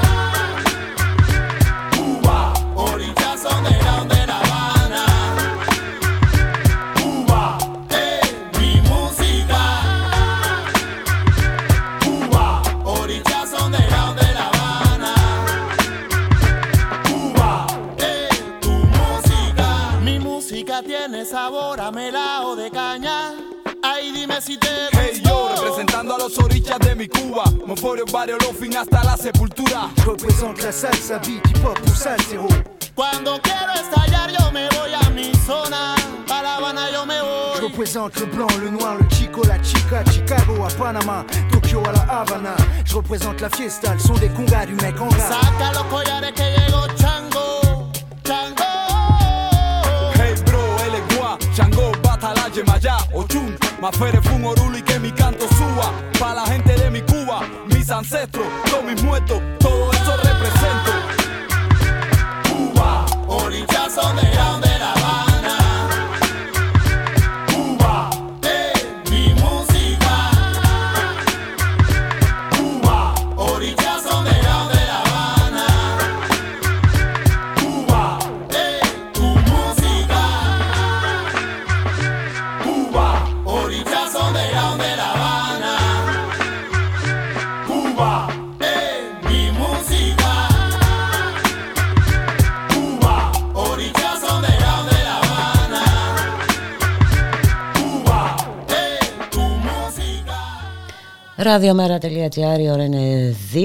Cuba, 2.80 2.94
orillazo 2.94 3.50
de 3.62 4.26
la, 4.26 4.40
Habana. 4.40 5.06
Cuba, 6.96 7.58
eh, 7.90 8.22
mi 8.58 8.82
música. 8.88 9.62
Cuba, 12.06 12.62
orillazo 12.86 13.70
de 13.70 13.80
la, 13.80 14.14
de 14.14 14.34
la 14.34 14.48
Habana. 14.48 15.14
Cuba, 17.04 17.68
eh, 17.98 18.30
tu 18.62 18.72
música. 18.72 20.00
Mi 20.02 20.20
música 20.20 20.82
tiene 20.82 21.26
sabor 21.26 21.82
a 21.82 21.92
melao 21.92 22.56
de 22.56 22.72
caña. 22.72 23.34
Ay, 23.84 24.14
dime 24.14 24.40
si 24.42 24.58
te 24.58 24.99
los 26.30 26.46
orillas 26.46 26.80
de 26.80 26.96
mi 26.96 27.08
Cuba. 27.08 27.44
Moforio, 27.66 28.06
barrio, 28.06 28.38
fin 28.60 28.76
hasta 28.78 29.04
la 29.04 29.18
sepultura. 29.18 29.90
Je 29.96 30.04
représente 30.06 30.62
la 30.64 30.72
salsa, 30.72 31.18
beat, 31.20 31.46
hip 31.48 31.64
hop 31.66 31.78
ou 31.88 31.96
salsero. 31.96 32.48
Cuando 32.94 33.40
quiero 33.42 33.74
estallar 33.74 34.30
yo 34.32 34.52
me 34.52 34.68
voy 34.70 34.94
a 34.94 35.10
mi 35.10 35.32
zona. 35.46 35.96
Pa' 36.28 36.42
La 36.42 36.58
Habana 36.58 36.92
yo 36.92 37.06
me 37.06 37.16
Je 37.16 37.22
voy. 37.62 37.70
représente 37.70 38.20
le 38.20 38.26
blanc, 38.28 38.50
le 38.62 38.70
noir, 38.72 38.98
le 39.00 39.08
chico, 39.08 39.42
la 39.48 39.60
chica, 39.62 40.04
Chicago 40.12 40.64
à 40.66 40.70
Panama, 40.78 41.26
Tokyo 41.52 41.82
à 41.88 41.92
la 41.94 42.02
Havana. 42.22 42.56
Je 42.86 42.96
représente 42.96 43.42
la 43.42 43.50
fiesta, 43.50 43.94
le 43.94 44.00
son 44.00 44.14
des 44.16 44.30
congas 44.30 44.66
du 44.66 44.76
mec 44.76 45.00
en 45.02 45.08
gras. 45.08 45.30
Saca 45.30 45.72
los 45.74 45.84
collares 45.86 46.34
que 46.34 46.44
llegó 46.44 46.86
Chango. 46.96 47.90
Chango. 48.24 48.66
Hey 50.16 50.36
bro, 50.46 50.62
él 50.86 50.96
es 50.96 51.18
guá, 51.18 51.38
Chango, 51.56 51.92
Batala, 52.04 52.50
Yemayá, 52.54 52.98
Ochun, 53.14 53.56
Mafere, 53.82 54.22
Fun, 54.22 54.44
Orulu 54.46 54.78
y 54.78 54.82
que 54.82 55.00
mi 55.00 55.12
canto 55.12 55.48
suba. 55.48 55.94
Pa' 56.20 56.34
la 56.34 56.46
gente 56.46 56.74
de 56.76 56.90
mi 56.90 57.02
Cuba, 57.02 57.42
mis 57.68 57.90
ancestros, 57.90 58.46
todos 58.70 58.84
mis 58.84 59.02
muertos, 59.04 59.42
todo 59.60 59.92
eso 59.92 60.18
represento. 60.18 60.92
Cuba, 62.50 63.06
orillazo 63.28 64.14
de 64.16 64.36
la, 64.36 64.69
Ραδιομέρα.gr, 101.42 102.60
η 102.60 102.70
ώρα 102.70 102.84
είναι 102.84 103.36
2 103.54 103.58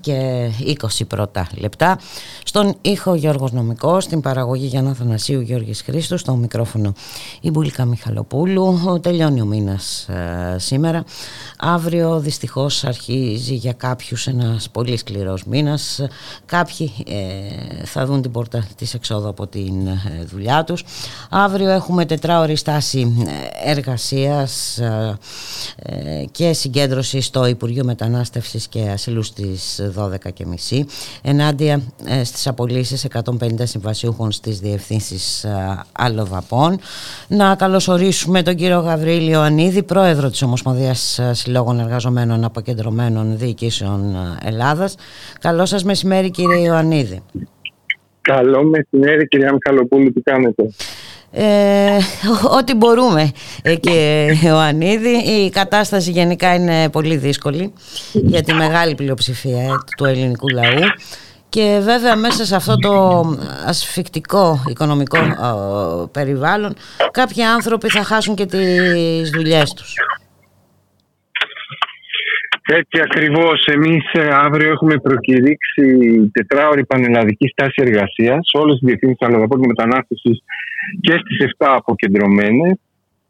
και 0.00 0.50
20 0.98 1.06
πρώτα 1.08 1.46
λεπτά. 1.54 1.98
Στον 2.44 2.74
ήχο 2.80 3.14
Γιώργος 3.14 3.52
Νομικός, 3.52 4.04
στην 4.04 4.20
παραγωγή 4.20 4.66
Γιάννα 4.66 4.94
Θανασίου 4.94 5.40
Γιώργης 5.40 5.82
Χρήστος, 5.82 6.20
στο 6.20 6.34
μικρόφωνο 6.34 6.92
η 7.40 7.50
Μπουλίκα 7.50 7.84
Μιχαλοπούλου. 7.84 8.98
Τελειώνει 9.02 9.40
ο 9.40 9.44
μήνας 9.44 10.08
ε, 10.08 10.56
σήμερα. 10.58 11.04
Αύριο 11.58 12.20
δυστυχώς 12.20 12.84
αρχίζει 12.84 13.54
για 13.54 13.72
κάποιους 13.72 14.26
ένας 14.26 14.70
πολύ 14.70 14.96
σκληρός 14.96 15.44
μήνας. 15.44 16.00
Κάποιοι 16.46 16.92
ε, 17.06 17.84
θα 17.84 18.06
δουν 18.06 18.22
την 18.22 18.30
πόρτα 18.30 18.66
της 18.76 18.94
εξόδου 18.94 19.28
από 19.28 19.46
την 19.46 19.86
ε, 19.86 20.24
δουλειά 20.24 20.64
τους. 20.64 20.84
Αύριο 21.30 21.70
έχουμε 21.70 22.04
τετράωρη 22.04 22.56
στάση 22.56 23.26
εργασίας 23.64 24.80
και 26.30 26.52
συγκέντρωσης 26.52 27.21
στο 27.22 27.46
Υπουργείο 27.46 27.84
Μετανάστευσης 27.84 28.68
και 28.68 28.88
Ασύλου 28.92 29.22
στις 29.22 29.80
12.30 29.96 30.80
ενάντια 31.22 31.80
ε, 32.06 32.24
στις 32.24 32.46
απολύσεις 32.46 33.06
150 33.12 33.22
συμβασιούχων 33.62 34.32
στις 34.32 34.60
διευθύνσεις 34.60 35.44
ε, 35.44 35.82
αλλοδαπών. 35.92 36.78
Να 37.28 37.54
καλωσορίσουμε 37.54 38.42
τον 38.42 38.54
κύριο 38.54 38.78
Γαβρίλιο 38.78 39.40
Ανίδη, 39.40 39.82
πρόεδρο 39.82 40.30
της 40.30 40.42
Ομοσπονδίας 40.42 41.18
ε, 41.18 41.34
Συλλόγων 41.34 41.80
Εργαζομένων 41.80 42.44
Αποκεντρωμένων 42.44 43.38
Διοικήσεων 43.38 44.16
Ελλάδας. 44.44 44.94
Καλό 45.40 45.66
σας 45.66 45.84
μεσημέρι 45.84 46.30
κύριε 46.30 46.58
Ιωαννίδη. 46.58 47.22
Καλό 48.20 48.64
μεσημέρι 48.64 49.28
κυρία 49.28 49.52
Μιχαλοπούλου, 49.52 50.12
τι 50.12 50.20
κάνετε; 50.20 50.62
Ε, 51.34 51.98
ό,τι 52.58 52.74
μπορούμε 52.74 53.30
ε, 53.62 53.74
και 53.74 54.26
ο 54.54 54.58
Ανίδη 54.58 55.10
η 55.10 55.50
κατάσταση 55.50 56.10
γενικά 56.10 56.54
είναι 56.54 56.88
πολύ 56.88 57.16
δύσκολη 57.16 57.72
για 58.12 58.42
τη 58.42 58.52
μεγάλη 58.52 58.94
πλειοψηφία 58.94 59.62
ε, 59.62 59.74
του 59.96 60.04
ελληνικού 60.04 60.48
λαού 60.48 60.80
και 61.48 61.80
βέβαια 61.82 62.16
μέσα 62.16 62.44
σε 62.44 62.56
αυτό 62.56 62.76
το 62.76 63.24
ασφικτικό 63.66 64.62
οικονομικό 64.68 65.18
περιβάλλον 66.12 66.74
κάποιοι 67.10 67.42
άνθρωποι 67.42 67.88
θα 67.88 68.04
χάσουν 68.04 68.34
και 68.34 68.46
τις 68.46 69.30
δουλειές 69.30 69.72
τους. 69.72 69.94
Έτσι 72.80 73.00
ακριβώς. 73.06 73.64
Εμείς 73.64 74.04
ε, 74.12 74.28
αύριο 74.32 74.70
έχουμε 74.70 74.96
προκηρύξει 74.96 75.84
τετράωρη 76.32 76.84
πανελλαδική 76.84 77.48
στάση 77.48 77.82
εργασίας 77.86 78.40
σε 78.50 78.56
όλες 78.62 78.78
τις 78.78 78.88
διευθύνσει 78.88 79.24
αλλοδαπών 79.26 79.60
και 79.60 79.66
μετανάστευσης 79.66 80.42
και 81.00 81.12
στις 81.12 81.38
7 81.58 81.66
αποκεντρωμένες 81.76 82.74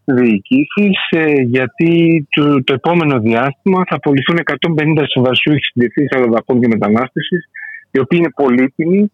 διοικήσεις, 0.05 0.99
ε, 1.11 1.25
γιατί 1.55 1.93
το, 2.31 2.65
το 2.65 2.73
επόμενο 2.75 3.19
διάστημα 3.21 3.83
θα 3.89 3.97
απολυθούν 3.97 4.39
150 4.39 5.03
συμβασιούχοι 5.07 5.65
στις 5.65 5.73
διευθύνσει 5.75 6.15
αλλοδαπών 6.17 6.61
και 6.61 6.69
μετανάστευσης, 6.69 7.43
οι 7.91 7.99
οποίοι 7.99 8.19
είναι 8.23 8.33
πολύτιμοι 8.43 9.13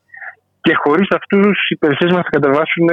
και 0.61 0.73
χωρίς 0.75 1.09
αυτούς 1.11 1.57
οι 1.69 1.75
υπηρεσίε 1.79 2.09
μα 2.13 2.23
θα 2.23 2.31
κατεβάσουν 2.31 2.89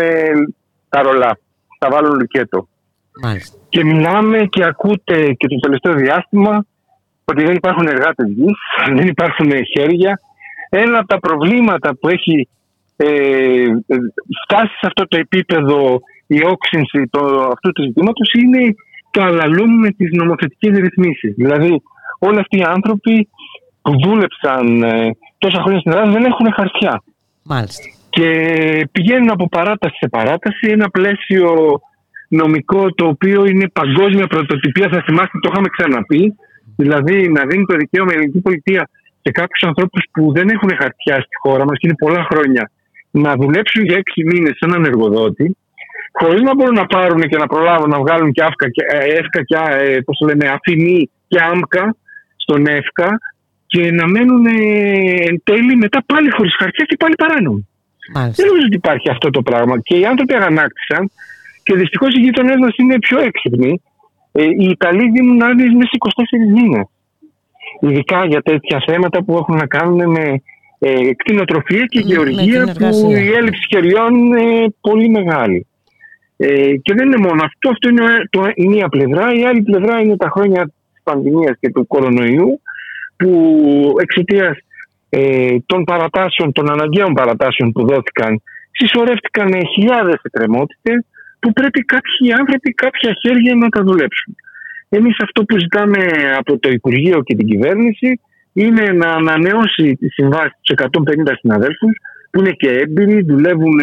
τα 0.90 1.02
ρολά. 1.02 1.38
Θα 1.80 1.88
βάλουν 1.92 2.20
λουκέτο. 2.20 2.68
Μάλιστα. 3.24 3.58
Και 3.70 3.84
μιλάμε 3.84 4.46
και 4.46 4.64
ακούτε 4.64 5.34
και 5.34 5.48
το 5.48 5.56
τελευταίο 5.60 5.94
διάστημα 5.94 6.66
ότι 7.26 7.44
δεν 7.44 7.56
υπάρχουν 7.56 7.88
εργάτες 7.88 8.28
γης, 8.30 8.60
δεν 8.98 9.08
υπάρχουν 9.08 9.52
χέρια. 9.74 10.20
Ένα 10.70 10.98
από 11.00 11.08
τα 11.08 11.20
προβλήματα 11.20 11.96
που 11.96 12.10
έχει 12.10 12.48
ε, 12.96 13.66
φτάσει 14.44 14.74
σε 14.80 14.88
αυτό 14.88 15.08
το 15.08 15.18
επίπεδο 15.18 16.00
η 16.28 16.46
όξυνση 16.46 17.08
το, 17.10 17.50
αυτού 17.54 17.72
του 17.72 17.84
ζητήματος 17.84 18.30
είναι 18.34 18.76
το 19.12 19.22
αλαλούμ 19.22 19.80
με 19.80 19.90
τις 19.90 20.10
νομοθετικές 20.12 20.78
ρυθμίσεις. 20.78 21.34
Δηλαδή 21.36 21.82
όλοι 22.20 22.40
αυτοί 22.40 22.58
οι 22.58 22.64
άνθρωποι 22.68 23.30
που 23.82 24.00
δούλεψαν 24.04 24.84
ε, 24.84 25.10
τόσα 25.38 25.62
χρόνια 25.62 25.80
στην 25.80 25.92
Ελλάδα 25.92 26.12
δεν 26.12 26.26
έχουν 26.26 26.54
χαρτιά. 26.54 27.04
Μάλιστα. 27.44 27.84
Και 28.10 28.30
πηγαίνουν 28.92 29.30
από 29.30 29.50
παράταση 29.50 29.96
σε 29.98 30.08
παράταση 30.08 30.68
ένα 30.70 30.90
πλαίσιο 30.90 31.80
νομικό 32.28 32.94
το 32.94 33.08
οποίο 33.08 33.46
είναι 33.46 33.70
παγκόσμια 33.70 34.28
πρωτοτυπία. 34.28 34.90
Θα 34.90 35.02
θυμάστε, 35.06 35.40
το 35.42 35.50
είχαμε 35.52 35.68
ξαναπεί. 35.68 36.36
Δηλαδή 36.76 37.30
να 37.30 37.46
δίνει 37.46 37.66
το 37.66 37.76
δικαίωμα 37.76 38.12
η 38.12 38.16
ελληνική 38.16 38.42
πολιτεία 38.42 38.90
σε 39.22 39.32
κάποιους 39.32 39.64
ανθρώπους 39.70 40.04
που 40.12 40.32
δεν 40.36 40.50
έχουν 40.50 40.70
χαρτιά 40.70 41.16
στη 41.16 41.36
χώρα 41.42 41.64
μας 41.66 41.78
και 41.80 41.88
είναι 41.88 41.96
πολλά 42.04 42.24
χρόνια 42.30 42.72
να 43.12 43.36
δουλέψουν 43.36 43.84
για 43.84 43.98
έξι 43.98 44.24
μήνες 44.24 44.52
σε 44.58 44.66
έναν 44.70 44.86
εργοδότη, 44.86 45.58
χωρίς 46.12 46.42
να 46.42 46.56
μπορούν 46.56 46.74
να 46.74 46.86
πάρουν 46.86 47.22
και 47.22 47.38
να 47.38 47.48
προλάβουν 47.48 47.90
να 47.90 48.00
βγάλουν 48.00 48.32
και 48.32 48.44
αύκα 48.44 48.70
και, 48.70 48.84
ε, 48.90 48.98
εύκα 48.98 49.44
και 49.44 49.56
ε, 49.56 50.00
πώς 50.06 50.18
το 50.18 50.26
λένε, 50.26 50.48
αφημί 50.48 51.10
και 51.28 51.40
άμκα 51.42 51.96
στον 52.36 52.68
εύκα 52.68 53.20
και 53.68 53.92
να 53.92 54.08
μένουν 54.08 54.46
ε, 54.46 54.52
εν 55.28 55.42
τέλει 55.44 55.76
μετά 55.76 56.04
πάλι 56.06 56.30
χωρίς 56.32 56.56
χαρτιά 56.60 56.86
και 56.86 56.96
πάλι 57.00 57.16
παράνομοι. 57.16 57.68
Δεν 58.14 58.46
νομίζω 58.48 58.66
ότι 58.66 58.76
υπάρχει 58.76 59.10
αυτό 59.10 59.30
το 59.30 59.42
πράγμα. 59.42 59.80
Και 59.80 59.96
οι 59.98 60.06
άνθρωποι 60.06 60.34
αγανάκτησαν 60.36 61.12
και 61.64 61.76
δυστυχώς 61.76 62.16
οι 62.16 62.20
γείτονέ 62.20 62.58
μας 62.58 62.74
είναι 62.78 63.00
πιο 63.00 63.20
έξυπνοι 63.20 63.72
ε, 63.72 63.95
οι 64.42 64.66
Ιταλοί 64.70 65.10
δίνουν 65.10 65.42
άδειε 65.42 65.66
μέσα 65.66 65.90
σε 65.92 65.98
24 66.50 66.62
μήνες. 66.62 66.86
Ειδικά 67.80 68.26
για 68.26 68.42
τέτοια 68.42 68.84
θέματα 68.86 69.24
που 69.24 69.38
έχουν 69.38 69.56
να 69.56 69.66
κάνουν 69.66 70.10
με 70.10 70.42
ε, 70.80 71.14
κτηνοτροφία 71.14 71.86
και 71.86 72.00
γεωργία 72.00 72.76
που 72.80 73.12
η 73.12 73.32
έλλειψη 73.36 73.68
χεριών 73.70 74.16
είναι 74.16 74.74
πολύ 74.82 75.10
μεγάλη. 75.10 75.68
Ε, 76.38 76.76
και 76.76 76.94
δεν 76.94 77.06
είναι 77.06 77.18
μόνο 77.18 77.44
αυτό, 77.44 77.70
αυτό 77.70 77.90
είναι 77.90 78.28
το, 78.30 78.52
η 78.54 78.68
μία 78.68 78.88
πλευρά. 78.88 79.34
Η 79.34 79.46
άλλη 79.46 79.62
πλευρά 79.62 80.00
είναι 80.00 80.18
τα 80.18 80.30
χρόνια 80.30 80.64
της 80.64 81.02
πανδημίας 81.04 81.58
και 81.60 81.72
του 81.72 81.88
κορονοϊού 81.88 82.62
που 83.18 83.32
εξαιτίας 84.02 84.58
ε, 85.10 85.56
των 85.66 85.84
παρατάσεων, 85.84 86.52
των 86.52 86.72
αναγκαίων 86.72 87.14
παρατάσεων 87.14 87.72
που 87.72 87.88
δόθηκαν 87.88 88.42
συσσωρεύτηκαν 88.72 89.52
χιλιάδες 89.74 90.20
εκκρεμότητες 90.22 91.06
που 91.46 91.54
πρέπει 91.54 91.82
κάποιοι 91.82 92.34
άνθρωποι, 92.40 92.70
κάποια 92.72 93.12
χέρια 93.22 93.56
να 93.56 93.70
τα 93.70 93.82
δουλέψουν. 93.84 94.36
Εμείς 94.90 95.16
αυτό 95.20 95.44
που 95.44 95.60
ζητάμε 95.60 96.02
από 96.38 96.60
το 96.60 96.70
Υπουργείο 96.70 97.24
και 97.24 97.36
την 97.36 97.48
κυβέρνηση 97.48 98.20
είναι 98.54 98.86
να 99.02 99.10
ανανεώσει 99.10 99.96
τη 100.00 100.10
συμβάση 100.10 100.54
τους 100.62 100.76
150 100.78 101.34
συναδέλφους 101.40 101.94
που 102.32 102.40
είναι 102.40 102.52
και 102.52 102.70
έμπειροι, 102.70 103.22
δουλεύουν 103.22 103.80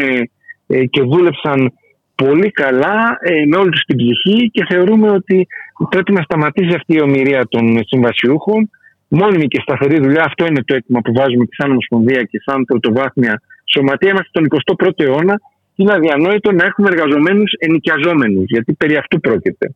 ε, 0.67 0.85
και 0.85 1.03
δούλεψαν 1.03 1.73
πολύ 2.15 2.51
καλά 2.51 3.19
ε, 3.21 3.45
με 3.47 3.57
όλη 3.57 3.71
τους 3.71 3.85
την 3.85 3.97
ψυχή 3.97 4.51
και 4.51 4.65
θεωρούμε 4.71 5.11
ότι 5.11 5.47
πρέπει 5.91 6.13
να 6.13 6.23
σταματήσει 6.23 6.75
αυτή 6.75 6.95
η 6.95 7.03
ομοιρία 7.03 7.47
των 7.49 7.81
συμβασιούχων. 7.87 8.71
Μόνιμη 9.09 9.47
και 9.47 9.61
σταθερή 9.61 9.99
δουλειά, 10.01 10.25
αυτό 10.25 10.47
είναι 10.47 10.63
το 10.65 10.75
αίτημα 10.75 11.01
που 11.01 11.13
βάζουμε 11.13 11.45
και 11.45 11.57
σαν 11.59 11.71
Ομοσπονδία 11.71 12.23
και 12.23 12.39
σαν 12.45 12.65
πρωτοβάθμια 12.65 13.43
σωματεία. 13.65 14.11
Είμαστε 14.11 14.29
στον 14.29 14.47
21ο 14.79 15.05
αιώνα 15.05 15.41
είναι 15.83 15.95
αδιανόητο 15.99 16.53
να 16.53 16.65
έχουμε 16.65 16.89
εργαζομένους 16.93 17.51
ενοικιαζόμενους, 17.59 18.45
γιατί 18.47 18.73
περί 18.73 18.97
αυτού 18.97 19.21
πρόκειται. 19.21 19.67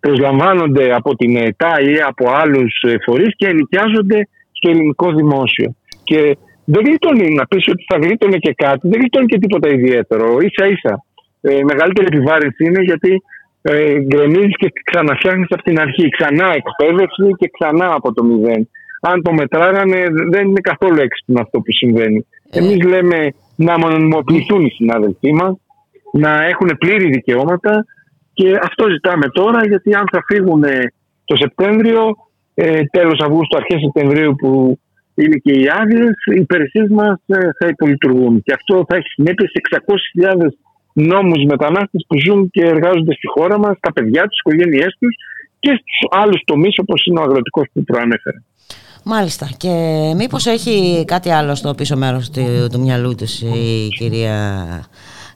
Προσλαμβάνονται 0.00 0.94
από 0.94 1.16
την 1.16 1.36
ΕΤΑ 1.36 1.72
ή 1.80 1.94
από 2.10 2.24
άλλους 2.42 2.72
ε, 2.82 2.94
φορείς 3.04 3.32
και 3.36 3.46
ενοικιάζονται 3.46 4.28
στο 4.52 4.70
ελληνικό 4.70 5.12
δημόσιο. 5.12 5.68
Και 6.04 6.36
δεν 6.64 6.82
γλίτωνε 6.86 7.24
να 7.38 7.46
πεις 7.46 7.68
ότι 7.68 7.84
θα 7.88 7.96
γλίτωνε 8.02 8.36
και 8.36 8.52
κάτι, 8.64 8.88
δεν 8.88 9.00
γλίτωνε 9.00 9.24
και 9.24 9.38
τίποτα 9.38 9.68
ιδιαίτερο. 9.68 10.24
σα 10.56 10.66
ίσα. 10.66 11.04
Ε, 11.40 11.60
μεγαλύτερη 11.70 12.06
επιβάρυνση 12.12 12.64
είναι 12.64 12.82
γιατί 12.82 13.22
ε, 13.62 14.00
γκρεμίζεις 14.00 14.56
και 14.56 14.72
ξαναφτιάχνεις 14.84 15.46
από 15.50 15.62
την 15.62 15.80
αρχή. 15.80 16.08
Ξανά 16.08 16.48
εκπαίδευση 16.60 17.28
και 17.38 17.50
ξανά 17.58 17.94
από 17.94 18.12
το 18.12 18.24
μηδέν. 18.24 18.68
Αν 19.00 19.22
το 19.22 19.32
μετράγανε, 19.32 20.00
δεν 20.30 20.46
είναι 20.48 20.60
καθόλου 20.60 21.00
έξυπνο 21.00 21.40
αυτό 21.40 21.58
που 21.60 21.72
συμβαίνει. 21.72 22.26
Ε. 22.50 22.58
Εμείς 22.58 22.84
λέμε 22.84 23.18
να 23.58 23.78
μονιμοποιηθούν 23.78 24.64
οι 24.64 24.70
συνάδελφοί 24.70 25.32
μας, 25.32 25.54
να 26.12 26.44
έχουν 26.44 26.70
πλήρη 26.78 27.08
δικαιώματα 27.08 27.84
και 28.32 28.58
αυτό 28.62 28.88
ζητάμε 28.88 29.28
τώρα 29.28 29.66
γιατί 29.66 29.94
αν 29.94 30.04
θα 30.12 30.22
φύγουν 30.26 30.62
το 31.24 31.36
Σεπτέμβριο, 31.36 32.16
ε, 32.54 32.82
τέλος 32.90 33.20
Αυγούστου, 33.20 33.56
αρχές 33.56 33.80
Σεπτεμβρίου 33.80 34.34
που 34.34 34.78
είναι 35.14 35.36
και 35.36 35.52
οι 35.52 35.66
άδειες, 35.80 36.14
οι 36.32 36.40
υπηρεσίες 36.40 36.88
μας 36.88 37.22
ε, 37.26 37.38
θα 37.58 37.66
υπολειτουργούν. 37.68 38.42
Και 38.42 38.52
αυτό 38.52 38.84
θα 38.88 38.96
έχει 38.96 39.08
συνέπειες 39.08 39.50
σε 39.50 39.82
600.000 40.36 40.48
νόμους 40.92 41.44
μετανάστες 41.44 42.04
που 42.08 42.16
ζουν 42.24 42.50
και 42.50 42.64
εργάζονται 42.64 43.14
στη 43.14 43.26
χώρα 43.26 43.58
μας, 43.58 43.76
τα 43.80 43.92
παιδιά 43.92 44.22
τους, 44.22 44.38
τι 44.42 44.50
οικογένειές 44.50 44.96
τους 45.00 45.14
και 45.58 45.70
στους 45.70 46.18
άλλους 46.20 46.40
τομείς 46.44 46.78
όπως 46.78 47.04
είναι 47.06 47.20
ο 47.20 47.22
αγροτικός 47.22 47.66
που 47.72 47.84
προανέφερε. 47.84 48.38
Μάλιστα. 49.10 49.48
Και 49.56 49.68
μήπως 50.16 50.46
έχει 50.46 51.04
κάτι 51.06 51.30
άλλο 51.30 51.54
στο 51.54 51.74
πίσω 51.74 51.96
μέρος 51.96 52.30
του, 52.30 52.68
του 52.72 52.80
μυαλού 52.80 53.14
της 53.14 53.40
η 53.40 53.88
κυρία 53.98 54.64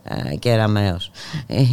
ε, 0.03 0.37
Κεραμέως 0.37 1.11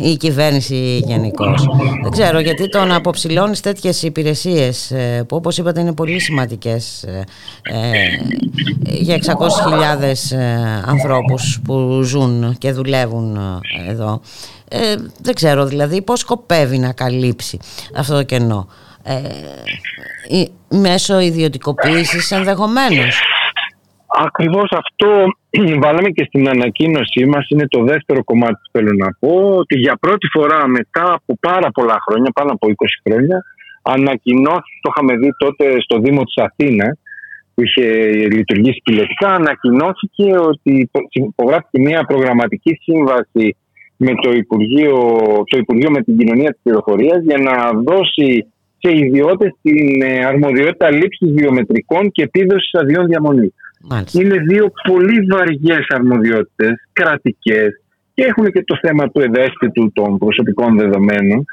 η 0.01 0.17
κυβέρνηση 0.17 1.01
γενικώς. 1.05 1.67
Δεν 2.01 2.11
ξέρω 2.11 2.39
γιατί 2.39 2.69
το 2.69 2.85
να 2.85 2.95
αποψηλώνεις 2.95 3.59
τέτοιες 3.59 4.03
υπηρεσίες 4.03 4.91
ε, 4.91 5.23
που 5.27 5.35
όπως 5.35 5.57
είπατε 5.57 5.79
είναι 5.79 5.93
πολύ 5.93 6.19
σημαντικές 6.19 7.03
ε, 7.03 7.23
για 8.83 9.17
600.000 9.17 10.37
ανθρώπους 10.85 11.59
που 11.63 12.01
ζουν 12.03 12.55
και 12.57 12.71
δουλεύουν 12.71 13.39
εδώ. 13.87 14.21
δεν 15.21 15.33
ξέρω 15.33 15.65
δηλαδή 15.65 16.01
πώς 16.01 16.19
σκοπεύει 16.19 16.77
να 16.77 16.91
καλύψει 16.91 17.59
αυτό 17.95 18.15
το 18.15 18.23
κενό. 18.23 18.67
Ε, 19.09 20.45
μέσω 20.77 21.19
ιδιωτικοποίησης 21.19 22.31
ενδεχομένως. 22.31 23.21
Ακριβώς 24.25 24.69
αυτό 24.71 25.09
βάλαμε 25.83 26.09
και 26.09 26.23
στην 26.27 26.49
ανακοίνωσή 26.49 27.25
μας, 27.25 27.47
είναι 27.49 27.67
το 27.67 27.83
δεύτερο 27.83 28.23
κομμάτι 28.23 28.53
που 28.53 28.69
θέλω 28.71 28.93
να 28.97 29.09
πω, 29.19 29.55
ότι 29.55 29.79
για 29.79 29.97
πρώτη 29.99 30.27
φορά 30.27 30.67
μετά 30.67 31.13
από 31.13 31.37
πάρα 31.39 31.69
πολλά 31.71 31.97
χρόνια, 32.07 32.31
πάνω 32.31 32.51
από 32.51 32.67
20 32.67 32.71
χρόνια, 33.03 33.43
ανακοινώθηκε, 33.81 34.79
το 34.81 34.91
είχαμε 34.91 35.15
δει 35.17 35.29
τότε 35.37 35.81
στο 35.81 35.99
Δήμο 35.99 36.23
της 36.23 36.37
Αθήνας, 36.37 36.99
που 37.53 37.63
είχε 37.63 37.85
λειτουργήσει 38.37 38.81
πιλωτικά, 38.83 39.29
ανακοινώθηκε 39.29 40.37
ότι 40.37 40.89
υπογράφηκε 41.11 41.79
μια 41.79 42.03
προγραμματική 42.03 42.73
σύμβαση 42.81 43.57
με 43.97 44.13
το 44.21 44.31
Υπουργείο, 44.31 44.95
το 45.49 45.57
Υπουργείο 45.57 45.91
με 45.91 46.01
την 46.01 46.17
Κοινωνία 46.17 46.51
της 46.51 46.59
Πληροφορίας 46.63 47.23
για 47.23 47.37
να 47.37 47.71
δώσει 47.71 48.45
σε 48.79 48.97
ιδιώτες 48.97 49.51
την 49.61 50.01
ε, 50.01 50.25
αρμοδιότητα 50.25 50.91
λήψης 50.91 51.31
βιομετρικών 51.31 52.11
και 52.11 52.23
επίδοσης 52.23 52.73
αδειών 52.73 53.05
διαμονής. 53.05 53.53
Είναι 54.13 54.37
δύο 54.37 54.71
πολύ 54.87 55.19
βαριές 55.31 55.85
αρμοδιότητες, 55.89 56.73
κρατικές 56.93 57.81
και 58.13 58.23
έχουν 58.23 58.51
και 58.51 58.63
το 58.63 58.77
θέμα 58.81 59.11
του 59.11 59.19
ευαίσθητου 59.21 59.91
των 59.93 60.17
προσωπικών 60.17 60.77
δεδομένων 60.77 61.45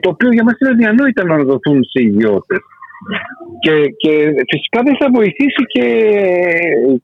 το 0.00 0.08
οποίο 0.08 0.32
για 0.32 0.44
μας 0.44 0.54
είναι 0.58 0.70
αδιανόητα 0.70 1.24
να 1.24 1.36
δοθούν 1.36 1.84
σε 1.84 2.02
ιδιώτες. 2.02 2.58
Και, 3.60 3.74
και 3.96 4.12
φυσικά 4.50 4.82
δεν 4.82 4.96
θα 5.00 5.08
βοηθήσει 5.14 5.62
και 5.66 5.84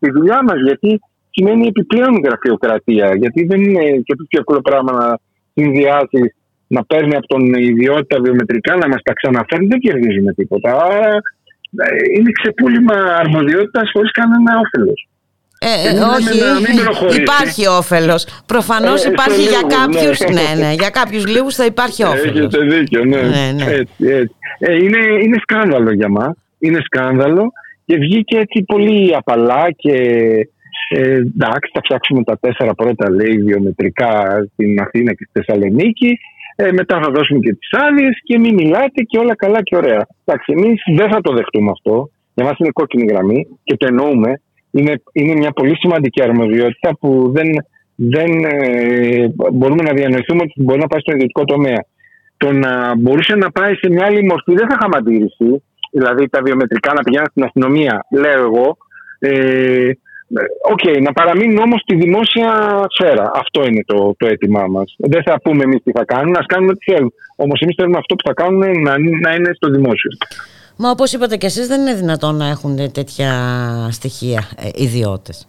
τη 0.01 0.11
δουλειά 0.11 0.43
μας 0.43 0.61
γιατί 0.65 1.01
σημαίνει 1.31 1.67
επιπλέον 1.67 2.21
γραφειοκρατία. 2.25 3.15
Γιατί 3.17 3.45
δεν 3.45 3.63
είναι 3.63 3.85
και 4.05 4.15
το 4.15 4.25
πιο 4.29 4.39
εύκολο 4.39 4.61
πράγμα 4.61 4.93
να 4.93 5.19
συνδυάσεις 5.55 6.35
να 6.66 6.85
παίρνει 6.85 7.15
από 7.16 7.27
τον 7.27 7.55
ιδιότητα 7.55 8.20
βιομετρικά 8.20 8.77
να 8.77 8.89
μας 8.89 9.03
τα 9.03 9.12
ξαναφέρει. 9.12 9.66
Δεν 9.66 9.78
κερδίζουμε 9.78 10.32
τίποτα. 10.32 10.77
Άρα 10.77 11.15
ε, 11.77 12.19
είναι 12.19 12.31
ξεπούλημα 12.31 12.95
αρμοδιότητας 12.95 13.91
χωρίς 13.93 14.11
κανένα 14.11 14.53
όφελος. 14.65 15.09
Ε, 15.59 15.89
ε, 15.89 16.01
όχι, 16.01 17.20
υπάρχει 17.20 17.66
όφελος. 17.66 18.27
Προφανώς 18.47 19.05
ε, 19.05 19.11
υπάρχει 19.11 19.43
για 19.43 19.62
κάποιου. 19.77 20.35
Ναι. 20.35 20.41
ναι, 20.41 20.66
ναι, 20.66 20.73
για 20.73 20.91
κάποιους 20.91 21.27
λίγους 21.27 21.55
θα 21.55 21.65
υπάρχει 21.65 22.05
όφελος. 22.05 22.55
Έχετε 22.55 22.59
δίκιο, 22.77 23.05
ναι. 23.05 23.20
ναι, 23.23 23.53
ναι. 23.55 23.65
Έτσι, 23.65 24.05
έτσι. 24.07 24.35
Ε, 24.59 24.74
είναι, 24.74 24.99
είναι 25.23 25.39
σκάνδαλο 25.41 25.93
για 25.93 26.09
μας. 26.09 26.32
Είναι 26.59 26.81
σκάνδαλο 26.85 27.53
και 27.86 27.97
βγήκε 27.97 28.39
έτσι 28.39 28.62
πολύ 28.66 29.16
απαλά 29.16 29.70
και 29.77 29.97
ε, 30.89 31.15
εντάξει, 31.15 31.70
θα 31.74 31.81
φτιάξουμε 31.85 32.24
τα 32.24 32.39
τέσσερα 32.39 32.74
πρώτα 32.74 33.11
λέει 33.11 33.43
βιομετρικά 33.43 34.45
στην 34.53 34.81
Αθήνα 34.81 35.15
και 35.15 35.28
στη 35.31 35.41
Θεσσαλονίκη. 35.41 36.19
Ε, 36.57 36.73
μετά 36.73 37.01
θα 37.03 37.11
δώσουμε 37.11 37.39
και 37.39 37.55
τις 37.55 37.69
άδειες 37.71 38.21
και 38.23 38.39
μην 38.39 38.55
μιλάτε 38.55 39.03
και 39.03 39.19
όλα 39.19 39.35
καλά 39.37 39.63
και 39.63 39.77
ωραία. 39.77 40.07
Εντάξει, 40.25 40.53
εμείς 40.57 40.83
δεν 40.97 41.11
θα 41.11 41.21
το 41.21 41.33
δεχτούμε 41.33 41.71
αυτό. 41.71 42.11
Για 42.35 42.45
μας 42.45 42.59
είναι 42.59 42.71
κόκκινη 42.73 43.05
γραμμή 43.05 43.47
και 43.63 43.77
το 43.77 43.87
εννοούμε 43.87 44.41
είναι, 44.75 45.03
είναι 45.13 45.35
μια 45.35 45.51
πολύ 45.51 45.77
σημαντική 45.77 46.23
αρμοδιότητα 46.23 46.97
που 47.01 47.33
δεν, 47.35 47.49
δεν 47.95 48.31
ε, 48.45 49.27
μπορούμε 49.53 49.83
να 49.83 49.93
διανοηθούμε 49.93 50.41
ότι 50.43 50.63
μπορεί 50.63 50.81
να 50.81 50.87
πάει 50.87 51.01
στον 51.01 51.15
ιδιωτικό 51.15 51.45
τομέα. 51.45 51.85
Το 52.37 52.53
να 52.53 52.97
μπορούσε 52.97 53.37
να 53.37 53.51
πάει 53.51 53.75
σε 53.75 53.89
μια 53.91 54.07
άλλη 54.07 54.25
μορφή 54.25 54.53
δεν 54.55 54.69
θα 54.69 54.77
είχαμε 54.79 54.97
αντίρρηση. 54.97 55.63
Δηλαδή 55.91 56.29
τα 56.29 56.41
βιομετρικά 56.43 56.93
να 56.93 57.03
πηγαίνουν 57.03 57.27
στην 57.31 57.45
αστυνομία, 57.45 58.07
λέω 58.11 58.41
εγώ. 58.41 58.77
Ε, 59.19 59.91
OK, 60.73 60.79
okay, 60.85 61.02
να 61.02 61.12
παραμείνουν 61.12 61.59
όμως 61.59 61.81
στη 61.81 61.94
δημόσια 61.97 62.48
σφαίρα. 62.89 63.31
Αυτό 63.35 63.65
είναι 63.66 63.82
το, 63.86 64.15
το 64.16 64.27
αίτημά 64.27 64.66
μας. 64.66 64.94
Δεν 64.98 65.23
θα 65.23 65.40
πούμε 65.40 65.62
εμείς 65.62 65.82
τι 65.85 65.90
θα 65.93 66.05
κάνουν, 66.05 66.36
ας 66.36 66.47
κάνουν 66.47 66.69
ό,τι 66.69 66.93
θέλουν. 66.93 67.12
Όμως 67.36 67.61
εμείς 67.61 67.74
θέλουμε 67.78 67.98
αυτό 67.98 68.15
που 68.15 68.27
θα 68.28 68.35
κάνουν 68.35 68.82
να, 68.82 68.98
να 68.98 69.35
είναι 69.35 69.51
στο 69.55 69.70
δημόσιο. 69.70 70.11
Μα 70.77 70.90
όπως 70.90 71.12
είπατε 71.12 71.36
και 71.36 71.47
εσείς 71.47 71.66
δεν 71.66 71.81
είναι 71.81 71.94
δυνατόν 71.94 72.36
να 72.36 72.48
έχουν 72.48 72.93
τέτοια 72.93 73.32
στοιχεία 73.90 74.48
ε, 74.56 74.69
ιδιώτες. 74.74 75.48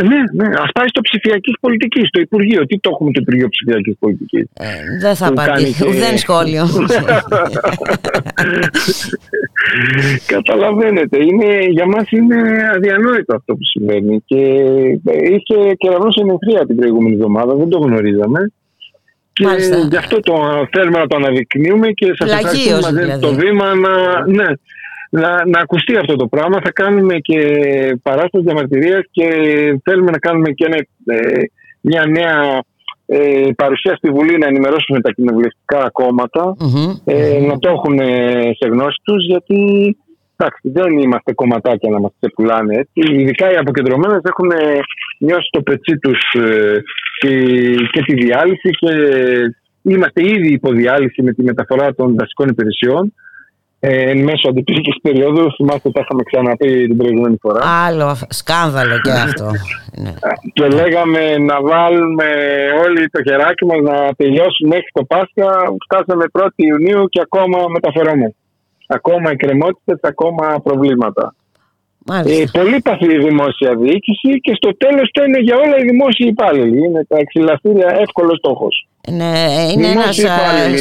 Ναι, 0.00 0.44
ναι. 0.44 0.46
Ας 0.54 0.66
πάει 0.72 0.88
στο 0.88 1.00
ψηφιακής 1.00 1.54
πολιτικής, 1.60 2.08
στο 2.08 2.20
Υπουργείο. 2.20 2.66
Τι 2.66 2.78
το 2.80 2.90
έχουμε 2.92 3.10
το 3.12 3.20
Υπουργείο 3.22 3.48
Ψηφιακής 3.48 3.96
Πολιτικής; 3.98 4.46
Ε, 4.54 4.66
δεν 5.00 5.14
θα 5.14 5.26
απαντήσω. 5.26 5.84
Και... 5.84 5.98
Δεν 5.98 6.18
σχόλιο. 6.18 6.64
Καταλαβαίνετε. 10.34 11.22
Είναι, 11.24 11.58
για 11.68 11.86
μας 11.86 12.10
είναι 12.10 12.36
αδιανόητο 12.74 13.34
αυτό 13.34 13.54
που 13.54 13.64
συμβαίνει. 13.64 14.22
Και 14.26 14.40
είχε 15.32 15.74
κεραυνό 15.76 16.08
ενεθρία 16.20 16.66
την 16.66 16.76
προηγούμενη 16.76 17.14
εβδομάδα. 17.14 17.54
Δεν 17.54 17.68
το 17.68 17.78
γνωρίζαμε. 17.78 18.52
Και 19.32 19.44
Μάλιστα. 19.44 19.76
γι' 19.76 19.96
αυτό 19.96 20.20
το 20.20 20.34
θέλουμε 20.72 20.98
να 20.98 21.06
το 21.06 21.16
αναδεικνύουμε 21.16 21.88
και 21.88 22.06
σας 22.18 22.32
ευχαριστούμε 22.32 23.02
δηλαδή. 23.02 23.20
το 23.20 23.34
βήμα 23.34 23.74
να, 23.74 24.26
ναι, 24.26 24.44
να, 25.20 25.46
να 25.46 25.58
ακουστεί 25.60 25.96
αυτό 25.96 26.16
το 26.16 26.26
πράγμα. 26.26 26.58
Θα 26.64 26.72
κάνουμε 26.72 27.18
και 27.18 27.38
παράσταση 28.02 28.44
διαμαρτυρίας 28.44 29.04
και 29.10 29.26
θέλουμε 29.84 30.10
να 30.10 30.18
κάνουμε 30.18 30.50
και 30.50 30.64
ένα, 30.64 30.76
ε, 31.06 31.42
μια 31.80 32.06
νέα 32.06 32.62
ε, 33.06 33.50
παρουσία 33.56 33.96
στη 33.96 34.10
Βουλή 34.10 34.38
να 34.38 34.46
ενημερώσουμε 34.46 35.00
τα 35.00 35.10
κοινοβουλευτικά 35.12 35.90
ε, 37.04 37.40
να 37.46 37.58
το 37.58 37.68
έχουν 37.68 37.98
σε 38.58 38.68
γνώση 38.68 38.98
τους 39.02 39.26
γιατί 39.26 39.60
εντάξει, 40.36 40.68
δεν 40.68 40.98
είμαστε 40.98 41.32
κομματάκια 41.32 41.90
να 41.90 42.00
μας 42.00 42.12
πουλάνε 42.34 42.74
έτσι. 42.76 43.14
Ειδικά 43.14 43.52
οι 43.52 43.56
αποκεντρωμένες 43.56 44.20
έχουν 44.24 44.50
νιώσει 45.18 45.48
το 45.50 45.62
πετσί 45.62 45.98
τους 45.98 46.20
ε, 46.32 46.82
και, 47.90 48.02
τη 48.06 48.14
διάλυση 48.14 48.70
και 48.70 48.92
είμαστε 49.82 50.22
ήδη 50.22 50.52
υποδιάλυση 50.52 51.22
με 51.22 51.32
τη 51.32 51.42
μεταφορά 51.42 51.94
των 51.94 52.14
δασικών 52.18 52.48
υπηρεσιών 52.48 53.14
ε, 53.84 54.10
εν 54.10 54.18
μέσω 54.22 54.48
αντιπληκτική 54.48 55.00
περίοδου. 55.00 55.52
Θυμάστε, 55.56 55.90
τα 55.90 56.00
είχαμε 56.04 56.22
ξαναπεί 56.22 56.86
την 56.86 56.96
προηγούμενη 56.96 57.36
φορά. 57.40 57.60
Άλλο 57.86 58.16
σκάνδαλο 58.28 59.00
και 59.00 59.10
αυτό. 59.10 59.50
ναι. 60.02 60.12
Και 60.52 60.66
λέγαμε 60.66 61.38
να 61.38 61.56
βάλουμε 61.62 62.28
όλοι 62.84 63.08
το 63.10 63.22
χεράκι 63.22 63.64
μας 63.64 63.80
να 63.90 63.96
τελειώσουμε 64.16 64.68
μέχρι 64.74 64.90
το 64.92 65.04
Πάσχα. 65.04 65.50
Φτάσαμε 65.84 66.24
1η 66.32 66.62
Ιουνίου 66.70 67.08
και 67.08 67.20
ακόμα 67.26 67.58
μεταφερόμαστε. 67.68 68.36
Ακόμα 68.86 69.30
εκκρεμότητες, 69.30 69.98
ακόμα 70.02 70.60
προβλήματα. 70.62 71.34
Ε, 72.10 72.44
πολύ 72.52 72.80
παθή 72.80 73.12
η 73.14 73.18
δημόσια 73.18 73.74
διοίκηση 73.76 74.40
και 74.40 74.54
στο 74.54 74.76
τέλος 74.76 75.10
το 75.12 75.24
είναι 75.24 75.40
για 75.40 75.56
όλα 75.56 75.76
οι 75.78 75.84
δημόσιοι 75.90 76.26
υπάλληλοι. 76.28 76.78
Είναι 76.86 77.04
τα 77.08 77.18
εξηλαστήρια 77.18 77.88
εύκολος 78.00 78.36
στόχος. 78.38 78.86
Ναι, 79.08 79.68
είναι 79.72 79.86
ένας 79.86 80.16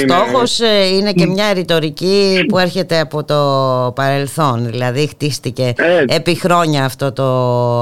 στόχος, 0.04 0.60
είναι. 0.60 0.68
είναι 0.68 1.12
και 1.12 1.26
μια 1.26 1.54
ρητορική 1.54 2.46
που 2.48 2.58
έρχεται 2.58 3.00
από 3.00 3.24
το 3.24 3.92
παρελθόν. 3.96 4.66
Δηλαδή, 4.66 5.08
χτίστηκε 5.08 5.74
επί 6.08 6.36
χρόνια 6.36 6.86
αυτό 6.86 7.12
το 7.12 7.24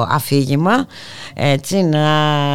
αφήγημα. 0.01 0.87
Έτσι, 1.33 1.83
να 1.83 2.01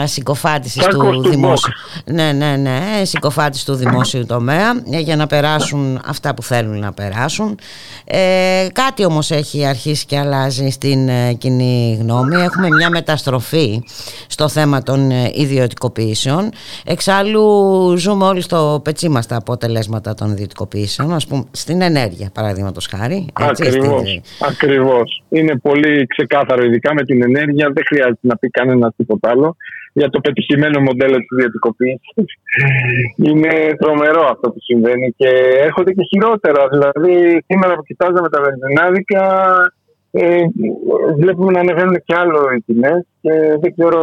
συγκοφάτηση 0.06 0.80
του 0.90 1.28
δημόσιου. 1.30 1.72
Ναι, 2.04 2.32
ναι, 2.32 2.56
ναι, 2.56 2.80
συγκοφάτηση 3.02 3.66
του 3.66 3.74
δημόσιου 3.74 4.26
τομέα 4.26 4.70
ε, 4.90 4.98
για 4.98 5.16
να 5.16 5.26
περάσουν 5.26 6.00
αυτά 6.06 6.34
που 6.34 6.42
θέλουν 6.42 6.78
να 6.78 6.92
περάσουν. 6.92 7.58
Ε, 8.04 8.66
κάτι 8.72 9.04
όμως 9.04 9.30
έχει 9.30 9.66
αρχίσει 9.66 10.06
και 10.06 10.18
αλλάζει 10.18 10.68
στην 10.68 11.08
ε, 11.08 11.32
κοινή 11.32 11.98
γνώμη. 12.00 12.36
Έχουμε 12.36 12.68
μια 12.68 12.90
μεταστροφή 12.90 13.82
στο 14.26 14.48
θέμα 14.48 14.82
των 14.82 15.10
ε, 15.10 15.30
ιδιωτικοποιήσεων. 15.34 16.50
Εξάλλου 16.84 17.73
ζούμε 17.96 18.24
όλοι 18.24 18.40
στο 18.40 18.80
πετσί 18.84 19.08
μας 19.08 19.26
τα 19.26 19.36
αποτελέσματα 19.36 20.14
των 20.14 20.30
ιδιωτικοποιήσεων, 20.30 21.12
ας 21.12 21.26
πούμε 21.26 21.44
στην 21.50 21.82
ενέργεια 21.82 22.30
παραδείγματος 22.34 22.86
χάρη. 22.86 23.26
Ακριβώς, 23.32 24.20
ακριβώς. 24.50 25.22
Είναι 25.28 25.58
πολύ 25.58 26.06
ξεκάθαρο, 26.06 26.64
ειδικά 26.64 26.94
με 26.94 27.02
την 27.02 27.22
ενέργεια, 27.22 27.70
δεν 27.74 27.82
χρειάζεται 27.86 28.18
να 28.20 28.36
πει 28.36 28.48
κανένας 28.48 28.92
τίποτα 28.96 29.30
άλλο 29.30 29.56
για 29.92 30.10
το 30.10 30.20
πετυχημένο 30.20 30.80
μοντέλο 30.80 31.16
της 31.16 31.30
ιδιωτικοποίησης. 31.30 32.28
Είναι 33.16 33.74
τρομερό 33.78 34.24
αυτό 34.30 34.50
που 34.50 34.60
συμβαίνει 34.60 35.14
και 35.16 35.28
έρχονται 35.66 35.92
και 35.92 36.04
χειρότερα. 36.10 36.68
Δηλαδή, 36.68 37.44
σήμερα 37.46 37.74
που 37.74 37.82
κοιτάζαμε 37.82 38.28
τα 38.28 38.40
βενζινάδικα, 38.42 39.24
ε, 40.10 40.36
βλέπουμε 41.16 41.52
να 41.52 41.60
ανεβαίνουν 41.60 42.02
και 42.04 42.14
άλλο 42.16 42.40
οι 42.56 42.60
τιμές 42.66 43.06
και 43.20 43.30
δεν 43.60 43.74
ξέρω 43.76 44.02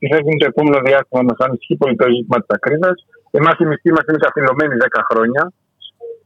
τι 0.00 0.06
θα 0.12 0.18
γίνει 0.24 0.38
το 0.42 0.46
επόμενο 0.52 0.78
διάστημα 0.88 1.20
μα 1.28 1.34
ανησυχεί 1.46 1.74
πολύ 1.82 1.94
το 2.02 2.06
ζήτημα 2.14 2.36
της 2.42 2.50
ακρίβειας. 2.56 2.98
Εμάς 3.38 3.54
οι 3.60 3.64
μισθοί 3.70 3.90
μας 3.96 4.04
είναι 4.08 4.20
καθυλωμένοι 4.26 4.74
10 4.84 5.00
χρόνια. 5.10 5.42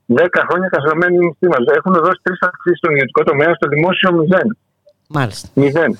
10 0.06 0.42
χρόνια 0.48 0.68
καθυλωμένοι 0.74 1.14
οι 1.18 1.24
μισθοί 1.28 1.46
μας. 1.54 1.62
Έχουν 1.78 1.92
δώσει 2.04 2.20
τρεις 2.26 2.40
αυξήσεις 2.48 2.78
στον 2.80 2.90
ιδιωτικό 2.94 3.22
τομέα, 3.30 3.50
στο 3.58 3.66
δημόσιο 3.74 4.08
μηδέν. 4.18 4.48
Μάλιστα. 5.16 5.46
Μηδέν. 5.60 5.92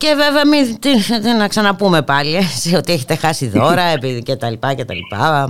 Και 0.00 0.10
βέβαια 0.22 0.44
μην 0.52 0.62
τι, 0.82 0.92
τι, 1.22 1.30
να 1.42 1.48
ξαναπούμε 1.48 2.00
πάλι 2.02 2.34
έτσι, 2.36 2.68
ότι 2.80 2.92
έχετε 2.92 3.14
χάσει 3.14 3.48
δώρα 3.48 3.86
και 4.26 4.36
τα 4.36 4.48
λοιπά 4.50 4.74
και 4.74 4.84
τα 4.84 4.94
λοιπά. 4.94 5.48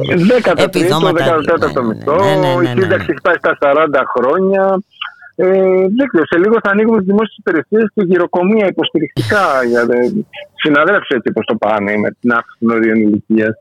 Επιδόματα. 0.57 1.25
14ο 1.25 1.83
μισθό, 1.89 2.17
η 2.63 2.81
σύνταξη 2.81 3.13
φτάσει 3.19 3.39
στα 3.39 3.59
40 3.61 4.03
χρόνια. 4.15 4.63
Ε, 5.41 5.47
δεν 5.99 6.07
ξέρω, 6.11 6.25
σε 6.33 6.39
λίγο 6.39 6.57
θα 6.65 6.71
ανοίγουμε 6.71 6.99
τις 6.99 7.07
δημόσιες 7.07 7.37
υπηρεσίες 7.43 7.87
και 7.95 8.03
γυροκομεία 8.11 8.67
υποστηρικτικά. 8.67 9.45
Για, 9.71 9.83
συναδέλφους 10.63 11.09
έτσι 11.09 11.29
όπως 11.33 11.45
το 11.47 11.55
πάνε 11.65 11.97
με 11.97 12.09
την 12.21 12.31
αύξηση 12.33 12.57
των 12.61 12.71
ορίων 12.77 12.97
ηλικίας. 13.07 13.55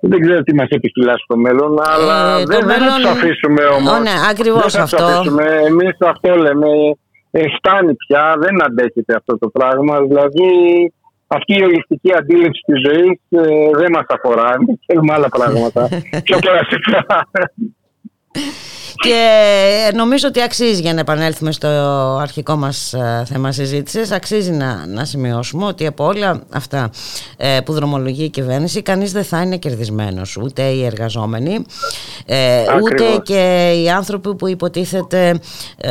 δεν 0.00 0.20
ξέρω 0.20 0.42
τι 0.42 0.54
μας 0.54 0.68
επιφυλάσσει 0.68 1.24
το 1.26 1.36
μέλλον, 1.36 1.72
αλλά 1.92 2.36
Ε, 2.38 2.42
το 2.42 2.46
δεν, 2.46 2.60
δεν 2.66 2.68
θα 2.68 2.80
μέλλον- 2.80 2.94
τους 2.96 3.10
αφήσουμε 3.16 3.64
όμως. 3.64 3.92
Ω, 3.92 3.98
ναι, 4.08 4.16
ακριβώς 4.30 4.74
αυτό. 4.74 5.06
Εμείς 5.66 5.96
αυτό 6.12 6.34
λέμε. 6.36 6.68
Ε, 7.30 7.42
φτάνει 7.58 7.94
πια, 7.94 8.34
δεν 8.38 8.64
αντέχεται 8.64 9.14
αυτό 9.16 9.38
το 9.38 9.48
πράγμα. 9.48 10.00
Δηλαδή, 10.02 10.48
αυτή 11.26 11.52
η 11.58 11.62
ολιστική 11.62 12.10
αντίληψη 12.18 12.60
της 12.66 12.78
ζωής 12.86 13.18
δεν 13.80 13.90
μας 13.92 14.06
αφορά. 14.08 14.48
Εμείς 14.54 14.76
Θέλουμε 14.86 15.12
άλλα 15.14 15.28
πράγματα. 15.28 15.88
Πιο 16.26 16.38
κλασικά. 16.38 17.06
Και 18.96 19.90
νομίζω 19.94 20.28
ότι 20.28 20.42
αξίζει 20.42 20.80
για 20.80 20.94
να 20.94 21.00
επανέλθουμε 21.00 21.52
στο 21.52 21.68
αρχικό 22.20 22.56
μας 22.56 22.92
ε, 22.92 23.24
θέμα 23.26 23.52
συζήτησης 23.52 24.10
αξίζει 24.10 24.50
να, 24.50 24.86
να 24.86 25.04
σημειώσουμε 25.04 25.64
ότι 25.66 25.86
από 25.86 26.04
όλα 26.04 26.42
αυτά 26.50 26.90
ε, 27.36 27.58
που 27.64 27.72
δρομολογεί 27.72 28.24
η 28.24 28.28
κυβέρνηση 28.28 28.82
κανείς 28.82 29.12
δεν 29.12 29.24
θα 29.24 29.40
είναι 29.42 29.56
κερδισμένος 29.56 30.36
ούτε 30.36 30.62
οι 30.62 30.84
εργαζόμενοι 30.84 31.64
ε, 32.26 32.62
ούτε 32.82 33.04
Ακριβώς. 33.04 33.22
και 33.24 33.72
οι 33.82 33.90
άνθρωποι 33.90 34.34
που 34.34 34.48
υποτίθεται 34.48 35.40
ε, 35.76 35.90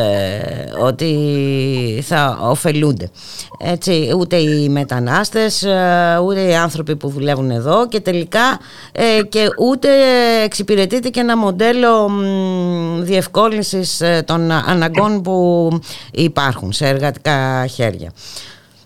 ότι 0.79 2.03
θα 2.05 2.37
ωφελούνται 2.41 3.09
έτσι, 3.57 4.13
ούτε 4.17 4.35
οι 4.35 4.69
μετανάστες 4.69 5.63
ε, 5.63 6.19
ούτε 6.25 6.41
οι 6.41 6.55
άνθρωποι 6.55 6.95
που 6.95 7.09
δουλεύουν 7.09 7.51
εδώ 7.51 7.87
και 7.87 7.99
τελικά 7.99 8.59
ε, 8.91 9.23
και 9.29 9.47
ούτε 9.59 9.89
εξυπηρετείται 10.43 11.09
και 11.09 11.19
ένα 11.19 11.37
μοντέλο 11.37 12.09
μ, 12.09 12.92
διευκόλυνσης 13.01 14.01
ε, 14.01 14.23
των 14.25 14.51
αναγκών 14.51 15.21
που 15.21 15.69
υπάρχουν 16.11 16.71
σε 16.71 16.87
εργατικά 16.87 17.67
χέρια. 17.67 18.11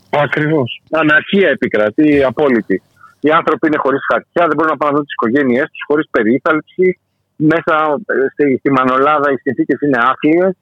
Ακριβώς. 0.10 0.82
Αναρχία 0.92 1.50
επικρατεί 1.50 2.24
απόλυτη. 2.24 2.82
Οι 3.20 3.30
άνθρωποι 3.30 3.68
είναι 3.68 3.78
χωρίς 3.78 4.00
χαρτιά, 4.12 4.46
δεν 4.48 4.56
μπορούν 4.56 4.72
να 4.72 4.78
πάνε 4.78 4.92
να 4.92 4.98
δουν 4.98 5.06
τις 5.06 5.14
οικογένειές 5.14 5.64
τους, 5.72 5.84
χωρίς 5.88 6.08
περίθαλψη. 6.12 7.00
Μέσα 7.36 7.76
ε, 8.06 8.14
στη, 8.34 8.58
στη 8.58 8.72
Μανολάδα 8.72 9.32
οι 9.32 9.38
συνθήκες 9.38 9.80
είναι 9.82 9.98
άθλιες. 10.02 10.56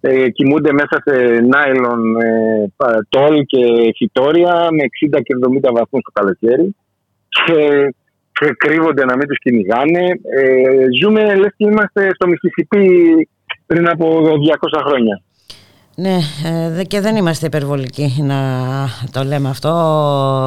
Ε, 0.00 0.30
κοιμούνται 0.30 0.72
μέσα 0.72 1.02
σε 1.04 1.14
νάιλον 1.52 2.20
ε, 2.20 2.72
πα- 2.76 3.06
τόλ 3.08 3.44
και 3.44 3.62
φυτόρια 3.96 4.68
με 4.70 4.82
60 5.16 5.20
και 5.22 5.34
70 5.68 5.72
βαθμούς 5.72 6.02
το 6.02 6.10
καλοκαίρι 6.12 6.76
και, 7.28 7.54
και 7.96 7.97
κρύβονται 8.56 9.04
να 9.04 9.16
μην 9.16 9.28
τους 9.28 9.38
κυνηγάνε. 9.38 10.04
Ε, 10.38 10.84
ζούμε 11.02 11.20
λες 11.34 11.52
και 11.56 11.64
είμαστε 11.64 12.10
στο 12.14 12.26
Μississippi 12.30 12.82
πριν 13.66 13.88
από 13.88 14.22
200 14.22 14.80
χρόνια. 14.86 15.22
Ναι, 16.00 16.18
ε, 16.44 16.70
δε- 16.70 16.84
και 16.84 17.00
δεν 17.00 17.16
είμαστε 17.16 17.46
υπερβολικοί 17.46 18.14
να 18.22 18.36
το 19.12 19.24
λέμε 19.24 19.48
αυτό, 19.48 19.72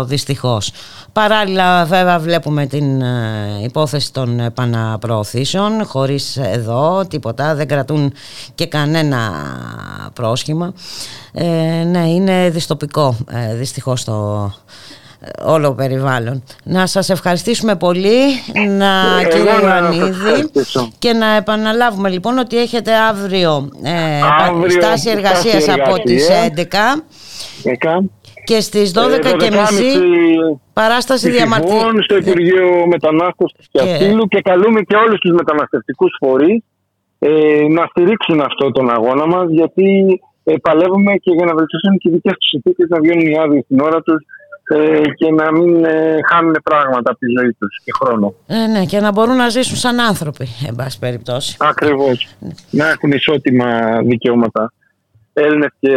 δυστυχώς. 0.08 0.72
Παράλληλα 1.14 1.86
βέβαια 1.86 2.20
βλέπουμε 2.20 2.66
την 2.66 3.02
ε, 3.02 3.64
υπόθεση 3.64 4.14
των 4.14 4.40
επαναπροωθήσεων, 4.40 5.86
χωρίς 5.86 6.38
εδώ 6.38 7.06
τίποτα, 7.10 7.56
δεν 7.56 7.68
κρατούν 7.68 8.14
και 8.56 8.68
κανένα 8.68 9.20
πρόσχημα. 10.14 10.74
Ε, 11.34 11.84
ναι, 11.84 12.10
είναι 12.10 12.50
δυστοπικό 12.50 13.16
ε, 13.32 13.56
δυστυχώς 13.56 14.04
το 14.04 14.50
ε, 14.54 15.01
όλο 15.46 15.74
περιβάλλον. 15.74 16.44
Να 16.64 16.86
σας 16.86 17.10
ευχαριστήσουμε 17.10 17.76
πολύ, 17.76 18.18
να, 18.78 18.92
Εγώ 19.22 19.30
κύριε 19.30 19.44
να 19.44 19.52
σας 19.52 19.62
Ιωαννίδη, 19.64 20.10
ευχαριστήσω. 20.10 20.90
και 21.00 21.14
να 21.14 21.36
επαναλάβουμε 21.36 22.10
λοιπόν 22.10 22.38
ότι 22.38 22.58
έχετε 22.58 22.92
αύριο, 22.96 23.70
ε, 23.84 24.20
Αύριο 24.48 24.70
στάση 24.70 25.10
εργασίας 25.10 25.64
στάση 25.64 25.80
από 25.82 25.94
τις 26.02 26.30
εργασίας. 26.30 27.06
11 27.64 28.10
και 28.44 28.60
στις 28.60 28.92
12 28.92 29.28
Ε, 29.28 29.32
και 29.32 29.50
12.30 29.52 29.72
μισή 29.72 29.92
παράσταση 30.74 31.30
ψηφιβών 31.30 31.50
διαμαρτυρίας. 31.50 32.06
στο 32.06 32.16
Υπουργείο 32.18 32.68
Μετανάστευσης 32.88 33.66
και 33.72 33.80
Και- 33.84 33.90
Ασύλου 33.94 34.26
και 34.28 34.42
καλούμε 34.42 34.82
και 34.82 34.96
όλους 34.96 35.20
τους 35.20 35.32
μεταναστευτικούς 35.32 36.12
φορείς 36.20 36.64
ε, 37.20 37.30
να 37.78 37.84
στηρίξουν 37.90 38.42
αυτό 38.42 38.72
τον 38.72 38.90
αγώνα 38.92 39.26
μας 39.28 39.46
γιατί 39.50 39.88
ε, 40.44 40.54
παλεύουμε 40.62 41.14
και 41.24 41.32
για 41.38 41.46
να 41.46 41.54
βελτιώσουν 41.60 41.94
και 42.00 42.10
οι 42.10 42.12
δικές 42.12 42.34
τους 42.40 42.50
συνθήκες 42.54 42.88
να 42.90 43.00
βγαίνουν 43.04 43.26
οι 43.32 43.38
άδειες 43.44 43.64
στην 43.64 43.80
ώρα 43.88 44.02
τους 44.02 44.20
ε, 44.72 45.02
και 45.16 45.32
να 45.32 45.52
μην 45.52 45.86
ε, 45.86 46.18
χάνουν 46.32 46.56
πράγματα 46.64 47.12
από 47.12 47.20
τη 47.20 47.26
ζωή 47.40 47.56
τους 47.60 47.82
και 47.84 47.92
χρόνο. 48.02 48.34
Ε, 48.48 48.68
ναι, 48.68 48.86
και 48.86 49.00
να 49.00 49.12
μπορούν 49.12 49.36
να 49.36 49.50
ζήσουν 49.50 49.76
σαν 49.76 50.00
άνθρωποι, 50.00 50.48
εν 50.68 50.76
πάση 50.76 51.00
περιπτώσει. 51.00 51.58
Ακριβώς. 51.60 52.28
Να 52.70 52.90
έχουν 52.90 53.12
ισότιμα 53.12 54.02
δικαιώματα. 54.02 54.74
Έλληνες 55.34 55.70
και 55.80 55.90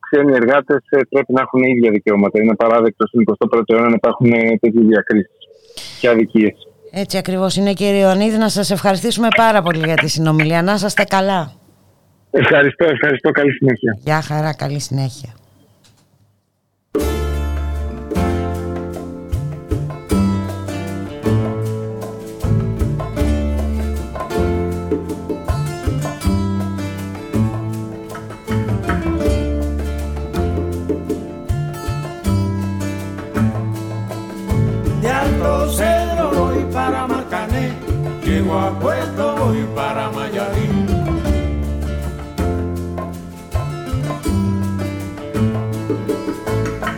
ξένοι 0.00 0.32
εργάτες 0.32 0.78
πρέπει 1.08 1.32
να 1.32 1.40
έχουν 1.40 1.62
ίδια 1.62 1.90
δικαιώματα. 1.90 2.42
Είναι 2.42 2.54
παράδεκτο 2.54 3.06
στον 3.06 3.24
21ο 3.26 3.62
αιώνα 3.66 3.88
να 3.88 3.94
υπάρχουν 3.94 4.30
τέτοιες 4.60 4.84
διακρίσεις 4.86 5.30
και 6.00 6.08
αδικίες. 6.08 6.54
Έτσι 6.90 7.16
ακριβώς 7.16 7.56
είναι 7.56 7.72
κύριε 7.72 8.00
Ιωαννίδη, 8.00 8.36
να 8.36 8.48
σας 8.48 8.70
ευχαριστήσουμε 8.70 9.28
πάρα 9.36 9.62
πολύ 9.62 9.78
για 9.84 9.94
τη 9.94 10.08
συνομιλία. 10.08 10.62
Να 10.62 10.72
είστε 10.72 11.04
καλά. 11.04 11.52
Ευχαριστώ, 12.30 12.84
ευχαριστώ. 12.84 13.30
Καλή 13.30 13.52
συνέχεια. 13.52 13.98
Γεια 14.00 14.20
χαρά, 14.20 14.54
καλή 14.54 14.80
συνέχεια. 14.80 15.34
Llego 38.44 38.58
a 38.58 38.70
Puerto 38.78 39.36
voy 39.36 39.66
para 39.74 40.10
Mayarín. 40.10 40.86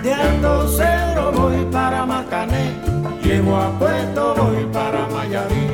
De 0.03 0.13
Alto 0.13 0.69
Cedro 0.69 1.33
voy 1.33 1.65
para 1.71 2.05
Marcané, 2.05 2.75
llego 3.23 3.57
a 3.57 3.71
Puerto 3.79 4.35
voy 4.37 4.65
para 4.73 5.07
Mayarín. 5.07 5.71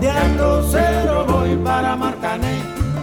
De 0.00 0.10
Alto 0.10 0.62
Cedro 0.70 1.24
voy 1.24 1.56
para 1.56 1.96
Marcané, 1.96 2.62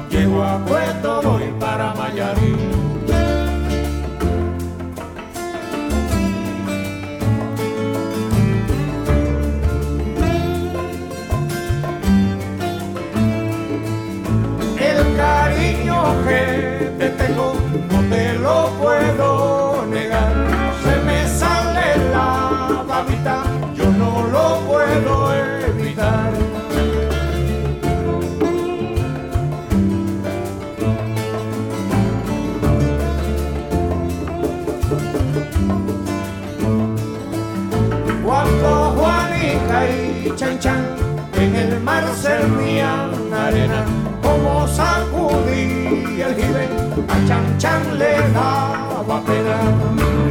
llego 0.09 0.43
a 0.43 0.57
Puerto 0.59 1.21
voy 1.21 1.53
para 1.59 1.93
Mayarín. 1.93 2.72
Que 16.25 16.91
te 16.97 17.09
tengo 17.09 17.53
no 17.91 17.99
te 18.09 18.33
lo 18.39 18.69
puedo 18.81 19.85
negar. 19.87 20.31
Se 20.83 20.95
me 21.05 21.27
sale 21.27 22.09
la 22.11 22.83
babita, 22.87 23.43
yo 23.75 23.85
no 23.91 24.27
lo 24.27 24.59
puedo 24.67 25.33
evitar. 25.33 26.31
Cuando 38.25 38.95
Juanica 38.97 39.89
y 39.89 40.33
Chan 40.35 40.59
Chan 40.59 40.85
en 41.35 41.55
el 41.55 41.79
mar 41.81 42.03
servían 42.21 43.33
arena, 43.33 43.85
como 44.21 44.67
sacudí 44.67 45.82
el 46.21 46.35
jibe, 46.35 46.67
a 47.07 47.27
Chan 47.27 47.57
Chan 47.57 47.97
le 47.97 48.13
daba 48.33 49.21
pena. 49.25 50.22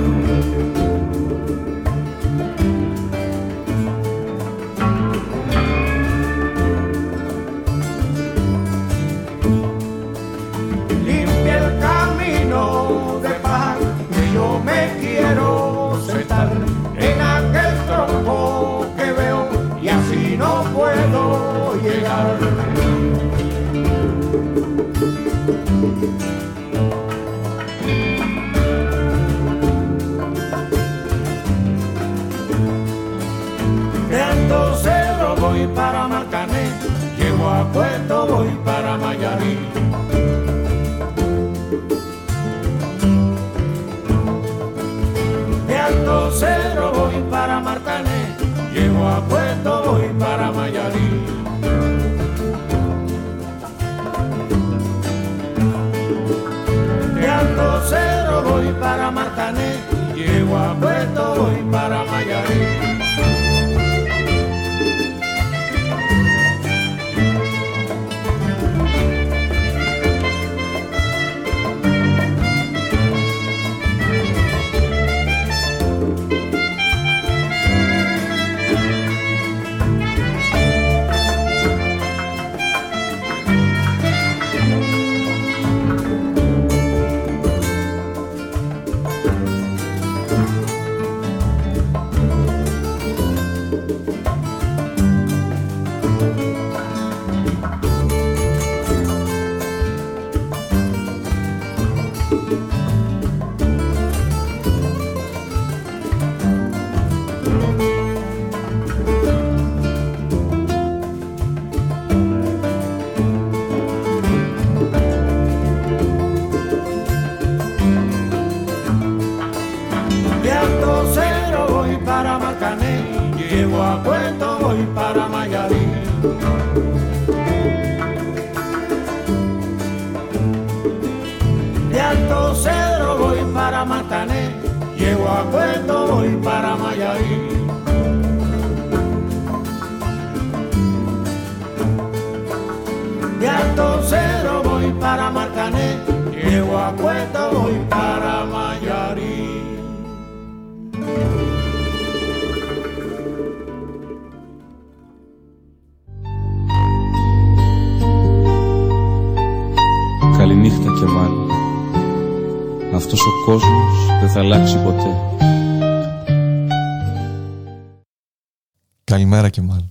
Καλημέρα 169.52 169.60
και 169.60 169.60
μάλλον. 169.60 169.90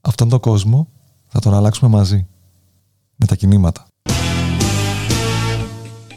Αυτόν 0.00 0.28
τον 0.28 0.40
κόσμο 0.40 0.88
θα 1.26 1.40
τον 1.40 1.54
αλλάξουμε 1.54 1.90
μαζί. 1.90 2.26
Με 3.16 3.26
τα 3.26 3.34
κινήματα. 3.34 3.86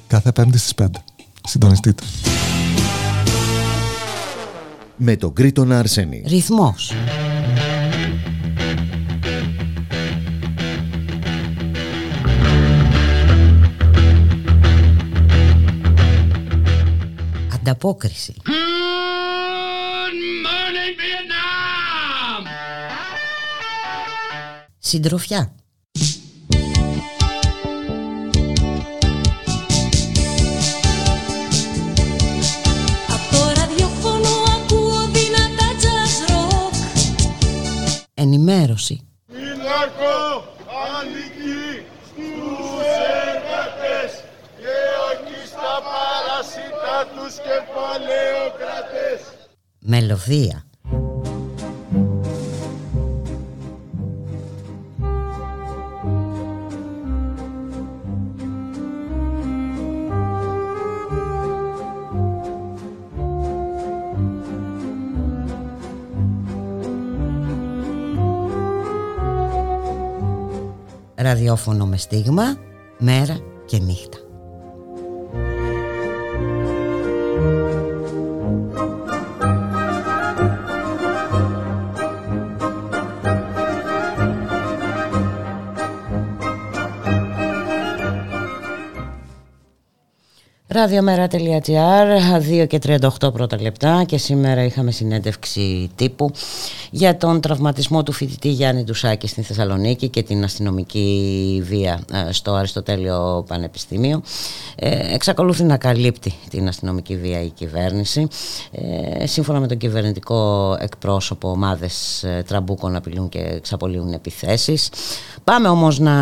Κάθε 0.08 0.32
πέμπτη 0.32 0.58
στις 0.58 0.74
5. 0.76 0.86
Συντονιστείτε. 1.44 2.04
Με 4.98 5.16
τον 5.16 5.34
Κρήτονα 5.34 5.80
Αρσένη. 5.80 6.24
Ρυθμός. 6.28 6.94
ανταπόκριση. 17.54 18.34
Συντροφιά. 24.92 25.56
Ενημέρωση. 38.14 39.08
Φυλακό 39.28 40.44
ανήκει 40.98 41.86
στους 42.06 42.86
εργατές 43.24 44.24
και 44.58 44.76
όχι 45.10 45.48
στα 45.48 45.74
παρασίτα 45.88 47.08
τους 47.16 47.34
κεφαλαιοκρατές. 47.36 49.22
Μελωδία. 49.80 50.71
Ραδιόφωνο 71.52 71.86
με 71.86 71.98
στίγμα, 71.98 72.58
μέρα 72.98 73.40
και 73.66 73.78
νύχτα. 73.78 74.18
Ραδιομέρα.gr, 90.68 92.62
2 92.64 92.68
και 92.68 92.80
38 92.84 93.34
πρώτα 93.34 93.62
λεπτά 93.62 94.04
και 94.04 94.18
σήμερα 94.18 94.64
είχαμε 94.64 94.92
συνέντευξη 94.92 95.90
τύπου 95.96 96.32
για 96.94 97.18
τον 97.18 97.42
τραυματισμό 97.42 98.04
του 98.04 98.12
φοιτητή 98.12 98.50
Γιάννη 98.50 98.84
Ντουσάκη 98.84 99.28
στην 99.28 99.44
Θεσσαλονίκη 99.44 100.10
και 100.10 100.24
την 100.24 100.44
αστυνομική 100.44 101.62
βία 101.66 102.00
ε, 102.14 102.32
στο 102.32 102.54
Αριστοτέλειο 102.54 103.46
Πανεπιστήμιο. 103.48 104.22
Ε, 104.76 105.14
εξακολουθεί 105.14 105.64
να 105.64 105.78
καλύπτει 105.78 106.34
την 106.50 106.68
αστυνομική 106.68 107.18
βία 107.18 107.42
η 107.42 107.50
κυβέρνηση. 107.50 108.28
Ε, 108.72 109.26
σύμφωνα 109.28 109.60
με 109.60 109.68
τον 109.68 109.78
κυβερνητικό 109.78 110.78
εκπρόσωπο, 110.80 111.50
ομάδες 111.50 112.24
ε, 112.24 112.44
τραμπούκων 112.48 112.96
απειλούν 112.96 113.30
και 113.30 113.40
εξαπολύουν 113.40 114.14
επιθέσεις. 114.14 114.90
Πάμε 115.44 115.68
όμως 115.68 116.00
να 116.00 116.14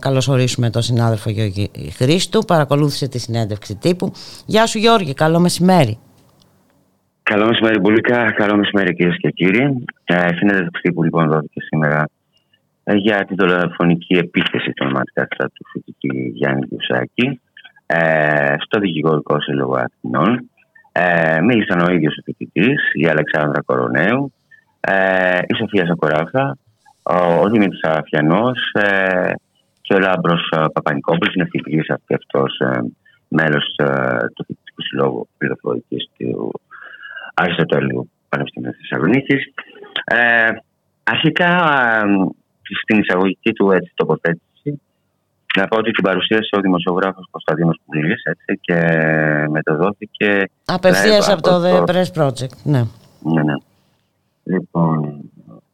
καλωσορίσουμε 0.00 0.70
τον 0.70 0.82
συνάδελφο 0.82 1.30
Γιώργη 1.30 1.70
Χρήστου. 1.96 2.44
Παρακολούθησε 2.44 3.08
τη 3.08 3.18
συνέντευξη 3.18 3.74
τύπου. 3.74 4.12
Γεια 4.46 4.66
σου 4.66 4.78
Γιώργη, 4.78 5.14
καλό 5.14 5.38
μεσημέρι. 5.38 5.98
Καλό 7.30 7.46
μεσημέρι, 7.46 7.78
Μπουλίκα. 7.78 8.32
Καλό 8.32 8.56
μεσημέρι, 8.56 8.94
κυρίες 8.94 9.16
και 9.18 9.30
κύριοι. 9.30 9.84
Ε, 10.04 10.28
συνέντευξη 10.34 10.80
τύπου 10.82 11.02
λοιπόν 11.02 11.28
δόθηκε 11.28 11.60
σήμερα 11.60 12.08
ε, 12.84 12.94
για 12.94 13.24
την 13.24 13.36
τηλεφωνική 13.36 14.14
επίθεση 14.14 14.72
των 14.74 14.92
κατά 15.12 15.50
του 15.54 15.64
φοιτητή 15.72 16.32
Γιάννη 16.34 16.66
Γιουσάκη 16.68 17.40
ε, 17.86 18.54
στο 18.58 18.80
Δικηγορικό 18.80 19.40
Σύλλογο 19.40 19.74
Αθηνών. 19.76 20.50
Ε, 20.92 21.40
μίλησαν 21.40 21.80
ο 21.80 21.92
ίδιος 21.92 22.16
ο 22.16 22.22
φοιτητής, 22.24 22.80
η 22.92 23.06
Αλεξάνδρα 23.06 23.62
Κορονέου, 23.62 24.32
ε, 24.80 25.38
η 25.46 25.54
Σοφία 25.54 25.86
Σακοράφα, 25.86 26.56
ο, 27.02 27.40
ο 27.40 27.48
Δημήτρης 27.48 27.80
Αφιανός 27.82 28.72
ε, 28.72 29.32
και 29.80 29.94
ο 29.94 29.98
Λάμπρος 29.98 30.50
ε, 30.56 30.64
Παπανικόπουλος. 30.72 31.34
Είναι 31.34 31.48
φοιτητής 31.50 31.90
αυτός 31.90 32.58
ε, 32.58 32.80
μέλος 33.28 33.76
ε, 33.76 33.86
του 34.34 34.44
Φοιτητικού 34.46 34.82
Συλλόγου 34.82 35.28
Πληροφορικής 35.38 36.10
του 36.18 36.60
Αριστοτέλειου 37.34 38.10
Πανεπιστημίου 38.28 38.72
Θεσσαλονίκης. 38.72 39.52
Ε, 40.04 40.48
αρχικά, 41.04 41.50
στην 42.82 42.98
εισαγωγική 42.98 43.52
του 43.52 43.70
έτσι, 43.70 43.92
τοποθέτηση, 43.94 44.80
να 45.56 45.68
πω 45.68 45.78
ότι 45.78 45.90
την 45.90 46.04
παρουσίασε 46.04 46.56
ο 46.56 46.60
δημοσιογράφος 46.60 47.28
Κωνσταντίνος 47.30 47.80
Πουλή 47.86 48.14
και 48.60 48.78
μεταδόθηκε. 49.50 50.50
Απευθείας 50.64 51.28
από 51.28 51.42
το 51.42 51.62
The 51.64 51.84
Press 51.84 52.22
Project. 52.22 52.56
Ναι. 52.64 52.82
ναι, 53.22 53.42
ναι. 53.42 53.54
Λοιπόν, 54.44 55.20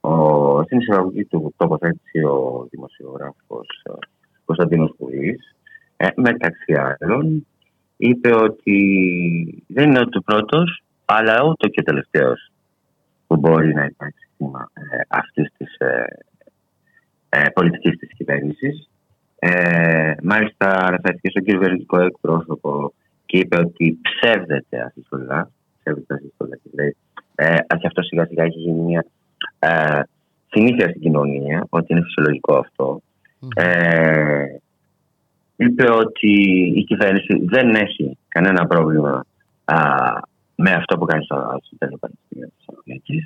ο, 0.00 0.62
στην 0.62 0.78
εισαγωγική 0.78 1.24
του 1.24 1.54
τοποθέτηση 1.56 2.18
ο 2.24 2.66
δημοσιογράφος 2.70 3.66
Κωνσταντίνος 4.44 4.94
Πουλής 4.98 5.54
ε, 5.96 6.08
μεταξύ 6.14 6.72
άλλων 6.72 7.46
είπε 7.96 8.34
ότι 8.34 9.64
δεν 9.66 9.88
είναι 9.88 10.00
ούτε 10.00 10.18
ο 10.18 10.22
πρώτος, 10.22 10.82
αλλά 11.12 11.42
ούτε 11.44 11.68
και 11.68 11.80
ο 11.80 11.82
τελευταίος 11.82 12.50
που 13.26 13.36
μπορεί 13.36 13.74
να 13.74 13.84
υπάρξει 13.84 14.28
θύμα 14.36 14.70
ε, 14.74 15.00
αυτής 15.08 15.52
της 15.56 15.76
ε, 15.78 16.04
ε, 17.28 17.48
πολιτικής 17.54 17.98
της 17.98 18.10
κυβέρνησης. 18.16 18.88
Ε, 19.38 20.12
μάλιστα 20.22 20.68
αναφέρθηκε 20.86 21.30
στον 21.30 21.44
κυβερνητικό 21.44 22.00
εκπρόσωπο 22.00 22.92
και 23.26 23.38
είπε 23.38 23.58
ότι 23.58 23.98
ψεύδεται 24.02 24.80
ασύστολα. 24.80 25.50
Ψεύδεται 25.78 26.14
ασύστολα 26.14 26.56
και 26.56 26.70
λέει. 26.72 26.96
Ε, 27.34 27.54
και 27.54 27.86
αυτό 27.86 28.02
σιγά 28.02 28.26
σιγά 28.26 28.44
έχει 28.44 28.58
γίνει 28.58 28.80
μια 28.80 29.06
ε, 29.58 30.00
συνήθεια 30.50 30.88
στην 30.88 31.00
κοινωνία, 31.00 31.66
ότι 31.68 31.92
είναι 31.92 32.02
φυσιολογικό 32.02 32.56
αυτό. 32.56 33.02
Ε, 33.54 34.44
είπε 35.56 35.90
ότι 35.92 36.32
η 36.76 36.84
κυβέρνηση 36.84 37.44
δεν 37.44 37.74
έχει 37.74 38.18
κανένα 38.28 38.66
πρόβλημα 38.66 39.24
α, 39.64 39.76
με 40.64 40.70
αυτό 40.80 40.98
που 40.98 41.04
κάνει 41.04 41.24
στο 41.24 41.36
Συντέλο 41.68 41.96
Πανεπιστήμιο 42.00 42.46
της 42.46 42.64
Θεσσαλονίκη, 42.64 43.16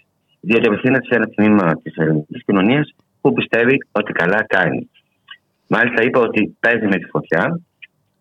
διότι 0.41 0.67
απευθύνεται 0.67 1.07
σε 1.09 1.15
ένα 1.15 1.27
τμήμα 1.35 1.67
της 1.83 1.97
ελληνικής 1.97 2.45
κοινωνίας 2.45 2.95
που 3.21 3.33
πιστεύει 3.33 3.77
ότι 3.93 4.13
καλά 4.13 4.45
κάνει. 4.47 4.91
Μάλιστα 5.67 6.03
είπε 6.03 6.19
ότι 6.19 6.57
παίζει 6.61 6.87
με 6.87 6.97
τη 6.97 7.05
φωτιά 7.05 7.61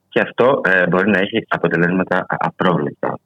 και 0.10 0.20
αυτό 0.20 0.62
ε, 0.66 0.88
μπορεί 0.88 1.10
να 1.10 1.20
έχει 1.20 1.46
αποτελέσματα 1.48 2.26
απρόβλεπτα. 2.28 3.20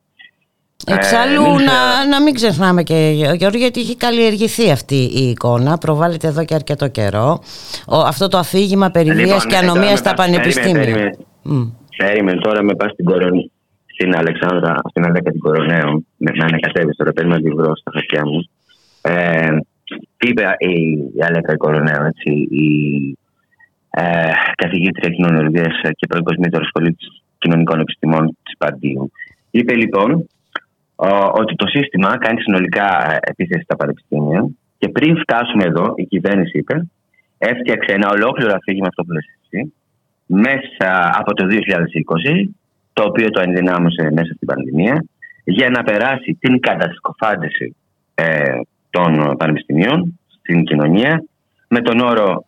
Εξάλλου 0.88 1.43
ε, 1.43 1.64
να, 1.64 2.07
να 2.07 2.22
μην 2.22 2.34
ξεχνάμε 2.34 2.84
και 2.84 3.11
Γιώργο 3.35 3.57
γιατί 3.57 3.80
έχει 3.80 3.97
καλλιεργηθεί 3.97 4.72
αυτή 4.72 4.95
η 4.95 5.30
εικόνα 5.30 5.77
προβάλλεται 5.77 6.27
εδώ 6.27 6.45
και 6.45 6.53
αρκετό 6.53 6.88
καιρό. 6.88 7.39
Ο, 7.88 7.97
αυτό 7.97 8.27
το 8.27 8.38
αφήγημα 8.38 8.89
περί 8.89 9.09
λοιπόν, 9.09 9.39
και 9.39 9.47
ναι, 9.47 9.57
ανομίας 9.57 9.99
στα 9.99 10.14
πανεπιστήμια. 10.14 11.18
Περίμενε 11.97 12.39
τώρα 12.41 12.64
με 12.64 12.76
πας 12.76 12.91
στην 12.91 13.05
κορονή 13.05 13.51
στην 13.99 14.15
Αλεξάνδρα, 14.15 14.76
στην 14.90 15.06
Αλέκα 15.06 15.32
την 15.32 15.40
Κορονέο 15.40 15.90
με 16.18 16.32
να 16.36 16.45
ανακατεύει 16.45 16.95
τώρα 16.95 17.11
παίρνει 17.11 17.32
να 17.32 17.41
τη 17.41 17.49
βρω 17.49 17.76
στα 17.76 17.91
χαρτιά 17.94 18.26
μου. 18.26 18.40
Ε, 19.02 19.57
είπε 20.28 20.44
η, 20.57 20.74
η 21.18 21.22
Αλέκα 21.28 21.53
η 21.53 21.57
Κορονέο 21.57 22.06
έτσι, 22.06 22.32
η 22.64 22.68
ε, 23.90 24.32
καθηγήτρια 24.56 25.10
κοινωνιολογίας 25.10 25.74
και 25.98 26.07
παγκοσμίτερο 26.07 26.64
σχολή 26.65 26.98
κοινωνικών 27.38 27.80
επιστημών 27.80 28.38
της 28.44 28.57
Παντίου. 28.57 29.11
Είπε 29.52 29.74
λοιπόν 29.74 30.28
ότι 31.32 31.56
το 31.56 31.68
σύστημα 31.68 32.18
κάνει 32.18 32.41
συνολικά 32.41 33.11
ε, 33.11 33.18
επίθεση 33.22 33.64
στα 33.64 33.76
πανεπιστήμια 33.76 34.49
και 34.78 34.90
πριν 34.90 35.18
φτάσουμε 35.18 35.64
εδώ, 35.64 35.94
η 35.95 36.06
κυβέρνηση 36.06 36.57
είπε, 36.57 36.88
έφτιαξε 37.38 37.94
ένα 37.94 38.10
ολόκληρο 38.10 38.53
αφήγημα 38.53 38.88
αυτό 38.88 39.03
που 39.03 39.11
εσύ, 39.44 39.74
μέσα 40.26 40.90
από 41.19 41.34
το 41.34 41.45
2020, 41.49 42.49
το 42.98 43.03
οποίο 43.03 43.30
το 43.30 43.41
ενδυνάμωσε 43.41 44.10
μέσα 44.11 44.34
στην 44.34 44.48
πανδημία, 44.48 45.06
για 45.44 45.69
να 45.69 45.84
περάσει 45.84 46.38
την 46.40 46.60
κατασκοφάντηση 46.60 47.76
ε, 48.15 48.60
των 48.90 49.36
πανεπιστημίων 49.38 50.19
στην 50.40 50.64
κοινωνία 50.64 51.24
με 51.68 51.80
τον 51.82 51.99
όρο 51.99 52.45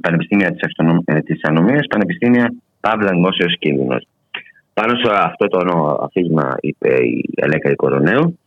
Πανεπιστήμια 0.00 0.50
της, 0.50 0.62
Αυτονομ... 0.62 0.98
Ε, 1.04 1.20
της 1.20 1.40
Ανομίας, 1.42 1.86
Πανεπιστήμια 1.86 2.54
Παύλα 2.80 3.10
Δημόσιος 3.10 3.56
Κίνδυνος. 3.58 4.06
Πάνω 4.74 4.96
σε 4.96 5.10
αυτό 5.12 5.46
το 5.48 5.58
αφήγημα 6.02 6.56
είπε 6.60 6.94
η 6.94 7.30
Ελέκα 7.36 7.74
Κορονέου 7.74 8.38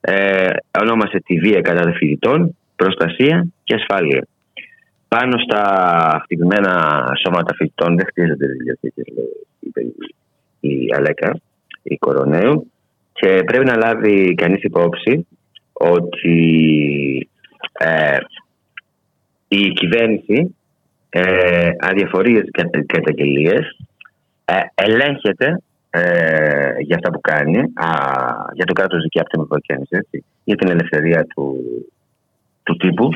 ε, 0.00 0.48
ονόμασε 0.80 1.22
τη 1.26 1.38
βία 1.38 1.60
κατά 1.60 1.82
των 1.82 1.94
φοιτητών, 1.94 2.56
προστασία 2.76 3.46
και 3.64 3.74
ασφάλεια. 3.74 4.26
Πάνω 5.08 5.38
στα 5.38 5.62
χτυπημένα 6.22 7.04
σώματα 7.24 7.54
φοιτητών 7.54 7.96
δεν 7.96 8.06
χτίζονται 8.06 8.46
βιβλιοθήκε, 8.46 9.02
είπε 9.60 9.80
η 9.80 9.94
Αλέκα, 10.96 11.40
η 11.82 11.96
Κορονέου. 11.96 12.70
Και 13.12 13.42
πρέπει 13.46 13.64
να 13.64 13.76
λάβει 13.76 14.34
κανείς 14.34 14.62
υπόψη 14.62 15.26
ότι 15.72 17.28
ε, 17.72 18.16
η 19.48 19.68
κυβέρνηση 19.68 20.56
ε, 21.08 21.70
αδιαφορίες 21.78 22.44
καταγγελίες 22.86 23.78
ε, 24.44 24.54
ελέγχεται 24.74 25.60
ε, 25.90 26.74
για 26.78 26.96
αυτά 26.96 27.10
που 27.10 27.20
κάνει, 27.20 27.58
α, 27.58 27.88
για 28.54 28.64
το 28.64 28.72
κράτος 28.72 29.02
δικαίου 29.02 29.22
από 29.22 29.30
την 29.30 29.40
Ευρωπαϊκή 29.40 29.72
Ένωση, 29.72 30.24
για 30.44 30.56
την 30.56 30.68
ελευθερία 30.68 31.26
του, 31.34 31.56
του 32.62 32.76
τύπου 32.76 33.08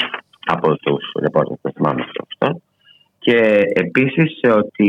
από 0.47 0.77
τους 0.77 1.13
ρεπόρτερ 1.21 1.57
που 1.57 1.73
θυμάμαι 1.75 2.05
αυτό. 2.29 2.61
Και 3.19 3.63
επίσης 3.75 4.41
ότι 4.55 4.89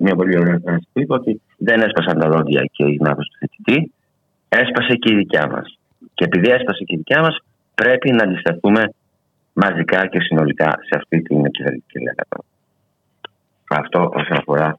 μια 0.00 0.14
πολύ 0.14 0.38
ωραία 0.38 0.60
φράση 0.64 0.86
που 0.92 1.00
είπε 1.00 1.14
ότι 1.14 1.40
δεν 1.58 1.80
έσπασαν 1.80 2.18
τα 2.18 2.28
δόντια 2.28 2.62
και 2.72 2.84
η 2.84 2.94
γνώμη 2.94 3.22
του 3.24 3.36
θετητή, 3.38 3.92
έσπασε 4.48 4.94
και 4.94 5.12
η 5.12 5.16
δικιά 5.16 5.46
μας. 5.50 5.78
Και 6.14 6.24
επειδή 6.24 6.50
έσπασε 6.50 6.84
και 6.84 6.94
η 6.94 6.96
δικιά 6.96 7.20
μας, 7.20 7.36
πρέπει 7.74 8.12
να 8.12 8.22
αντισταθούμε 8.24 8.92
μαζικά 9.52 10.06
και 10.06 10.20
συνολικά 10.20 10.70
σε 10.70 10.94
αυτή 10.96 11.22
την 11.22 11.50
κυβερνητική 11.50 11.98
λέξη. 11.98 12.46
Αυτό 13.70 14.10
όσον 14.14 14.36
αφορά 14.36 14.78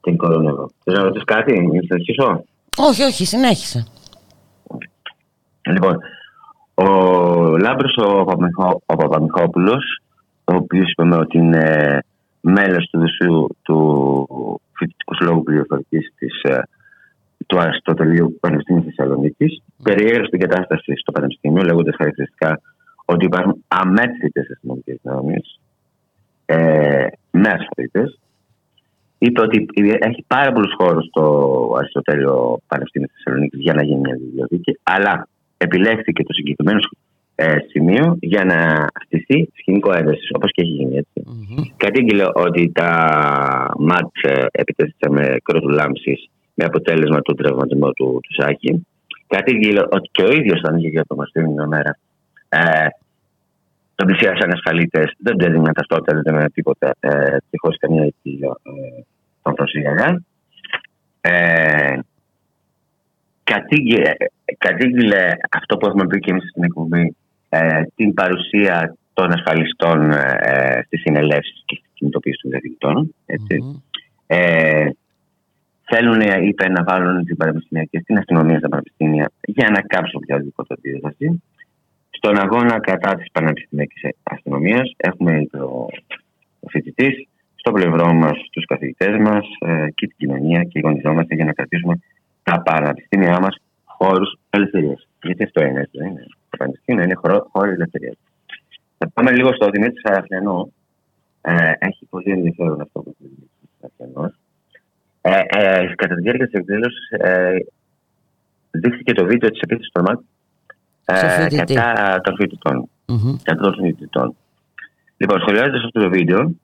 την 0.00 0.16
κορονοϊό. 0.16 0.70
Θέλω 0.84 0.96
να 0.96 1.02
ρωτήσω 1.02 1.24
κάτι, 1.24 1.52
να 1.60 1.80
συνεχίσω. 1.82 2.44
Όχι, 2.76 3.02
όχι, 3.02 3.24
συνέχισε. 3.24 3.86
Λοιπόν, 5.62 5.98
ο 6.74 6.86
Λάμπρος 7.56 7.96
ο, 7.96 8.24
ο 8.86 8.96
Παπαμιχόπουλος, 8.96 10.02
ο 10.44 10.54
οποίος 10.54 10.90
είπαμε 10.90 11.16
ότι 11.16 11.38
είναι 11.38 11.98
μέλος 12.40 12.88
του 12.90 12.98
Δουσίου 12.98 13.56
του 13.62 13.78
Φοιτητικού 14.72 15.14
Συλλόγου 15.14 15.42
Πληροφορικής 15.42 16.12
της, 16.16 16.42
ε, 16.42 16.62
του 17.46 17.58
Αριστοτελείου 17.58 18.36
Πανεπιστήμιου 18.40 18.82
Θεσσαλονίκης, 18.82 19.62
περιέγραψε 19.82 20.30
την 20.30 20.40
κατάσταση 20.40 20.92
στο 20.96 21.12
Πανεπιστήμιο, 21.12 21.62
λέγοντας 21.62 21.94
χαρακτηριστικά 21.96 22.60
ότι 23.04 23.24
υπάρχουν 23.24 23.64
αμέτρητες 23.68 24.50
αστυνομικέ 24.50 24.98
δυνάμεις 25.02 25.60
ε, 26.46 27.06
με 27.30 27.48
ασφαλίτες, 27.48 28.18
είπε 29.18 29.40
ότι 29.40 29.66
έχει 30.00 30.24
πάρα 30.26 30.52
πολλούς 30.52 30.74
χώρους 30.78 31.06
στο 31.06 31.24
Αριστοτέλειο 31.78 32.58
Πανεπιστήμιο 32.66 33.08
τη 33.08 33.14
Θεσσαλονίκης 33.14 33.60
για 33.60 33.74
να 33.74 33.82
γίνει 33.84 34.00
μια 34.00 34.16
βιβλιοθήκη, 34.20 34.78
αλλά 34.82 35.28
επιλέχθηκε 35.56 36.22
το 36.22 36.32
συγκεκριμένο 36.32 36.78
ε, 36.78 37.09
σημείο 37.70 38.16
για 38.20 38.44
να 38.44 38.86
στηθεί 39.04 39.48
σκηνικό 39.54 39.92
ένταση, 39.92 40.28
όπως 40.34 40.52
και 40.52 40.62
έχει 40.62 40.70
γίνει 40.70 40.96
έτσι. 40.96 41.22
Mm-hmm. 41.26 41.62
Κατήγγειλε 41.76 42.24
ότι 42.34 42.72
τα 42.74 42.90
ΜΑΤ 43.78 44.10
ε, 44.22 44.46
επιτέθηκαν 44.50 45.12
με 45.12 45.36
κρότου 45.42 45.68
με 46.54 46.64
αποτέλεσμα 46.64 47.20
του 47.20 47.34
τραυματισμού 47.34 47.92
του, 47.92 48.20
του 48.22 48.42
Σάκη. 48.42 48.86
Κατήγγειλε 49.26 49.80
ότι 49.80 50.08
και 50.12 50.22
ο 50.22 50.30
ίδιος 50.30 50.58
ήταν 50.58 50.78
για 50.78 51.04
το 51.08 51.14
μαστήρι 51.14 51.48
μια 51.48 51.66
μέρα. 51.66 51.98
Ε, 52.48 52.86
τον 53.94 54.06
πλησίασαν 54.06 54.50
ασφαλίτες, 54.50 55.12
δεν 55.18 55.36
του 55.36 55.44
έδιναν 55.44 55.72
ταυτότητα, 55.72 56.12
δεν 56.14 56.22
έδιναν 56.26 56.52
τίποτα 56.54 56.94
ε, 57.00 57.36
και 57.50 57.56
χωρί 57.56 57.76
καμία 57.76 58.02
αιτία 58.02 58.56
ε, 58.62 59.02
τον 59.42 59.54
προσήγαγαν. 59.54 60.26
Ε, 61.20 61.98
κατήγγειλε, 64.58 65.32
αυτό 65.50 65.76
που 65.76 65.86
έχουμε 65.86 66.06
πει 66.06 66.18
και 66.18 66.30
εμείς 66.30 66.48
στην 66.48 66.64
εκπομπή, 66.64 67.16
ε, 67.52 67.82
την 67.94 68.14
παρουσία 68.14 68.96
των 69.12 69.32
ασφαλιστών 69.32 70.10
ε, 70.10 70.82
στις 70.86 71.00
συνελεύσεις 71.00 71.62
και 71.66 71.76
στην 71.76 71.90
κινητοποίηση 71.94 72.38
των 72.42 72.50
καθηγητών. 72.50 73.14
Ε, 74.26 74.88
θέλουν, 75.82 76.20
είπε, 76.20 76.68
να 76.68 76.82
βάλουν 76.84 77.24
την 77.24 77.36
πανεπιστήμια 77.36 77.84
και 77.90 78.00
στην 78.00 78.18
αστυνομία 78.18 78.58
στα 78.58 78.68
πανεπιστήμια 78.68 79.30
για 79.40 79.70
να 79.70 79.80
κάψουν 79.80 80.20
οποιαδήποτε 80.22 80.74
επίδραση. 80.74 81.42
Στον 82.10 82.38
αγώνα 82.38 82.80
κατά 82.80 83.14
της 83.14 83.30
πανεπιστημιακής 83.32 84.02
αστυνομίας 84.22 84.94
έχουμε 84.96 85.46
το, 85.50 85.88
το 86.60 86.68
φοιτητής, 86.68 87.28
στο 87.54 87.72
πλευρό 87.72 88.12
μας, 88.12 88.38
τους 88.52 88.64
καθηγητές 88.66 89.16
μας 89.18 89.44
ε, 89.58 89.90
και 89.94 90.06
την 90.06 90.16
κοινωνία 90.16 90.62
και 90.62 90.80
γονιζόμαστε 90.80 91.34
για 91.34 91.44
να 91.44 91.52
κρατήσουμε 91.52 92.00
τα 92.42 92.62
πανεπιστήμια 92.62 93.40
μας 93.40 93.56
χώρου 93.84 94.24
ελευθερία. 94.50 94.98
Γιατί 95.22 95.44
αυτό 95.44 95.64
είναι, 95.64 95.80
έτσι 95.80 95.98
είναι; 96.06 96.26
Το 96.50 96.56
πανεπιστήμιο 96.56 97.02
είναι 97.02 97.14
χώρο 97.14 97.70
ελευθερία. 97.70 98.14
Θα 98.98 99.10
πάμε 99.14 99.30
λίγο 99.30 99.52
στο 99.54 99.70
Δημήτρη 99.70 100.00
Σαραφιανό. 100.00 100.72
Ε, 101.40 101.72
έχει 101.78 102.06
πολύ 102.10 102.30
ενδιαφέρον 102.30 102.80
αυτό 102.80 103.00
που 103.00 103.16
λέει 103.18 103.50
ο 103.62 103.68
Σαραφιανό. 103.80 104.32
Ε, 105.20 105.40
ε, 105.48 105.94
κατά 105.94 106.14
τη 106.14 106.20
διάρκεια 106.20 106.46
της 106.46 106.54
εκδήλωσης 106.54 107.10
ε, 107.10 107.56
δείχθηκε 108.70 109.12
το 109.12 109.24
βίντεο 109.24 109.50
της 109.50 109.60
επίθεσης 109.60 109.92
των 109.92 110.04
ΜΑΚ 110.04 110.20
ε, 111.04 111.48
κατά 111.56 112.20
των 112.20 112.36
φοιτητών. 112.36 112.88
Mm-hmm. 113.06 113.36
Κατά 113.42 113.62
των 113.62 113.74
φοιτητών. 113.74 114.36
Λοιπόν, 115.16 115.40
σχολιάζοντας 115.40 115.84
αυτό 115.84 116.00
το 116.00 116.08
βίντεο, 116.08 116.54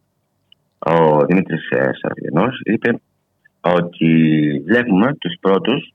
ο 0.79 1.25
Δημήτρης 1.27 1.69
ε, 1.71 1.91
Σαργενό 2.01 2.49
είπε 2.63 3.01
ότι 3.61 4.09
βλέπουμε 4.67 5.15
τους 5.15 5.35
πρώτους 5.41 5.95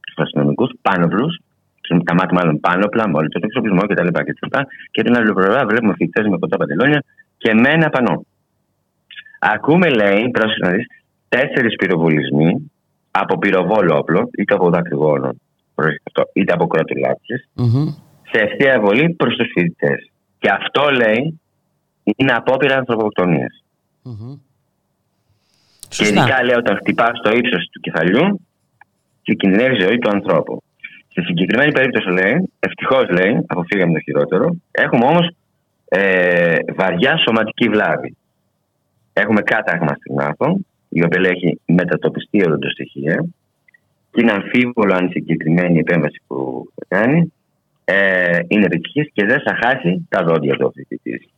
τους 0.00 0.14
αστυνομικούς 0.16 0.70
πάνωπλου, 0.82 1.26
τα 1.98 2.14
μάτια 2.14 2.38
μάλλον 2.38 2.60
πάνωπλα, 2.60 3.08
με 3.08 3.16
όλο 3.16 3.28
τον 3.28 3.42
εξοπλισμό 3.44 3.80
κτλ. 3.80 4.06
Και, 4.06 4.32
και, 4.32 4.48
και 4.90 5.02
την 5.02 5.16
άλλη 5.16 5.32
πλευρά 5.32 5.66
βλέπουμε 5.66 5.94
φοιτητές 5.96 6.26
με 6.26 6.38
κοντά 6.38 6.56
παντελόνια 6.56 7.04
και 7.36 7.54
με 7.54 7.68
ένα 7.68 7.88
πανό. 7.88 8.24
Ακούμε, 9.38 9.88
λέει, 9.88 10.28
πρόσεχε 10.30 10.66
να 10.66 10.70
δεις, 10.70 10.86
τέσσερις 11.28 11.74
πυροβολισμοί 11.76 12.70
από 13.10 13.38
πυροβόλο 13.38 13.96
όπλο, 13.98 14.28
είτε 14.38 14.54
από 14.54 14.70
δακρυγόνο, 14.70 15.30
είτε 16.32 16.52
από 16.52 16.66
κρατουλάψεις, 16.66 17.48
σε 18.30 18.40
ευθεία 18.40 18.80
βολή 18.80 19.10
προς 19.10 19.36
τους 19.36 19.48
φοιτητές. 19.52 20.10
Και 20.38 20.50
αυτό 20.50 20.90
λέει 20.90 21.40
είναι 22.16 22.32
απόπειρα 22.32 22.76
ανθρωποκτονίας. 22.76 23.62
Και 25.88 26.06
ειδικά 26.06 26.44
λέει 26.44 26.56
όταν 26.56 26.76
χτυπάς 26.76 27.18
στο 27.18 27.30
ύψος 27.36 27.68
του 27.72 27.80
κεφαλιού 27.80 28.40
και 29.22 29.34
κινδυνεύεις 29.34 29.78
η 29.78 29.82
ζωή 29.82 29.98
του 29.98 30.10
ανθρώπου. 30.10 30.62
Στη 31.10 31.22
συγκεκριμένη 31.22 31.72
περίπτωση 31.72 32.08
λέει, 32.08 32.50
ευτυχώς 32.60 33.08
λέει, 33.10 33.44
αποφύγαμε 33.46 33.92
το 33.92 34.00
χειρότερο, 34.00 34.56
έχουμε 34.70 35.04
όμως 35.04 35.30
ε, 35.84 36.56
βαριά 36.74 37.16
σωματική 37.16 37.68
βλάβη. 37.68 38.16
Έχουμε 39.12 39.40
κάταγμα 39.40 39.94
στην 39.94 40.20
άθο, 40.20 40.58
η 40.88 41.04
οποία 41.04 41.30
έχει 41.30 41.60
μετατοπιστεί 41.64 42.42
οροντοστοιχεία 42.46 43.24
και 44.10 44.20
είναι 44.20 44.32
αμφίβολο 44.32 44.94
αν 44.94 45.06
η 45.06 45.10
συγκεκριμένη 45.10 45.78
επέμβαση 45.78 46.20
που 46.26 46.68
θα 46.74 46.84
κάνει 46.88 47.32
ε, 47.84 48.38
είναι 48.48 48.64
επιτυχής 48.64 49.10
και 49.12 49.24
δεν 49.24 49.40
θα 49.40 49.58
χάσει 49.62 50.06
τα 50.08 50.24
δόντια 50.24 50.56
του 50.56 50.72
φοιτητή. 50.74 51.28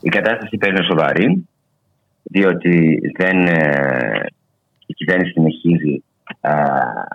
Η 0.00 0.08
κατάσταση 0.08 0.56
παίρνει 0.56 0.84
σοβαρή, 0.84 1.48
διότι 2.22 3.00
δεν, 3.16 3.46
ε, 3.46 4.26
η 4.86 4.94
κυβέρνηση 4.94 5.32
συνεχίζει 5.32 6.02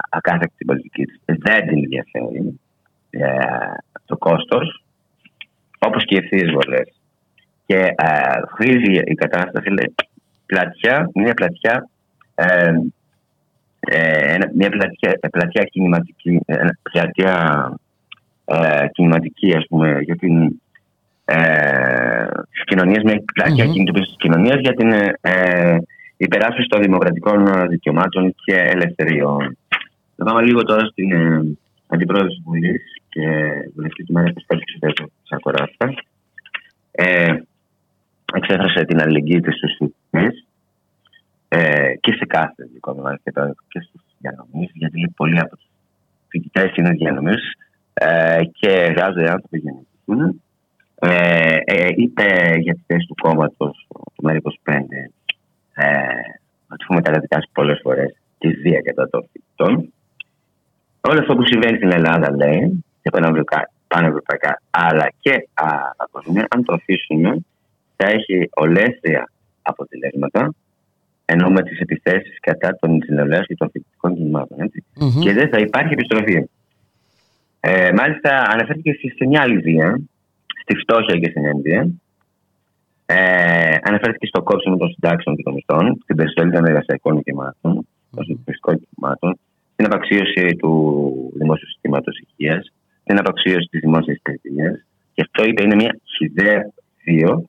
ακάθεκτη 0.09 0.55
την 0.57 0.67
πολιτική 0.67 1.05
της. 1.05 1.19
Δεν 1.25 1.67
την 1.67 1.77
ενδιαφέρει 1.83 2.59
ε, 3.09 3.27
το 4.05 4.17
κόστος, 4.17 4.83
όπως 5.79 6.05
και 6.05 6.15
οι 6.15 6.17
ευθείες 6.17 6.51
βολές. 6.51 6.93
Και 7.65 7.75
ε, 7.75 8.39
χρήζει 8.55 9.01
η 9.05 9.13
κατάσταση 9.13 9.69
λέει, 9.69 9.95
πλατιά, 10.45 11.09
μια 11.13 11.33
πλατιά 11.33 11.89
ε, 12.35 12.73
ε, 13.79 14.37
μια 14.53 14.69
πλατιά, 14.69 15.19
πλατιά 15.31 15.63
κινηματική, 15.63 16.39
πλατιά 16.91 17.71
ε, 18.45 18.87
κινηματική 18.91 19.55
ας 19.55 19.65
πούμε 19.69 19.99
για 20.01 20.15
την 20.15 20.59
ε, 21.25 22.25
κοινωνίες 22.65 23.03
με 23.03 23.23
πλατιά 23.33 23.65
mm-hmm. 23.65 23.71
κινητοποίησης 23.71 24.15
της 24.15 24.17
κοινωνίας 24.17 24.59
για 24.59 24.73
την 24.73 24.91
ε, 25.21 25.77
υπεράσπιση 26.17 26.67
των 26.67 26.81
δημοκρατικών 26.81 27.69
δικαιωμάτων 27.69 28.35
και 28.43 28.55
ελευθεριών. 28.55 29.57
Θα 30.15 30.25
πάμε 30.25 30.41
λίγο 30.41 30.63
τώρα 30.63 30.85
στην 30.85 31.11
ε, 31.11 31.57
Αντιπρόεδρος 31.87 32.33
της 32.33 32.43
Βουλής 32.43 32.83
και 33.09 33.25
βουλευτή 33.75 34.03
του 34.03 34.13
Μέρα 34.13 34.33
Πασπάλη 34.33 34.63
του 34.93 35.11
Σακοράφα. 35.23 35.93
Ε, 36.91 37.33
εξέφρασε 38.33 38.85
την 38.85 39.01
αλληλεγγύη 39.01 39.39
της 39.39 39.55
στους 39.55 39.75
φοιτητές 39.77 40.45
ε, 41.47 41.93
και 41.99 42.11
σε 42.11 42.25
κάθε 42.25 42.69
δικόμενο 42.73 43.17
και, 43.23 43.31
και 43.67 43.79
στους 43.79 44.01
διανομής, 44.19 44.69
γιατί 44.73 45.13
πολλοί 45.15 45.39
από 45.39 45.55
τους 45.55 45.67
φοιτητές 46.27 46.75
είναι 46.75 46.89
διανομής 46.89 47.53
ε, 47.93 48.41
και 48.51 48.69
εργάζονται 48.69 49.31
άνθρωποι 49.31 49.59
για 49.59 49.71
να 50.05 50.35
ε, 50.99 51.57
ε, 51.65 51.87
είπε 51.95 52.55
για 52.59 52.73
τη 52.73 52.81
θέση 52.87 53.05
του 53.07 53.15
κόμματος 53.21 53.87
του 53.87 54.23
ΜΕΡΑ25 54.23 54.79
ε, 55.77 55.87
ότι 56.71 56.81
έχουμε 56.81 57.01
καταδικάσει 57.01 57.49
πολλές 57.53 57.79
φορές 57.83 58.15
τη 58.37 58.47
βία 58.49 58.81
κατά 58.81 59.09
των 59.09 59.29
φοιτητών. 59.31 59.93
Όλο 61.01 61.19
αυτό 61.19 61.35
που 61.35 61.45
συμβαίνει 61.45 61.77
στην 61.77 61.91
Ελλάδα, 61.91 62.35
λέει, 62.35 62.83
και 63.01 63.09
πανευρωπαϊκά, 63.87 64.61
αλλά 64.69 65.07
και 65.19 65.47
παγκοσμία, 65.97 66.47
αν 66.49 66.63
το 66.63 66.73
αφήσουμε, 66.73 67.45
θα 67.95 68.07
έχει 68.07 68.49
ολέθρια 68.53 69.31
αποτελέσματα 69.61 70.51
ενώ 71.29 71.49
με 71.49 71.61
τις 71.61 71.79
επιθέσεις 71.79 72.39
κατά 72.39 72.77
των 72.79 72.99
νεολαία 73.07 73.41
και 73.41 73.55
των 73.55 73.69
φοιτητικών 73.71 74.15
κινημάτων. 74.15 74.57
Mm-hmm. 74.57 75.21
Και 75.23 75.33
δεν 75.33 75.49
θα 75.49 75.57
υπάρχει 75.57 75.93
επιστροφή. 75.93 76.49
Ε, 77.59 77.91
μάλιστα, 77.91 78.29
αναφέρθηκε 78.49 78.91
σε 78.91 79.25
μια 79.27 79.41
άλλη 79.41 79.57
βία, 79.57 80.01
στη 80.61 80.75
φτώχεια 80.75 81.19
και 81.19 81.29
στην 81.29 81.45
ένδυα. 81.45 81.89
Ε, 83.09 83.75
αναφέρθηκε 83.81 84.27
στο 84.27 84.41
κόψιμο 84.41 84.77
των 84.77 84.89
συντάξεων 84.89 85.35
και 85.35 85.43
των 85.43 85.53
μισθών, 85.53 85.99
στην 86.03 86.15
περιστολή 86.15 86.51
των 86.51 86.65
εργασιακών 86.65 87.15
δικαιωμάτων, 87.15 87.87
των 88.15 88.23
συντηρητικών 88.23 88.75
δικαιωμάτων, 88.79 89.39
στην 89.73 89.85
απαξίωση 89.85 90.55
του 90.55 90.71
δημόσιου 91.35 91.67
συστήματος 91.67 92.19
υγείας, 92.19 92.73
στην 93.01 93.19
απαξίωση 93.19 93.67
της 93.71 93.79
δημόσιας 93.79 94.17
παιδεία. 94.21 94.85
Και 95.13 95.21
αυτό 95.25 95.43
είπε 95.45 95.63
είναι 95.63 95.75
μια 95.75 95.99
χιδέα 96.17 96.71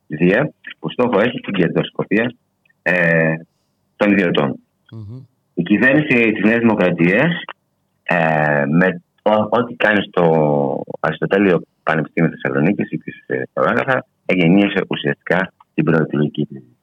βία 0.09 0.53
που 0.79 0.91
στόχο 0.91 1.21
έχει 1.21 1.41
την 1.41 1.55
κερδοσκοπία 1.55 2.35
ε, 2.83 3.35
των 3.97 4.13
ιδιωτών. 4.13 4.49
Mm-hmm. 4.95 5.21
Η 5.55 5.63
κυβέρνηση 5.63 6.33
της 6.33 6.45
Νέας 6.45 6.59
Δημοκρατίας 6.59 7.33
ε, 8.03 8.65
με 8.67 9.03
ό,τι 9.51 9.75
κάνει 9.75 10.03
στο 10.09 10.25
Αριστοτέλειο 11.01 11.63
Πανεπιστήμιο 11.83 12.31
Θεσσαλονίκης 12.31 12.91
ή 12.91 12.99
της 12.99 13.15
Παράγραφα 13.53 14.07
εγενίασε 14.31 14.85
ουσιαστικά 14.89 15.53
την 15.75 15.85
προεκλογική 15.85 16.47
κρίση. 16.47 16.77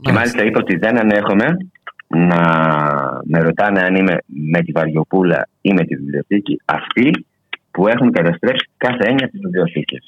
Και 0.00 0.12
μάλιστα 0.12 0.44
είπε 0.44 0.58
ότι 0.58 0.76
δεν 0.76 0.98
ανέχομαι 0.98 1.56
να 2.06 2.40
με 3.24 3.38
ρωτάνε 3.38 3.80
αν 3.80 3.94
είμαι 3.94 4.16
με 4.26 4.62
τη 4.62 4.72
Βαριοπούλα 4.72 5.48
ή 5.60 5.72
με 5.72 5.84
τη 5.84 5.96
βιβλιοθήκη 5.96 6.60
αυτοί 6.64 7.26
που 7.70 7.88
έχουν 7.88 8.12
καταστρέψει 8.12 8.68
κάθε 8.76 9.08
έννοια 9.08 9.28
της 9.28 9.40
βιβλιοθήκης 9.40 10.04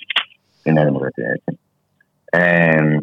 στην 0.58 0.72
Νέα 0.72 0.84
Δημοκρατία. 0.84 1.40
Ε, 2.24 2.96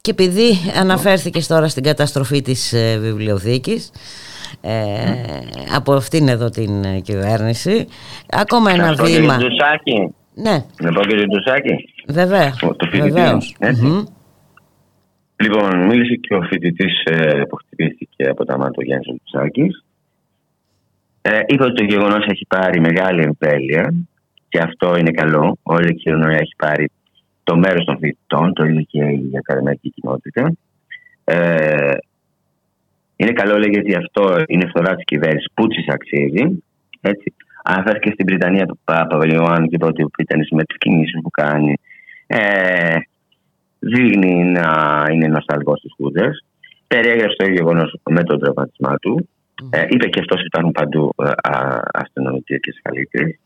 και 0.00 0.10
επειδή 0.10 0.50
αναφέρθηκε 0.80 1.40
τώρα 1.48 1.68
στην 1.68 1.82
καταστροφή 1.82 2.42
της 2.42 2.72
ε, 2.72 2.98
βιβλιοθήκης 2.98 3.92
ε, 4.60 4.72
από 5.74 5.92
αυτήν 5.92 6.28
εδώ 6.28 6.48
την 6.48 6.84
ε, 6.84 7.00
κυβέρνηση 7.00 7.86
ακόμα 8.28 8.70
ένα 8.70 8.88
Αυτό 8.88 9.04
βήμα 9.04 9.36
Ντουσάκη. 9.36 10.14
Ναι. 10.34 10.64
Να 10.80 10.92
πω 10.92 11.00
και 11.00 11.16
τον 11.16 11.28
Ντουσάκη. 11.28 11.74
Βέβαια. 12.08 12.50
Το 12.76 12.86
φοιτητή. 12.90 13.20
Λοιπόν, 15.36 15.86
μίλησε 15.86 16.14
και 16.14 16.34
ο 16.34 16.42
φοιτητής 16.42 17.02
ε, 17.04 17.42
που 17.48 17.56
χτυπήθηκε 17.56 18.28
από 18.28 18.44
τα 18.44 18.58
μάτια 18.58 18.84
Γιάννης 18.84 19.08
Ντουσάκη. 19.08 19.66
Ε, 21.22 21.40
είπε 21.46 21.64
ότι 21.64 21.74
το 21.74 21.84
γεγονός 21.84 22.26
έχει 22.26 22.46
πάρει 22.48 22.80
μεγάλη 22.80 23.22
εμβέλεια 23.22 23.94
και 24.48 24.58
αυτό 24.58 24.96
είναι 24.96 25.10
καλό. 25.10 25.58
Όλη 25.62 25.88
η 25.88 25.94
κοινωνία 25.94 26.38
έχει 26.38 26.54
πάρει 26.56 26.90
το 27.44 27.56
μέρος 27.56 27.84
των 27.84 27.98
φοιτητών, 27.98 28.52
το 28.52 28.64
ίδιο 28.64 28.82
και 28.82 29.04
η 29.04 29.30
ακαδημαϊκή 29.38 29.90
κοινότητα. 29.90 30.52
Ε, 31.24 31.96
είναι 33.16 33.32
καλό 33.32 33.58
λέει 33.58 33.70
γιατί 33.70 33.94
αυτό 33.94 34.42
είναι 34.46 34.66
φθορά 34.66 34.94
της 34.94 35.04
κυβέρνησης 35.04 35.48
που 35.54 35.66
της 35.66 35.86
αξίζει. 35.88 36.62
Έτσι. 37.00 37.34
Αναφέρθηκε 37.66 38.10
στην 38.10 38.26
Βρυτανία 38.26 38.66
του 38.66 38.78
Παπαβελιωάννου 38.84 39.66
και 39.66 39.74
είπε 39.74 39.84
ότι 39.84 40.06
ήταν 40.18 40.40
με 40.50 40.64
τι 40.64 40.78
κινήσει 40.78 41.18
που 41.22 41.30
κάνει. 41.30 41.74
Ε, 42.26 42.96
δείχνει 43.78 44.44
να 44.44 44.66
είναι 45.12 45.26
νοσταλγός 45.26 45.78
στις 45.78 45.92
χούντε. 45.96 46.30
Περιέγραψε 46.86 47.36
το 47.36 47.50
γεγονός 47.50 47.98
με 48.10 48.22
τον 48.22 48.40
τραυματισμά 48.40 48.96
του. 48.96 49.28
Ε, 49.70 49.84
είπε 49.88 50.08
και 50.08 50.20
αυτός 50.20 50.38
ότι 50.38 50.46
υπάρχουν 50.46 50.72
παντού 50.72 51.14
ε, 51.24 51.30
αστυνομικοί 51.92 52.60
και 52.60 52.72
ασφαλίτες. 52.74 53.38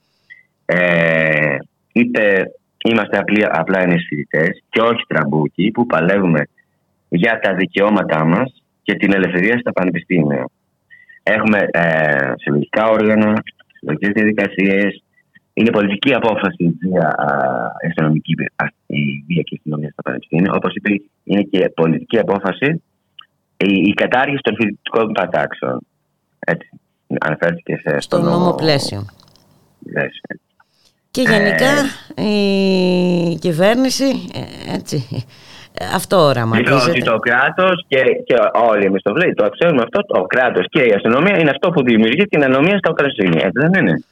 Ε, 0.64 1.56
είπε 1.92 2.52
είμαστε 2.84 3.18
απλά, 3.18 3.48
απλά 3.52 3.80
ενισχυτές 3.80 4.62
και 4.68 4.80
όχι 4.80 5.04
τραμπούκοι 5.06 5.70
που 5.70 5.86
παλεύουμε 5.86 6.48
για 7.08 7.38
τα 7.42 7.54
δικαιώματά 7.54 8.24
μας 8.24 8.62
και 8.82 8.94
την 8.94 9.12
ελευθερία 9.12 9.58
στα 9.58 9.72
πανεπιστήμια. 9.72 10.48
Έχουμε 11.22 11.68
ε, 11.70 12.32
συλλογικά 12.36 12.88
όργανα, 12.88 13.42
συλλογικέ 13.78 14.10
διαδικασίες. 14.12 15.02
Είναι 15.52 15.70
πολιτική 15.70 16.14
απόφαση 16.14 16.64
η 16.64 17.86
αστυνομική 17.86 18.32
η 18.86 19.24
βία 19.26 19.42
και 19.42 19.54
η 19.54 19.56
αστυνομία 19.56 19.90
στα 19.90 20.02
πανεπιστήμια. 20.02 20.52
Όπως 20.52 20.74
είπε, 20.74 20.90
είναι 21.24 21.42
και 21.42 21.72
πολιτική 21.74 22.18
απόφαση 22.18 22.82
η, 23.56 23.72
η 23.90 23.92
κατάργηση 23.94 24.42
των 24.42 24.54
φοιτητικών 24.54 25.12
πατάξεων. 25.12 25.80
Έτσι. 26.38 26.68
Αναφέρθηκε 27.20 27.80
σε, 27.82 28.00
στο 28.00 28.20
νόμο 28.20 28.54
πλαίσιο. 28.54 29.06
Και 31.10 31.22
γενικά 31.22 31.72
ε, 32.14 33.30
η 33.30 33.38
κυβέρνηση 33.40 34.04
ε, 34.34 34.74
έτσι, 34.74 35.26
αυτό 35.94 36.16
οραματίζεται. 36.16 36.74
Λοιπόν, 36.74 36.90
ότι 36.90 37.02
το 37.02 37.16
κράτος 37.18 37.84
και, 37.88 37.98
και 38.24 38.34
όλοι 38.70 38.84
εμείς 38.84 39.02
το 39.02 39.12
βλέπουμε, 39.12 39.34
το 39.34 39.48
ξέρουμε 39.58 39.82
αυτό, 39.82 40.00
το 40.00 40.22
κράτος 40.22 40.66
και 40.68 40.82
η 40.82 40.92
αστυνομία 40.92 41.38
είναι 41.38 41.50
αυτό 41.50 41.70
που 41.70 41.82
δημιουργεί 41.82 42.24
την 42.24 42.44
ανομία 42.44 42.78
στα 42.78 42.90
Ουκρανία. 42.90 43.46
Έτσι 43.46 43.60
δεν 43.60 43.72
είναι; 43.74 44.02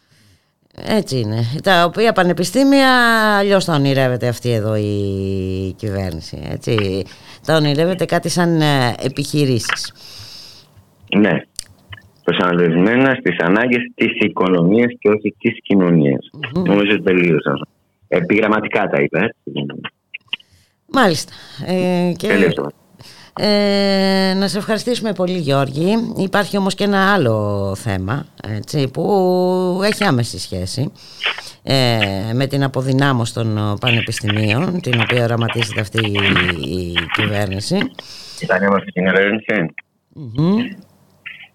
Έτσι 0.84 1.18
είναι. 1.18 1.40
Τα 1.62 1.84
οποία 1.84 2.12
πανεπιστήμια 2.12 2.88
αλλιώς 3.38 3.64
τα 3.64 3.74
ονειρεύεται 3.74 4.28
αυτή 4.28 4.52
εδώ 4.52 4.74
η 4.76 5.74
κυβέρνηση. 5.76 6.48
Έτσι. 6.52 7.04
Τα 7.46 7.56
ονειρεύεται 7.56 8.04
κάτι 8.04 8.28
σαν 8.28 8.60
ε, 8.60 8.94
επιχειρήσεις. 9.02 9.92
Ναι. 11.16 11.40
Προσανατολισμένα 12.24 13.16
στις 13.20 13.38
ανάγκες 13.38 13.90
της 13.94 14.10
οικονομίας 14.18 14.92
και 14.98 15.08
όχι 15.08 15.34
της 15.38 15.58
κοινωνίας. 15.62 16.30
Mm-hmm. 16.32 16.64
Νομίζω 16.64 16.92
ότι 16.92 17.02
τελείωσα. 17.02 17.58
Επιγραμματικά 18.08 18.86
τα 18.86 19.02
είπε. 19.02 19.34
Μάλιστα. 20.92 21.32
Ε, 21.66 22.12
και 22.16 22.52
Ε, 23.38 24.34
να 24.36 24.48
σε 24.48 24.58
ευχαριστήσουμε 24.58 25.12
πολύ 25.12 25.38
Γιώργη. 25.38 25.94
Υπάρχει 26.16 26.56
όμως 26.58 26.74
και 26.74 26.84
ένα 26.84 27.12
άλλο 27.12 27.74
θέμα 27.78 28.26
έτσι, 28.48 28.88
που 28.88 29.80
έχει 29.84 30.04
άμεση 30.04 30.38
σχέση 30.38 30.92
ε, 31.62 31.98
με 32.32 32.46
την 32.46 32.62
αποδυνάμωση 32.64 33.34
των 33.34 33.76
πανεπιστημίων 33.80 34.80
την 34.80 35.00
οποία 35.00 35.24
οραματίζεται 35.24 35.80
αυτή 35.80 35.98
η, 36.06 36.12
η 36.70 36.94
κυβέρνηση. 37.14 37.76
Ήταν 38.40 38.62
είμαστε 38.62 38.90
στην 38.90 39.04
κυβέρνηση. 39.04 39.74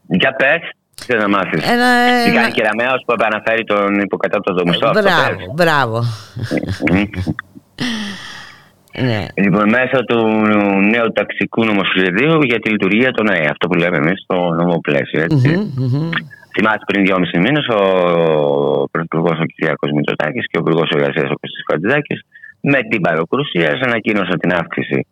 Για 0.07 0.35
πες, 0.35 0.59
τι 1.07 1.15
να 1.17 1.27
μάθεις. 1.29 1.69
Ένα, 1.69 2.23
Τι 2.23 2.29
ένα- 2.29 2.41
κάνει 2.41 2.51
Κεραμέως 2.53 3.03
που 3.05 3.11
επαναφέρει 3.13 3.63
τον 3.63 3.99
υποκατάπτωτο 3.99 4.63
μισθό. 4.65 4.87
αυτό 4.87 5.01
πες. 5.01 5.11
Μπράβο, 5.13 5.53
μπράβο. 5.55 6.03
ναι. 8.99 9.25
Λοιπόν, 9.35 9.69
μέσω 9.69 10.03
του 10.03 10.19
νέου 10.93 11.11
ταξικού 11.13 11.65
νομοσχεδίου 11.65 12.41
για 12.41 12.59
τη 12.59 12.69
λειτουργία 12.69 13.11
των 13.11 13.29
ΑΕ, 13.29 13.45
αυτό 13.45 13.67
που 13.67 13.73
λέμε 13.73 13.97
εμείς 13.97 14.21
στο 14.21 14.49
νομοπλαίσιο. 14.49 15.21
Έτσι. 15.21 15.49
Μμμ, 15.49 15.83
μμμ. 15.83 16.09
Θυμάστε 16.53 16.83
πριν 16.85 17.05
δυόμιση 17.05 17.37
μήνες 17.39 17.67
ο 17.67 17.81
Πρωθυπουργός 18.91 19.39
ο 19.39 19.45
κ. 19.79 19.91
Μητσοτάκης 19.95 20.45
και 20.47 20.57
ο 20.57 20.59
Υπουργός 20.59 20.89
Εργασίας 20.89 21.29
ο 21.29 21.33
κ. 21.33 21.43
Χατζηδάκη 21.71 22.15
με 22.61 22.79
την 22.89 23.01
παροκρουσία 23.01 23.79
ανακοίνωσαν 23.81 24.39
την 24.39 24.53
αύξηση 24.53 25.07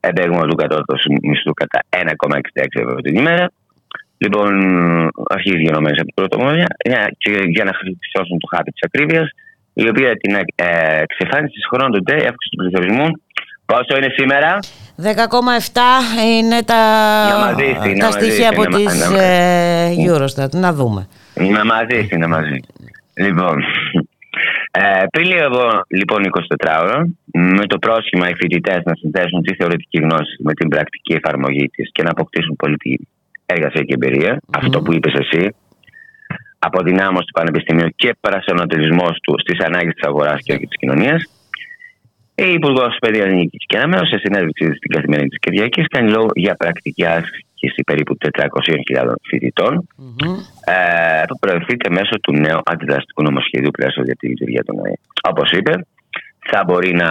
επέγγωμα 0.00 0.46
του 0.46 0.54
κατώτατου 0.54 0.96
μισθού 1.22 1.52
κατά 1.52 1.80
1,66 1.88 2.64
ευρώ 2.82 2.94
την 2.94 3.16
ημέρα. 3.16 3.50
Λοιπόν, 4.18 4.50
αρχίζει 5.28 5.62
γενομένε 5.62 5.96
από 5.98 6.10
την 6.10 6.14
πρωτοβουλία 6.14 6.66
για, 6.84 7.14
και 7.18 7.30
για 7.30 7.64
να 7.64 7.72
χρησιμοποιήσουν 7.74 8.38
το 8.38 8.48
χάπι 8.56 8.70
της 8.70 8.82
ακρίβειας, 8.82 9.28
η 9.72 9.88
οποία 9.88 10.16
την 10.16 10.34
ε, 10.34 11.00
εξεφάνιση 11.02 11.52
της 11.54 11.66
χρόνου 11.70 11.90
του 11.92 12.02
ΤΕ, 12.02 12.12
αύξηση 12.14 12.50
του 12.50 12.56
πληθωρισμού. 12.62 13.08
Πόσο 13.66 13.96
είναι 13.96 14.08
σήμερα, 14.16 14.58
10,7 15.02 15.80
είναι 16.38 16.62
τα, 16.62 16.80
Να 17.32 17.38
μαζί 17.44 17.64
είστε, 17.70 17.88
τα 17.88 17.94
να 17.96 18.04
μαζί 18.04 18.18
στοιχεία 18.18 18.48
είστε, 18.50 18.54
από 18.54 18.62
να- 18.62 18.76
τις 18.78 19.08
να- 19.10 19.22
ε, 19.22 19.94
Eurostat. 20.08 20.50
Να 20.50 20.72
δούμε. 20.72 21.08
Είναι 21.34 21.64
μαζί, 21.64 22.08
είναι 22.12 22.26
μαζί. 22.26 22.60
Λοιπόν, 23.14 23.62
ε, 24.70 25.04
πριν 25.10 25.26
λίγο 25.26 25.60
λοιπόν 25.88 26.24
24 26.24 26.80
ώρα, 26.82 27.08
με 27.32 27.66
το 27.66 27.78
πρόσχημα 27.78 28.28
οι 28.28 28.34
φοιτητές 28.34 28.80
να 28.84 28.94
συνδέσουν 28.94 29.42
τη 29.42 29.54
θεωρητική 29.54 29.98
γνώση 29.98 30.36
με 30.38 30.52
την 30.52 30.68
πρακτική 30.68 31.12
εφαρμογή 31.12 31.68
της 31.68 31.90
και 31.92 32.02
να 32.02 32.10
αποκτήσουν 32.10 32.56
πολιτική 32.56 33.08
εργασιακή 33.46 33.92
εμπειρία, 33.92 34.40
αυτό 34.58 34.80
που 34.82 34.92
είπες 34.92 35.12
εσύ, 35.14 35.48
αποδυνάμωση 36.68 37.26
του 37.26 37.36
Πανεπιστημίου 37.38 37.88
και 37.96 38.10
παρασανατολισμό 38.20 39.08
του 39.22 39.34
στις 39.42 39.58
ανάγκες 39.66 39.94
της 39.94 40.04
αγοράς 40.08 40.38
και 40.42 40.52
όχι 40.52 40.66
της 40.66 40.78
κοινωνίας. 40.78 41.20
Η 42.34 42.52
Υπουργός 42.58 42.96
Παιδείας 43.00 43.30
Νίκη 43.32 43.56
και 43.56 43.76
Αναμέως, 43.78 44.08
σε 44.08 44.18
συνέντευξη 44.24 44.64
στην 44.78 44.90
καθημερινή 44.94 45.28
της 45.28 45.38
Κυριακής, 45.38 45.86
κάνει 45.94 46.10
λόγο 46.10 46.28
για 46.34 46.54
πρακτική 46.54 47.04
άσκηση 47.06 47.80
περίπου 47.86 48.16
400.000 48.16 49.14
φοιτητών, 49.28 49.86
ε, 50.64 51.22
που 51.28 51.38
προωθείται 51.38 51.90
μέσω 51.90 52.14
του 52.22 52.32
νέου 52.32 52.60
αντιδραστικού 52.64 53.22
νομοσχεδίου 53.22 53.70
πλαίσιο 53.70 54.02
για 54.02 54.16
τη 54.18 54.28
λειτουργία 54.28 54.64
των 54.64 54.76
ΑΕ. 54.84 54.96
Όπως 55.30 55.50
είπε, 55.50 55.72
θα 56.50 56.64
μπορεί 56.66 56.92
να 57.02 57.10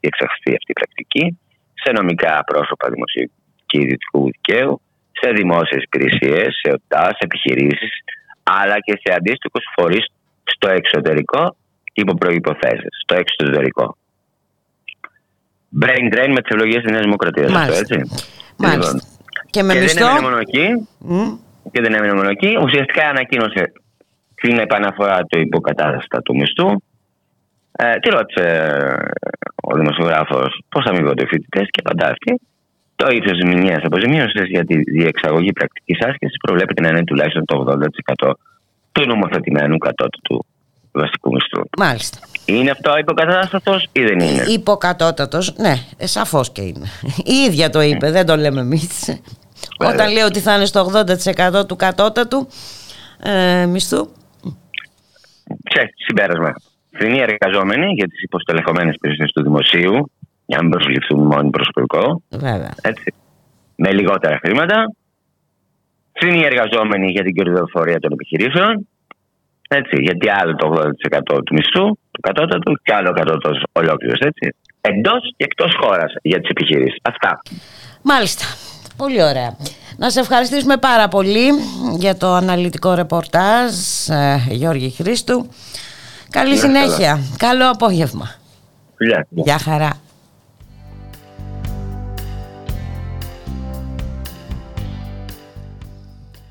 διεξαχθεί 0.00 0.50
αυτή 0.58 0.70
η 0.74 0.78
πρακτική 0.80 1.38
σε 1.82 1.92
νομικά 1.92 2.44
πρόσωπα 2.50 2.86
δημοσίου 2.94 3.30
και 3.66 3.78
ιδιωτικού 3.84 4.20
δικαίου, 4.34 4.80
σε 5.20 5.30
δημόσιες 5.30 5.82
υπηρεσίες, 5.82 6.48
σε 6.60 6.68
ΟΤΑ, 6.76 7.04
σε 7.04 7.22
επιχειρήσεις, 7.28 7.92
αλλά 8.42 8.80
και 8.80 9.00
σε 9.02 9.14
αντίστοιχους 9.14 9.64
φορείς 9.74 10.06
στο 10.44 10.68
εξωτερικό 10.68 11.56
υπό 11.92 12.14
προποθέσει. 12.14 12.86
Στο 13.02 13.14
εξωτερικό. 13.16 13.96
Brain 15.82 16.14
drain 16.14 16.28
με 16.28 16.40
τις 16.42 16.50
ευλογίες 16.54 16.82
της 16.82 16.90
Νέας 16.92 17.04
Δημοκρατίας. 17.04 17.52
Αυτό 17.52 17.58
Μάλιστα. 17.58 17.94
έτσι. 17.94 18.24
Μάλιστα. 18.56 18.92
Λοιπόν, 18.92 19.00
Και 19.50 19.62
με 19.62 19.72
και 19.72 19.80
μισθό; 19.80 19.98
δεν 19.98 20.08
έμεινε 20.08 20.28
μόνο 20.28 20.38
εκεί. 20.38 20.88
Μμ. 20.98 21.36
Και 21.72 21.80
δεν 21.80 21.94
έμεινε 21.94 22.12
μόνο 22.12 22.28
εκεί. 22.28 22.56
Ουσιαστικά 22.62 23.08
ανακοίνωσε 23.08 23.72
την 24.34 24.58
επαναφορά 24.58 25.18
του 25.22 25.38
υποκατάστατα 25.38 26.22
του 26.22 26.36
μισθού. 26.36 26.82
Ε, 27.72 27.98
τι 27.98 28.08
ρώτησε 28.10 28.46
ε, 28.46 29.08
ο 29.62 29.76
δημοσιογράφος, 29.76 30.62
πώς 30.68 30.84
αμοιβόνται 30.84 31.22
οι 31.22 31.26
φοιτητές 31.26 31.66
και 31.70 31.82
απαντά 31.84 32.06
αυτή. 32.06 32.40
Το 33.00 33.08
ύψο 33.10 33.32
τη 33.34 33.46
μηνιαία 33.46 33.80
αποζημίωση 33.84 34.42
για 34.46 34.64
τη 34.64 34.76
διεξαγωγή 34.76 35.52
πρακτικής 35.52 35.98
άσκησης 36.00 36.36
προβλέπεται 36.36 36.80
να 36.82 36.88
είναι 36.88 37.04
τουλάχιστον 37.04 37.44
το 37.44 37.78
80% 38.22 38.32
του 38.92 39.06
νομοθετημένου 39.06 39.78
κατώτατου 39.78 40.44
βασικού 40.92 41.32
μισθού. 41.32 41.62
Μάλιστα. 41.78 42.18
Είναι 42.44 42.70
αυτό 42.70 42.98
υποκατάστατος 42.98 43.88
ή 43.92 44.00
δεν 44.02 44.18
είναι; 44.18 44.42
Υποκατώτατος, 44.48 45.56
ναι, 45.56 45.74
ε, 45.96 46.06
σαφώς 46.06 46.52
και 46.52 46.62
είναι. 46.62 46.86
Η 47.24 47.34
ίδια 47.34 47.70
το 47.70 47.80
είπε, 47.80 48.10
δεν 48.10 48.26
το 48.26 48.36
λέμε 48.36 48.60
εμείς. 48.60 49.20
Όταν 49.78 50.12
λέει 50.12 50.22
ότι 50.22 50.40
θα 50.40 50.54
είναι 50.54 50.64
στο 50.64 50.90
80% 51.60 51.66
του 51.66 51.76
κατώτατου 51.76 52.48
ε, 53.22 53.66
μισθού. 53.66 54.08
Και 55.62 55.94
συμπέρασμα. 56.06 56.54
Φθηνοί 56.92 57.18
εργαζόμενοι 57.18 57.92
για 57.92 58.06
τις 58.06 58.22
υποστελεχωμένες 58.22 58.94
υπηρεσίες 58.94 59.32
του 59.32 59.42
δημοσίου, 59.42 60.10
για 60.50 60.58
να 60.58 60.62
μην 60.62 60.70
προσληφθούν 60.70 61.20
μόνοι 61.32 61.50
προσωπικό, 61.50 62.22
Βέβαια. 62.28 62.72
έτσι, 62.82 63.14
με 63.82 63.92
λιγότερα 63.92 64.38
χρήματα. 64.42 64.76
Φθηνοί 66.12 66.40
εργαζόμενοι 66.44 67.10
για 67.10 67.22
την 67.22 67.34
κερδοφορία 67.34 67.98
των 68.00 68.12
επιχειρήσεων. 68.12 68.88
Έτσι, 69.68 69.96
γιατί 70.02 70.26
άλλο 70.30 70.54
το 70.54 70.66
80% 70.66 71.42
του 71.44 71.54
μισθού, 71.54 71.86
του 72.10 72.20
κατώτατου, 72.20 72.72
και 72.82 72.92
άλλο 72.94 73.12
κατώτατος 73.12 73.62
ολόκληρος. 73.72 74.18
Εντός 74.80 75.20
και 75.36 75.44
εκτός 75.44 75.72
χώρας 75.80 76.12
για 76.22 76.40
τις 76.40 76.48
επιχειρήσεις. 76.48 76.98
Αυτά. 77.02 77.40
Μάλιστα. 78.02 78.44
Πολύ 78.96 79.22
ωραία. 79.22 79.56
Να 79.96 80.10
σε 80.10 80.20
ευχαριστήσουμε 80.20 80.76
πάρα 80.76 81.08
πολύ 81.08 81.46
για 81.98 82.16
το 82.16 82.26
αναλυτικό 82.26 82.94
ρεπορτάζ, 82.94 83.72
ε, 84.08 84.36
Γιώργη 84.48 84.90
Χρήστου. 84.90 85.48
Καλή 86.30 86.48
Να 86.48 86.54
είστε 86.54 86.66
συνέχεια. 86.66 87.18
Καλό 87.36 87.70
απόγευμα. 87.70 88.34
Φιλιά. 88.96 89.26
Γεια 89.30 89.58
χαρά. 89.58 89.90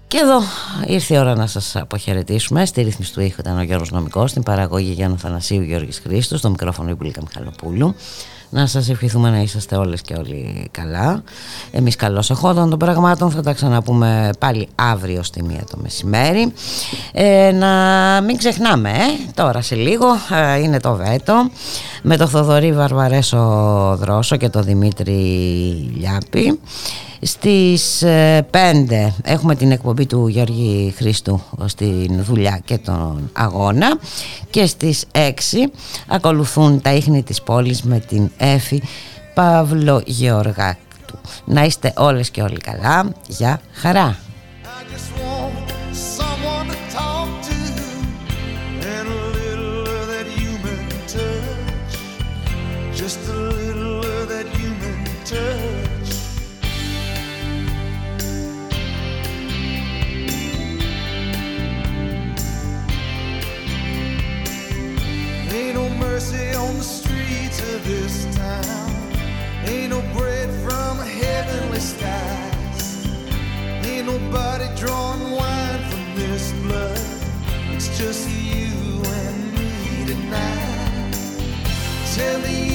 Και 0.09 0.17
εδώ 0.17 0.41
ήρθε 0.85 1.15
η 1.15 1.17
ώρα 1.17 1.35
να 1.35 1.47
σας 1.47 1.75
αποχαιρετήσουμε. 1.75 2.65
Στη 2.65 2.81
ρύθμιση 2.81 3.13
του 3.13 3.21
ήχου 3.21 3.35
ήταν 3.39 3.57
ο 3.57 3.61
Γιώργος 3.61 3.91
Νομικός, 3.91 4.29
στην 4.29 4.43
παραγωγή 4.43 4.91
Γιάννα 4.91 5.17
Θανασίου 5.17 5.61
Γιώργης 5.61 5.99
Χρήστου, 5.99 6.37
στο 6.37 6.49
μικρόφωνο 6.49 6.89
η 6.89 6.93
Μπουλίκα 6.93 7.21
Μιχαλοπούλου. 7.21 7.95
Να 8.49 8.67
σας 8.67 8.89
ευχηθούμε 8.89 9.29
να 9.29 9.41
είσαστε 9.41 9.75
όλες 9.75 10.01
και 10.01 10.13
όλοι 10.13 10.67
καλά. 10.71 11.23
Εμείς 11.71 11.95
καλώς 11.95 12.29
εχόντων 12.29 12.69
των 12.69 12.79
πραγμάτων 12.79 13.31
θα 13.31 13.41
τα 13.41 13.53
ξαναπούμε 13.53 14.29
πάλι 14.39 14.67
αύριο 14.75 15.23
στη 15.23 15.43
μία 15.43 15.63
το 15.71 15.77
μεσημέρι. 15.81 16.53
Ε, 17.11 17.51
να 17.51 17.67
μην 18.21 18.37
ξεχνάμε, 18.37 18.89
ε, 18.89 19.31
τώρα 19.33 19.61
σε 19.61 19.75
λίγο 19.75 20.07
ε, 20.53 20.59
είναι 20.59 20.79
το 20.79 20.95
Βέτο 20.95 21.49
με 22.01 22.17
το 22.17 22.27
Θοδωρή 22.27 22.73
Βαρβαρέσο 22.73 23.95
Δρόσο 23.99 24.35
και 24.35 24.49
το 24.49 24.61
Δημήτρη 24.61 25.13
Λιάπη. 25.97 26.59
Στις 27.21 28.01
ε, 28.01 28.47
5 28.51 28.57
έχουμε 29.23 29.55
την 29.55 29.71
εκπομπή 29.71 30.05
του 30.05 30.27
Γιώργη 30.27 30.93
Χρήστου 30.97 31.41
στην 31.65 32.23
δουλειά 32.23 32.59
και 32.65 32.77
τον 32.77 33.29
αγώνα 33.33 33.99
και 34.49 34.65
στις 34.65 35.05
6 35.11 35.19
ακολουθούν 36.07 36.81
τα 36.81 36.93
ίχνη 36.93 37.23
της 37.23 37.41
πόλης 37.41 37.83
με 37.83 37.99
την 37.99 38.31
Έφη 38.37 38.83
Παύλο 39.33 40.01
Γεωργάκτου. 40.05 41.19
Να 41.45 41.63
είστε 41.63 41.93
όλες 41.97 42.29
και 42.29 42.41
όλοι 42.41 42.57
καλά. 42.57 43.11
Γεια 43.27 43.61
χαρά. 43.73 44.17
Drawing 74.79 75.31
wine 75.31 75.83
from 75.89 76.15
this 76.15 76.53
blood. 76.63 77.01
It's 77.73 77.97
just 77.97 78.29
you 78.29 79.03
and 79.03 79.53
me 79.53 80.05
tonight. 80.05 81.13
Tell 82.15 82.39
me 82.39 82.68